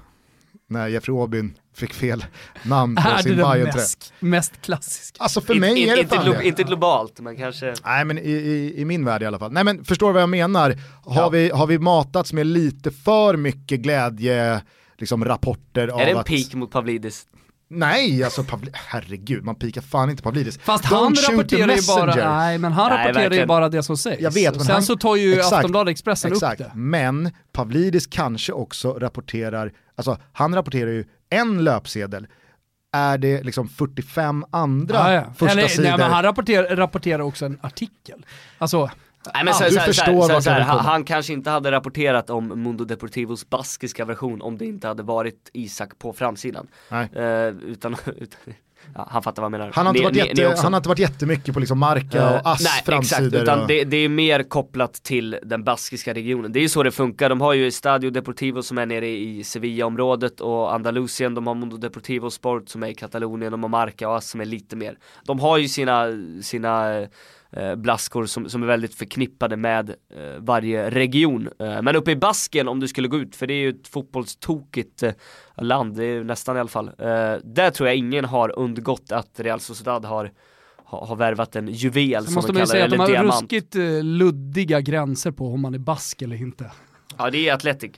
när 0.69 0.89
Jeffrey 0.89 1.16
Aubyn 1.16 1.59
fick 1.75 1.95
fel 1.95 2.25
namn 2.62 2.97
på 2.97 3.23
sin 3.23 3.37
Bayern 3.37 3.64
mest, 3.64 4.12
mest 4.21 4.62
klassiska? 4.62 5.23
Alltså 5.23 5.41
för 5.41 5.55
mig 5.55 5.79
in, 5.79 5.89
är 5.89 5.97
det 5.97 6.03
inte, 6.03 6.16
glo 6.16 6.41
inte 6.43 6.62
globalt, 6.62 7.21
men 7.21 7.37
kanske... 7.37 7.75
Nej 7.85 8.05
men 8.05 8.19
i, 8.19 8.31
i, 8.31 8.81
i, 8.81 8.85
min 8.85 9.05
värld 9.05 9.23
i 9.23 9.27
alla 9.27 9.39
fall. 9.39 9.53
Nej 9.53 9.64
men 9.64 9.85
förstår 9.85 10.07
du 10.07 10.12
vad 10.12 10.23
jag 10.23 10.29
menar? 10.29 10.77
Har, 11.05 11.23
ja. 11.23 11.29
vi, 11.29 11.51
har 11.51 11.66
vi 11.66 11.79
matats 11.79 12.33
med 12.33 12.47
lite 12.47 12.91
för 12.91 13.37
mycket 13.37 13.81
glädje, 13.81 14.61
liksom 14.99 15.25
rapporter 15.25 15.83
är 15.83 15.89
av 15.89 15.97
att... 15.97 16.03
Är 16.03 16.07
det 16.07 16.12
en 16.12 16.19
att... 16.19 16.27
peak 16.27 16.55
mot 16.55 16.71
Pavlidis? 16.71 17.27
Nej, 17.71 18.25
alltså 18.25 18.45
Pavli 18.45 18.71
herregud, 18.75 19.45
man 19.45 19.55
pikar 19.55 19.81
fan 19.81 20.11
inte 20.11 20.23
Pavlidis. 20.23 20.59
Fast 20.59 20.85
Don't 20.85 20.89
han 20.89 21.14
rapporterar 21.14 21.77
ju 21.77 21.83
bara, 21.87 22.14
nej 22.14 22.59
men 22.59 22.73
han 22.73 22.91
nej, 22.91 22.99
rapporterar 22.99 23.35
ju 23.35 23.47
bara 23.47 23.69
det 23.69 23.83
som 23.83 23.97
sägs. 23.97 24.23
Jag 24.23 24.31
vet, 24.31 24.57
men 24.57 24.64
Sen 24.64 24.73
han, 24.73 24.83
så 24.83 24.97
tar 24.97 25.16
ju 25.16 25.35
exakt, 25.35 25.53
Aftonbladet 25.53 25.93
Expressen 25.93 26.33
exakt, 26.33 26.61
upp 26.61 26.66
det. 26.66 26.73
Men 26.75 27.31
Pavlidis 27.53 28.07
kanske 28.07 28.53
också 28.53 28.93
rapporterar, 28.93 29.73
alltså 29.99 30.18
han 30.32 30.55
rapporterar 30.55 30.90
ju 30.90 31.05
en 31.30 31.64
löpsedel, 31.64 32.26
är 32.92 33.18
det 33.18 33.42
liksom 33.42 33.68
45 33.68 34.44
andra 34.51 34.96
ja, 34.96 35.12
ja. 35.12 35.32
första 35.36 35.59
Eller, 35.59 35.68
sidor? 35.68 35.88
Nej, 35.88 35.99
men 35.99 36.11
han 36.11 36.22
rapporterar, 36.22 36.76
rapporterar 36.76 37.20
också 37.20 37.46
en 37.46 37.59
artikel. 37.62 38.26
Alltså, 38.59 38.90
Nej, 39.34 39.44
men 39.44 39.55
så, 39.55 39.64
du 39.64 39.70
så, 39.70 39.80
förstår 39.80 40.28
så, 40.28 40.40
så, 40.40 40.51
här, 40.51 40.61
han, 40.61 40.78
han 40.78 41.05
kanske 41.05 41.32
inte 41.32 41.51
hade 41.51 41.70
rapporterat 41.70 42.30
om 42.30 42.62
Mundo 42.62 42.84
Deportivos 42.84 43.51
baskiska 43.51 44.05
version 44.05 44.42
om 44.42 44.59
det 44.59 44.64
inte 44.64 44.88
hade 44.88 45.03
varit 45.03 45.51
Isak 45.53 45.99
på 45.99 46.12
framsidan. 46.12 46.66
Nej. 46.90 47.09
Uh, 47.16 47.59
utan, 47.62 47.96
utan 48.16 48.55
Ja, 48.95 49.09
han 49.11 49.22
fattar 49.22 49.43
vad 49.43 49.47
jag 49.53 49.59
menar. 49.59 49.72
Han 49.74 49.86
har 49.86 49.95
inte, 49.95 50.11
ni, 50.11 50.20
varit, 50.20 50.39
jätte, 50.39 50.62
han 50.62 50.72
har 50.72 50.80
inte 50.80 50.89
varit 50.89 50.99
jättemycket 50.99 51.55
på 51.55 51.61
liksom 51.61 51.78
Marca 51.78 52.30
och 52.30 52.51
Ass 52.51 52.61
nej, 52.61 52.82
framsidor. 52.84 53.26
Exakt, 53.26 53.43
utan 53.43 53.61
och... 53.61 53.68
det, 53.68 53.84
det, 53.84 53.97
är 53.97 54.09
mer 54.09 54.43
kopplat 54.43 54.93
till 54.93 55.39
den 55.43 55.64
baskiska 55.64 56.14
regionen. 56.14 56.53
Det 56.53 56.59
är 56.59 56.62
ju 56.62 56.68
så 56.68 56.82
det 56.82 56.91
funkar. 56.91 57.28
De 57.28 57.41
har 57.41 57.53
ju 57.53 57.70
Stadio 57.70 58.11
Deportivo 58.11 58.62
som 58.62 58.78
är 58.78 58.86
nere 58.86 59.09
i 59.09 59.45
Sevilla-området 59.45 60.41
och 60.41 60.74
Andalusien, 60.74 61.34
de 61.34 61.47
har 61.47 61.55
Mundo 61.55 61.76
Deportivo 61.76 62.30
Sport 62.30 62.68
som 62.68 62.82
är 62.82 62.89
i 62.89 62.95
Katalonien, 62.95 63.53
de 63.53 63.62
har 63.62 63.70
Marca 63.70 64.09
och 64.09 64.16
Ass 64.16 64.30
som 64.30 64.41
är 64.41 64.45
lite 64.45 64.76
mer. 64.76 64.99
De 65.24 65.41
har 65.41 65.59
ju 65.59 65.68
sina, 65.68 66.07
sina 66.43 67.07
eh, 67.53 67.74
blaskor 67.74 68.26
som, 68.26 68.49
som 68.49 68.62
är 68.62 68.66
väldigt 68.66 68.94
förknippade 68.94 69.57
med 69.57 69.90
eh, 69.90 70.38
varje 70.38 70.90
region. 70.90 71.49
Eh, 71.59 71.82
men 71.82 71.96
uppe 71.96 72.11
i 72.11 72.16
Basken 72.16 72.68
om 72.68 72.80
du 72.80 72.88
skulle 72.88 73.09
gå 73.09 73.16
ut, 73.16 73.36
för 73.36 73.46
det 73.46 73.55
är 73.55 73.61
ju 73.61 73.68
ett 73.68 73.88
fotbollstokigt 73.88 75.03
eh, 75.03 75.12
land, 75.57 75.96
det 75.96 76.05
är 76.05 76.24
nästan 76.24 76.57
i 76.57 76.61
alla 76.61 76.68
fall. 76.68 76.88
Eh, 76.88 77.34
där 77.44 77.70
tror 77.70 77.88
jag 77.88 77.96
ingen 77.96 78.24
har 78.24 78.59
undgått 78.59 79.12
att 79.12 79.40
Real 79.40 79.61
Sociedad 79.61 80.05
har 80.05 80.32
har 80.90 81.16
värvat 81.16 81.57
en 81.57 81.68
juvel 81.68 82.24
som 82.24 82.34
måste 82.34 82.53
man 82.53 82.62
ju 82.62 82.66
säga 82.66 82.84
att 82.84 82.90
de 82.90 83.01
har 83.01 83.09
ruskigt 83.09 83.76
uh, 83.76 84.03
luddiga 84.03 84.80
gränser 84.80 85.30
på 85.30 85.53
om 85.53 85.61
man 85.61 85.74
är 85.74 85.78
bask 85.78 86.22
eller 86.22 86.36
inte. 86.36 86.70
Ja 87.18 87.30
det 87.30 87.49
är 87.49 87.55
Atletic. 87.55 87.92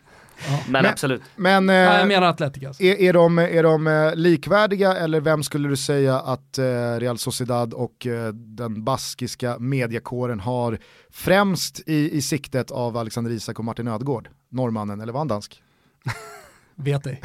Men, 0.49 0.83
men, 0.83 0.87
absolut. 0.87 1.23
Men, 1.37 1.71
eh, 1.71 1.77
ja, 1.77 1.99
jag 1.99 2.09
menar 2.09 2.27
Atletic 2.27 2.65
alltså. 2.65 2.83
är, 2.83 3.01
är, 3.01 3.13
de, 3.13 3.39
är 3.39 3.63
de 3.63 3.87
eh, 3.87 4.15
likvärdiga 4.15 4.97
eller 4.97 5.21
vem 5.21 5.43
skulle 5.43 5.69
du 5.69 5.77
säga 5.77 6.21
att 6.21 6.59
eh, 6.59 6.65
Real 6.99 7.19
Sociedad 7.19 7.75
och 7.75 8.07
eh, 8.07 8.29
den 8.33 8.85
baskiska 8.85 9.59
mediakåren 9.59 10.41
har 10.41 10.79
främst 11.11 11.81
i, 11.89 12.17
i 12.17 12.23
siktet 12.23 12.71
av 12.71 12.97
Alexander 12.97 13.31
Isak 13.31 13.59
och 13.59 13.65
Martin 13.65 13.89
Ödegård? 13.89 14.29
Norrmannen, 14.49 15.01
eller 15.01 15.13
var 15.13 15.21
han 15.21 15.29
dansk? 15.29 15.63
Vet 16.75 17.07
ej. 17.07 17.21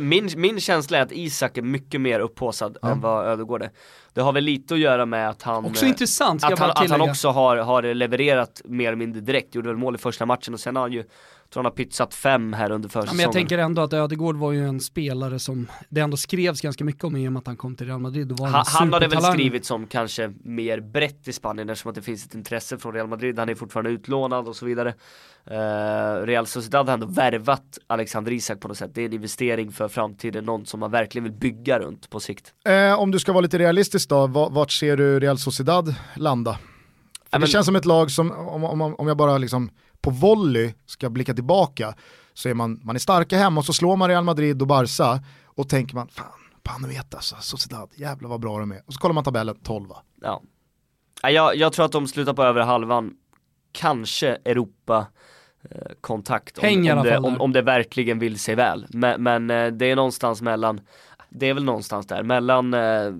Min, 0.00 0.30
min 0.36 0.60
känsla 0.60 0.98
är 0.98 1.02
att 1.02 1.12
Isak 1.12 1.58
är 1.58 1.62
mycket 1.62 2.00
mer 2.00 2.20
upphåsad 2.20 2.78
ja. 2.82 2.90
än 2.90 3.00
vad 3.00 3.26
Ödegård 3.26 3.62
är. 3.62 3.70
Det 4.12 4.20
har 4.20 4.32
väl 4.32 4.44
lite 4.44 4.74
att 4.74 4.80
göra 4.80 5.06
med 5.06 5.28
att 5.28 5.42
han 5.42 5.64
Också 5.64 5.86
intressant, 5.86 6.44
att 6.44 6.58
han, 6.58 6.70
att 6.70 6.90
han 6.90 7.00
också 7.00 7.28
har, 7.28 7.56
har 7.56 7.94
levererat 7.94 8.62
mer 8.64 8.86
eller 8.86 8.96
mindre 8.96 9.20
direkt, 9.20 9.54
gjorde 9.54 9.68
väl 9.68 9.76
mål 9.76 9.94
i 9.94 9.98
första 9.98 10.26
matchen 10.26 10.54
och 10.54 10.60
sen 10.60 10.76
har 10.76 10.82
han 10.82 10.92
ju 10.92 11.04
tror 11.52 11.62
han 11.62 11.64
har 11.64 11.76
pytsat 11.76 12.14
fem 12.14 12.52
här 12.52 12.70
under 12.70 12.88
försäsongen. 12.88 13.08
Ja, 13.08 13.16
men 13.16 13.22
jag 13.22 13.32
tänker 13.32 13.58
ändå 13.58 13.82
att 13.82 13.92
Ödegård 13.92 14.36
var 14.36 14.52
ju 14.52 14.68
en 14.68 14.80
spelare 14.80 15.38
som 15.38 15.66
det 15.88 16.00
ändå 16.00 16.16
skrevs 16.16 16.60
ganska 16.60 16.84
mycket 16.84 17.04
om 17.04 17.16
i 17.16 17.28
och 17.28 17.32
med 17.32 17.40
att 17.40 17.46
han 17.46 17.56
kom 17.56 17.76
till 17.76 17.86
Real 17.86 18.00
Madrid. 18.00 18.32
Var 18.32 18.48
han, 18.48 18.64
han, 18.66 18.90
det 18.90 19.08
väl 19.08 19.22
skrivit 19.22 19.64
som 19.64 19.86
kanske 19.86 20.32
mer 20.44 20.80
brett 20.80 21.28
i 21.28 21.32
Spanien 21.32 21.70
eftersom 21.70 21.88
att 21.88 21.94
det 21.94 22.02
finns 22.02 22.26
ett 22.26 22.34
intresse 22.34 22.78
från 22.78 22.94
Real 22.94 23.08
Madrid. 23.08 23.38
Han 23.38 23.48
är 23.48 23.54
fortfarande 23.54 23.90
utlånad 23.90 24.48
och 24.48 24.56
så 24.56 24.66
vidare. 24.66 24.94
Uh, 25.50 26.26
Real 26.26 26.46
Sociedad 26.46 26.86
har 26.86 26.94
ändå 26.94 27.06
värvat 27.06 27.78
Alexander 27.86 28.32
Isak 28.32 28.60
på 28.60 28.68
något 28.68 28.78
sätt. 28.78 28.90
Det 28.94 29.02
är 29.02 29.06
en 29.06 29.12
investering 29.12 29.72
för 29.72 29.88
framtiden, 29.88 30.44
någon 30.44 30.66
som 30.66 30.80
man 30.80 30.90
verkligen 30.90 31.24
vill 31.24 31.32
bygga 31.32 31.78
runt 31.78 32.10
på 32.10 32.20
sikt. 32.20 32.52
Eh, 32.64 33.00
om 33.00 33.10
du 33.10 33.18
ska 33.18 33.32
vara 33.32 33.40
lite 33.40 33.58
realistisk 33.58 34.08
då, 34.08 34.26
va- 34.26 34.48
vart 34.48 34.70
ser 34.70 34.96
du 34.96 35.20
Real 35.20 35.38
Sociedad 35.38 35.94
landa? 36.16 36.58
För 37.30 37.38
det 37.38 37.46
känns 37.46 37.66
som 37.66 37.76
ett 37.76 37.84
lag 37.84 38.10
som, 38.10 38.30
om, 38.30 38.64
om, 38.64 38.80
om 38.80 39.08
jag 39.08 39.16
bara 39.16 39.38
liksom 39.38 39.70
på 40.00 40.10
volley 40.10 40.74
ska 40.86 41.10
blicka 41.10 41.34
tillbaka, 41.34 41.94
så 42.34 42.48
är 42.48 42.54
man, 42.54 42.80
man 42.84 42.96
är 42.96 43.00
starka 43.00 43.38
hemma 43.38 43.60
och 43.60 43.64
så 43.64 43.72
slår 43.72 43.96
man 43.96 44.08
Real 44.08 44.24
Madrid 44.24 44.62
och 44.62 44.68
Barca 44.68 45.22
och 45.44 45.68
tänker 45.68 45.94
man, 45.94 46.08
fan, 46.08 46.88
vet 46.88 47.14
alltså, 47.14 47.36
Sociedad, 47.40 47.90
jävlar 47.94 48.28
vad 48.28 48.40
bra 48.40 48.58
de 48.58 48.72
är. 48.72 48.82
Och 48.86 48.94
så 48.94 49.00
kollar 49.00 49.14
man 49.14 49.24
tabellen, 49.24 49.56
12 49.62 49.88
Ja. 50.22 50.42
Ja, 51.22 51.30
Jag, 51.30 51.56
jag 51.56 51.72
tror 51.72 51.84
att 51.84 51.92
de 51.92 52.06
slutar 52.08 52.32
på 52.32 52.42
över 52.42 52.60
halvan, 52.60 53.12
kanske 53.72 54.28
Europa 54.44 55.06
eh, 55.70 55.92
kontakt 56.00 56.58
om, 56.58 56.64
Häng 56.64 56.92
om, 56.92 57.04
det, 57.04 57.18
om, 57.18 57.40
om 57.40 57.52
det 57.52 57.62
verkligen 57.62 58.18
vill 58.18 58.38
sig 58.38 58.54
väl. 58.54 58.86
Men, 58.90 59.22
men 59.22 59.50
eh, 59.50 59.66
det 59.66 59.86
är 59.86 59.96
någonstans 59.96 60.42
mellan, 60.42 60.80
det 61.28 61.46
är 61.46 61.54
väl 61.54 61.64
någonstans 61.64 62.06
där, 62.06 62.22
mellan 62.22 62.74
eh, 62.74 63.12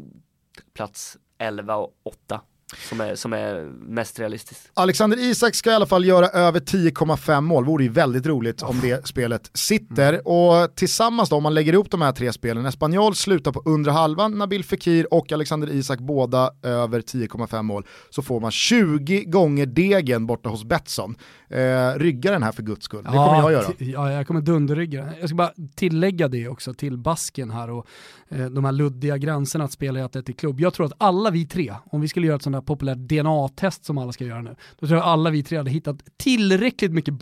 plats 0.74 1.16
11 1.38 1.76
och 1.76 1.92
8 2.02 2.40
som 2.88 3.00
är, 3.00 3.14
som 3.14 3.32
är 3.32 3.70
mest 3.88 4.18
realistiskt. 4.18 4.70
Alexander 4.74 5.18
Isak 5.18 5.54
ska 5.54 5.70
i 5.70 5.74
alla 5.74 5.86
fall 5.86 6.04
göra 6.04 6.26
över 6.26 6.60
10,5 6.60 7.40
mål, 7.40 7.64
vore 7.64 7.84
ju 7.84 7.90
väldigt 7.90 8.26
roligt 8.26 8.62
om 8.62 8.80
det 8.80 9.06
spelet 9.06 9.50
sitter. 9.54 10.28
Och 10.28 10.74
tillsammans 10.74 11.28
då, 11.28 11.36
om 11.36 11.42
man 11.42 11.54
lägger 11.54 11.72
ihop 11.72 11.90
de 11.90 12.02
här 12.02 12.12
tre 12.12 12.32
spelen, 12.32 12.66
Espanyol 12.66 13.14
slutar 13.14 13.52
på 13.52 13.62
undre 13.64 13.92
halvan, 13.92 14.38
Nabil 14.38 14.64
Fekir 14.64 15.14
och 15.14 15.32
Alexander 15.32 15.70
Isak 15.70 15.98
båda 15.98 16.50
över 16.62 17.00
10,5 17.00 17.62
mål, 17.62 17.86
så 18.10 18.22
får 18.22 18.40
man 18.40 18.50
20 18.50 19.24
gånger 19.24 19.66
degen 19.66 20.26
borta 20.26 20.48
hos 20.48 20.64
Betsson. 20.64 21.16
Eh, 21.48 21.98
rygga 21.98 22.30
den 22.30 22.42
här 22.42 22.52
för 22.52 22.62
guds 22.62 22.84
skull, 22.84 23.04
det 23.04 23.10
kommer 23.10 23.40
jag 23.40 23.52
göra. 23.52 23.72
Ja, 23.78 24.12
jag 24.12 24.26
kommer 24.26 24.40
dunderrygga. 24.40 25.08
Jag 25.20 25.28
ska 25.28 25.36
bara 25.36 25.52
tillägga 25.74 26.28
det 26.28 26.48
också 26.48 26.74
till 26.74 26.98
basken 26.98 27.50
här 27.50 27.70
och 27.70 27.86
eh, 28.28 28.46
de 28.46 28.64
här 28.64 28.72
luddiga 28.72 29.18
gränserna 29.18 29.64
att 29.64 29.72
spela 29.72 30.00
i 30.00 30.02
Atletic 30.02 30.36
Klubb. 30.36 30.60
Jag 30.60 30.74
tror 30.74 30.86
att 30.86 30.92
alla 30.98 31.30
vi 31.30 31.46
tre, 31.46 31.74
om 31.90 32.00
vi 32.00 32.08
skulle 32.08 32.26
göra 32.26 32.36
ett 32.36 32.42
sånt 32.42 32.56
här 32.60 32.66
populärt 32.66 32.98
DNA-test 32.98 33.84
som 33.84 33.98
alla 33.98 34.12
ska 34.12 34.24
göra 34.24 34.42
nu, 34.42 34.56
då 34.78 34.86
tror 34.86 34.98
jag 34.98 35.06
alla 35.06 35.30
vi 35.30 35.42
tre 35.42 35.58
hade 35.58 35.70
hittat 35.70 35.96
tillräckligt 36.16 36.92
mycket 36.92 37.14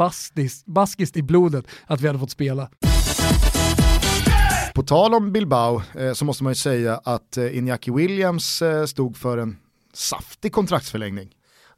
baskiskt 0.66 1.16
i 1.16 1.22
blodet 1.22 1.64
att 1.86 2.00
vi 2.00 2.06
hade 2.06 2.18
fått 2.18 2.30
spela. 2.30 2.70
På 4.74 4.82
tal 4.82 5.14
om 5.14 5.32
Bilbao 5.32 5.82
eh, 5.98 6.12
så 6.12 6.24
måste 6.24 6.44
man 6.44 6.50
ju 6.50 6.54
säga 6.54 7.00
att 7.04 7.36
eh, 7.36 7.44
Iñaki 7.44 7.96
Williams 7.96 8.62
eh, 8.62 8.84
stod 8.84 9.16
för 9.16 9.38
en 9.38 9.56
saftig 9.92 10.52
kontraktsförlängning. 10.52 11.30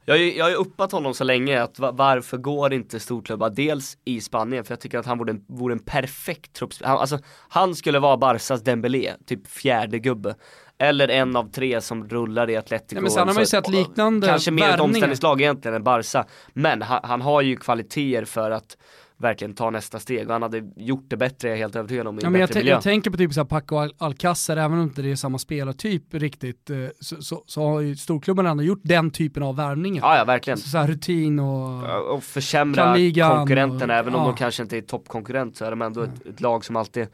Jag 0.04 0.14
har 0.14 0.18
ju, 0.18 0.36
jag 0.36 0.44
har 0.44 0.50
ju 0.50 0.56
uppat 0.56 0.92
honom 0.92 1.14
så 1.14 1.24
länge 1.24 1.62
att 1.62 1.78
va- 1.78 1.92
varför 1.92 2.38
går 2.38 2.72
inte 2.72 3.00
storklubbar 3.00 3.50
dels 3.50 3.98
i 4.04 4.20
Spanien 4.20 4.64
för 4.64 4.72
jag 4.72 4.80
tycker 4.80 4.98
att 4.98 5.06
han 5.06 5.18
vore 5.18 5.30
en, 5.30 5.44
vore 5.48 5.72
en 5.74 5.78
perfekt 5.78 6.52
truppspelare. 6.52 6.90
Han, 6.90 7.00
alltså, 7.00 7.18
han 7.48 7.74
skulle 7.74 7.98
vara 7.98 8.16
Barsas 8.16 8.62
Dembélé, 8.62 9.14
typ 9.26 9.46
fjärde 9.46 9.98
gubbe. 9.98 10.34
Eller 10.80 11.08
en 11.08 11.36
av 11.36 11.50
tre 11.50 11.80
som 11.80 12.08
rullar 12.08 12.50
i 12.50 12.56
Atletico. 12.56 12.94
Ja, 12.94 13.00
men 13.00 13.10
sen 13.10 13.28
har 13.28 13.34
man 13.34 13.42
ju 13.42 13.46
sett 13.46 13.68
liknande 13.68 14.26
Kanske 14.26 14.50
mer 14.50 14.68
ett 14.74 14.80
omställningslag 14.80 15.40
egentligen 15.40 15.74
än 15.74 15.82
Barca. 15.84 16.26
Men 16.52 16.82
han, 16.82 17.00
han 17.02 17.20
har 17.20 17.42
ju 17.42 17.56
kvaliteter 17.56 18.24
för 18.24 18.50
att 18.50 18.76
verkligen 19.16 19.54
ta 19.54 19.70
nästa 19.70 19.98
steg 19.98 20.26
och 20.26 20.32
han 20.32 20.42
hade 20.42 20.62
gjort 20.76 21.04
det 21.08 21.16
bättre, 21.16 21.48
jag 21.48 21.54
är 21.54 21.58
helt 21.58 21.76
övertygad 21.76 22.06
om, 22.06 22.18
i 22.18 22.22
Ja, 22.22 22.26
en 22.26 22.32
men 22.32 22.40
jag, 22.40 22.48
bättre 22.48 22.60
tän- 22.60 22.62
miljö. 22.62 22.74
jag 22.74 22.82
tänker 22.82 23.10
på 23.10 23.16
typ 23.16 23.32
så 23.32 23.40
här 23.40 23.44
Paco 23.44 23.76
Al- 23.76 23.94
Alcacer, 23.98 24.56
även 24.56 24.78
om 24.78 24.84
inte 24.84 25.02
det 25.02 25.10
är 25.10 25.16
samma 25.16 25.38
spelartyp 25.38 26.14
riktigt, 26.14 26.70
eh, 26.70 26.76
så, 27.00 27.22
så, 27.22 27.42
så 27.46 27.62
har 27.68 27.80
ju 27.80 27.96
storklubbarna 27.96 28.50
ändå 28.50 28.62
gjort 28.62 28.80
den 28.82 29.10
typen 29.10 29.42
av 29.42 29.56
värvningar. 29.56 30.02
Ja, 30.04 30.16
ja 30.18 30.24
verkligen. 30.24 30.58
Så, 30.58 30.68
så 30.68 30.78
här 30.78 30.86
rutin 30.88 31.38
och... 31.38 32.14
Och 32.14 32.22
försämra 32.24 32.94
konkurrenterna, 33.36 33.92
och- 33.94 33.98
även 33.98 34.14
om 34.14 34.20
ja. 34.20 34.26
de 34.26 34.36
kanske 34.36 34.62
inte 34.62 34.76
är 34.76 34.82
toppkonkurrent 34.82 35.56
så 35.56 35.64
är 35.64 35.70
de 35.70 35.82
ändå 35.82 36.02
ett, 36.02 36.26
ett 36.26 36.40
lag 36.40 36.64
som 36.64 36.76
alltid 36.76 37.06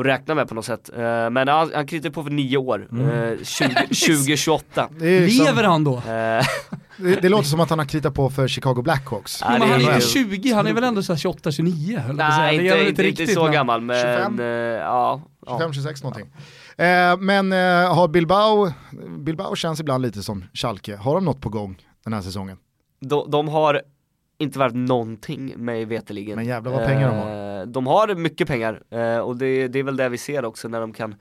att 0.00 0.06
räkna 0.06 0.34
med 0.34 0.48
på 0.48 0.54
något 0.54 0.64
sätt. 0.64 0.90
Eh, 0.96 1.30
men 1.30 1.48
han, 1.48 1.70
han 1.74 1.86
kritar 1.86 2.10
på 2.10 2.22
för 2.22 2.30
nio 2.30 2.56
år, 2.56 2.88
eh, 2.92 3.44
20, 3.44 3.74
2028. 3.74 4.88
Det, 4.98 5.06
är 5.08 5.20
liksom, 5.20 5.46
Lever 5.46 5.64
han 5.64 5.84
då? 5.84 5.96
Eh, 5.96 6.02
det, 6.96 7.22
det 7.22 7.28
låter 7.28 7.48
som 7.48 7.60
att 7.60 7.70
han 7.70 7.78
har 7.78 7.86
kritat 7.86 8.14
på 8.14 8.30
för 8.30 8.48
Chicago 8.48 8.82
Blackhawks. 8.82 9.40
Ja, 9.40 9.50
men 9.50 9.62
han 9.62 9.80
är 9.80 9.94
inte 9.94 10.00
20, 10.06 10.52
han 10.52 10.66
är 10.66 10.72
väl 10.72 10.84
ändå 10.84 11.02
så 11.02 11.12
här 11.12 11.18
28, 11.18 11.52
29 11.52 11.98
höll 11.98 12.08
jag 12.08 12.16
på 12.18 12.22
att 12.22 12.34
säga. 12.34 12.46
nej, 12.46 12.58
Det 12.58 12.64
inte, 12.64 12.78
inte, 12.78 12.88
inte 12.88 13.02
riktigt, 13.02 13.34
så 13.34 13.42
va? 13.42 13.48
gammal 13.48 13.80
men 13.80 13.96
25? 13.96 14.40
eh, 14.40 14.46
ja. 14.46 15.22
ja. 15.46 15.58
25-26 15.60 16.02
någonting. 16.04 16.26
Eh, 16.76 17.16
men 17.18 17.52
eh, 17.52 17.94
har 17.94 18.08
Bilbao, 18.08 18.72
Bilbao 19.18 19.54
känns 19.56 19.80
ibland 19.80 20.02
lite 20.02 20.22
som 20.22 20.44
Schalke, 20.54 20.96
har 20.96 21.14
de 21.14 21.24
något 21.24 21.40
på 21.40 21.48
gång 21.48 21.76
den 22.04 22.12
här 22.12 22.20
säsongen? 22.20 22.56
De, 23.00 23.30
de 23.30 23.48
har 23.48 23.82
inte 24.38 24.58
varit 24.58 24.74
någonting 24.74 25.54
mig 25.56 25.84
veterligen. 25.84 26.36
Men 26.36 26.44
jävlar 26.46 26.72
vad 26.72 26.84
pengar 26.86 27.08
de 27.08 27.16
har. 27.16 27.60
Eh, 27.60 27.66
De 27.66 27.86
har 27.86 28.14
mycket 28.14 28.48
pengar 28.48 28.82
eh, 28.90 29.18
och 29.18 29.36
det, 29.36 29.68
det 29.68 29.78
är 29.78 29.82
väl 29.82 29.96
det 29.96 30.08
vi 30.08 30.18
ser 30.18 30.44
också 30.44 30.68
när 30.68 30.80
de 30.80 30.92
kan 30.92 31.14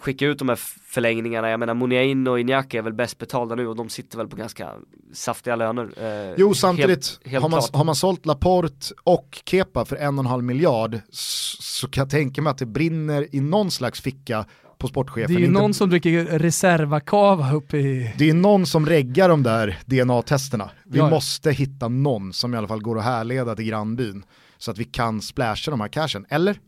skicka 0.00 0.26
ut 0.26 0.38
de 0.38 0.48
här 0.48 0.56
förlängningarna. 0.86 1.50
Jag 1.50 1.60
menar 1.60 1.74
Muniain 1.74 2.26
och 2.28 2.38
Iñaki 2.38 2.78
är 2.78 2.82
väl 2.82 2.92
bäst 2.92 3.18
betalda 3.18 3.54
nu 3.54 3.66
och 3.68 3.76
de 3.76 3.88
sitter 3.88 4.18
väl 4.18 4.28
på 4.28 4.36
ganska 4.36 4.70
saftiga 5.12 5.56
löner. 5.56 5.90
eh, 6.30 6.34
Jo, 6.38 6.54
samtidigt 6.54 6.88
helt, 6.88 7.20
helt 7.26 7.42
har, 7.42 7.48
man, 7.50 7.60
klart. 7.60 7.74
har 7.76 7.84
man 7.84 7.94
sålt 7.94 8.26
Laporte 8.26 8.94
och 9.04 9.42
Kepa 9.44 9.84
för 9.84 9.96
en 9.96 10.18
och 10.18 10.24
en 10.24 10.30
halv 10.30 10.44
miljard 10.44 11.00
så 11.10 11.88
kan 11.88 12.02
jag 12.02 12.10
tänka 12.10 12.42
mig 12.42 12.50
att 12.50 12.58
det 12.58 12.66
brinner 12.66 13.26
i 13.34 13.40
någon 13.40 13.70
slags 13.70 14.00
ficka 14.00 14.46
på 14.78 14.88
sportchefen. 14.88 15.34
Det 15.34 15.38
är 15.38 15.40
ju 15.40 15.46
Inte- 15.46 15.60
någon 15.60 15.74
som 15.74 15.90
dricker 15.90 16.24
reservakava 16.38 17.52
uppe 17.52 17.76
i... 17.78 18.14
det 18.18 18.30
är 18.30 18.34
någon 18.34 18.66
som 18.66 18.86
reggar 18.86 19.28
de 19.28 19.42
där 19.42 19.78
DNA-testerna. 19.86 20.70
Vi 20.84 20.98
Ja, 20.98 21.04
ja. 21.04 21.10
måste 21.10 21.50
hitta 21.50 21.88
någon 21.88 22.32
som 22.32 22.54
i 22.54 22.56
alla 22.56 22.68
fall 22.68 22.82
går 22.82 22.98
att 22.98 23.04
härleda 23.04 23.56
till 23.56 23.64
grannbyn 23.64 24.24
så 24.58 24.70
att 24.70 24.78
vi 24.78 24.84
kan 24.84 25.20
splasha 25.22 25.70
de 25.70 25.80
här 25.80 25.88
cashen, 25.88 26.26
eller? 26.28 26.58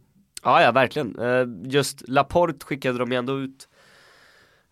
Ja, 0.44 0.62
ja 0.62 0.72
verkligen. 0.72 1.18
Eh, 1.18 1.70
Just 1.72 2.08
Laporte 2.08 2.64
skickade 2.66 2.98
de 2.98 3.12
ju 3.12 3.18
ändå 3.18 3.38
ut 3.38 3.68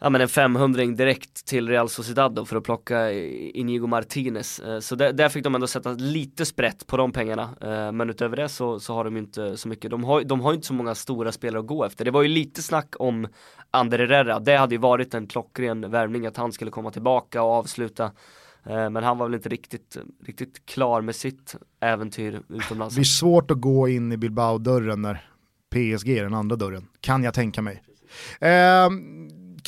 ja, 0.00 0.10
men 0.10 0.20
en 0.20 0.28
500 0.28 0.84
direkt 0.84 1.46
till 1.46 1.68
Real 1.68 1.88
Sociedad 1.88 2.34
då 2.34 2.44
för 2.44 2.56
att 2.56 2.64
plocka 2.64 3.12
Inigo 3.12 3.86
Martinez. 3.86 4.60
Eh, 4.60 4.80
så 4.80 4.94
där, 4.94 5.12
där 5.12 5.28
fick 5.28 5.44
de 5.44 5.54
ändå 5.54 5.66
sätta 5.66 5.90
lite 5.92 6.46
sprätt 6.46 6.86
på 6.86 6.96
de 6.96 7.12
pengarna. 7.12 7.42
Eh, 7.60 7.92
men 7.92 8.10
utöver 8.10 8.36
det 8.36 8.48
så, 8.48 8.80
så 8.80 8.94
har 8.94 9.04
de 9.04 9.14
ju 9.14 9.20
inte 9.20 9.56
så 9.56 9.68
mycket. 9.68 9.90
De 9.90 10.04
har, 10.04 10.22
de 10.22 10.40
har 10.40 10.50
ju 10.50 10.54
inte 10.54 10.66
så 10.66 10.74
många 10.74 10.94
stora 10.94 11.32
spelare 11.32 11.60
att 11.60 11.66
gå 11.66 11.84
efter. 11.84 12.04
Det 12.04 12.10
var 12.10 12.22
ju 12.22 12.28
lite 12.28 12.62
snack 12.62 12.94
om 12.98 13.28
Ander 13.70 13.98
Herrera. 13.98 14.38
Det 14.38 14.56
hade 14.56 14.74
ju 14.74 14.80
varit 14.80 15.14
en 15.14 15.26
klockren 15.26 15.90
värvning 15.90 16.26
att 16.26 16.36
han 16.36 16.52
skulle 16.52 16.70
komma 16.70 16.90
tillbaka 16.90 17.42
och 17.42 17.50
avsluta. 17.50 18.04
Eh, 18.64 18.90
men 18.90 18.96
han 18.96 19.18
var 19.18 19.26
väl 19.26 19.34
inte 19.34 19.48
riktigt, 19.48 19.96
riktigt 20.24 20.66
klar 20.66 21.00
med 21.00 21.16
sitt 21.16 21.56
äventyr 21.80 22.42
utomlands. 22.48 22.94
Det 22.94 22.98
blir 22.98 23.04
svårt 23.04 23.50
att 23.50 23.60
gå 23.60 23.88
in 23.88 24.12
i 24.12 24.16
Bilbao-dörren 24.16 25.02
när 25.02 25.30
PSG 25.70 26.08
är 26.08 26.22
den 26.22 26.34
andra 26.34 26.56
dörren, 26.56 26.88
kan 27.00 27.24
jag 27.24 27.34
tänka 27.34 27.62
mig. 27.62 27.82
Eh, 28.40 28.88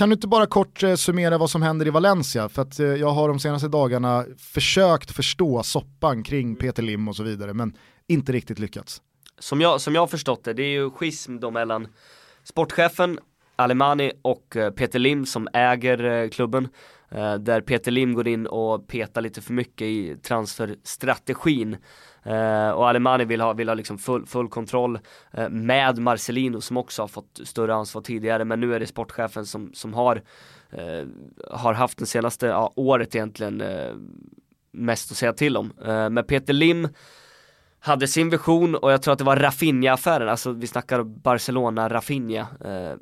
kan 0.00 0.08
du 0.08 0.14
inte 0.14 0.28
bara 0.28 0.46
kort 0.46 0.82
eh, 0.82 0.94
summera 0.94 1.38
vad 1.38 1.50
som 1.50 1.62
händer 1.62 1.86
i 1.86 1.90
Valencia? 1.90 2.48
För 2.48 2.62
att 2.62 2.80
eh, 2.80 2.86
jag 2.86 3.10
har 3.10 3.28
de 3.28 3.38
senaste 3.38 3.68
dagarna 3.68 4.24
försökt 4.38 5.10
förstå 5.10 5.62
soppan 5.62 6.22
kring 6.22 6.56
Peter 6.56 6.82
Lim 6.82 7.08
och 7.08 7.16
så 7.16 7.22
vidare, 7.22 7.54
men 7.54 7.76
inte 8.08 8.32
riktigt 8.32 8.58
lyckats. 8.58 9.02
som 9.38 9.60
jag, 9.60 9.80
som 9.80 9.94
jag 9.94 10.02
har 10.02 10.06
förstått 10.06 10.44
det, 10.44 10.52
det 10.52 10.62
är 10.62 10.70
ju 10.70 10.90
schism 10.90 11.40
då 11.40 11.50
mellan 11.50 11.88
sportchefen 12.44 13.18
Alemani 13.56 14.12
och 14.22 14.56
eh, 14.56 14.70
Peter 14.70 14.98
Lim 14.98 15.26
som 15.26 15.48
äger 15.52 16.28
klubben. 16.28 16.68
Där 17.40 17.60
Peter 17.60 17.90
Lim 17.90 18.14
går 18.14 18.28
in 18.28 18.46
och 18.46 18.88
petar 18.88 19.20
lite 19.20 19.40
för 19.40 19.52
mycket 19.52 19.86
i 19.86 20.16
transferstrategin. 20.22 21.76
Eh, 22.22 22.70
och 22.70 22.88
Alemani 22.88 23.24
vill 23.24 23.40
ha, 23.40 23.52
vill 23.52 23.68
ha 23.68 23.74
liksom 23.74 23.98
full, 23.98 24.26
full 24.26 24.48
kontroll 24.48 24.98
eh, 25.32 25.48
med 25.48 25.98
Marcelino 25.98 26.60
som 26.60 26.76
också 26.76 27.02
har 27.02 27.08
fått 27.08 27.40
större 27.44 27.74
ansvar 27.74 28.02
tidigare 28.02 28.44
men 28.44 28.60
nu 28.60 28.74
är 28.74 28.80
det 28.80 28.86
sportchefen 28.86 29.46
som, 29.46 29.70
som 29.74 29.94
har, 29.94 30.22
eh, 30.70 31.06
har 31.50 31.74
haft 31.74 31.98
det 31.98 32.06
senaste 32.06 32.46
ja, 32.46 32.72
året 32.76 33.14
egentligen 33.14 33.60
eh, 33.60 33.92
mest 34.72 35.10
att 35.10 35.16
säga 35.16 35.32
till 35.32 35.56
om. 35.56 35.72
Eh, 35.84 36.10
men 36.10 36.24
Peter 36.24 36.52
Lim 36.52 36.88
hade 37.80 38.08
sin 38.08 38.30
vision 38.30 38.74
och 38.74 38.92
jag 38.92 39.02
tror 39.02 39.12
att 39.12 39.18
det 39.18 39.24
var 39.24 39.36
Rafinha-affären, 39.36 40.28
alltså 40.28 40.52
vi 40.52 40.66
snackar 40.66 41.02
Barcelona, 41.02 41.88
Rafinha. 41.88 42.46
Eh, 42.64 42.94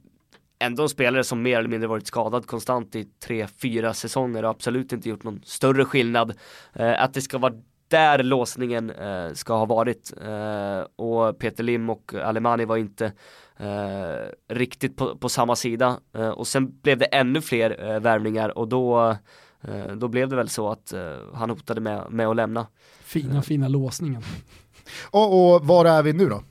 ändå 0.59 0.83
en 0.83 0.89
spelare 0.89 1.25
som 1.25 1.43
mer 1.43 1.59
eller 1.59 1.69
mindre 1.69 1.89
varit 1.89 2.07
skadad 2.07 2.47
konstant 2.47 2.97
i 2.97 3.05
tre, 3.05 3.47
fyra 3.63 3.95
säsonger 3.95 4.45
och 4.45 4.51
absolut 4.51 4.93
inte 4.93 5.09
gjort 5.09 5.25
någon 5.25 5.41
större 5.45 5.85
skillnad. 5.85 6.35
Eh, 6.73 7.03
att 7.03 7.15
det 7.15 7.21
ska 7.21 7.39
vara 7.39 7.55
där 7.89 8.23
låsningen 8.23 8.91
eh, 8.91 9.33
ska 9.33 9.57
ha 9.57 9.65
varit 9.65 10.13
eh, 10.25 10.81
och 10.97 11.39
Peter 11.39 11.63
Lim 11.65 11.91
och 11.91 12.15
Alemani 12.15 12.65
var 12.65 12.77
inte 12.77 13.13
eh, 13.57 14.55
riktigt 14.55 14.97
på, 14.97 15.17
på 15.17 15.29
samma 15.29 15.57
sida 15.57 16.01
eh, 16.15 16.29
och 16.29 16.47
sen 16.47 16.81
blev 16.81 16.99
det 16.99 17.05
ännu 17.05 17.41
fler 17.41 17.91
eh, 17.91 18.01
värvningar 18.01 18.59
och 18.59 18.69
då 18.69 19.17
eh, 19.61 19.93
då 19.97 20.09
blev 20.09 20.29
det 20.29 20.37
väl 20.37 20.49
så 20.49 20.71
att 20.71 20.93
eh, 20.93 21.17
han 21.35 21.51
hotade 21.51 21.81
med, 21.81 22.11
med 22.11 22.29
att 22.29 22.37
lämna. 22.37 22.67
Fina, 23.01 23.43
fina 23.43 23.69
låsningen. 23.69 24.23
Och, 25.11 25.55
och 25.55 25.67
var 25.67 25.85
är 25.85 26.03
vi 26.03 26.13
nu 26.13 26.29
då? 26.29 26.43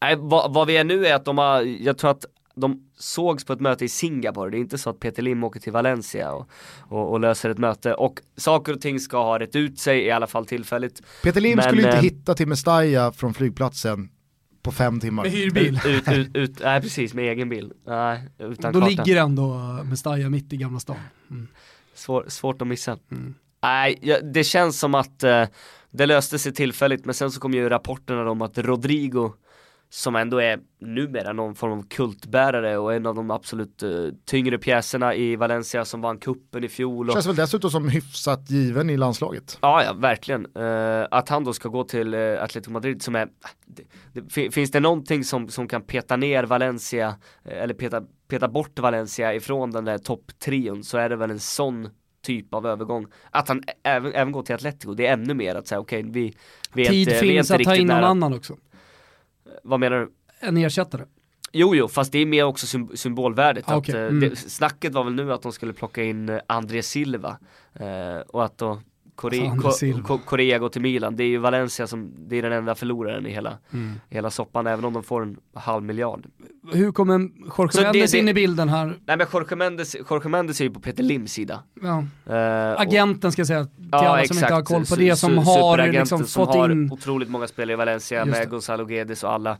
Nej, 0.00 0.16
vad, 0.18 0.54
vad 0.54 0.66
vi 0.66 0.76
är 0.76 0.84
nu 0.84 1.06
är 1.06 1.14
att 1.14 1.24
de 1.24 1.38
har, 1.38 1.62
jag 1.62 1.98
tror 1.98 2.10
att 2.10 2.24
de 2.60 2.90
sågs 2.96 3.44
på 3.44 3.52
ett 3.52 3.60
möte 3.60 3.84
i 3.84 3.88
Singapore, 3.88 4.50
det 4.50 4.56
är 4.56 4.60
inte 4.60 4.78
så 4.78 4.90
att 4.90 5.00
Peter 5.00 5.22
Lim 5.22 5.44
åker 5.44 5.60
till 5.60 5.72
Valencia 5.72 6.32
och, 6.32 6.48
och, 6.88 7.10
och 7.12 7.20
löser 7.20 7.50
ett 7.50 7.58
möte 7.58 7.94
och 7.94 8.20
saker 8.36 8.72
och 8.72 8.80
ting 8.80 9.00
ska 9.00 9.22
ha 9.22 9.38
rätt 9.38 9.56
ut 9.56 9.78
sig 9.78 10.00
i 10.00 10.10
alla 10.10 10.26
fall 10.26 10.46
tillfälligt. 10.46 11.02
Peter 11.22 11.40
Lim 11.40 11.56
Men, 11.56 11.64
skulle 11.64 11.82
inte 11.82 11.96
eh, 11.96 12.02
hitta 12.02 12.34
till 12.34 12.48
Mestalla 12.48 13.12
från 13.12 13.34
flygplatsen 13.34 14.08
på 14.62 14.72
fem 14.72 15.00
timmar. 15.00 15.22
Med 15.22 15.32
hyrbil. 15.32 15.80
Ut, 15.86 16.08
ut, 16.08 16.36
ut, 16.36 16.60
nej 16.60 16.80
precis, 16.80 17.14
med 17.14 17.24
egen 17.24 17.48
bil. 17.48 17.72
Nej, 17.86 18.22
utan 18.38 18.72
Då 18.72 18.80
karta. 18.80 18.90
ligger 18.90 19.16
ändå 19.16 19.54
Mestalla 19.84 20.28
mitt 20.28 20.52
i 20.52 20.56
Gamla 20.56 20.80
stan. 20.80 20.96
Mm. 21.30 21.48
Svår, 21.94 22.24
svårt 22.28 22.62
att 22.62 22.68
missa. 22.68 22.98
Mm. 23.10 23.34
Nej, 23.62 24.20
det 24.32 24.44
känns 24.44 24.78
som 24.78 24.94
att 24.94 25.22
eh, 25.22 25.44
det 25.90 26.06
löste 26.06 26.38
sig 26.38 26.52
tillfälligt 26.54 27.04
men 27.04 27.14
sen 27.14 27.30
så 27.30 27.40
kom 27.40 27.54
ju 27.54 27.68
rapporterna 27.68 28.30
om 28.30 28.42
att 28.42 28.58
Rodrigo 28.58 29.32
som 29.90 30.16
ändå 30.16 30.38
är 30.38 30.58
numera 30.80 31.32
någon 31.32 31.54
form 31.54 31.72
av 31.78 31.82
kultbärare 31.88 32.78
och 32.78 32.94
en 32.94 33.06
av 33.06 33.14
de 33.14 33.30
absolut 33.30 33.82
eh, 33.82 33.90
tyngre 34.24 34.58
pjäserna 34.58 35.14
i 35.14 35.36
Valencia 35.36 35.84
som 35.84 36.00
vann 36.00 36.18
kuppen 36.18 36.64
i 36.64 36.68
fjol. 36.68 37.08
Och, 37.08 37.12
Känns 37.12 37.26
väl 37.26 37.36
dessutom 37.36 37.70
som 37.70 37.88
hyfsat 37.88 38.50
given 38.50 38.90
i 38.90 38.96
landslaget. 38.96 39.58
ja, 39.62 39.84
ja, 39.84 39.92
verkligen. 39.92 40.46
Eh, 40.56 41.06
att 41.10 41.28
han 41.28 41.44
då 41.44 41.52
ska 41.52 41.68
gå 41.68 41.84
till 41.84 42.14
eh, 42.14 42.42
Atletico 42.42 42.70
Madrid 42.72 43.02
som 43.02 43.14
är, 43.16 43.28
det, 43.66 43.82
det, 44.12 44.32
fi- 44.32 44.50
finns 44.50 44.70
det 44.70 44.80
någonting 44.80 45.24
som, 45.24 45.48
som 45.48 45.68
kan 45.68 45.82
peta 45.82 46.16
ner 46.16 46.44
Valencia, 46.44 47.14
eller 47.44 47.74
peta, 47.74 48.02
peta 48.28 48.48
bort 48.48 48.78
Valencia 48.78 49.34
ifrån 49.34 49.70
den 49.70 49.84
där 49.84 49.98
topptrion 49.98 50.84
så 50.84 50.98
är 50.98 51.08
det 51.08 51.16
väl 51.16 51.30
en 51.30 51.40
sån 51.40 51.88
typ 52.22 52.54
av 52.54 52.66
övergång. 52.66 53.06
Att 53.30 53.48
han 53.48 53.62
även, 53.84 54.12
även 54.12 54.32
går 54.32 54.42
till 54.42 54.54
Atletico, 54.54 54.94
det 54.94 55.06
är 55.06 55.12
ännu 55.12 55.34
mer 55.34 55.54
att 55.54 55.66
säga 55.66 55.78
okej, 55.80 56.02
vi, 56.02 56.34
vi 56.72 56.82
är 56.86 56.90
Tid 56.90 56.98
inte, 57.08 57.10
vi 57.10 57.16
är 57.16 57.20
finns 57.34 57.50
inte 57.50 57.62
att 57.62 57.64
ta 57.64 57.76
in 57.76 57.86
någon 57.86 57.96
nära. 57.96 58.06
annan 58.06 58.34
också. 58.34 58.56
Vad 59.64 59.80
menar 59.80 59.96
du? 59.98 60.10
En 60.40 60.56
ersättare. 60.56 61.04
Jo, 61.52 61.74
jo, 61.74 61.88
fast 61.88 62.12
det 62.12 62.18
är 62.18 62.26
mer 62.26 62.44
också 62.44 62.66
sym 62.66 62.96
symbolvärdet. 62.96 63.64
Ah, 63.68 63.72
att, 63.72 63.78
okej. 63.78 63.94
eh, 63.94 64.00
Mm. 64.06 64.20
det, 64.20 64.36
snacket 64.36 64.92
var 64.92 65.04
väl 65.04 65.14
nu 65.14 65.32
att 65.32 65.42
de 65.42 65.52
skulle 65.52 65.72
plocka 65.72 66.02
in 66.02 66.28
eh, 66.28 66.40
André 66.46 66.82
Silva 66.82 67.38
eh, 67.74 68.18
och 68.28 68.44
att 68.44 68.58
då 68.58 68.80
Kore 69.18 69.48
André 69.48 69.92
Ko 70.06 70.18
Korea 70.18 70.58
går 70.58 70.68
till 70.68 70.82
Milan. 70.82 71.16
Det 71.16 71.24
är 71.24 71.28
ju 71.28 71.38
Valencia 71.38 71.86
som, 71.86 72.12
det 72.28 72.36
är 72.38 72.42
den 72.42 72.52
enda 72.52 72.74
förloraren 72.74 73.26
i 73.26 73.30
hela, 73.30 73.58
Mm. 73.72 73.92
i 74.10 74.14
hela 74.14 74.30
soppan, 74.30 74.66
även 74.66 74.84
om 74.84 74.92
de 74.92 75.02
får 75.02 75.22
en 75.22 75.36
halv 75.54 75.82
miljard. 75.82 76.26
Hur 76.72 76.92
kommer 76.92 77.18
Jorge 77.58 77.72
Så 77.72 77.78
det- 77.78 77.84
Mendes 77.84 78.12
det- 78.12 78.18
in 78.18 78.28
i 78.28 78.34
bilden 78.34 78.68
här? 78.68 78.86
Nej 79.06 79.16
men 79.16 79.26
Jorge 79.32 79.56
Mendes, 79.56 79.96
Jorge 80.10 80.28
Mendes 80.28 80.60
är 80.60 80.64
ju 80.64 80.70
på 80.70 80.80
Peter 80.80 81.02
Lims 81.02 81.32
sida. 81.32 81.62
Ja. 81.82 82.04
Och- 82.74 82.80
Agenten 82.80 83.32
ska 83.32 83.40
jag 83.40 83.46
säga 83.46 83.64
till 83.64 83.88
alla 83.92 84.24
som 84.24 84.36
inte 84.38 84.54
har 84.54 84.62
koll 84.62 84.84
på 84.86 84.96
det, 84.96 85.16
som 85.16 85.30
su- 85.38 85.42
har 85.44 85.86
liksom 85.92 86.18
som 86.26 86.46
fått 86.46 86.54
har 86.54 86.70
in... 86.70 86.92
otroligt 86.92 87.28
många 87.30 87.46
spelare 87.46 87.72
i 87.72 87.76
Valencia 87.76 88.18
Just 88.18 88.30
med 88.30 88.40
det. 88.46 88.50
Gonzalo 88.50 88.84
Guedes 88.84 89.24
och 89.24 89.32
alla 89.32 89.56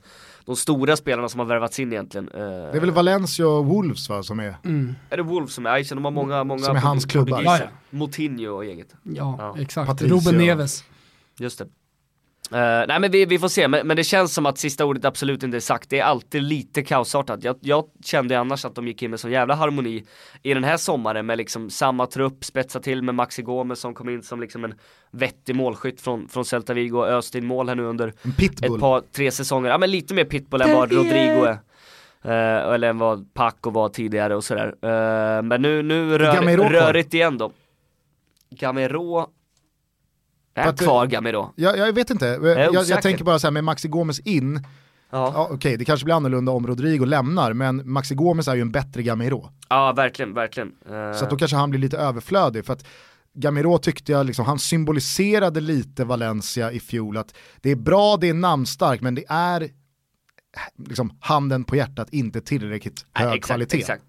de 0.49 0.57
stora 0.57 0.97
spelarna 0.97 1.29
som 1.29 1.39
har 1.41 1.47
värvats 1.47 1.79
in 1.81 1.93
egentligen. 1.93 2.29
Eh, 2.29 2.41
Det 2.41 2.77
är 2.77 2.81
väl 2.81 2.91
Valencia 2.91 3.47
och 3.49 3.67
Wolves 3.67 4.09
va, 4.09 4.23
som 4.23 4.41
är 4.41 4.55
Mm. 4.65 4.95
Är 5.11 5.17
det 5.17 5.23
Wolves 5.23 5.55
som 5.55 5.67
är? 5.67 5.95
De 5.95 6.05
har 6.05 6.11
många, 6.13 6.45
många 6.45 6.63
Som 6.63 6.77
är 6.77 6.81
hans 6.81 7.05
klubbar. 7.07 7.31
portugiser. 7.39 7.71
Ja, 7.91 7.97
Moutinho 7.99 8.51
och 8.51 8.65
gänget. 8.65 8.95
Ja, 9.03 9.37
Ja. 9.39 9.57
exakt. 9.63 9.87
Patricio. 9.89 10.17
Ruben 10.17 10.39
Neves. 10.47 10.85
Just 11.39 11.59
det. 11.59 11.67
Eh, 12.53 12.85
nej 12.89 13.01
men 13.01 13.11
vi, 13.11 13.25
vi 13.25 13.39
får 13.39 13.49
se, 13.49 13.69
men, 13.69 13.87
men 13.87 13.97
det 13.97 14.05
känns 14.05 14.35
som 14.35 14.47
att 14.47 14.59
sista 14.59 14.85
ordet 14.85 15.05
absolut 15.05 15.43
inte 15.43 15.57
är 15.57 15.61
sagt. 15.61 15.91
Det 15.91 15.99
är 15.99 16.05
alltid 16.05 16.43
lite 16.43 16.83
kaosartat. 16.83 17.45
Jag, 17.45 17.57
jag 17.61 17.85
kände 18.05 18.39
annars 18.39 18.65
att 18.65 18.75
de 18.75 18.87
gick 18.89 19.03
in 19.03 19.11
med 19.11 19.21
sån 19.21 19.31
jävla 19.31 19.55
harmoni 19.55 20.05
i 20.43 20.55
den 20.55 20.65
här 20.65 20.77
sommaren 20.77 21.27
med 21.27 21.39
liksom 21.39 21.71
samma 21.71 22.07
trupp, 22.07 22.45
spetsa 22.45 22.81
till 22.81 23.03
med 23.03 23.15
Maxi 23.15 23.43
Gomez 23.43 23.81
som 23.81 23.95
kom 23.95 24.09
in 24.09 24.23
som 24.23 24.41
liksom 24.41 24.65
en 24.65 24.75
vettig 25.11 25.57
målskytt 25.57 26.01
från, 26.01 26.29
från 26.29 26.45
Celta 26.45 26.75
Vigo 26.75 26.99
och 26.99 27.09
öste 27.09 27.39
in 27.39 27.47
mål 27.47 27.69
här 27.69 27.77
nu 27.77 27.83
under 27.83 28.09
ett 28.63 28.81
par, 28.81 29.03
tre 29.13 29.31
säsonger. 29.31 29.71
Ja 29.71 29.79
men 29.79 29.91
lite 29.91 30.15
mer 30.15 30.25
pitbull 30.25 30.63
än 30.63 30.75
vad 30.75 30.93
Rodrigo 30.93 31.45
är. 31.45 31.59
Eh, 32.23 32.75
eller 32.75 32.89
än 32.89 32.99
vad 32.99 33.35
Paco 33.35 33.71
var 33.71 33.89
tidigare 33.89 34.37
och 34.37 34.45
sådär. 34.45 34.67
Eh, 34.83 35.43
men 35.43 35.63
nu, 35.63 35.83
nu 35.83 36.19
rör, 36.19 36.71
rörigt 36.71 37.15
igen 37.15 37.39
då. 37.39 37.53
Gamero 38.51 39.27
är 40.59 40.73
kvar 40.73 41.07
Gamero. 41.07 41.53
Jag, 41.57 41.79
jag 41.79 41.93
vet 41.93 42.11
inte, 42.11 42.27
jag, 42.27 42.45
jag, 42.59 42.77
osäker. 42.83 43.03
tänker 43.03 43.25
bara 43.25 43.39
så 43.39 43.47
här 43.47 43.53
med 43.53 43.65
Maxi 43.65 43.89
Gomes 43.89 44.21
in, 44.21 44.65
Ja. 45.11 45.33
ja, 45.35 45.49
okej 45.51 45.77
det 45.77 45.85
kanske 45.85 46.05
blir 46.05 46.15
annorlunda 46.15 46.53
om 46.53 46.67
Rodrigo 46.67 47.05
lämnar, 47.05 47.53
men 47.53 47.91
Maxi 47.93 48.15
Gomes 48.15 48.49
är 48.49 48.55
ju 48.55 48.61
en 48.63 48.71
bättre 48.73 49.03
Gamero. 49.03 49.51
ja, 49.69 49.93
verkligen, 49.93 50.35
verkligen. 50.35 50.73
Eh, 50.91 51.13
Så 51.19 51.27
då 51.27 51.37
kanske 51.37 51.57
han 51.57 51.71
blir 51.71 51.81
lite 51.81 51.99
överflödig. 51.99 52.65
För 52.65 52.73
att 52.73 52.87
Gamero 53.35 53.79
tyckte 53.79 54.13
jag, 54.13 54.27
liksom, 54.27 54.45
han 54.45 54.59
symboliserade 54.59 55.61
lite 55.61 56.05
Valencia 56.05 56.73
i 56.73 56.81
fjol. 56.81 57.17
Att 57.17 57.35
det 57.61 57.71
är 57.71 57.77
bra, 57.77 58.17
det 58.17 58.29
är 58.29 58.35
namnstarkt, 58.35 59.03
men 59.03 59.15
det 59.15 59.25
är 59.29 59.69
liksom, 60.89 61.17
handen 61.21 61.65
på 61.65 61.77
hjärtat 61.77 62.09
inte 62.11 62.41
tillräckligt 62.41 63.07
hög 63.15 63.29
exakt, 63.29 63.47
kvalitet. 63.47 63.79
Exakt. 63.79 64.03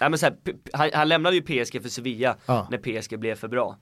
Ja, 0.00 0.08
men 0.08 0.18
så 0.18 0.26
här, 0.26 0.36
han, 0.72 0.90
han 0.94 1.08
lämnade 1.08 1.36
ju 1.36 1.42
PSG 1.42 1.82
för 1.82 1.88
Sevilla 1.88 2.36
Ja. 2.46 2.68
när 2.70 2.78
PSG 2.78 3.18
blev 3.18 3.34
för 3.34 3.48
bra. 3.48 3.76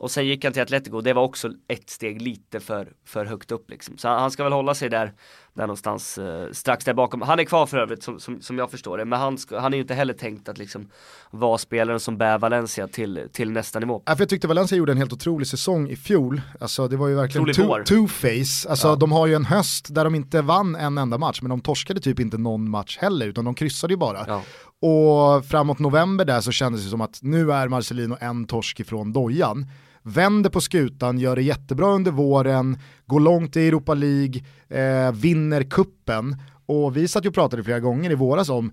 Och 0.00 0.10
sen 0.10 0.26
gick 0.26 0.44
han 0.44 0.52
till 0.52 0.62
Atletico 0.62 1.00
det 1.00 1.12
var 1.12 1.22
också 1.22 1.50
ett 1.68 1.90
steg 1.90 2.22
lite 2.22 2.60
för, 2.60 2.88
för 3.04 3.24
högt 3.24 3.52
upp 3.52 3.70
liksom. 3.70 3.98
Så 3.98 4.08
han, 4.08 4.30
ska 4.30 4.44
väl 4.44 4.52
hålla 4.52 4.74
sig 4.74 4.88
där, 4.90 5.12
där 5.54 5.62
någonstans 5.62 6.18
eh, 6.18 6.46
strax 6.52 6.84
där 6.84 6.94
bakom. 6.94 7.22
Han 7.22 7.40
är 7.40 7.44
kvar 7.44 7.66
för 7.66 7.78
övrigt 7.78 8.02
som, 8.02 8.20
som, 8.20 8.40
som 8.40 8.58
jag 8.58 8.70
förstår 8.70 8.98
det, 8.98 9.04
men 9.04 9.18
han, 9.20 9.38
han 9.50 9.72
är 9.72 9.76
ju 9.76 9.82
inte 9.82 9.94
heller 9.94 10.14
tänkt 10.14 10.48
att 10.48 10.58
liksom 10.58 10.90
vara 11.30 11.58
spelaren 11.58 12.00
som 12.00 12.18
bär 12.18 12.38
Valencia 12.38 12.88
till, 12.88 13.28
till 13.32 13.50
nästa 13.50 13.78
nivå. 13.78 14.02
Ja, 14.06 14.16
för 14.16 14.22
jag 14.22 14.28
tyckte 14.28 14.48
Valencia 14.48 14.78
gjorde 14.78 14.92
en 14.92 14.98
helt 14.98 15.12
otrolig 15.12 15.46
säsong 15.46 15.88
i 15.88 15.96
fjol. 15.96 16.40
Alltså, 16.60 16.88
det 16.88 16.96
var 16.96 17.08
ju 17.08 17.14
verkligen 17.14 17.44
vår. 17.46 17.52
two- 17.52 17.84
two-face. 17.84 18.70
Alltså, 18.70 18.88
Ja. 18.88 18.96
De 18.96 19.12
har 19.12 19.26
ju 19.26 19.34
en 19.34 19.44
höst 19.44 19.94
där 19.94 20.04
de 20.04 20.14
inte 20.14 20.42
vann 20.42 20.74
en 20.76 20.98
enda 20.98 21.18
match, 21.18 21.38
men 21.42 21.50
de 21.50 21.60
torskade 21.60 22.00
typ 22.00 22.20
inte 22.20 22.38
någon 22.38 22.70
match 22.70 22.98
heller, 23.00 23.26
utan 23.26 23.44
de 23.44 23.54
kryssade 23.54 23.92
ju 23.92 23.96
bara. 23.98 24.24
Ja. 24.26 24.42
Och 24.80 25.44
framåt 25.46 25.78
november 25.78 26.24
där 26.24 26.40
så 26.40 26.52
kändes 26.52 26.84
det 26.84 26.90
som 26.90 27.00
att 27.00 27.18
nu 27.22 27.52
är 27.52 27.68
Marcelino 27.68 28.16
en 28.20 28.46
torsk 28.46 28.80
ifrån 28.80 29.12
dojan. 29.12 29.66
Vänder 30.08 30.50
på 30.50 30.60
skutan, 30.60 31.18
gör 31.18 31.36
det 31.36 31.42
jättebra 31.42 31.86
under 31.86 32.10
våren, 32.10 32.78
går 33.06 33.20
långt 33.20 33.56
i 33.56 33.68
Europa 33.68 33.94
League, 33.94 34.42
eh, 34.68 35.12
vinner 35.12 35.62
kuppen 35.62 36.36
Och 36.66 36.96
vi 36.96 37.08
satt 37.08 37.24
ju 37.24 37.28
och 37.28 37.34
pratade 37.34 37.64
flera 37.64 37.80
gånger 37.80 38.10
i 38.10 38.14
våras 38.14 38.48
om 38.48 38.72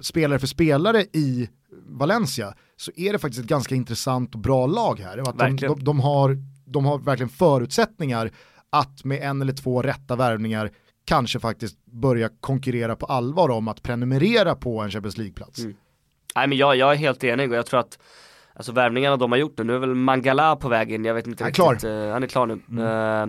spelare 0.00 0.38
för 0.38 0.46
spelare 0.46 1.02
i 1.12 1.48
Valencia 1.86 2.54
så 2.76 2.92
är 2.96 3.12
det 3.12 3.18
faktiskt 3.18 3.42
ett 3.42 3.48
ganska 3.48 3.74
intressant 3.74 4.34
och 4.34 4.40
bra 4.40 4.66
lag 4.66 5.00
här. 5.00 5.18
Att 5.18 5.38
de, 5.38 5.56
de, 5.56 5.84
de, 5.84 6.00
har, 6.00 6.38
de 6.64 6.84
har 6.84 6.98
verkligen 6.98 7.28
förutsättningar 7.28 8.30
att 8.70 9.04
med 9.04 9.22
en 9.22 9.42
eller 9.42 9.52
två 9.52 9.82
rätta 9.82 10.16
värvningar 10.16 10.70
kanske 11.04 11.40
faktiskt 11.40 11.84
börja 11.84 12.28
konkurrera 12.40 12.96
på 12.96 13.06
allvar 13.06 13.48
om 13.48 13.68
att 13.68 13.82
prenumerera 13.82 14.54
på 14.54 14.80
en 14.80 14.90
Champions 14.90 15.18
League-plats. 15.18 15.58
Mm. 15.58 15.76
Nej 16.34 16.48
men 16.48 16.58
jag, 16.58 16.76
jag 16.76 16.92
är 16.92 16.96
helt 16.96 17.24
enig 17.24 17.50
och 17.50 17.56
jag 17.56 17.66
tror 17.66 17.80
att 17.80 17.98
Alltså 18.60 18.72
värvningarna 18.72 19.16
de 19.16 19.32
har 19.32 19.38
gjort 19.38 19.58
nu, 19.58 19.64
nu 19.64 19.74
är 19.74 19.78
väl 19.78 19.94
Mangala 19.94 20.56
på 20.56 20.68
väg 20.68 20.92
in, 20.92 21.04
jag 21.04 21.14
vet 21.14 21.26
inte 21.26 21.44
Han 21.44 21.48
är 21.48 21.54
klar. 21.54 21.72
riktigt, 21.72 21.90
eh, 21.90 22.12
han 22.12 22.22
är 22.22 22.26
klar 22.26 22.46
nu. 22.46 22.82
Eh, 22.82 23.26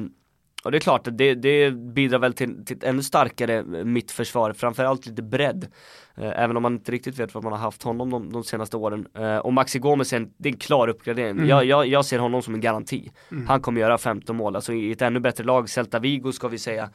och 0.64 0.72
det 0.72 0.78
är 0.78 0.80
klart, 0.80 1.08
det, 1.12 1.36
det 1.36 1.72
bidrar 1.72 2.20
väl 2.20 2.34
till, 2.34 2.66
till 2.66 2.78
ett 2.78 2.84
ännu 2.84 3.04
starkare 3.04 3.64
mittförsvar, 3.84 4.54
framförallt 4.54 5.06
lite 5.06 5.22
bredd. 5.22 5.68
Eh, 6.16 6.44
även 6.44 6.58
om 6.58 6.64
man 6.64 6.74
inte 6.74 6.92
riktigt 6.92 7.20
vet 7.20 7.34
vad 7.34 7.44
man 7.44 7.54
har 7.54 7.60
haft 7.60 7.84
honom 7.84 8.10
de, 8.10 8.32
de 8.32 8.44
senaste 8.44 8.78
åren. 8.78 9.08
Eh, 9.18 9.38
och 9.38 9.54
Maxi 9.54 9.80
Gomez 9.80 10.14
är 10.14 10.18
en, 10.18 10.34
det 10.38 10.50
är 10.50 10.54
en 10.54 10.60
klar 10.60 10.88
uppgradering. 10.88 11.32
Mm. 11.32 11.48
Jag, 11.48 11.66
jag, 11.66 11.88
jag 11.88 12.06
ser 12.06 12.20
honom 12.20 12.42
som 12.42 12.54
en 12.54 12.62
garanti. 12.62 13.12
Mm. 13.32 13.48
Han 13.48 13.62
kommer 13.62 13.82
göra 13.82 13.98
15 13.98 14.36
mål, 14.36 14.56
alltså 14.56 14.74
i 14.74 14.92
ett 14.92 15.02
ännu 15.02 15.20
bättre 15.20 15.44
lag, 15.44 15.70
Celta 15.70 16.00
Vigo 16.00 16.32
ska 16.32 16.48
vi 16.48 16.58
säga 16.58 16.90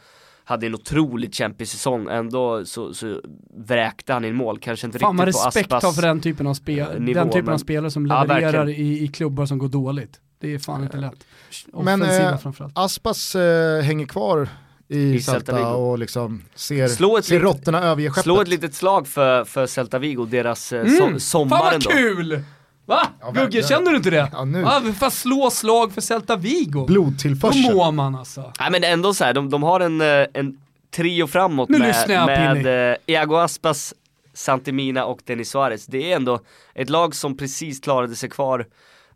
hade 0.49 0.67
en 0.67 0.75
otroligt 0.75 1.35
kämpig 1.35 1.69
säsong, 1.69 2.09
ändå 2.11 2.65
så, 2.65 2.95
så 2.95 3.21
vräkte 3.59 4.13
han 4.13 4.25
in 4.25 4.35
mål, 4.35 4.59
kanske 4.59 4.87
inte 4.87 4.99
Fan 4.99 5.17
vad 5.17 5.27
riktigt 5.27 5.43
på 5.43 5.49
respekt 5.49 5.73
Aspas 5.73 5.85
har 5.85 5.93
för 6.03 6.09
den 6.09 6.21
typen 6.21 6.47
av, 6.47 6.55
spe 6.55 6.79
eh, 6.81 6.89
nivå, 6.99 7.21
den 7.21 7.29
typen 7.31 7.45
men- 7.45 7.55
av 7.55 7.59
spelare 7.59 7.91
som 7.91 8.07
Ja, 8.07 8.23
levererar 8.23 8.53
verkligen. 8.67 8.87
i, 8.87 9.03
i 9.05 9.09
klubbar 9.09 9.47
som 9.47 9.59
går 9.59 9.69
dåligt. 9.69 10.21
Det 10.41 10.55
är 10.55 10.59
fan 10.59 10.83
inte 10.83 10.97
lätt. 10.97 11.27
Men, 11.73 12.03
eh. 12.03 12.37
Aspas 12.75 13.35
eh, 13.35 13.83
hänger 13.83 14.07
kvar 14.07 14.49
i, 14.89 14.99
I 15.15 15.21
Celta 15.21 15.33
Celta 15.41 15.57
Vigo. 15.57 15.67
och 15.69 15.99
liksom 15.99 16.43
ser, 16.55 16.89
Slå 16.89 17.19
ett 17.19 17.25
ser 17.25 17.35
litet- 17.35 17.45
råttorna 17.45 17.83
överge 17.83 18.11
skeppet. 18.11 18.23
Slå 18.25 18.41
ett 18.41 18.49
litet 18.49 18.75
slag 18.75 19.09
för, 19.09 19.45
för 19.45 19.67
Celta 19.67 19.99
Vigo, 19.99 20.25
deras 20.25 20.73
eh, 20.73 20.81
Mm. 20.81 20.93
so- 20.95 21.11
Fan 21.11 21.21
sommaren 21.21 21.63
vad 21.63 21.81
då. 21.83 21.91
kul! 21.91 22.43
Va? 22.87 23.09
Ja, 23.21 23.31
Gugge, 23.31 23.63
känner 23.63 23.91
du 23.91 23.97
inte 23.97 24.11
det? 24.11 24.31
Ja, 24.33 24.45
nu. 24.45 24.61
Ja, 24.61 24.83
fan 24.99 25.11
slå 25.11 25.51
slag 25.51 25.93
för 25.93 26.01
Celta 26.01 26.37
Vigo. 26.37 26.81
Då 26.81 26.87
Blodtillförsel. 26.87 27.75
mår 27.75 27.93
man 27.93 28.15
alltså. 28.15 28.53
Nej 28.61 28.71
men 28.71 28.85
ändå 28.85 29.15
så 29.15 29.25
här, 29.25 29.35
de, 29.35 29.51
de 29.51 29.63
har 29.63 29.81
en, 29.81 30.01
eh, 30.01 30.27
en 30.35 30.61
trio 30.91 31.27
framåt 31.27 31.69
Nu 31.69 31.79
med, 31.79 32.05
jag, 32.09 32.27
med 32.27 32.91
eh, 32.91 32.97
Iago 33.07 33.37
Aspas, 33.37 33.95
Santimina 34.35 35.05
och 35.05 35.21
Denis 35.25 35.51
Suarez. 35.51 35.87
Det 35.87 36.13
är 36.13 36.17
ändå 36.17 36.41
ett 36.75 36.91
lag 36.91 37.15
som 37.15 37.37
precis 37.37 37.81
klarade 37.81 38.17
sig 38.17 38.29
kvar 38.29 38.67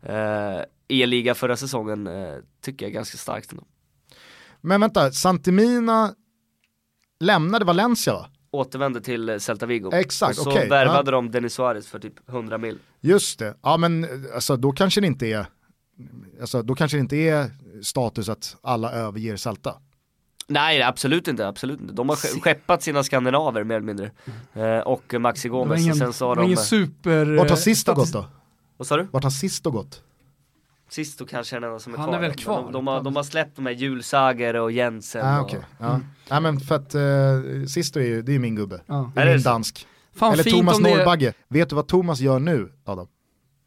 eh, 0.03 0.61
i 0.87 1.05
liga 1.05 1.35
förra 1.35 1.57
säsongen, 1.57 2.07
eh, 2.07 2.33
tycker 2.61 2.85
jag 2.85 2.93
ganska 2.93 3.17
starkt 3.17 3.51
ändå. 3.51 3.63
Men 4.61 4.81
vänta, 4.81 5.11
Santimina 5.11 6.13
lämnade 7.19 7.65
Valencia 7.65 8.13
va? 8.13 8.25
Återvände 8.51 9.01
till 9.01 9.29
eh, 9.29 9.37
Celta 9.37 9.65
Vigo. 9.65 9.89
Exakt, 9.93 10.37
och 10.37 10.43
så 10.43 10.49
okej, 10.51 10.69
värvade 10.69 11.11
de 11.11 11.31
Denis 11.31 11.53
Suarez 11.53 11.87
för 11.87 11.99
typ 11.99 12.29
100 12.29 12.57
mil. 12.57 12.79
Just 13.01 13.39
det, 13.39 13.55
ja 13.61 13.77
men 13.77 14.03
eh, 14.03 14.09
alltså, 14.35 14.57
då 14.57 14.71
kanske 14.71 15.01
det 15.01 15.07
inte 15.07 15.27
är 15.27 15.45
alltså, 16.41 16.61
då 16.61 16.75
kanske 16.75 16.97
det 16.97 17.01
inte 17.01 17.15
är 17.15 17.51
status 17.83 18.29
att 18.29 18.55
alla 18.61 18.91
överger 18.91 19.35
Celta. 19.35 19.75
Nej 20.47 20.81
absolut 20.81 21.27
inte, 21.27 21.47
absolut 21.47 21.81
inte. 21.81 21.93
De 21.93 22.09
har 22.09 22.15
ske- 22.15 22.39
skeppat 22.39 22.83
sina 22.83 23.03
skandinaver 23.03 23.63
mer 23.63 23.75
eller 23.75 23.85
mindre. 23.85 24.11
Eh, 24.53 24.79
och 24.79 25.13
Maxi 25.19 25.49
Gomez, 25.49 25.81
ingen, 25.81 25.95
sen 25.95 26.13
så 26.13 26.27
har 26.27 26.35
de... 26.35 26.45
ingen 26.45 26.57
super... 26.57 27.25
Vart 27.37 27.49
har 27.49 27.57
Sisto 27.57 27.93
gått 27.93 28.13
då? 28.13 28.25
Vad 28.77 28.87
sa 28.87 28.97
du? 28.97 29.07
Vart 29.11 29.23
har 29.23 29.31
Sisto 29.31 29.71
gått? 29.71 30.03
Sist 30.91 31.21
och 31.21 31.29
kanske 31.29 31.55
den 31.55 31.63
enda 31.63 31.79
som 31.79 31.93
är 31.93 31.97
Han 31.97 32.07
kvar. 32.07 32.15
är 32.17 32.21
väl 32.21 32.33
kvar. 32.33 32.63
De, 32.63 32.71
de, 32.71 32.87
har, 32.87 33.03
de 33.03 33.15
har 33.15 33.23
släppt 33.23 33.55
de 33.55 33.65
här 33.65 33.73
Julsager 33.73 34.53
och 34.55 34.71
Jensen. 34.71 35.25
Ah, 35.25 35.39
och... 35.39 35.45
okej. 35.45 35.59
ja. 35.79 35.99
Nej 36.29 36.41
men 36.41 36.59
för 36.59 36.75
att 36.75 36.95
uh, 36.95 37.65
Sisto 37.65 37.99
är 37.99 38.03
ju, 38.05 38.21
det 38.21 38.35
är 38.35 38.39
min 38.39 38.55
gubbe. 38.55 38.81
Ja. 38.85 39.11
Det 39.15 39.21
Är 39.21 39.25
är 39.25 39.27
det 39.27 39.33
min 39.33 39.43
så? 39.43 39.49
dansk. 39.49 39.87
Fan 40.15 40.33
Eller 40.33 40.43
Thomas 40.43 40.77
om 40.77 40.83
det... 40.83 40.97
Norrbagge. 40.97 41.33
Vet 41.47 41.69
du 41.69 41.75
vad 41.75 41.87
Thomas 41.87 42.19
gör 42.19 42.39
nu 42.39 42.71
Adam? 42.85 43.07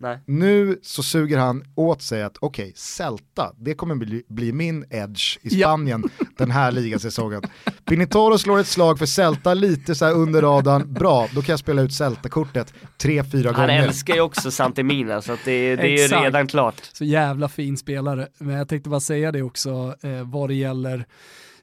Nej. 0.04 0.18
Nu 0.26 0.78
så 0.82 1.02
suger 1.02 1.38
han 1.38 1.64
åt 1.74 2.02
sig 2.02 2.22
att 2.22 2.36
okej, 2.40 2.72
Celta, 2.76 3.52
det 3.58 3.74
kommer 3.74 3.94
bli, 3.94 4.22
bli 4.28 4.52
min 4.52 4.84
edge 4.90 5.38
i 5.42 5.48
Ja. 5.60 5.68
Spanien 5.68 6.02
den 6.38 6.50
här 6.50 6.72
ligasäsongen. 6.72 7.42
Pinitoro 7.84 8.38
slår 8.38 8.58
ett 8.60 8.66
slag 8.66 8.98
för 8.98 9.06
Celta 9.06 9.54
lite 9.54 9.94
så 9.94 10.04
här 10.04 10.12
under 10.12 10.42
radarn, 10.42 10.92
bra, 10.94 11.28
då 11.34 11.42
kan 11.42 11.52
jag 11.52 11.58
spela 11.58 11.82
ut 11.82 11.92
Celta-kortet 11.92 12.74
tre, 12.98 13.24
fyra 13.24 13.52
Han 13.52 13.66
gånger. 13.68 13.82
älskar 13.82 14.14
ju 14.14 14.20
också 14.20 14.50
Santemina 14.50 15.22
så 15.22 15.32
att 15.32 15.44
det, 15.44 15.76
det 15.76 15.82
är 15.82 16.18
ju 16.18 16.24
redan 16.24 16.46
klart. 16.46 16.74
Så 16.92 17.04
jävla 17.04 17.48
fin 17.48 17.76
spelare. 17.76 18.28
Men 18.38 18.56
jag 18.56 18.68
tänkte 18.68 18.90
bara 18.90 19.00
säga 19.00 19.32
det 19.32 19.42
också 19.42 19.94
eh, 20.02 20.30
vad 20.30 20.50
det 20.50 20.54
gäller 20.54 21.06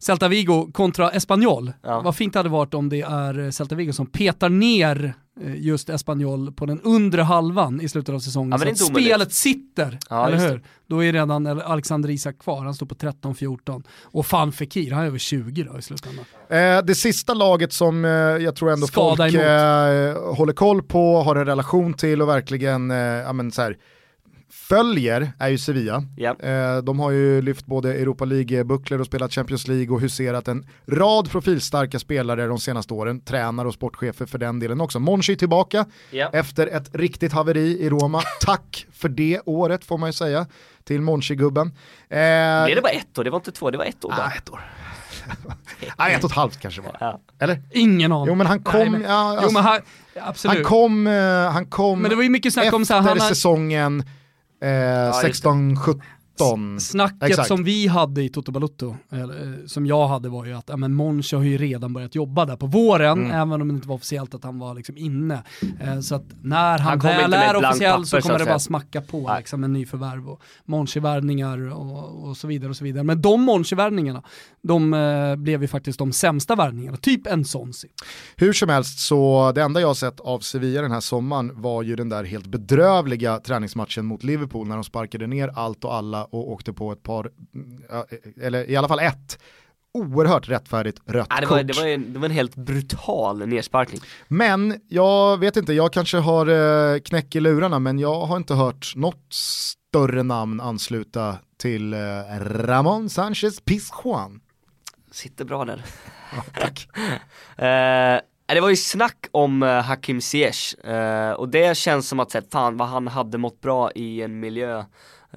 Celta 0.01 0.27
Vigo 0.27 0.71
kontra 0.71 1.09
Espanyol. 1.11 1.73
Ja. 1.83 2.01
Vad 2.01 2.15
fint 2.15 2.33
det 2.33 2.39
hade 2.39 2.49
varit 2.49 2.73
om 2.73 2.89
det 2.89 3.01
är 3.01 3.39
eh, 3.39 3.49
Celta 3.49 3.75
Vigo 3.75 3.93
som 3.93 4.05
petar 4.05 4.49
ner 4.49 5.13
eh, 5.41 5.55
just 5.55 5.89
Espanyol 5.89 6.51
på 6.53 6.65
den 6.65 6.81
undre 6.81 7.21
halvan 7.21 7.81
i 7.81 7.89
slutet 7.89 8.15
av 8.15 8.19
säsongen. 8.19 8.51
Ja, 8.51 8.65
men 8.65 8.75
så 8.75 8.83
att 8.83 8.89
omöjligt. 8.89 9.11
spelet 9.11 9.33
sitter, 9.33 9.99
Ja, 10.09 10.27
eller 10.27 10.49
hur? 10.49 10.61
Då 10.87 11.03
är 11.03 11.13
redan 11.13 11.47
Alexander 11.61 12.09
Isak 12.09 12.39
kvar, 12.39 12.63
han 12.65 12.73
står 12.73 12.85
på 12.85 12.95
13-14. 12.95 13.83
Och 14.03 14.25
fan 14.25 14.51
Fekir, 14.51 14.91
han 14.91 15.03
är 15.03 15.07
över 15.07 15.17
20 15.17 15.63
då 15.63 15.79
i 15.79 15.81
slutändan. 15.81 16.25
Eh, 16.49 16.85
det 16.85 16.95
sista 16.95 17.33
laget 17.33 17.73
som 17.73 18.05
eh, 18.05 18.11
jag 18.11 18.55
tror 18.55 18.71
ändå 18.71 18.87
Skada 18.87 19.23
folk 19.23 19.33
eh, 19.35 20.35
håller 20.35 20.53
koll 20.53 20.83
på, 20.83 21.21
har 21.21 21.35
en 21.35 21.45
relation 21.45 21.93
till 21.93 22.21
och 22.21 22.29
verkligen 22.29 22.91
eh, 22.91 22.97
ja, 22.97 23.33
men 23.33 23.51
så 23.51 23.61
här, 23.61 23.77
följer 24.51 25.31
är 25.39 25.49
ju 25.49 25.57
Sevilla. 25.57 26.03
Ja. 26.17 26.35
Eh, 26.39 26.77
de 26.77 26.99
har 26.99 27.11
ju 27.11 27.41
lyft 27.41 27.65
både 27.65 27.93
Europa 27.93 28.25
League-bucklor 28.25 28.99
och 28.99 29.05
spelat 29.05 29.33
Champions 29.33 29.67
League 29.67 29.89
och 29.89 30.01
huserat 30.01 30.47
en 30.47 30.67
rad 30.87 31.31
profilstarka 31.31 31.99
spelare 31.99 32.47
de 32.47 32.59
senaste 32.59 32.93
åren, 32.93 33.21
tränare 33.21 33.67
och 33.67 33.73
sportchefer 33.73 34.25
för 34.25 34.37
den 34.37 34.59
delen 34.59 34.81
också. 34.81 34.99
Monchi 34.99 35.35
tillbaka 35.35 35.85
Ja. 36.11 36.29
efter 36.33 36.67
ett 36.67 36.95
riktigt 36.95 37.33
haveri 37.33 37.79
i 37.81 37.89
Roma. 37.89 38.21
Tack 38.41 38.85
för 38.93 39.09
det 39.09 39.41
året 39.45 39.85
får 39.85 39.97
man 39.97 40.09
ju 40.09 40.13
säga 40.13 40.45
till 40.83 41.01
Monchi-gubben. 41.01 41.67
Eh, 41.67 42.65
Blev 42.65 42.75
det 42.75 42.81
bara 42.81 42.89
ett 42.91 43.17
år? 43.17 43.23
Det 43.23 43.29
var 43.29 43.37
inte 43.37 43.51
två, 43.51 43.71
det 43.71 43.77
var 43.77 43.85
ett 43.85 44.05
år 44.05 44.09
bara. 44.09 44.25
ah, 44.25 44.31
ett 44.37 44.49
år. 44.49 44.59
Nej, 45.99 46.13
ett 46.13 46.23
och 46.23 46.29
ett 46.29 46.35
halvt 46.35 46.59
kanske 46.59 46.81
var. 46.81 46.97
Ja. 46.99 47.19
Eller? 47.39 47.61
Ingen 47.71 48.11
aning. 48.11 48.27
Jo 48.27 48.35
men 48.35 48.47
han 48.47 48.59
kom, 48.63 48.79
Nej, 48.79 48.89
men- 48.89 49.01
ja, 49.01 49.31
Jo 49.33 49.37
alltså, 49.39 49.53
men 49.53 49.63
han, 49.63 49.79
absolut. 50.21 50.57
han 50.57 50.65
kom, 50.65 51.07
eh, 51.07 51.51
han 51.51 51.65
kom 51.65 52.01
men 52.01 52.09
det 52.09 52.15
var 52.15 52.23
ju 52.23 52.29
mycket 52.29 52.53
snack 52.53 52.73
om 52.73 52.85
så 52.85 52.93
här, 52.93 52.99
efter 52.99 53.09
han 53.09 53.19
har, 53.19 53.27
säsongen 53.29 54.03
Eh, 54.61 54.69
ja, 54.69 55.11
16-17 55.11 55.99
2013. 56.49 56.79
Snacket 56.79 57.29
Exakt. 57.29 57.47
som 57.47 57.63
vi 57.63 57.87
hade 57.87 58.23
i 58.23 58.29
Toto 58.29 58.51
Balotto, 58.51 58.95
eh, 59.11 59.29
som 59.65 59.85
jag 59.85 60.07
hade 60.07 60.29
var 60.29 60.45
ju 60.45 60.53
att 60.53 60.69
ja, 60.69 60.77
men 60.77 60.93
Monchi 60.93 61.35
har 61.35 61.43
ju 61.43 61.57
redan 61.57 61.93
börjat 61.93 62.15
jobba 62.15 62.45
där 62.45 62.55
på 62.55 62.65
våren, 62.65 63.19
mm. 63.19 63.31
även 63.31 63.61
om 63.61 63.67
det 63.67 63.73
inte 63.73 63.87
var 63.87 63.95
officiellt 63.95 64.33
att 64.33 64.43
han 64.43 64.59
var 64.59 64.75
liksom 64.75 64.97
inne. 64.97 65.43
Eh, 65.79 65.99
så 65.99 66.15
att 66.15 66.25
när 66.41 66.79
han, 66.79 66.79
han 66.79 66.99
väl 66.99 67.33
är 67.33 67.55
officiell 67.55 67.91
papper, 67.91 68.05
så 68.05 68.21
kommer 68.21 68.39
så 68.39 68.43
det 68.43 68.49
bara 68.49 68.59
smacka 68.59 69.01
på 69.01 69.35
liksom, 69.37 69.61
med 69.61 69.69
nyförvärv 69.69 70.29
och 70.29 70.41
Monchi-värvningar 70.65 71.73
och, 71.73 72.29
och, 72.29 72.37
så 72.37 72.47
vidare 72.47 72.69
och 72.69 72.77
så 72.77 72.83
vidare. 72.83 73.03
Men 73.03 73.21
de 73.21 73.41
Monchi-värvningarna, 73.41 74.23
de 74.61 74.93
eh, 74.93 75.35
blev 75.35 75.61
ju 75.61 75.67
faktiskt 75.67 75.99
de 75.99 76.11
sämsta 76.11 76.55
värvningarna, 76.55 76.97
typ 76.97 77.27
en 77.27 77.45
Sonsi. 77.45 77.87
Hur 78.35 78.53
som 78.53 78.69
helst 78.69 78.99
så 78.99 79.51
det 79.55 79.61
enda 79.61 79.81
jag 79.81 79.87
har 79.87 79.93
sett 79.93 80.19
av 80.19 80.39
Sevilla 80.39 80.81
den 80.81 80.91
här 80.91 80.99
sommaren 80.99 81.61
var 81.61 81.83
ju 81.83 81.95
den 81.95 82.09
där 82.09 82.23
helt 82.23 82.47
bedrövliga 82.47 83.37
träningsmatchen 83.37 84.05
mot 84.05 84.23
Liverpool 84.23 84.67
när 84.67 84.75
de 84.75 84.83
sparkade 84.83 85.27
ner 85.27 85.51
allt 85.55 85.83
och 85.83 85.95
alla 85.95 86.23
och 86.31 86.51
åkte 86.51 86.73
på 86.73 86.91
ett 86.91 87.03
par, 87.03 87.31
mm, 87.55 87.83
ja, 87.89 88.05
eller 88.41 88.69
i 88.69 88.75
alla 88.75 88.87
fall 88.87 88.99
ett, 88.99 89.37
oerhört 89.93 90.49
rättfärdigt 90.49 91.01
rött 91.05 91.27
Ja, 91.29 91.41
det, 91.41 91.45
var, 91.45 91.57
kort. 91.57 91.67
det, 91.67 91.73
var 91.73 91.87
en, 91.87 92.13
det 92.13 92.19
var 92.19 92.25
en 92.25 92.31
helt 92.31 92.55
brutal 92.55 93.47
nersparkning. 93.47 94.01
Men 94.27 94.81
jag 94.87 95.37
vet 95.37 95.57
inte, 95.57 95.73
jag 95.73 95.93
kanske 95.93 96.17
har 96.17 96.47
eh, 96.93 96.99
knäck 96.99 97.35
i 97.35 97.39
lurarna 97.39 97.79
men 97.79 97.99
jag 97.99 98.25
har 98.25 98.37
inte 98.37 98.53
hört 98.53 98.93
något 98.95 99.33
större 99.33 100.23
namn 100.23 100.61
ansluta 100.61 101.37
till 101.57 101.93
eh, 101.93 101.99
Ramon 102.39 103.09
Sanchez 103.09 103.61
Pizjuan. 103.61 104.41
Sitter 105.11 105.45
bra 105.45 105.65
där. 105.65 105.85
Ja, 106.35 106.43
tack. 106.53 106.87
Eh, 107.57 108.19
det 108.53 108.61
var 108.61 108.69
ju 108.69 108.75
snack 108.75 109.27
om 109.31 109.63
eh, 109.63 109.81
Hakim 109.81 110.21
Ziyech 110.21 110.85
eh, 110.85 111.31
och 111.31 111.49
det 111.49 111.77
känns 111.77 112.07
som 112.07 112.19
att 112.19 112.35
fan 112.51 112.77
vad 112.77 112.87
han 112.87 113.07
hade 113.07 113.37
mått 113.37 113.61
bra 113.61 113.91
i 113.91 114.21
en 114.21 114.39
miljö 114.39 114.79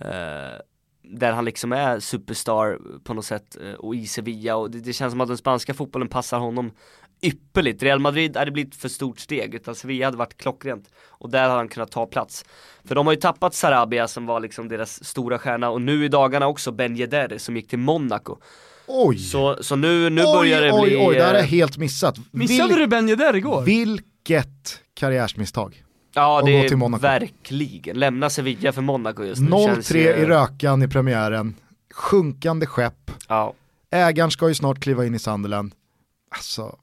eh, 0.01 0.59
där 1.05 1.33
han 1.33 1.45
liksom 1.45 1.73
är 1.73 2.01
superstar 2.01 2.79
på 3.05 3.15
något 3.15 3.25
sätt 3.25 3.57
eh, 3.63 3.73
och 3.73 3.95
i 3.95 4.07
Sevilla 4.07 4.57
och 4.57 4.71
det, 4.71 4.81
det 4.81 4.93
känns 4.93 5.13
som 5.13 5.21
att 5.21 5.29
den 5.29 5.37
spanska 5.37 5.75
fotbollen 5.75 6.09
passar 6.09 6.39
honom 6.39 6.71
ypperligt. 7.23 7.83
Real 7.83 7.99
Madrid 7.99 8.37
hade 8.37 8.51
blivit 8.51 8.75
för 8.75 8.89
stort 8.89 9.21
steg 9.21 9.55
utan 9.55 9.75
Sevilla 9.75 10.07
hade 10.07 10.17
varit 10.17 10.37
klockrent 10.37 10.89
och 11.09 11.31
där 11.31 11.49
har 11.49 11.57
han 11.57 11.69
kunnat 11.69 11.91
ta 11.91 12.07
plats. 12.07 12.45
För 12.85 12.95
de 12.95 13.07
har 13.07 13.15
ju 13.15 13.21
tappat 13.21 13.55
Sarabia 13.55 14.09
som 14.09 14.27
var 14.27 14.41
liksom 14.41 14.69
deras 14.69 15.05
stora 15.05 15.39
stjärna 15.39 15.71
och 15.71 15.83
nu 15.83 16.05
i 16.05 16.09
dagarna 16.09 16.47
också 16.47 16.73
Ben 16.73 16.97
Yedder 16.97 17.39
som 17.39 17.57
gick 17.57 17.69
till 17.69 17.79
Monaco. 17.79 18.37
Oj, 18.87 19.19
Så, 19.19 19.59
så 19.61 19.77
nu, 19.77 20.11
nu 20.11 20.23
oj, 20.25 20.33
börjar 20.33 20.63
det 20.63 20.73
oj, 20.73 20.89
bli... 20.89 20.97
oj, 21.07 21.15
det 21.15 21.23
här 21.23 21.35
jag 21.35 21.43
eh, 21.43 21.49
helt 21.49 21.77
missat. 21.77 22.17
Missade 22.31 22.75
Vil- 22.75 22.79
du 22.79 22.87
Ben 22.87 23.09
Yedder 23.09 23.37
igår? 23.37 23.63
Vilket 23.63 24.81
karriärsmisstag. 24.95 25.84
Ja 26.15 26.41
och 26.41 26.47
det 26.47 26.53
gå 26.53 26.59
är 26.65 26.69
till 26.69 26.77
Monaco. 26.77 27.03
verkligen, 27.03 27.99
lämna 27.99 28.31
Sevilla 28.31 28.73
för 28.73 28.83
Monaco 28.83 29.25
just 29.25 29.43
nu 29.43 29.51
0-3 29.51 29.67
känns 29.75 29.91
ju- 29.95 29.99
i 30.01 30.27
rökan 30.27 30.83
i 30.83 30.89
premiären, 30.89 31.55
sjunkande 31.95 32.67
skepp, 32.67 33.11
Ja, 33.29 33.55
ägaren 33.91 34.31
ska 34.31 34.49
ju 34.49 34.55
snart 34.55 34.81
kliva 34.81 35.07
in 35.07 35.15
i 35.15 35.19
Sunderland. 35.19 35.75
Alltså, 36.31 36.77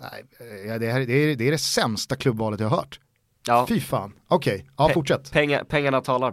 nej, 0.00 0.24
eh, 0.70 0.78
det, 0.80 0.92
här, 0.92 1.00
det, 1.00 1.12
är, 1.12 1.36
det 1.36 1.46
är 1.48 1.50
det 1.50 1.58
sämsta 1.58 2.16
klubbvalet 2.16 2.60
jag 2.60 2.68
har 2.68 2.76
hört. 2.76 3.00
ja. 3.46 3.66
Fy 3.68 3.80
fan, 3.80 4.12
okej, 4.28 4.66
ja 4.76 4.88
Pe- 4.88 4.92
fortsätt. 4.94 5.32
Pengar, 5.32 5.64
pengarna 5.64 6.00
talar. 6.00 6.28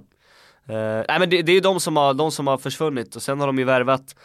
Eh, 0.68 0.76
nej 1.08 1.20
men 1.20 1.30
det, 1.30 1.42
det 1.42 1.52
är 1.52 1.54
ju 1.54 1.60
de 1.60 1.80
som, 1.80 1.96
har, 1.98 2.14
de 2.14 2.32
som 2.32 2.48
har 2.48 2.58
försvunnit 2.58 3.16
och 3.16 3.22
sen 3.22 3.40
har 3.40 3.48
de 3.48 3.58
ju 3.58 3.64
värvat 3.64 4.16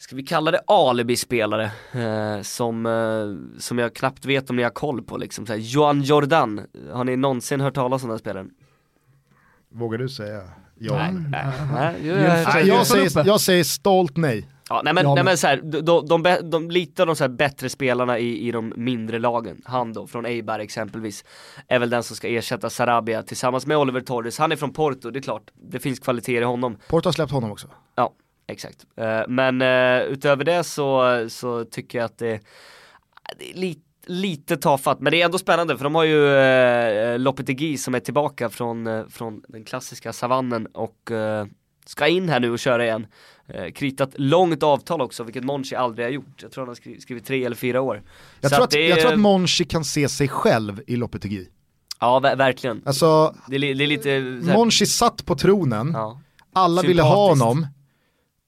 Ska 0.00 0.16
vi 0.16 0.22
kalla 0.22 0.50
det 0.50 0.60
alibi-spelare 0.66 1.64
eh, 1.92 2.42
som, 2.42 2.86
eh, 2.86 3.60
som 3.60 3.78
jag 3.78 3.94
knappt 3.94 4.24
vet 4.24 4.50
om 4.50 4.56
ni 4.56 4.62
har 4.62 4.70
koll 4.70 5.02
på 5.02 5.16
liksom 5.16 5.46
så 5.46 5.52
här, 5.52 5.60
Johan 5.60 6.02
Jordan, 6.02 6.60
har 6.92 7.04
ni 7.04 7.16
någonsin 7.16 7.60
hört 7.60 7.74
talas 7.74 8.02
om 8.02 8.08
den 8.08 8.14
här 8.14 8.18
spelaren? 8.18 8.50
Vågar 9.72 9.98
du 9.98 10.08
säga 10.08 10.42
ja? 10.78 10.94
Nej, 10.94 11.12
nej, 11.12 11.22
nej, 11.30 11.54
Nej, 11.74 11.94
Nej, 12.04 12.66
jag, 12.68 12.78
jag 12.78 12.86
säger, 12.86 13.26
jag 13.26 13.40
säger 13.40 13.64
stolt 13.64 14.16
nej. 14.16 14.48
Ja, 14.68 14.80
nej 14.84 14.94
men, 14.94 15.04
Ja, 15.04 15.14
nej, 15.14 15.24
men- 15.24 15.38
så 15.38 15.46
här, 15.46 15.56
de, 15.56 15.80
de, 15.80 16.22
de, 16.22 16.50
de, 16.50 16.70
lite 16.70 17.02
av 17.02 17.06
de 17.06 17.16
så 17.16 17.24
här 17.24 17.28
bättre 17.28 17.68
spelarna 17.68 18.18
i, 18.18 18.48
i 18.48 18.50
de 18.50 18.72
mindre 18.76 19.18
lagen, 19.18 19.62
han 19.64 19.92
då, 19.92 20.06
från 20.06 20.26
Eibar 20.26 20.58
exempelvis, 20.58 21.24
är 21.68 21.78
väl 21.78 21.90
den 21.90 22.02
som 22.02 22.16
ska 22.16 22.28
ersätta 22.28 22.70
Sarabia 22.70 23.22
tillsammans 23.22 23.66
med 23.66 23.76
Oliver 23.76 24.00
Torres. 24.00 24.38
Han 24.38 24.52
är 24.52 24.56
från 24.56 24.72
Porto, 24.72 25.10
det 25.10 25.18
är 25.18 25.22
klart, 25.22 25.50
det 25.70 25.78
finns 25.78 25.98
kvaliteter 26.00 26.40
i 26.40 26.44
honom. 26.44 26.76
Porto 26.88 27.06
har 27.06 27.12
släppt 27.12 27.32
honom 27.32 27.52
också. 27.52 27.68
Ja, 27.94 28.12
exakt. 28.50 28.86
Eh, 28.96 29.20
men 29.28 29.62
eh, 29.62 30.02
utöver 30.02 30.44
det 30.44 30.64
så, 30.64 31.02
så 31.30 31.64
tycker 31.64 31.98
jag 31.98 32.04
att 32.04 32.18
det, 32.18 32.40
det 33.38 33.50
är 33.50 33.54
lite 33.54 33.80
Lite 34.06 34.56
tafatt, 34.56 35.00
men 35.00 35.10
det 35.10 35.20
är 35.20 35.24
ändå 35.24 35.38
spännande 35.38 35.76
för 35.76 35.84
de 35.84 35.94
har 35.94 36.04
ju 36.04 36.34
eh, 36.36 37.18
Lopetegui 37.18 37.76
som 37.78 37.94
är 37.94 38.00
tillbaka 38.00 38.50
från, 38.50 38.86
eh, 38.86 39.06
från 39.08 39.42
den 39.48 39.64
klassiska 39.64 40.12
savannen 40.12 40.66
och 40.66 41.10
eh, 41.10 41.46
ska 41.86 42.06
in 42.08 42.28
här 42.28 42.40
nu 42.40 42.50
och 42.50 42.58
köra 42.58 42.84
igen. 42.84 43.06
Eh, 43.48 43.70
kritat 43.72 44.10
långt 44.14 44.62
avtal 44.62 45.00
också, 45.00 45.24
vilket 45.24 45.44
Monchi 45.44 45.74
aldrig 45.74 46.06
har 46.06 46.10
gjort. 46.10 46.42
Jag 46.42 46.52
tror 46.52 46.62
han 46.62 46.68
har 46.68 46.74
skrivit, 46.74 47.02
skrivit 47.02 47.26
tre 47.26 47.44
eller 47.44 47.56
fyra 47.56 47.80
år. 47.80 48.02
Jag 48.40 48.50
Så 48.50 48.54
tror 48.56 48.64
att, 48.64 48.70
det 48.70 48.78
är- 48.86 48.88
jag 48.90 49.00
tror 49.00 49.12
att 49.12 49.18
Monchi 49.18 49.64
kan 49.64 49.84
se 49.84 50.08
sig 50.08 50.28
själv 50.28 50.80
i 50.86 50.96
Lopetegui. 50.96 51.48
Ja, 52.00 52.20
ver- 52.20 52.36
verkligen. 52.36 52.82
Alltså, 52.86 53.34
Det 53.48 53.56
är, 53.56 53.60
det 53.60 53.84
är 53.84 53.86
lite 53.86 54.10
här, 54.10 54.54
Monchi 54.54 54.86
satt 54.86 55.26
på 55.26 55.34
tronen, 55.36 55.90
ja. 55.94 56.20
alla 56.52 56.82
ville 56.82 57.02
ha 57.02 57.28
honom, 57.28 57.66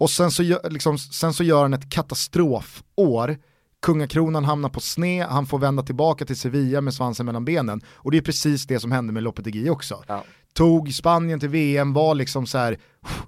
och 0.03 0.11
sen 0.11 0.31
så, 0.31 0.43
gör, 0.43 0.71
liksom, 0.71 0.99
sen 0.99 1.33
så 1.35 1.45
gör 1.45 1.63
han 1.63 1.75
ett 1.75 1.91
katastrofår, 1.91 3.37
kungakronan 3.83 4.45
hamnar 4.45 4.69
på 4.69 4.81
sne, 4.81 5.27
han 5.31 5.47
får 5.47 5.59
vända 5.59 5.83
tillbaka 5.83 6.25
till 6.25 6.37
Sevilla 6.37 6.81
med 6.81 6.95
svansen 6.95 7.27
mellan 7.27 7.45
benen. 7.45 7.81
Och 7.95 8.11
det 8.11 8.17
är 8.17 8.23
precis 8.23 8.67
det 8.67 8.81
som 8.81 8.93
hände 8.93 9.13
med 9.13 9.23
Lopetegui 9.23 9.71
också. 9.71 10.05
Ja. 10.09 10.25
Tog 10.55 10.93
Spanien 10.95 11.41
till 11.41 11.49
VM, 11.49 11.93
var 11.93 12.15
liksom 12.15 12.47
så 12.47 12.59
här, 12.59 12.79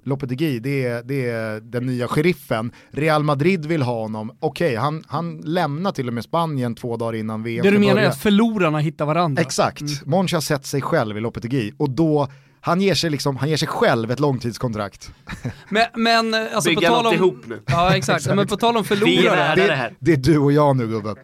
Lopetegui, 0.03 0.59
det 0.59 0.85
är, 0.85 1.03
det 1.03 1.29
är 1.29 1.59
den 1.61 1.85
nya 1.85 2.07
sheriffen. 2.07 2.71
Real 2.91 3.23
Madrid 3.23 3.65
vill 3.65 3.81
ha 3.81 4.01
honom, 4.01 4.37
okej, 4.39 4.75
han, 4.75 5.03
han 5.07 5.37
lämnar 5.37 5.91
till 5.91 6.07
och 6.07 6.13
med 6.13 6.23
Spanien 6.23 6.75
två 6.75 6.97
dagar 6.97 7.13
innan 7.15 7.43
VM 7.43 7.63
Det 7.63 7.71
du 7.71 7.79
menar 7.79 7.91
är 7.91 7.95
börja. 7.95 8.09
att 8.09 8.21
förlorarna 8.21 8.79
hittar 8.79 9.05
varandra? 9.05 9.41
Exakt, 9.41 10.05
Monchi 10.05 10.35
har 10.35 10.41
sett 10.41 10.65
sig 10.65 10.81
själv 10.81 11.17
i 11.17 11.21
Lopetegui 11.21 11.73
och 11.77 11.89
då 11.89 12.27
Han 12.65 12.81
ger 12.81 12.95
sig, 12.95 13.09
liksom, 13.09 13.37
han 13.37 13.49
ger 13.49 13.57
sig 13.57 13.67
själv 13.67 14.11
ett 14.11 14.19
långtidskontrakt. 14.19 15.11
Men, 15.69 15.85
men 15.93 16.33
alltså 16.33 16.69
på 16.69 16.75
Bygga 16.75 16.89
tal 16.89 17.03
något 17.03 17.11
om... 17.13 17.15
ihop 17.15 17.43
nu. 17.47 17.61
Ja 17.65 17.95
exakt, 17.95 18.25
men 18.27 18.47
på 18.47 18.57
tal 18.57 18.77
om 18.77 18.83
Vi 18.83 18.95
är 18.95 18.97
förlorare, 18.99 19.55
det 19.55 19.67
Det, 19.67 19.91
det 19.99 20.11
är 20.13 20.17
du 20.33 20.37
och 20.37 20.51
jag 20.51 20.75
nu 20.77 20.87
gubben. 20.87 21.15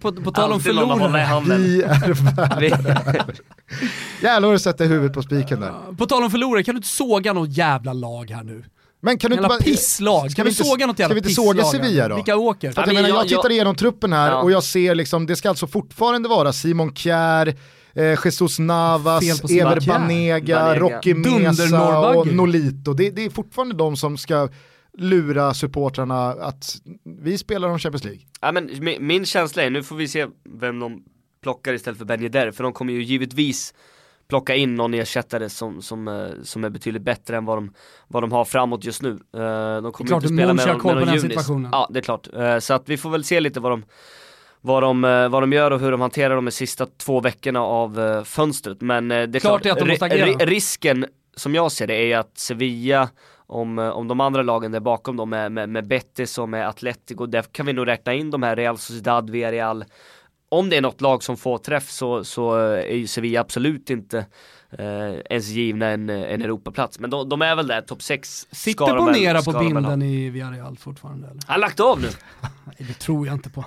på, 0.00 0.12
på 0.12 0.30
tal 0.30 0.52
om 0.52 0.60
förlorare. 0.60 1.58
Vi 1.58 1.82
är 1.82 2.36
värda. 2.36 2.56
Vi- 2.60 2.68
Jävlar 4.22 4.48
vad 4.48 4.54
du 4.54 4.58
sätter 4.58 4.86
huvudet 4.86 5.14
på 5.14 5.22
spiken 5.22 5.60
där. 5.60 5.72
på 5.98 6.06
tal 6.06 6.22
om 6.24 6.30
förlorare, 6.30 6.62
kan 6.64 6.74
du 6.74 6.78
inte 6.78 6.88
såga 6.88 7.32
något 7.32 7.56
jävla 7.56 7.92
lag 7.92 8.30
här 8.30 8.42
nu? 8.44 8.64
Men 9.02 9.18
kan 9.18 9.30
du 9.30 9.34
inte 9.34 9.42
Jävla 9.42 9.48
bara... 9.48 9.58
pisslag, 9.64 10.30
Ska 10.30 10.36
kan 10.36 10.44
vi 10.44 10.50
du 10.50 10.52
inte- 10.52 10.64
såga 10.64 10.86
något 10.86 10.96
ska 10.96 11.02
jävla 11.02 11.14
vi 11.14 11.18
inte 11.18 11.30
såga 11.30 11.64
Sevilla 11.64 12.08
då? 12.08 12.14
Vilka 12.16 12.36
åker? 12.36 12.72
För 12.72 12.80
att 12.82 12.86
Ja, 12.86 12.92
jag, 12.92 12.94
men 12.94 13.02
menar, 13.02 13.16
jag 13.16 13.24
jag- 13.24 13.28
tittar 13.42 13.50
igenom 13.50 13.74
truppen 13.74 14.12
här 14.12 14.30
Ja. 14.30 14.36
och 14.42 14.50
jag 14.52 14.62
ser 14.64 14.94
liksom, 14.94 15.26
det 15.26 15.36
ska 15.36 15.48
alltså 15.48 15.66
fortfarande 15.66 16.28
vara 16.28 16.52
Simon 16.52 16.94
Kjär, 16.94 17.56
eh, 17.94 18.18
Jesus 18.24 18.58
Navas, 18.58 19.50
Ever. 19.50 19.86
Banega, 19.86 20.60
Banega. 20.60 20.80
Rocky 20.80 21.14
Mesa 21.14 22.08
och. 22.18 22.26
Nolito. 22.26 22.92
Det, 22.94 23.10
det 23.10 23.24
är 23.24 23.30
fortfarande 23.30 23.74
de 23.74 23.96
som 23.96 24.16
ska 24.18 24.48
lura 24.98 25.54
supportrarna 25.54 26.28
att 26.30 26.76
vi 27.04 27.38
spelar 27.38 27.68
om 27.68 27.78
Champions 27.78 28.04
League. 28.04 28.20
Ja, 28.40 28.52
men 28.52 28.70
min, 28.80 29.06
min 29.06 29.26
känsla 29.26 29.62
är, 29.62 29.70
nu 29.70 29.82
får 29.82 29.96
vi 29.96 30.08
se 30.08 30.26
vem 30.60 30.78
de 30.78 31.02
plockar 31.42 31.72
istället 31.72 31.98
för 31.98 32.04
Ben 32.04 32.22
Yedder, 32.22 32.50
för 32.50 32.64
de 32.64 32.72
kommer 32.72 32.92
ju 32.92 33.02
givetvis 33.02 33.74
plocka 34.28 34.54
in 34.54 34.74
någon 34.74 34.94
ersättare 34.94 35.48
som, 35.48 35.82
som, 35.82 36.08
eh, 36.08 36.26
som 36.42 36.64
är 36.64 36.70
betydligt 36.70 37.02
bättre 37.02 37.36
än 37.36 37.44
vad 37.44 37.58
de, 37.58 37.72
vad 38.08 38.22
de 38.22 38.32
har 38.32 38.44
framåt 38.44 38.84
just 38.84 39.02
nu. 39.02 39.10
Eh, 39.10 39.18
De 39.82 39.92
kommer 39.92 39.92
klart 39.92 40.02
inte 40.04 40.14
att 40.16 40.24
spela 40.24 40.54
med, 40.54 40.66
någon- 40.66 40.76
med 40.76 40.94
någon 40.94 40.96
den 40.96 41.08
Junis. 41.08 41.22
situationen. 41.22 41.70
Ja, 41.72 41.88
det 41.92 41.98
är 41.98 42.02
klart. 42.02 42.28
Eh, 42.34 42.58
Så 42.58 42.74
att 42.74 42.88
vi 42.88 42.96
får 42.96 43.10
väl 43.10 43.24
se 43.24 43.40
lite 43.40 43.60
vad 43.60 43.72
de 43.72 43.84
vad 44.60 44.82
de, 44.82 45.04
eh, 45.04 45.28
vad 45.28 45.42
de 45.42 45.52
gör 45.52 45.70
och 45.70 45.80
hur 45.80 45.90
de 45.90 46.00
hanterar 46.00 46.34
de 46.36 46.50
sista 46.50 46.86
två 46.86 47.20
veckorna 47.20 47.60
av 47.60 48.00
eh, 48.00 48.22
fönstret. 48.24 48.80
Men 48.80 49.10
eh, 49.10 49.22
det 49.22 49.38
är 49.38 49.40
Klart 49.40 49.62
klart, 49.62 49.66
är 49.66 49.70
att 49.72 49.86
de 49.86 49.88
måste 49.92 50.04
agera. 50.04 50.26
ri- 50.26 50.46
risken 50.46 51.06
som 51.36 51.54
jag 51.54 51.72
ser 51.72 51.86
det 51.86 52.12
är 52.12 52.18
att 52.18 52.38
Sevilla, 52.38 53.08
om, 53.46 53.78
om 53.78 54.08
de 54.08 54.20
andra 54.20 54.42
lagen 54.42 54.72
där 54.72 54.80
bakom 54.80 55.16
dem 55.16 55.30
med, 55.30 55.52
med, 55.52 55.68
med 55.68 55.86
Betis 55.86 56.38
och 56.38 56.48
med 56.48 56.68
Atletico, 56.68 57.26
där 57.26 57.42
kan 57.42 57.66
vi 57.66 57.72
nog 57.72 57.86
räkna 57.86 58.14
in 58.14 58.30
de 58.30 58.42
här 58.42 58.56
Real 58.56 58.78
Sociedad, 58.78 59.30
Villarreal. 59.30 59.84
Om 60.48 60.70
det 60.70 60.76
är 60.76 60.80
något 60.80 61.00
lag 61.00 61.22
som 61.22 61.36
får 61.36 61.58
träff 61.58 61.90
så, 61.90 62.24
så 62.24 62.54
är 62.56 62.94
ju 62.96 63.06
Sevilla 63.06 63.40
absolut 63.40 63.90
inte 63.90 64.26
eh, 64.78 65.20
ens 65.30 65.48
givna 65.48 65.86
en, 65.86 66.10
en 66.10 66.42
Europaplats. 66.42 66.98
Men 66.98 67.10
de, 67.10 67.28
de 67.28 67.42
är 67.42 67.56
väl 67.56 67.66
där, 67.66 67.80
topp 67.80 68.02
6 68.02 68.46
Sitter 68.52 68.96
Bonera 68.96 69.42
på 69.42 69.52
binden 69.52 70.02
i 70.02 70.30
Villarreal 70.30 70.76
fortfarande 70.78 71.26
eller? 71.28 71.40
Han 71.46 71.54
har 71.54 71.60
lagt 71.60 71.80
av 71.80 72.00
nu. 72.00 72.08
Nej 72.64 72.76
det 72.88 72.98
tror 72.98 73.26
jag 73.26 73.34
inte 73.34 73.50
på. 73.50 73.64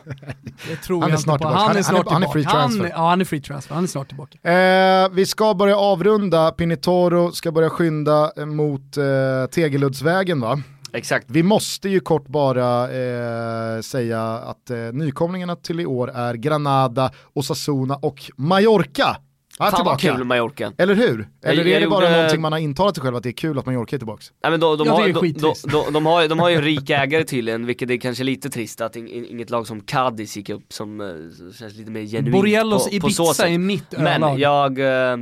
Det 0.70 0.76
tror 0.76 1.02
Han 1.02 1.10
är 1.10 1.14
jag 1.14 1.20
snart 1.22 1.42
inte 1.42 1.48
på. 1.48 1.50
tillbaka. 1.50 1.58
Han 1.60 1.68
Han 1.68 1.78
är 1.78 1.84
snart 1.84 2.08
han 2.08 2.08
är- 2.08 2.14
han 2.14 2.24
är 2.24 2.28
tillbaka. 2.28 2.34
free 2.34 2.44
transfer. 2.44 2.90
ja 2.98 3.10
han 3.10 3.22
är 3.22 3.26
free 3.26 3.42
transfer, 3.42 3.76
han 3.76 3.84
är 3.84 3.88
snart 3.88 4.08
tillbaka. 4.08 4.50
Eh, 4.52 5.10
vi 5.12 5.26
ska 5.26 5.54
börja 5.54 5.78
avrunda, 5.78 6.52
Pinitoro 6.52 7.32
ska 7.32 7.52
börja 7.52 7.70
skynda 7.70 8.32
eh, 8.38 8.46
mot 8.46 8.98
eh, 8.98 9.04
Tegeluddsvägen 9.52 10.42
va? 10.42 10.62
Exakt. 10.96 11.26
Vi 11.30 11.44
måste 11.44 11.90
ju 11.90 12.00
kort 12.00 12.28
bara 12.28 12.84
eh, 12.92 13.82
säga 13.82 14.22
att 14.24 14.70
eh, 14.70 14.78
nykomlingarna 14.78 15.56
till 15.56 15.80
i 15.80 15.86
år 15.86 16.12
är 16.16 16.34
Granada, 16.34 17.12
Osasuna 17.34 17.96
och 17.96 18.32
Mallorca. 18.38 19.18
Ja, 19.60 19.72
Fan 19.72 19.86
vad 19.86 20.00
tillbaka. 20.00 20.18
kul 20.18 20.26
Mallorca. 20.28 20.74
Eller 20.78 20.96
hur? 20.96 21.30
Eller 21.44 21.66
är 21.66 21.70
jag 21.74 21.82
det 21.82 21.88
bara 21.88 22.04
gjorde- 22.06 22.16
någonting 22.18 22.42
man 22.42 22.52
har 22.52 22.60
intalat 22.60 22.96
sig 22.96 23.02
själv 23.02 23.16
att 23.16 23.24
det 23.24 23.30
är 23.30 23.34
kul 23.34 23.60
att 23.60 23.66
Mallorca 23.66 23.96
är 23.96 23.98
tillbaka? 23.98 24.24
Nej 24.44 24.52
men 24.52 24.60
de, 24.60 24.78
de, 24.78 24.88
Ja, 24.88 24.94
har, 24.94 25.02
är 25.10 25.14
de, 25.14 25.32
de, 25.34 25.54
de, 25.72 25.94
de, 25.94 26.06
har, 26.06 26.28
de 26.28 26.40
har 26.40 26.50
ju 26.50 26.56
en 26.56 26.62
rik 26.62 26.90
ägare 26.90 27.24
tydligen, 27.24 27.66
vilket 27.66 27.90
är 27.90 27.98
kanske 27.98 28.24
lite 28.24 28.50
trist 28.50 28.82
att 28.82 28.96
in, 28.96 29.08
in, 29.08 29.26
inget 29.26 29.50
lag 29.50 29.68
som 29.68 29.82
Cadiz 29.82 30.38
gick 30.38 30.50
upp 30.50 30.74
som 30.74 31.02
eh, 31.02 31.08
känns 31.60 31.76
lite 31.76 31.92
mer 31.92 32.02
genuint 32.06 32.32
Borellos 32.36 32.84
på, 32.90 33.00
på 33.00 33.10
så 33.10 33.24
Ibiza 33.24 33.34
sätt. 33.34 33.46
är 33.50 33.58
mitt 33.58 33.92
Men 33.98 34.08
ölag. 34.24 34.40
jag, 34.40 34.80
eh, 34.80 35.18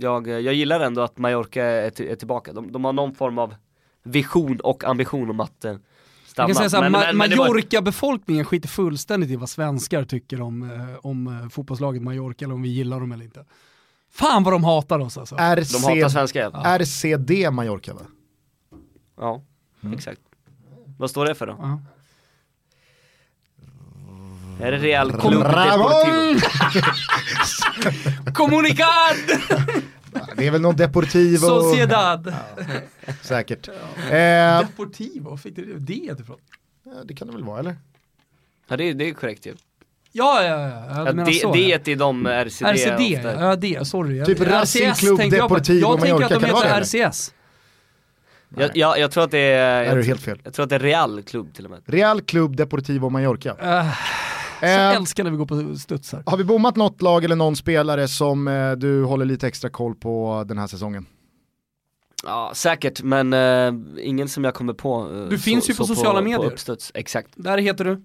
jag, 0.00 0.28
jag 0.28 0.54
gillar 0.54 0.80
ändå 0.80 1.02
att 1.02 1.18
Mallorca 1.18 1.64
är, 1.64 1.90
till, 1.90 2.08
är 2.08 2.14
tillbaka. 2.16 2.52
De, 2.52 2.72
de 2.72 2.84
har 2.84 2.92
någon 2.92 3.14
form 3.14 3.38
av 3.38 3.54
vision 4.04 4.60
och 4.60 4.84
ambition 4.84 5.30
om 5.30 5.40
att 5.40 5.64
eh, 5.64 5.74
stanna. 6.26 6.48
Jag 6.48 6.56
kan 6.56 6.56
säga 6.56 6.70
såhär, 6.70 6.90
Men- 6.90 7.00
Ma- 7.00 7.04
men- 7.06 7.16
men 7.16 7.38
Mallorca-befolkningen 7.38 8.44
skiter 8.44 8.68
fullständigt 8.68 9.30
i 9.30 9.36
vad 9.36 9.48
svenskar 9.48 10.04
tycker 10.04 10.40
om, 10.40 10.62
eh, 10.62 11.06
om 11.06 11.26
eh, 11.26 11.48
fotbollslaget 11.48 12.02
Mallorca 12.02 12.44
eller 12.44 12.54
om 12.54 12.62
vi 12.62 12.68
gillar 12.68 13.00
dem 13.00 13.12
eller 13.12 13.24
inte. 13.24 13.44
Fan 14.16 14.42
vad 14.42 14.54
de 14.54 14.64
hatar 14.64 14.98
oss 14.98 15.18
alltså. 15.18 15.34
De 15.34 15.42
hatar 15.42 15.62
RC, 15.62 16.10
svenska. 16.12 16.38
Ja, 16.38 16.78
RCD 16.78 17.50
Mallorca 17.52 17.94
va? 17.94 18.00
ja 19.16 19.42
exakt. 19.94 20.20
Vad 20.98 21.10
står 21.10 21.26
det 21.26 21.34
för 21.34 21.46
då? 21.46 21.56
Ja. 21.60 21.80
Är 24.60 24.72
det 24.72 24.78
Real 24.78 25.12
Club! 25.12 25.42
Deportivo? 25.42 26.40
Comunicad! 28.34 29.16
Det 30.36 30.46
är 30.46 30.50
väl 30.50 30.60
någon 30.60 30.76
Deportivo, 30.76 31.38
Sociedad! 31.38 32.34
säkert. 33.22 33.68
Eh, 33.68 34.60
Deportivo, 34.60 35.30
var 35.30 35.36
fick 35.36 35.56
du 35.56 35.78
det 35.78 35.94
ifrån? 35.94 36.36
det 37.04 37.14
kan 37.14 37.28
det 37.28 37.34
väl 37.34 37.44
vara 37.44 37.60
eller? 37.60 37.76
Ja 38.68 38.76
det, 38.76 38.92
det 38.92 39.08
är 39.08 39.14
korrekt 39.14 39.46
ju. 39.46 39.50
Ja, 39.50 39.56
ja, 40.16 40.42
ja, 40.44 40.58
ja 40.88 41.06
Ja, 41.06 41.12
det, 41.12 41.32
så. 41.32 41.52
det 41.52 41.58
ja. 41.60 41.78
är 41.84 41.96
de 41.96 42.26
RCD, 42.26 42.66
RCD, 42.66 43.16
ofta. 43.16 43.40
ja 43.44 43.56
det, 43.56 43.86
sorry. 43.86 44.24
Typ 44.24 44.40
Racing 44.40 44.86
RCS 44.90 45.00
Club 45.00 45.16
tänkte 45.18 45.36
jag 45.36 45.48
på. 45.48 45.54
Deportivo 45.54 45.80
Jag 45.88 46.00
tänker 46.00 46.24
att 46.24 46.30
de 46.30 46.38
det 46.38 46.46
heter 46.46 46.80
det, 46.80 46.80
RCS. 47.08 47.32
Jag, 48.56 48.70
jag, 48.76 48.98
jag 48.98 49.10
tror 49.10 49.24
att 49.24 49.30
det 49.30 49.38
är, 49.38 49.84
Där 49.84 49.90
är 49.90 49.94
du 49.96 50.00
jag, 50.00 50.06
helt 50.06 50.20
fel. 50.20 50.40
jag 50.44 50.54
tror 50.54 50.62
att 50.64 50.68
det 50.70 50.74
är 50.76 50.80
Real 50.80 51.22
Club 51.22 51.54
till 51.54 51.64
och 51.64 51.70
med. 51.70 51.80
Real 51.86 52.20
Club 52.20 52.56
Deportivo 52.56 53.08
Mallorca. 53.10 53.50
Uh, 53.50 53.92
så 54.60 54.66
Eh, 54.66 54.90
älskar 54.90 55.24
när 55.24 55.30
vi 55.30 55.36
går 55.36 55.46
på 55.46 55.78
studsar. 55.78 56.22
har 56.26 56.36
vi 56.36 56.44
bommat 56.44 56.76
något 56.76 57.02
lag 57.02 57.24
eller 57.24 57.36
någon 57.36 57.56
spelare 57.56 58.08
som 58.08 58.48
eh, 58.48 58.72
du 58.72 59.04
håller 59.04 59.24
lite 59.24 59.46
extra 59.46 59.70
koll 59.70 59.94
på 59.94 60.44
den 60.48 60.58
här 60.58 60.66
säsongen? 60.66 61.06
Ja 62.24 62.52
säkert, 62.54 63.02
men 63.02 63.32
eh, 63.32 63.72
ingen 64.06 64.28
som 64.28 64.44
jag 64.44 64.54
kommer 64.54 64.72
på. 64.72 65.08
eh, 65.14 65.28
Du 65.28 65.38
finns 65.38 65.70
ju 65.70 65.74
på 65.74 65.84
sociala 65.84 66.20
medier. 66.20 66.66
På. 66.66 66.76
Exakt. 66.94 67.28
Där 67.34 67.58
heter 67.58 67.84
du. 67.84 67.90
Uh, 67.90 67.98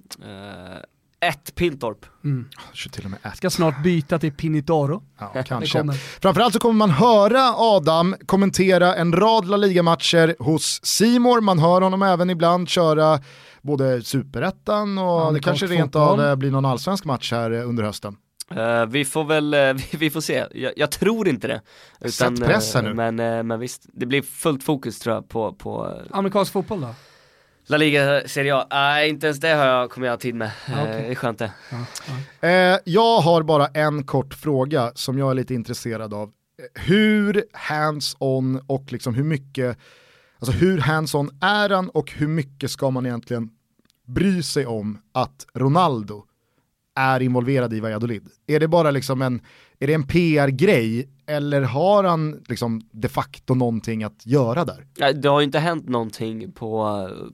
ett 1.22 1.56
Pintorp. 1.56 2.06
Mm. 2.24 2.50
Till 2.92 3.06
och 3.06 3.12
med 3.12 3.20
ett. 3.24 3.38
Ska 3.38 3.50
snart 3.50 3.84
byta 3.84 4.20
till 4.20 4.32
Pinitaro. 4.34 5.04
Ja, 5.20 5.32
Det 5.34 5.44
kanske. 5.44 5.84
Framförallt 6.22 6.54
så 6.54 6.60
kommer 6.60 6.74
man 6.74 6.90
höra 6.90 7.54
Adam 7.58 8.16
kommentera 8.26 8.96
en 8.96 9.14
rad 9.14 9.48
La 9.48 9.58
Liga-matcher 9.58 10.36
hos 10.40 10.80
Simor. 10.84 11.42
Man 11.42 11.60
hör 11.60 11.82
honom 11.82 12.02
även 12.02 12.30
ibland 12.30 12.70
köra 12.70 13.20
både 13.62 14.02
superettan 14.02 14.98
och 14.98 15.20
det 15.22 15.28
Amerikansk 15.28 15.60
kanske 15.62 15.78
rent 15.78 15.96
av 15.96 16.22
eh, 16.22 16.36
blir 16.36 16.52
någon 16.52 16.66
allsvensk 16.66 17.06
match 17.06 17.32
här 17.32 17.52
eh, 17.52 17.70
under 17.70 17.84
hösten. 17.84 18.16
Eh, 18.56 18.86
vi 18.86 19.06
får 19.06 19.24
väl, 19.24 19.54
eh, 19.54 19.60
vi, 19.74 19.98
vi 19.98 20.10
får 20.10 20.22
se. 20.22 20.46
Jag, 20.52 20.74
jag 20.76 20.92
tror 20.92 21.28
inte 21.28 21.48
det. 21.48 21.62
Sätt 22.12 22.46
press 22.46 22.74
här 22.74 22.82
nu. 22.82 22.94
Men, 22.94 23.20
eh, 23.20 23.44
men 23.44 23.60
visst, 23.60 23.86
det 23.94 24.06
blir 24.06 24.22
fullt 24.22 24.64
fokus 24.64 25.00
tror 25.00 25.16
jag 25.16 25.30
på, 25.30 25.54
på 25.54 26.02
Amerikansk 26.12 26.52
fotboll 26.52 26.82
då? 26.82 26.96
La 27.72 27.78
Liga 27.78 28.28
Serie 28.28 28.56
A. 28.56 28.68
Nej 28.72 29.10
inte 29.10 29.28
ens 29.28 29.40
det 29.40 29.50
har 29.50 29.66
jag, 29.66 29.90
kommer 29.90 30.08
jag 30.08 30.14
ha 30.14 30.18
tid 30.20 30.36
med. 30.36 30.52
Eh, 30.68 30.80
Ah, 30.80 30.84
okej. 30.84 31.02
Det 31.02 31.12
är 31.12 31.16
skönt 31.16 31.40
det. 31.40 31.52
Ja, 31.72 31.78
ja. 32.42 32.48
Eh, 32.50 32.80
jag 32.86 33.20
har 33.22 33.44
bara 33.44 33.68
en 33.68 34.04
kort 34.04 34.34
fråga 34.34 34.92
som 34.96 35.18
jag 35.18 35.32
är 35.32 35.36
lite 35.36 35.54
intresserad 35.54 36.14
av. 36.14 36.28
Eh, 36.28 36.82
Hur 36.82 37.44
hands-on 37.54 38.62
och 38.68 38.92
liksom 38.92 39.14
hur 39.16 39.24
mycket, 39.24 39.78
alltså 40.40 40.58
hur 40.58 40.78
hands-on 40.78 41.30
är 41.42 41.70
han 41.70 41.90
och 41.90 42.12
hur 42.12 42.28
mycket 42.28 42.72
ska 42.72 42.90
man 42.90 43.06
egentligen 43.06 43.50
bry 44.08 44.44
sig 44.44 44.66
om 44.66 45.02
att 45.12 45.46
Ronaldo 45.54 46.24
är 46.96 47.20
involverad 47.22 47.74
i 47.74 47.80
Valladolid? 47.80 48.28
Är 48.48 48.60
det 48.60 48.68
bara 48.68 48.92
liksom 48.92 49.22
en, 49.22 49.42
är 49.82 49.88
det 49.88 49.94
en 49.94 50.04
PR-grej 50.08 51.10
eller 51.28 51.62
har 51.62 52.04
han 52.04 52.44
liksom 52.48 52.82
de 52.92 53.10
facto 53.10 53.54
någonting 53.54 54.04
att 54.04 54.26
göra 54.26 54.66
där? 54.66 55.12
Det 55.14 55.28
har 55.30 55.40
ju 55.40 55.46
inte 55.46 55.60
hänt 55.60 55.90
någonting 55.90 56.52
på... 56.52 56.84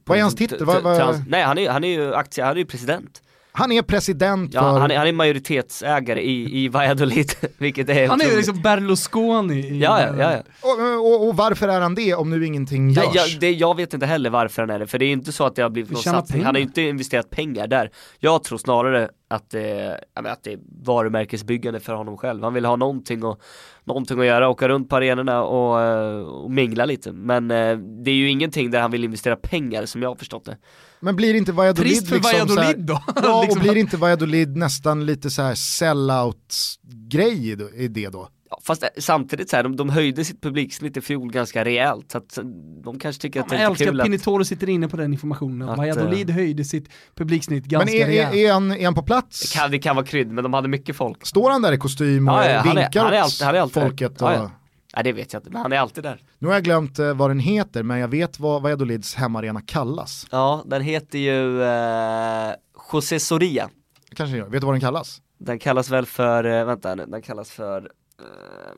Vad 0.05 0.17
är 0.17 0.21
hans 0.21 0.35
titel? 0.35 0.65
Vad- 0.65 0.83
vad- 0.83 0.97
trans- 0.97 1.21
Nej 1.27 1.43
han 1.43 1.57
är, 1.57 1.69
han 1.69 1.83
är 1.83 1.87
ju 1.87 2.13
aktie, 2.13 2.43
han 2.43 2.53
är 2.53 2.57
ju 2.59 2.65
president. 2.65 3.21
Han 3.57 3.71
är 3.71 3.81
president 3.81 4.53
Ja, 4.53 4.61
för... 4.61 4.79
han, 4.79 4.91
är, 4.91 4.97
han 4.97 5.07
är 5.07 5.11
majoritetsägare 5.11 6.21
i, 6.21 6.63
i 6.63 6.67
Valladolid, 6.67 7.31
vilket 7.57 7.89
är 7.89 8.07
Han 8.07 8.21
är 8.21 8.25
otroligt. 8.25 8.37
liksom 8.37 8.61
Berlusconi 8.61 9.59
i... 9.59 9.79
Ja, 9.79 10.01
ja, 10.01 10.15
ja, 10.17 10.31
ja. 10.31 10.41
och, 10.61 11.05
och, 11.05 11.27
och 11.27 11.35
varför 11.35 11.67
är 11.67 11.81
han 11.81 11.95
det 11.95 12.13
om 12.13 12.29
nu 12.29 12.45
ingenting 12.45 12.89
görs? 12.89 13.05
Nej, 13.05 13.11
jag, 13.13 13.39
det, 13.39 13.51
jag 13.51 13.77
vet 13.77 13.93
inte 13.93 14.05
heller 14.05 14.29
varför 14.29 14.61
han 14.61 14.69
är 14.69 14.79
det, 14.79 14.87
för 14.87 14.99
det 14.99 15.05
är 15.05 15.11
inte 15.11 15.31
så 15.31 15.45
att 15.45 15.55
det 15.55 15.61
har 15.61 15.69
blivit 15.69 15.89
Vi 15.89 15.93
någon 15.93 16.03
satsning. 16.03 16.43
Han 16.43 16.55
har 16.55 16.61
inte 16.61 16.81
investerat 16.81 17.29
pengar 17.29 17.67
där. 17.67 17.91
Jag 18.19 18.43
tror 18.43 18.57
snarare 18.57 19.09
att 19.29 19.49
det, 19.49 19.99
att 20.13 20.43
det 20.43 20.53
är 20.53 20.59
varumärkesbyggande 20.83 21.79
för 21.79 21.93
honom 21.93 22.17
själv. 22.17 22.43
Han 22.43 22.53
vill 22.53 22.65
ha 22.65 22.75
någonting, 22.75 23.23
och, 23.23 23.41
någonting 23.83 24.19
att 24.19 24.25
göra, 24.25 24.49
åka 24.49 24.69
runt 24.69 24.89
på 24.89 24.95
arenorna 24.95 25.43
och, 25.43 25.81
eh, 25.81 26.19
och 26.19 26.51
mingla 26.51 26.85
lite. 26.85 27.11
Men 27.11 27.51
eh, 27.51 27.77
det 27.77 28.11
är 28.11 28.15
ju 28.15 28.29
ingenting 28.29 28.71
där 28.71 28.81
han 28.81 28.91
vill 28.91 29.03
investera 29.03 29.35
pengar 29.35 29.85
som 29.85 30.01
jag 30.01 30.09
har 30.09 30.15
förstått 30.15 30.45
det. 30.45 30.57
Men 30.99 31.15
blir 31.15 31.33
inte 31.33 31.51
Valladolid 31.51 31.91
Trist 31.91 32.07
för 32.07 32.15
liksom 32.15 32.55
Valladolid 32.55 32.85
då. 32.85 33.01
Ja, 33.15 33.41
Liksom. 33.43 33.57
och 33.59 33.63
blir 33.63 33.75
inte 33.77 33.97
Valladolid 33.97 34.57
nästan 34.57 35.05
lite 35.05 35.29
så 35.29 35.41
här 35.41 35.55
sellout-grej 35.55 37.51
i 37.75 37.87
det 37.87 38.07
då? 38.09 38.27
Ja, 38.49 38.59
fast 38.63 38.83
eh, 38.83 38.89
samtidigt 38.97 39.49
så 39.49 39.55
här, 39.55 39.63
de, 39.63 39.75
de 39.75 39.89
höjde 39.89 40.25
sitt 40.25 40.41
publiksnitt 40.41 40.97
i 40.97 41.01
fjol 41.01 41.31
ganska 41.31 41.65
rejält. 41.65 42.11
Så 42.11 42.17
att 42.17 42.37
eh, 42.37 42.43
de 42.83 42.99
kanske 42.99 43.21
tycker 43.21 43.39
att 43.41 43.49
det 43.49 43.55
är 43.55 43.69
lite 43.69 43.85
kul 43.85 43.99
att 43.99 44.01
att... 44.01 44.05
Pinitoro 44.05 44.43
sitter 44.45 44.69
inne 44.69 44.87
på 44.87 44.97
den 44.97 45.13
informationen. 45.13 45.69
Att, 45.69 45.77
Valladolid 45.77 46.29
höjde 46.29 46.63
sitt 46.63 46.89
publiksnitt 47.15 47.63
Men 47.63 47.69
ganska 47.79 47.97
är, 47.97 48.01
är, 48.01 48.07
rejält. 48.07 48.35
är, 48.35 48.51
han, 48.53 48.71
är 48.71 48.85
han 48.85 48.95
på 48.95 49.03
plats? 49.03 49.39
Det 49.51 49.59
kan, 49.59 49.71
det 49.71 49.79
kan 49.79 49.95
vara 49.95 50.05
krydd, 50.05 50.31
men 50.31 50.43
de 50.43 50.53
hade 50.53 50.67
mycket 50.67 50.95
folk. 50.95 51.25
Står 51.25 51.49
han 51.51 51.61
där 51.61 51.71
i 51.71 51.77
kostym 51.77 52.27
och 52.27 52.33
Ja, 52.33 52.49
ja, 52.49 52.57
han 52.59 52.77
är- 52.77 52.81
vinkar 52.81 53.03
han 53.03 53.13
är 53.13 53.19
alltid- 53.19 53.45
han 53.45 53.55
är 53.55 53.59
alltid- 53.59 53.83
folket? 53.83 54.13
ja, 54.19 54.27
och... 54.29 54.33
ja. 54.35 54.51
Nej 54.97 55.03
det 55.03 55.13
vet 55.13 55.33
jag 55.33 55.39
inte, 55.39 55.49
men 55.49 55.61
han 55.61 55.73
är 55.73 55.77
alltid 55.77 56.03
där. 56.03 56.21
Nu 56.39 56.47
har 56.47 56.53
jag 56.55 56.63
glömt 56.63 56.99
eh, 56.99 57.13
vad 57.13 57.29
den 57.29 57.39
heter, 57.39 57.83
men 57.83 57.99
jag 57.99 58.07
vet 58.07 58.39
vad 58.39 58.61
Valladolids 58.61 59.15
hemmaarena 59.15 59.61
kallas. 59.61 60.27
Ja, 60.31 60.63
den 60.65 60.81
heter 60.81 61.19
ju 61.19 61.63
eh, 61.63 62.51
José 62.93 63.19
Soria. 63.19 63.69
Kanske 64.15 64.37
jag. 64.37 64.45
Vet 64.49 64.61
du 64.61 64.65
vad 64.65 64.73
den 64.73 64.81
kallas? 64.81 65.21
Den 65.37 65.59
kallas 65.59 65.89
väl 65.89 66.05
för, 66.05 66.43
eh, 66.43 66.65
vänta 66.65 66.95
nu, 66.95 67.05
den 67.05 67.21
kallas 67.21 67.51
för 67.51 67.91
eh, 68.21 68.73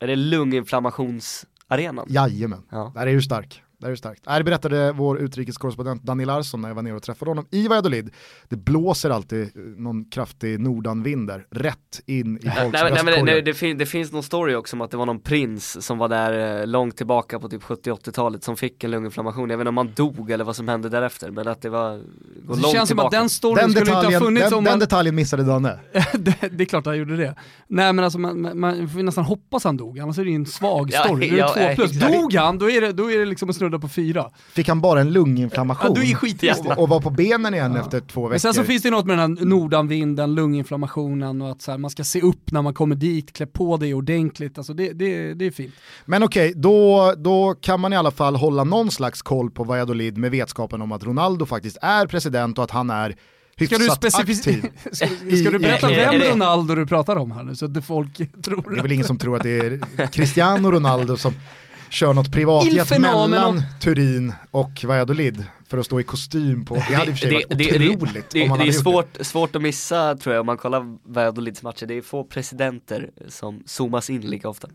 Är 0.00 0.06
det 0.06 0.16
lunginflammationsarenan? 0.16 2.06
Jajamän, 2.08 2.62
Ja. 2.70 2.92
där 2.94 3.06
är 3.06 3.12
du 3.14 3.22
stark. 3.22 3.62
Där 3.80 3.90
är 3.90 3.94
starkt. 3.96 4.26
Äh, 4.26 4.36
Det 4.36 4.44
berättade 4.44 4.92
vår 4.92 5.18
utrikeskorrespondent 5.18 6.02
Daniel 6.02 6.26
Larsson 6.26 6.60
när 6.62 6.68
jag 6.68 6.74
var 6.74 6.82
nere 6.82 6.94
och 6.94 7.02
träffade 7.02 7.30
honom 7.30 7.46
i 7.50 7.68
Valladolid. 7.68 8.10
Det 8.48 8.56
blåser 8.56 9.10
alltid 9.10 9.50
någon 9.76 10.04
kraftig 10.04 10.60
nordanvind 10.60 11.28
där, 11.28 11.46
rätt 11.50 11.76
in 12.06 12.36
i 12.36 12.40
Nej, 12.44 12.54
folks 12.56 12.72
nej, 12.72 12.72
men- 12.72 12.72
nej, 12.72 12.90
men 12.92 12.94
det, 12.94 13.02
bröstkorgar. 13.04 13.42
det, 13.42 13.54
fin, 13.54 13.78
det 13.78 13.86
finns 13.86 14.12
någon 14.12 14.22
story 14.22 14.54
också 14.54 14.76
om 14.76 14.80
att 14.80 14.90
det 14.90 14.96
var 14.96 15.06
någon 15.06 15.20
prins 15.20 15.86
som 15.86 15.98
var 15.98 16.08
där 16.08 16.60
eh, 16.60 16.66
långt 16.66 16.96
tillbaka 16.96 17.38
på 17.40 17.48
typ 17.48 17.62
70-80-talet 17.62 18.44
som 18.44 18.56
fick 18.56 18.84
en 18.84 18.90
lunginflammation. 18.90 19.50
Jag 19.50 19.56
vet 19.58 19.62
inte 19.62 19.68
om 19.68 19.76
han 19.76 19.92
dog 19.96 20.30
eller 20.30 20.44
vad 20.44 20.56
som 20.56 20.68
hände 20.68 20.88
därefter 20.88 21.30
men 21.30 21.48
att 21.48 21.62
det 21.62 21.68
var, 21.68 21.90
går 22.46 22.56
Det 22.56 22.62
långt 22.62 22.62
känns 22.62 22.72
som 22.74 22.86
tillbaka. 22.86 23.06
att 23.06 23.22
den 23.22 23.28
storyn 23.28 23.56
Den 23.56 23.70
skulle 23.70 23.80
inte 23.98 24.06
ha 24.16 24.20
funnits 24.20 24.48
den, 24.48 24.58
om 24.58 24.64
den 24.64 24.72
man... 24.72 24.78
detaljen 24.78 25.14
missade 25.14 25.42
Danne. 25.44 25.78
det, 26.12 26.34
det 26.52 26.64
är 26.64 26.66
klart 26.66 26.86
han 26.86 26.98
gjorde 26.98 27.16
det. 27.16 27.34
Nej 27.68 27.92
men 27.92 28.04
alltså 28.04 28.18
man, 28.18 28.40
man, 28.42 28.58
man 28.60 28.88
får 28.88 29.02
nästan 29.02 29.24
hoppas 29.24 29.64
han 29.64 29.76
dog, 29.76 29.98
annars 29.98 30.18
är 30.18 30.24
det 30.24 30.30
ju 30.30 30.36
en 30.36 30.46
svag 30.46 30.90
Ja, 30.92 31.04
story. 31.04 31.28
Då 31.30 31.34
är 31.34 31.38
ja, 31.38 31.54
det 31.54 31.68
två 31.68 31.74
plus. 31.82 31.92
exakt. 31.96 32.12
Dog 32.14 32.34
han, 32.34 32.58
då 32.58 32.70
är 32.70 32.80
det, 32.80 32.92
då 32.92 33.10
är 33.10 33.18
det 33.18 33.24
liksom 33.24 33.48
en 33.48 33.54
snudda 33.68 33.78
på 33.78 33.88
fyra. 33.88 34.30
Fick 34.52 34.68
han 34.68 34.80
bara 34.80 35.00
en 35.00 35.12
lunginflammation 35.12 35.92
Ja, 35.94 36.02
då 36.02 36.02
är 36.10 36.14
skitjävla. 36.14 36.74
och, 36.74 36.82
och 36.82 36.88
var 36.88 37.00
på 37.00 37.10
benen 37.10 37.54
igen 37.54 37.72
Ja. 37.74 37.80
efter 37.80 38.00
två 38.00 38.20
veckor. 38.20 38.30
Men 38.30 38.40
sen 38.40 38.54
så 38.54 38.64
finns 38.64 38.82
det 38.82 38.90
något 38.90 39.06
med 39.06 39.18
den 39.18 39.36
här 39.36 39.44
nordanvinden, 39.44 40.34
lunginflammationen 40.34 41.42
och 41.42 41.50
att 41.50 41.62
så 41.62 41.70
här, 41.70 41.78
man 41.78 41.90
ska 41.90 42.04
se 42.04 42.20
upp 42.20 42.52
när 42.52 42.62
man 42.62 42.74
kommer 42.74 42.96
dit, 42.96 43.32
klä 43.32 43.46
på 43.46 43.76
dig 43.76 43.94
ordentligt. 43.94 44.58
Alltså 44.58 44.74
det, 44.74 44.92
det, 44.92 45.34
det 45.34 45.44
är 45.46 45.50
fint. 45.50 45.74
Men 46.04 46.22
okej, 46.22 46.52
då, 46.56 47.12
då 47.16 47.54
kan 47.60 47.80
man 47.80 47.92
i 47.92 47.96
alla 47.96 48.10
fall 48.10 48.36
hålla 48.36 48.64
någon 48.64 48.90
slags 48.90 49.22
koll 49.22 49.50
på 49.50 49.64
Valladolid 49.64 50.16
med 50.18 50.30
vetskapen 50.30 50.82
om 50.82 50.92
att 50.92 51.04
Ronaldo 51.04 51.46
faktiskt 51.46 51.78
är 51.82 52.06
president 52.06 52.58
och 52.58 52.64
att 52.64 52.70
han 52.70 52.90
är 52.90 53.16
Ska 53.66 53.78
du, 53.78 53.90
aktiv. 53.90 54.70
ska, 54.92 55.06
ska 55.06 55.50
du 55.50 55.58
berätta 55.58 55.88
vem 55.88 56.20
Ronaldo 56.20 56.74
du 56.74 56.86
pratar 56.86 57.16
om 57.16 57.30
här 57.30 57.42
nu 57.42 57.54
så 57.54 57.64
att 57.64 57.84
folk 57.86 58.16
tror 58.44 58.70
Det 58.70 58.78
är 58.78 58.82
väl 58.82 58.92
ingen 58.92 59.06
som 59.06 59.18
tror 59.18 59.36
att 59.36 59.42
det 59.42 59.58
är 59.58 60.06
Cristiano 60.06 60.70
Ronaldo 60.70 61.16
som 61.16 61.34
kör 61.90 62.12
något 62.12 62.32
privatjet 62.32 63.00
mellan 63.00 63.62
Turin 63.80 64.32
och 64.50 64.84
Valladolid 64.84 65.44
för 65.68 65.78
att 65.78 65.86
stå 65.86 66.00
i 66.00 66.02
kostym 66.02 66.64
på, 66.64 66.74
det 66.74 66.80
hade 66.80 67.10
i 67.10 67.14
och 67.14 67.18
för 67.18 67.28
sig 67.28 67.32
varit 67.32 68.00
otroligt 68.00 68.30
det, 68.30 68.42
om 68.42 68.50
han 68.50 68.58
det 68.58 68.64
hade 68.64 68.76
är 68.76 68.82
svårt, 68.82 69.16
svårt 69.20 69.56
att 69.56 69.62
missa 69.62 70.16
tror 70.16 70.34
jag 70.34 70.40
om 70.40 70.46
man 70.46 70.56
kollar 70.56 71.12
Valladolids 71.12 71.62
matcher. 71.62 71.86
Det 71.86 71.94
är 71.94 72.02
få 72.02 72.24
presidenter 72.24 73.10
som 73.28 73.62
zoomas 73.66 74.10
in 74.10 74.20
lika 74.20 74.48
ofta. 74.48 74.68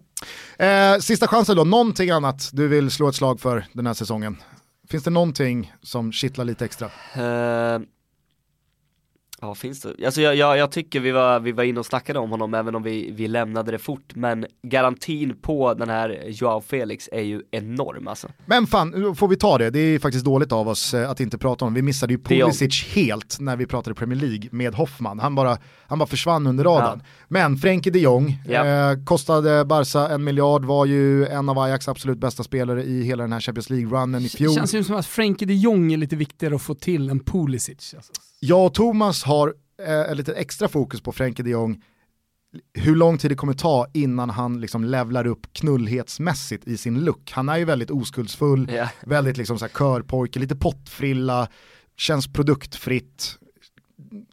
det. 0.58 0.66
Eh, 0.66 1.00
sista 1.00 1.28
chansen 1.28 1.56
då, 1.56 1.64
någonting 1.64 2.10
annat 2.10 2.50
du 2.54 2.68
vill 2.68 2.92
slå 2.92 3.10
ett 3.10 3.16
slag 3.16 3.40
för 3.40 3.66
den 3.74 3.88
här 3.88 3.94
säsongen? 3.94 4.38
Finns 4.90 5.04
det 5.04 5.10
någonting 5.10 5.74
som 5.82 6.12
kittlar 6.12 6.46
lite 6.46 6.66
extra? 6.66 6.86
Eh, 7.16 7.82
Ja 9.44 9.56
finns 9.56 9.82
det, 9.82 10.06
alltså 10.06 10.22
jag, 10.22 10.36
jag, 10.36 10.58
jag 10.58 10.72
tycker 10.72 11.00
vi 11.00 11.12
var, 11.12 11.40
vi 11.40 11.52
var 11.52 11.64
inne 11.64 11.80
och 11.80 11.86
snackade 11.86 12.20
om 12.20 12.30
honom 12.32 12.54
även 12.54 12.76
om 12.76 12.84
vi, 12.84 13.12
vi 13.12 13.28
lämnade 13.28 13.72
det 13.72 13.78
fort 13.80 14.16
men 14.16 14.46
garantin 14.68 15.36
på 15.42 15.74
den 15.74 15.90
här 15.90 16.24
Joao 16.28 16.62
Felix 16.62 17.10
är 17.12 17.22
ju 17.22 17.42
enorm 17.52 18.08
alltså. 18.08 18.28
Men 18.46 18.68
fan, 18.68 19.16
får 19.16 19.28
vi 19.28 19.36
ta 19.38 19.58
det. 19.58 19.70
Det 19.70 19.80
är 19.80 20.00
faktiskt 20.00 20.26
dåligt 20.26 20.52
av 20.52 20.68
oss 20.68 20.94
eh, 20.94 21.10
att 21.10 21.20
inte 21.20 21.38
prata 21.38 21.66
om. 21.66 21.74
Vi 21.74 21.82
missade 21.82 22.14
ju 22.14 22.20
Pulisic 22.20 22.84
helt 22.94 23.38
när 23.40 23.56
vi 23.56 23.66
pratade 23.66 23.94
Premier 23.96 24.20
League 24.20 24.50
med 24.52 24.74
Hoffman. 24.76 25.20
Han 25.20 25.36
bara, 25.36 25.58
han 25.88 26.00
bara 26.00 26.06
försvann 26.08 26.48
under 26.48 26.64
radarn. 26.64 27.04
Men 27.28 27.58
Frenkie 27.58 27.92
de 27.94 28.00
Jong, 28.00 28.38
Ja. 28.48 28.66
eh, 28.92 29.04
kostade 29.06 29.66
Barca 29.66 30.08
en 30.10 30.24
miljard, 30.24 30.66
var 30.66 30.86
ju 30.86 31.26
en 31.26 31.50
av 31.50 31.60
Ajax 31.60 31.88
absolut 31.88 32.18
bästa 32.18 32.44
spelare 32.44 32.84
i 32.84 33.04
hela 33.04 33.24
den 33.24 33.34
här 33.34 33.40
Champions 33.40 33.70
League-runnen 33.70 34.22
i 34.22 34.24
Det 34.24 34.30
fjol. 34.38 34.56
känns 34.56 34.74
ju 34.76 34.84
som 34.84 34.96
att 34.96 35.06
Frenkie 35.06 35.48
de 35.48 35.54
Jong 35.54 35.94
är 35.94 35.98
lite 35.98 36.16
viktigare 36.16 36.56
att 36.56 36.62
få 36.62 36.74
till 36.76 37.10
än 37.10 37.20
Pulisic. 37.20 37.94
Alltså. 37.98 38.12
Jag 38.44 38.66
och 38.66 38.74
Thomas 38.74 39.24
har 39.24 39.54
eh, 40.10 40.16
lite 40.16 40.34
extra 40.34 40.68
fokus 40.68 41.02
på 41.02 41.12
Frenkie 41.12 41.44
de 41.44 41.50
Jong, 41.52 41.84
hur 42.74 42.96
lång 42.96 43.18
tid 43.18 43.32
det 43.32 43.36
kommer 43.36 43.54
ta 43.54 43.88
innan 43.94 44.30
han 44.30 44.62
liksom 44.62 44.84
levlar 44.84 45.28
upp 45.28 45.54
knullhetsmässigt 45.54 46.68
i 46.68 46.78
sin 46.78 47.00
look. 47.00 47.32
Han 47.32 47.50
är 47.50 47.58
ju 47.58 47.66
väldigt 47.66 47.92
oskuldsfull, 47.92 48.72
Ja. 48.74 48.90
väldigt 49.06 49.38
liksom 49.38 49.60
så 49.60 49.66
här 49.66 49.72
körpojke, 49.78 50.40
lite 50.40 50.56
pottfrilla, 50.56 51.48
känns 51.98 52.34
produktfritt. 52.34 53.38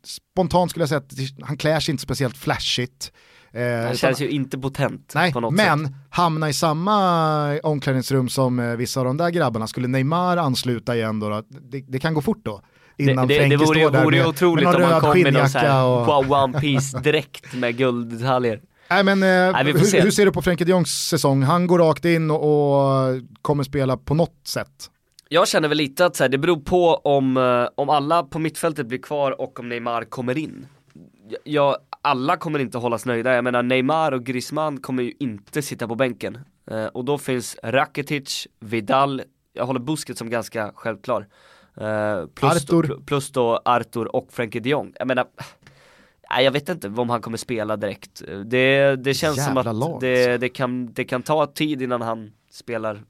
Spontant 0.05 0.71
skulle 0.71 0.83
jag 0.83 0.89
säga 0.89 0.99
att 0.99 1.13
han 1.43 1.57
klär 1.57 1.81
sig 1.81 1.93
inte 1.93 2.03
speciellt 2.03 2.37
flashigt. 2.37 3.13
Eh, 3.53 3.63
Han 3.63 3.81
utan- 3.83 3.95
känns 3.97 4.21
ju 4.21 4.29
inte 4.29 4.59
potent 4.59 5.13
Nej, 5.15 5.33
på 5.33 5.41
något 5.41 5.55
men 5.55 5.85
sätt. 5.87 5.95
hamna 6.11 6.49
i 6.49 6.53
samma 6.53 7.61
omklädningsrum 7.61 8.29
som 8.29 8.59
eh, 8.59 8.77
vissa 8.77 9.01
av 9.01 9.07
de 9.07 9.17
där 9.17 9.31
grabbarna, 9.31 9.67
skulle 9.67 9.89
Neymar 9.89 10.37
ansluta 10.37 10.97
igen 10.97 11.21
då, 11.21 11.29
då 11.29 11.43
det, 11.49 11.81
det 11.89 11.99
kan 11.99 12.15
gå 12.15 12.21
fort 12.23 12.45
då. 12.45 12.63
Innan 12.99 13.29
det, 13.29 13.35
det, 13.35 13.39
Frenkie 13.41 13.59
det 13.59 13.65
vore, 13.65 13.81
står 13.81 13.91
där 13.91 14.05
vore 14.05 14.17
med, 14.19 14.27
otroligt 14.27 14.65
med 14.65 14.77
om 14.77 14.83
han 14.83 15.01
kom 15.01 15.17
i 15.17 15.31
någon 15.31 15.49
sån 15.49 15.61
här 15.61 15.85
och... 15.85 16.31
One 16.43 16.61
Piece 16.61 16.99
direkt 16.99 17.55
med 17.55 17.77
gulddetaljer. 17.77 18.61
Nej 18.91 19.05
men 19.05 19.23
eh, 19.23 19.53
Nej, 19.53 19.73
får 19.73 19.85
se. 19.85 19.97
hur, 19.97 20.05
hur 20.05 20.11
ser 20.11 20.25
du 20.27 20.33
på 20.33 20.43
Frenkie 20.43 20.65
de 20.65 20.71
Jongs 20.71 21.09
säsong? 21.09 21.43
Han 21.43 21.67
går 21.67 21.79
rakt 21.79 22.05
in 22.05 22.31
och, 22.31 22.41
och 22.43 23.17
kommer 23.43 23.63
spela 23.65 23.97
på 23.97 24.15
något 24.15 24.41
sätt. 24.47 24.91
Jag 25.29 25.49
känner 25.49 25.69
väl 25.69 25.79
lite 25.79 26.07
att 26.07 26.17
så 26.17 26.25
här, 26.25 26.29
det 26.29 26.39
beror 26.39 26.57
på 26.61 26.95
om, 26.95 27.37
eh, 27.37 27.69
om 27.75 27.89
alla 27.91 28.23
på 28.23 28.39
mittfältet 28.39 28.87
blir 28.87 28.99
kvar 28.99 29.41
och 29.41 29.61
om 29.61 29.69
Neymar 29.69 30.05
kommer 30.05 30.39
in. 30.39 30.67
Jag- 31.45 31.77
alla 32.01 32.37
kommer 32.37 32.59
inte 32.59 32.79
hållas 32.79 33.07
nöjda, 33.07 33.35
jag 33.35 33.45
menar 33.45 33.63
Neymar 33.63 34.13
och 34.13 34.25
Griezmann 34.25 34.81
kommer 34.81 35.03
ju 35.03 35.13
inte 35.21 35.63
sitta 35.63 35.89
på 35.89 35.95
bänken. 35.95 36.39
Eh, 36.71 36.85
och 36.85 37.05
då 37.05 37.19
finns 37.19 37.57
Rakitic, 37.63 38.47
Vidal, 38.61 39.23
jag 39.53 39.67
håller 39.67 39.81
Busquets 39.81 40.19
som 40.19 40.31
ganska 40.31 40.73
självklar. 40.75 41.27
Eh, 41.81 42.27
plus, 42.35 42.53
Arthur. 42.57 42.83
Då, 42.83 43.01
plus 43.01 43.31
då 43.31 43.61
Arthur 43.65 44.17
och 44.17 44.33
Frenkie 44.33 44.61
de 44.61 44.71
Jong. 44.71 44.93
Jag 44.99 45.09
menar, 45.09 45.27
nej, 46.31 46.45
jag 46.45 46.53
vet 46.53 46.69
inte 46.69 46.89
om 46.89 47.11
han 47.11 47.21
kommer 47.23 47.39
spela 47.39 47.77
direkt. 47.77 48.23
Det, 48.45 48.97
det 48.97 49.15
känns 49.15 49.45
som 49.45 49.55
Jävla 49.57 49.71
att 49.71 49.77
lag, 49.77 50.01
det, 50.01 50.25
alltså. 50.25 50.39
det, 50.39 50.49
kan, 50.49 50.93
det 50.93 51.05
kan 51.05 51.23
ta 51.23 51.47
tid 51.47 51.83
innan 51.83 52.03
han 52.03 52.31
spelar 52.51 53.03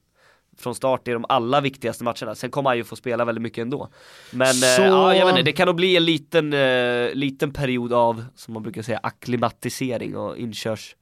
från 0.58 0.74
start 0.74 1.08
i 1.08 1.10
de 1.10 1.24
allra 1.28 1.60
viktigaste 1.60 2.04
matcherna. 2.04 2.34
Sen 2.34 2.50
kommer 2.50 2.70
han 2.70 2.76
ju 2.76 2.84
få 2.84 2.96
spela 2.96 3.24
väldigt 3.24 3.42
mycket 3.42 3.62
ändå. 3.62 3.88
Men 4.32 4.54
Så- 4.54 4.82
eh, 4.82 4.88
ja, 4.88 5.14
jag 5.14 5.26
vet 5.26 5.32
inte, 5.32 5.42
det 5.42 5.52
kan 5.52 5.66
nog 5.66 5.76
bli 5.76 5.96
en 5.96 6.04
liten, 6.04 6.52
eh, 6.52 7.10
liten 7.14 7.52
period 7.52 7.92
av, 7.92 8.24
som 8.34 8.54
man 8.54 8.62
brukar 8.62 8.82
säga, 8.82 9.00
akklimatisering 9.02 10.16
och 10.16 10.36
inkörsperiod. 10.36 10.97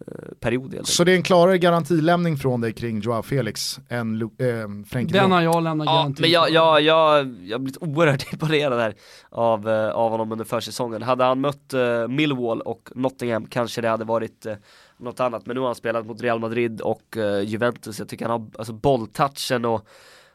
Eh, 0.00 0.34
period. 0.40 0.80
Så 0.84 1.04
det 1.04 1.12
är 1.12 1.16
en 1.16 1.22
klarare 1.22 1.58
garantilämning 1.58 2.36
från 2.36 2.60
dig 2.60 2.72
kring 2.72 3.00
Joao 3.00 3.22
Felix 3.22 3.80
än 3.88 4.22
Lu- 4.22 4.62
eh, 4.62 4.84
Frenkie 4.88 5.12
de 5.12 5.18
Den 5.22 5.32
har 5.32 5.42
jag 5.42 5.62
lämnat 5.62 5.86
Ja, 5.86 5.92
garanti 5.92 6.22
men 6.22 6.30
jag, 6.30 6.46
på. 6.48 6.52
jag, 6.54 6.80
jag, 6.80 7.22
jag 7.44 7.54
har 7.54 7.58
blivit 7.58 7.82
oerhört 7.82 8.32
imponerad 8.32 8.80
här 8.80 8.94
av, 9.30 9.68
eh, 9.68 9.88
av 9.90 10.10
honom 10.10 10.32
under 10.32 10.44
försäsongen. 10.44 11.02
Hade 11.02 11.24
han 11.24 11.40
mött 11.40 11.72
eh, 11.74 12.08
Millwall 12.08 12.60
och 12.60 12.88
Nottingham 12.94 13.46
kanske 13.46 13.80
det 13.80 13.88
hade 13.88 14.04
varit 14.04 14.46
eh, 14.46 14.54
något 14.98 15.20
annat. 15.20 15.46
Men 15.46 15.54
nu 15.54 15.60
har 15.60 15.66
han 15.68 15.74
spelat 15.74 16.06
mot 16.06 16.20
Real 16.22 16.40
Madrid 16.40 16.80
och 16.80 17.16
eh, 17.16 17.40
Juventus. 17.40 17.98
Jag 17.98 18.08
tycker 18.08 18.26
han 18.28 18.40
har 18.40 18.48
alltså, 18.58 18.72
bolltouchen 18.72 19.64
och 19.64 19.86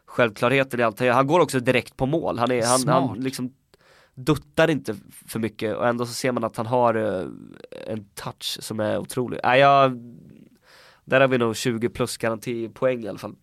självklarheten 0.06 0.80
i 0.80 0.84
allt. 0.84 1.00
Han 1.00 1.28
går 1.28 1.40
också 1.40 1.60
direkt 1.60 1.98
på 1.98 2.06
mål. 2.06 2.40
Han, 2.40 2.52
är, 2.52 2.66
han, 2.66 2.88
han 2.88 3.20
liksom 3.20 3.52
duttar 4.26 4.70
inte 4.70 4.96
för 5.28 5.40
mycket 5.40 5.76
och 5.76 5.88
ändå 5.88 6.06
så 6.06 6.14
ser 6.14 6.32
man 6.32 6.44
att 6.44 6.58
han 6.58 6.66
har 6.66 6.96
eh, 6.96 7.28
en 7.88 8.06
touch 8.16 8.58
som 8.60 8.80
är 8.80 8.98
otrolig. 8.98 9.40
Äh, 9.44 9.56
jag, 9.56 9.92
där 11.06 11.22
har 11.22 11.28
vi 11.28 11.38
nog 11.38 11.56
20 11.56 11.90
plus 11.90 12.18
garantipoäng 12.18 13.04
i 13.04 13.08
alla 13.08 13.18
fall. 13.18 13.36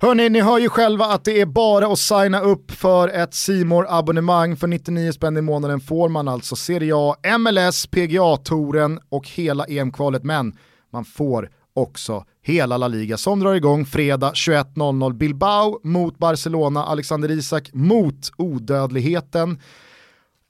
Hörni, 0.00 0.28
ni 0.28 0.40
hör 0.40 0.58
ju 0.58 0.68
själva 0.68 1.04
att 1.04 1.24
det 1.24 1.40
är 1.40 1.46
bara 1.46 1.86
att 1.86 1.98
signa 1.98 2.40
upp 2.40 2.70
för 2.70 3.08
ett 3.08 3.34
simor 3.34 3.86
abonnemang 3.88 4.56
För 4.56 4.66
99 4.66 5.12
spänn 5.12 5.36
i 5.36 5.40
månaden 5.40 5.80
får 5.80 6.08
man 6.08 6.28
alltså 6.28 6.56
Serie 6.56 6.92
A, 6.96 7.16
MLS, 7.38 7.86
PGA-touren 7.86 9.00
och 9.08 9.28
hela 9.28 9.64
EM-kvalet. 9.64 10.24
Men 10.24 10.56
man 10.92 11.04
får 11.04 11.50
också 11.74 12.24
hela 12.42 12.76
La 12.76 12.88
Liga 12.88 13.16
som 13.16 13.40
drar 13.40 13.54
igång 13.54 13.86
fredag 13.86 14.32
21.00 14.32 15.12
Bilbao 15.12 15.80
mot 15.82 16.18
Barcelona, 16.18 16.84
Alexander 16.84 17.30
Isak 17.30 17.70
mot 17.72 18.30
odödligheten. 18.36 19.58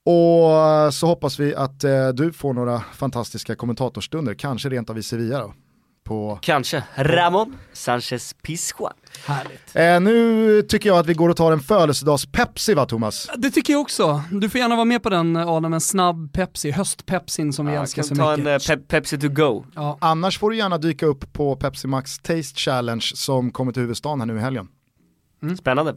Och 0.06 0.94
så 0.94 1.06
hoppas 1.06 1.40
vi 1.40 1.54
att 1.54 1.84
eh, 1.84 2.08
du 2.08 2.32
får 2.32 2.52
några 2.54 2.80
fantastiska 2.80 3.54
kommentatorstunder, 3.54 4.34
kanske 4.34 4.68
rent 4.68 4.90
av 4.90 4.98
i 4.98 5.02
Sevilla 5.02 5.38
då. 5.40 5.54
På 6.04 6.38
Kanske 6.42 6.84
Ramon 6.96 7.56
Sanchez 7.72 8.34
Pizjuan. 8.42 8.92
Härligt. 9.26 9.76
Eh, 9.76 10.00
nu 10.00 10.62
tycker 10.62 10.88
jag 10.88 10.98
att 10.98 11.06
vi 11.06 11.14
går 11.14 11.28
och 11.28 11.36
tar 11.36 11.52
en 11.52 11.60
födelsedags-Pepsi 11.60 12.74
va 12.74 12.86
Thomas? 12.86 13.30
Det 13.36 13.50
tycker 13.50 13.72
jag 13.72 13.80
också. 13.82 14.22
Du 14.30 14.48
får 14.50 14.58
gärna 14.60 14.74
vara 14.76 14.84
med 14.84 15.02
på 15.02 15.10
den 15.10 15.36
Adam, 15.36 15.72
en 15.72 15.80
snabb 15.80 16.32
Pepsi, 16.32 16.70
höstpepsin 16.70 17.52
som 17.52 17.66
vi 17.66 17.74
Ja, 17.74 17.80
älskar 17.80 18.02
kan 18.02 18.08
så 18.08 18.14
ta 18.16 18.36
mycket. 18.36 18.70
en 18.70 18.74
eh, 18.74 18.76
pe 18.76 18.82
Pepsi 18.88 19.18
to 19.18 19.28
go. 19.28 19.64
ja. 19.74 19.98
Annars 20.00 20.38
får 20.38 20.50
du 20.50 20.56
gärna 20.56 20.78
dyka 20.78 21.06
upp 21.06 21.32
på 21.32 21.56
Pepsi 21.56 21.88
Max 21.88 22.18
Taste 22.18 22.60
Challenge 22.60 23.04
som 23.14 23.50
kommer 23.50 23.72
till 23.72 23.82
huvudstaden 23.82 24.20
här 24.20 24.26
nu 24.26 24.36
i 24.36 24.40
helgen. 24.40 24.68
Spännande. 25.58 25.94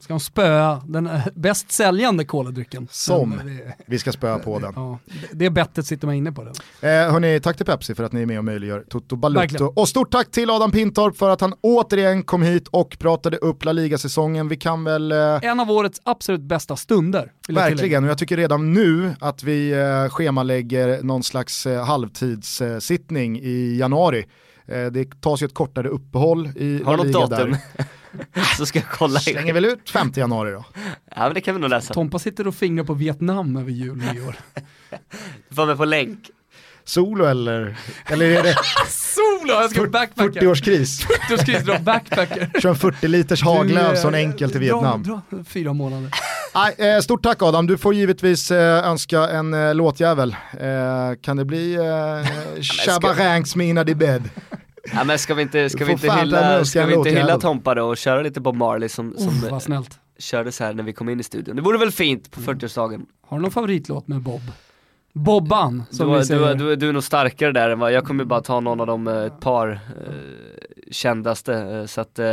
Ska 0.00 0.12
de 0.12 0.20
spöa 0.20 0.82
den 0.86 1.06
eh, 1.06 1.26
bäst 1.34 1.72
säljande 1.72 2.24
koladrycken? 2.24 2.88
Som 2.90 3.40
det, 3.44 3.74
vi 3.86 3.98
ska 3.98 4.12
spöa 4.12 4.38
på 4.38 4.58
den. 4.58 4.72
ja, 4.76 4.98
det 5.32 5.50
bettet 5.50 5.86
sitter 5.86 6.06
man 6.06 6.16
inne 6.16 6.32
på 6.32 6.44
den. 6.44 6.54
Eh, 6.80 7.12
hörni, 7.12 7.40
tack 7.40 7.56
till 7.56 7.66
Pepsi 7.66 7.94
för 7.94 8.04
att 8.04 8.12
ni 8.12 8.22
är 8.22 8.26
med 8.26 8.38
och 8.38 8.44
möjliggör 8.44 8.84
Toto 8.88 9.16
Balutto. 9.16 9.40
Verkligen. 9.40 9.66
Och 9.76 9.88
stort 9.88 10.10
tack 10.12 10.30
till 10.30 10.50
Adam 10.50 10.70
Pintorp 10.70 11.16
för 11.16 11.30
att 11.30 11.40
han 11.40 11.54
återigen 11.60 12.22
kom 12.22 12.42
hit 12.42 12.68
och 12.68 12.96
pratade 12.98 13.36
upp 13.36 13.64
La 13.64 13.72
Liga-säsongen. 13.72 14.48
Vi 14.48 14.56
kan 14.56 14.84
väl... 14.84 15.12
Eh, 15.12 15.18
En 15.42 15.60
av 15.60 15.70
årets 15.70 16.00
absolut 16.04 16.40
bästa 16.40 16.76
stunder. 16.76 17.32
Verkligen, 17.48 18.04
och 18.04 18.10
jag 18.10 18.18
tycker 18.18 18.36
redan 18.36 18.72
nu 18.72 19.14
att 19.20 19.42
vi 19.42 19.70
eh, 19.72 20.08
schemalägger 20.10 21.02
någon 21.02 21.22
slags 21.22 21.66
eh, 21.66 21.84
halvtidssittning 21.84 23.38
i 23.40 23.76
januari. 23.78 24.26
Eh, 24.66 24.86
det 24.86 25.20
tas 25.20 25.42
ju 25.42 25.44
ett 25.44 25.54
kortare 25.54 25.88
uppehåll 25.88 26.46
i 26.56 26.82
Har 26.82 26.96
La 26.96 27.02
Liga 27.02 27.18
något 27.18 27.30
datum? 27.30 27.50
där. 27.50 27.84
Så 28.56 28.66
ska 28.66 28.78
jag 28.78 28.88
kolla. 28.88 29.20
Slänger 29.20 29.52
väl 29.52 29.64
ut 29.64 29.90
5 29.90 30.12
januari 30.16 30.50
då. 30.52 30.64
Ja 31.16 31.22
men 31.24 31.34
det 31.34 31.40
kan 31.40 31.54
vi 31.54 31.60
nog 31.60 31.70
läsa. 31.70 31.94
Tompa 31.94 32.18
sitter 32.18 32.46
och 32.46 32.54
fingrar 32.54 32.84
på 32.84 32.94
Vietnam 32.94 33.56
över 33.56 33.70
jul 33.70 33.90
och 33.90 34.14
nyår. 34.14 34.36
Du 35.48 35.54
får 35.54 35.66
med 35.66 35.76
på 35.76 35.84
länk. 35.84 36.18
Solo 36.84 37.24
eller, 37.24 37.76
eller 38.06 38.26
är 38.26 38.42
det 38.42 38.54
Solo! 38.88 39.52
Jag 39.52 39.70
ska 39.70 39.86
backpacka. 39.86 40.40
40-årskris? 40.40 41.06
40-årskris, 41.06 41.60
dra 41.64 41.78
backpacker. 41.78 42.50
Kör 42.60 42.68
en 42.68 42.76
40 42.76 43.08
liters 43.08 43.42
haglöv 43.42 43.94
som 43.96 44.12
Du, 44.12 44.18
eh, 44.18 44.24
enkel 44.24 44.50
till 44.50 44.60
dra- 44.60 44.64
Vietnam. 44.64 45.02
Dra, 45.02 45.20
fyra 45.48 45.72
månader. 45.72 46.10
Nej, 46.54 46.90
eh, 46.94 47.00
stort 47.00 47.22
tack 47.22 47.42
Adam, 47.42 47.66
du 47.66 47.78
får 47.78 47.94
givetvis 47.94 48.50
eh, 48.50 48.88
önska 48.88 49.20
en 49.20 49.54
eh, 49.54 49.74
låtjävel. 49.74 50.36
Eh, 50.60 50.68
kan 51.22 51.36
det 51.36 51.44
bli 51.44 51.74
eh, 51.74 52.62
Shabba 52.62 53.14
Ranks 53.14 53.56
Mina 53.56 53.84
di 53.84 53.94
Bed? 53.94 54.28
Ja 54.94 55.04
men 55.04 55.18
ska 55.18 55.34
vi 55.34 55.42
inte, 55.42 55.62
Du 55.62 55.68
ska 55.68 55.84
vi 55.84 55.92
inte 55.92 56.12
hylla, 56.12 56.64
ska 56.64 56.80
en 56.82 56.88
vi 56.88 56.94
inte 56.94 57.10
hylla. 57.10 57.38
Tompa 57.38 57.74
då 57.74 57.84
och 57.84 57.96
köra 57.96 58.22
lite 58.22 58.40
Bob 58.40 58.56
Marley 58.56 58.88
som, 58.88 59.14
som 59.18 59.28
Uff, 59.28 59.44
eh, 59.44 59.50
vad 59.50 59.62
snällt. 59.62 59.98
körde 60.18 60.52
så 60.52 60.64
här 60.64 60.74
när 60.74 60.82
vi 60.82 60.92
kom 60.92 61.08
in 61.08 61.20
i 61.20 61.22
studion. 61.22 61.56
Det 61.56 61.62
vore 61.62 61.78
väl 61.78 61.90
fint 61.90 62.30
på 62.30 62.40
40-årsdagen. 62.40 63.06
Har 63.26 63.36
du 63.36 63.42
någon 63.42 63.50
favoritlåt 63.50 64.08
med 64.08 64.20
Bob? 64.20 64.40
Bobban, 65.12 65.84
Du, 65.90 65.96
som 65.96 66.12
vi 66.12 66.18
du, 66.18 66.24
säger. 66.24 66.40
var- 66.40 66.54
du, 66.54 66.76
du 66.76 66.88
är 66.88 66.92
nog 66.92 67.04
starkare 67.04 67.52
där 67.52 67.70
än 67.70 67.78
vad, 67.78 67.92
jag 67.92 68.04
kommer 68.04 68.24
bara 68.24 68.40
ta 68.40 68.60
någon 68.60 68.80
av 68.80 68.86
de 68.86 69.08
eh, 69.08 69.14
ett 69.24 69.40
par 69.40 69.68
eh, 69.70 69.78
kändaste. 70.90 71.54
eh, 71.54 71.86
så 71.86 72.00
att 72.00 72.18
eh, 72.18 72.26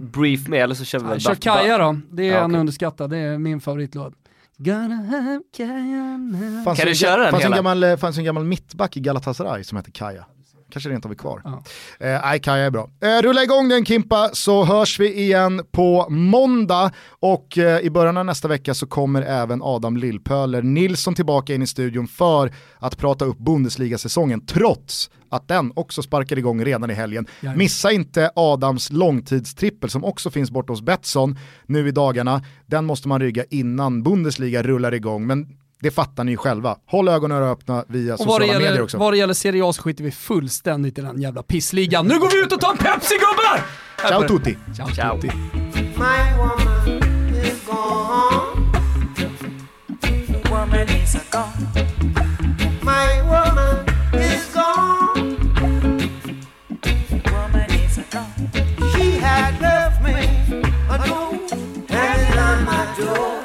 brief 0.00 0.48
med 0.48 0.60
eller 0.62 0.74
så 0.74 0.84
kör 0.84 0.98
vi 0.98 1.04
Ja, 1.04 1.10
väl 1.10 1.20
Kör 1.20 1.34
Kaja 1.34 1.78
då, 1.78 1.96
det 2.10 2.28
är 2.28 2.32
Ja, 2.32 2.44
en 2.44 2.54
underskattad, 2.54 3.10
det 3.10 3.18
är 3.18 3.38
min 3.38 3.60
favoritlåt. 3.60 4.14
Gonna 4.56 4.94
have 4.94 5.40
Kaja 5.56 6.16
now. 6.16 6.64
Fanns 6.64 6.78
Kan 6.78 6.86
en- 6.86 6.92
du 6.92 6.98
köra 6.98 7.22
den 7.22 7.30
fanns 7.30 7.44
en, 7.44 7.52
hela? 7.52 7.56
gammal, 7.56 7.82
eh, 7.84 7.96
fanns 7.96 8.18
en 8.18 8.24
gammal 8.24 8.44
mittback 8.44 8.96
i 8.96 9.00
Galatasaray 9.00 9.64
som 9.64 9.76
hette 9.76 9.90
Kaja. 9.90 10.24
Kanske 10.72 10.90
rent 10.90 11.04
av 11.04 11.10
är 11.10 11.16
kvar. 11.16 11.42
Ja. 11.44 11.62
Eh, 12.06 12.38
Kaja 12.38 12.64
är 12.64 12.70
bra. 12.70 12.88
Eh, 13.00 13.22
rulla 13.22 13.42
igång 13.42 13.68
den 13.68 13.84
Kimpa 13.84 14.30
så 14.32 14.64
hörs 14.64 15.00
vi 15.00 15.20
igen 15.20 15.62
på 15.72 16.06
måndag 16.10 16.90
och 17.08 17.58
eh, 17.58 17.80
i 17.80 17.90
början 17.90 18.16
av 18.16 18.24
nästa 18.24 18.48
vecka 18.48 18.74
så 18.74 18.86
kommer 18.86 19.22
även 19.22 19.62
Adam 19.62 19.96
Lillpöler 19.96 20.62
Nilsson 20.62 21.14
tillbaka 21.14 21.54
in 21.54 21.62
i 21.62 21.66
studion 21.66 22.08
för 22.08 22.52
att 22.78 22.98
prata 22.98 23.24
upp 23.24 23.38
Bundesliga-säsongen 23.38 24.46
trots 24.46 25.10
att 25.30 25.48
den 25.48 25.72
också 25.76 26.02
sparkar 26.02 26.38
igång 26.38 26.64
redan 26.64 26.90
i 26.90 26.94
helgen. 26.94 27.26
Jajamän. 27.40 27.58
Missa 27.58 27.92
inte 27.92 28.30
Adams 28.36 28.92
långtidstrippel 28.92 29.90
som 29.90 30.04
också 30.04 30.30
finns 30.30 30.50
borta 30.50 30.72
hos 30.72 30.82
Betsson 30.82 31.38
nu 31.66 31.88
i 31.88 31.90
dagarna. 31.90 32.42
Den 32.66 32.84
måste 32.84 33.08
man 33.08 33.20
rygga 33.20 33.44
innan 33.50 34.02
Bundesliga 34.02 34.62
rullar 34.62 34.94
igång. 34.94 35.26
Men 35.26 35.46
det 35.82 35.90
fattar 35.90 36.24
ni 36.24 36.30
ju 36.30 36.36
själva. 36.36 36.76
Håll 36.86 37.08
ögonen 37.08 37.42
öppna 37.42 37.84
via 37.88 38.12
Och 38.14 38.18
sociala 38.20 38.46
medier 38.52 38.60
gäller, 38.70 38.82
också. 38.82 38.98
vad 38.98 39.12
det 39.12 39.16
gäller 39.16 39.34
Serie 39.34 39.64
A 39.64 39.72
så 39.72 39.82
skiter 39.82 40.04
vi 40.04 40.10
fullständigt 40.10 40.98
i 40.98 41.00
den 41.02 41.20
jävla 41.20 41.42
pissligan. 41.42 42.06
Nu 42.06 42.18
går 42.18 42.28
vi 42.30 42.40
ut 42.44 42.52
och 42.52 42.60
tar 42.60 42.70
en 42.72 42.76
Pepsi 42.78 43.14
gubbar! 43.14 43.60
Ciao 44.08 44.22
tutti! 44.28 44.56
Ciao, 44.76 44.88
Ciao. 44.94 45.20
tutti. 45.20 45.36
My 45.96 46.36
woman 46.38 47.02
is 47.44 47.66
gone. 47.66 48.72
woman 50.50 50.88
is 50.88 51.16
gone. 51.30 51.66
My 52.82 53.22
woman 53.22 53.86
is 54.14 54.54
gone. 54.54 55.36
Woman 57.32 57.70
is 57.70 57.98
gone. 58.12 58.50
She 58.94 59.18
had 59.18 59.60
left 59.60 60.02
me 60.02 60.12
a 60.90 60.98
note 60.98 61.50
hanging 61.88 62.38
on 62.38 62.64
my 62.64 62.94
door. 62.98 63.41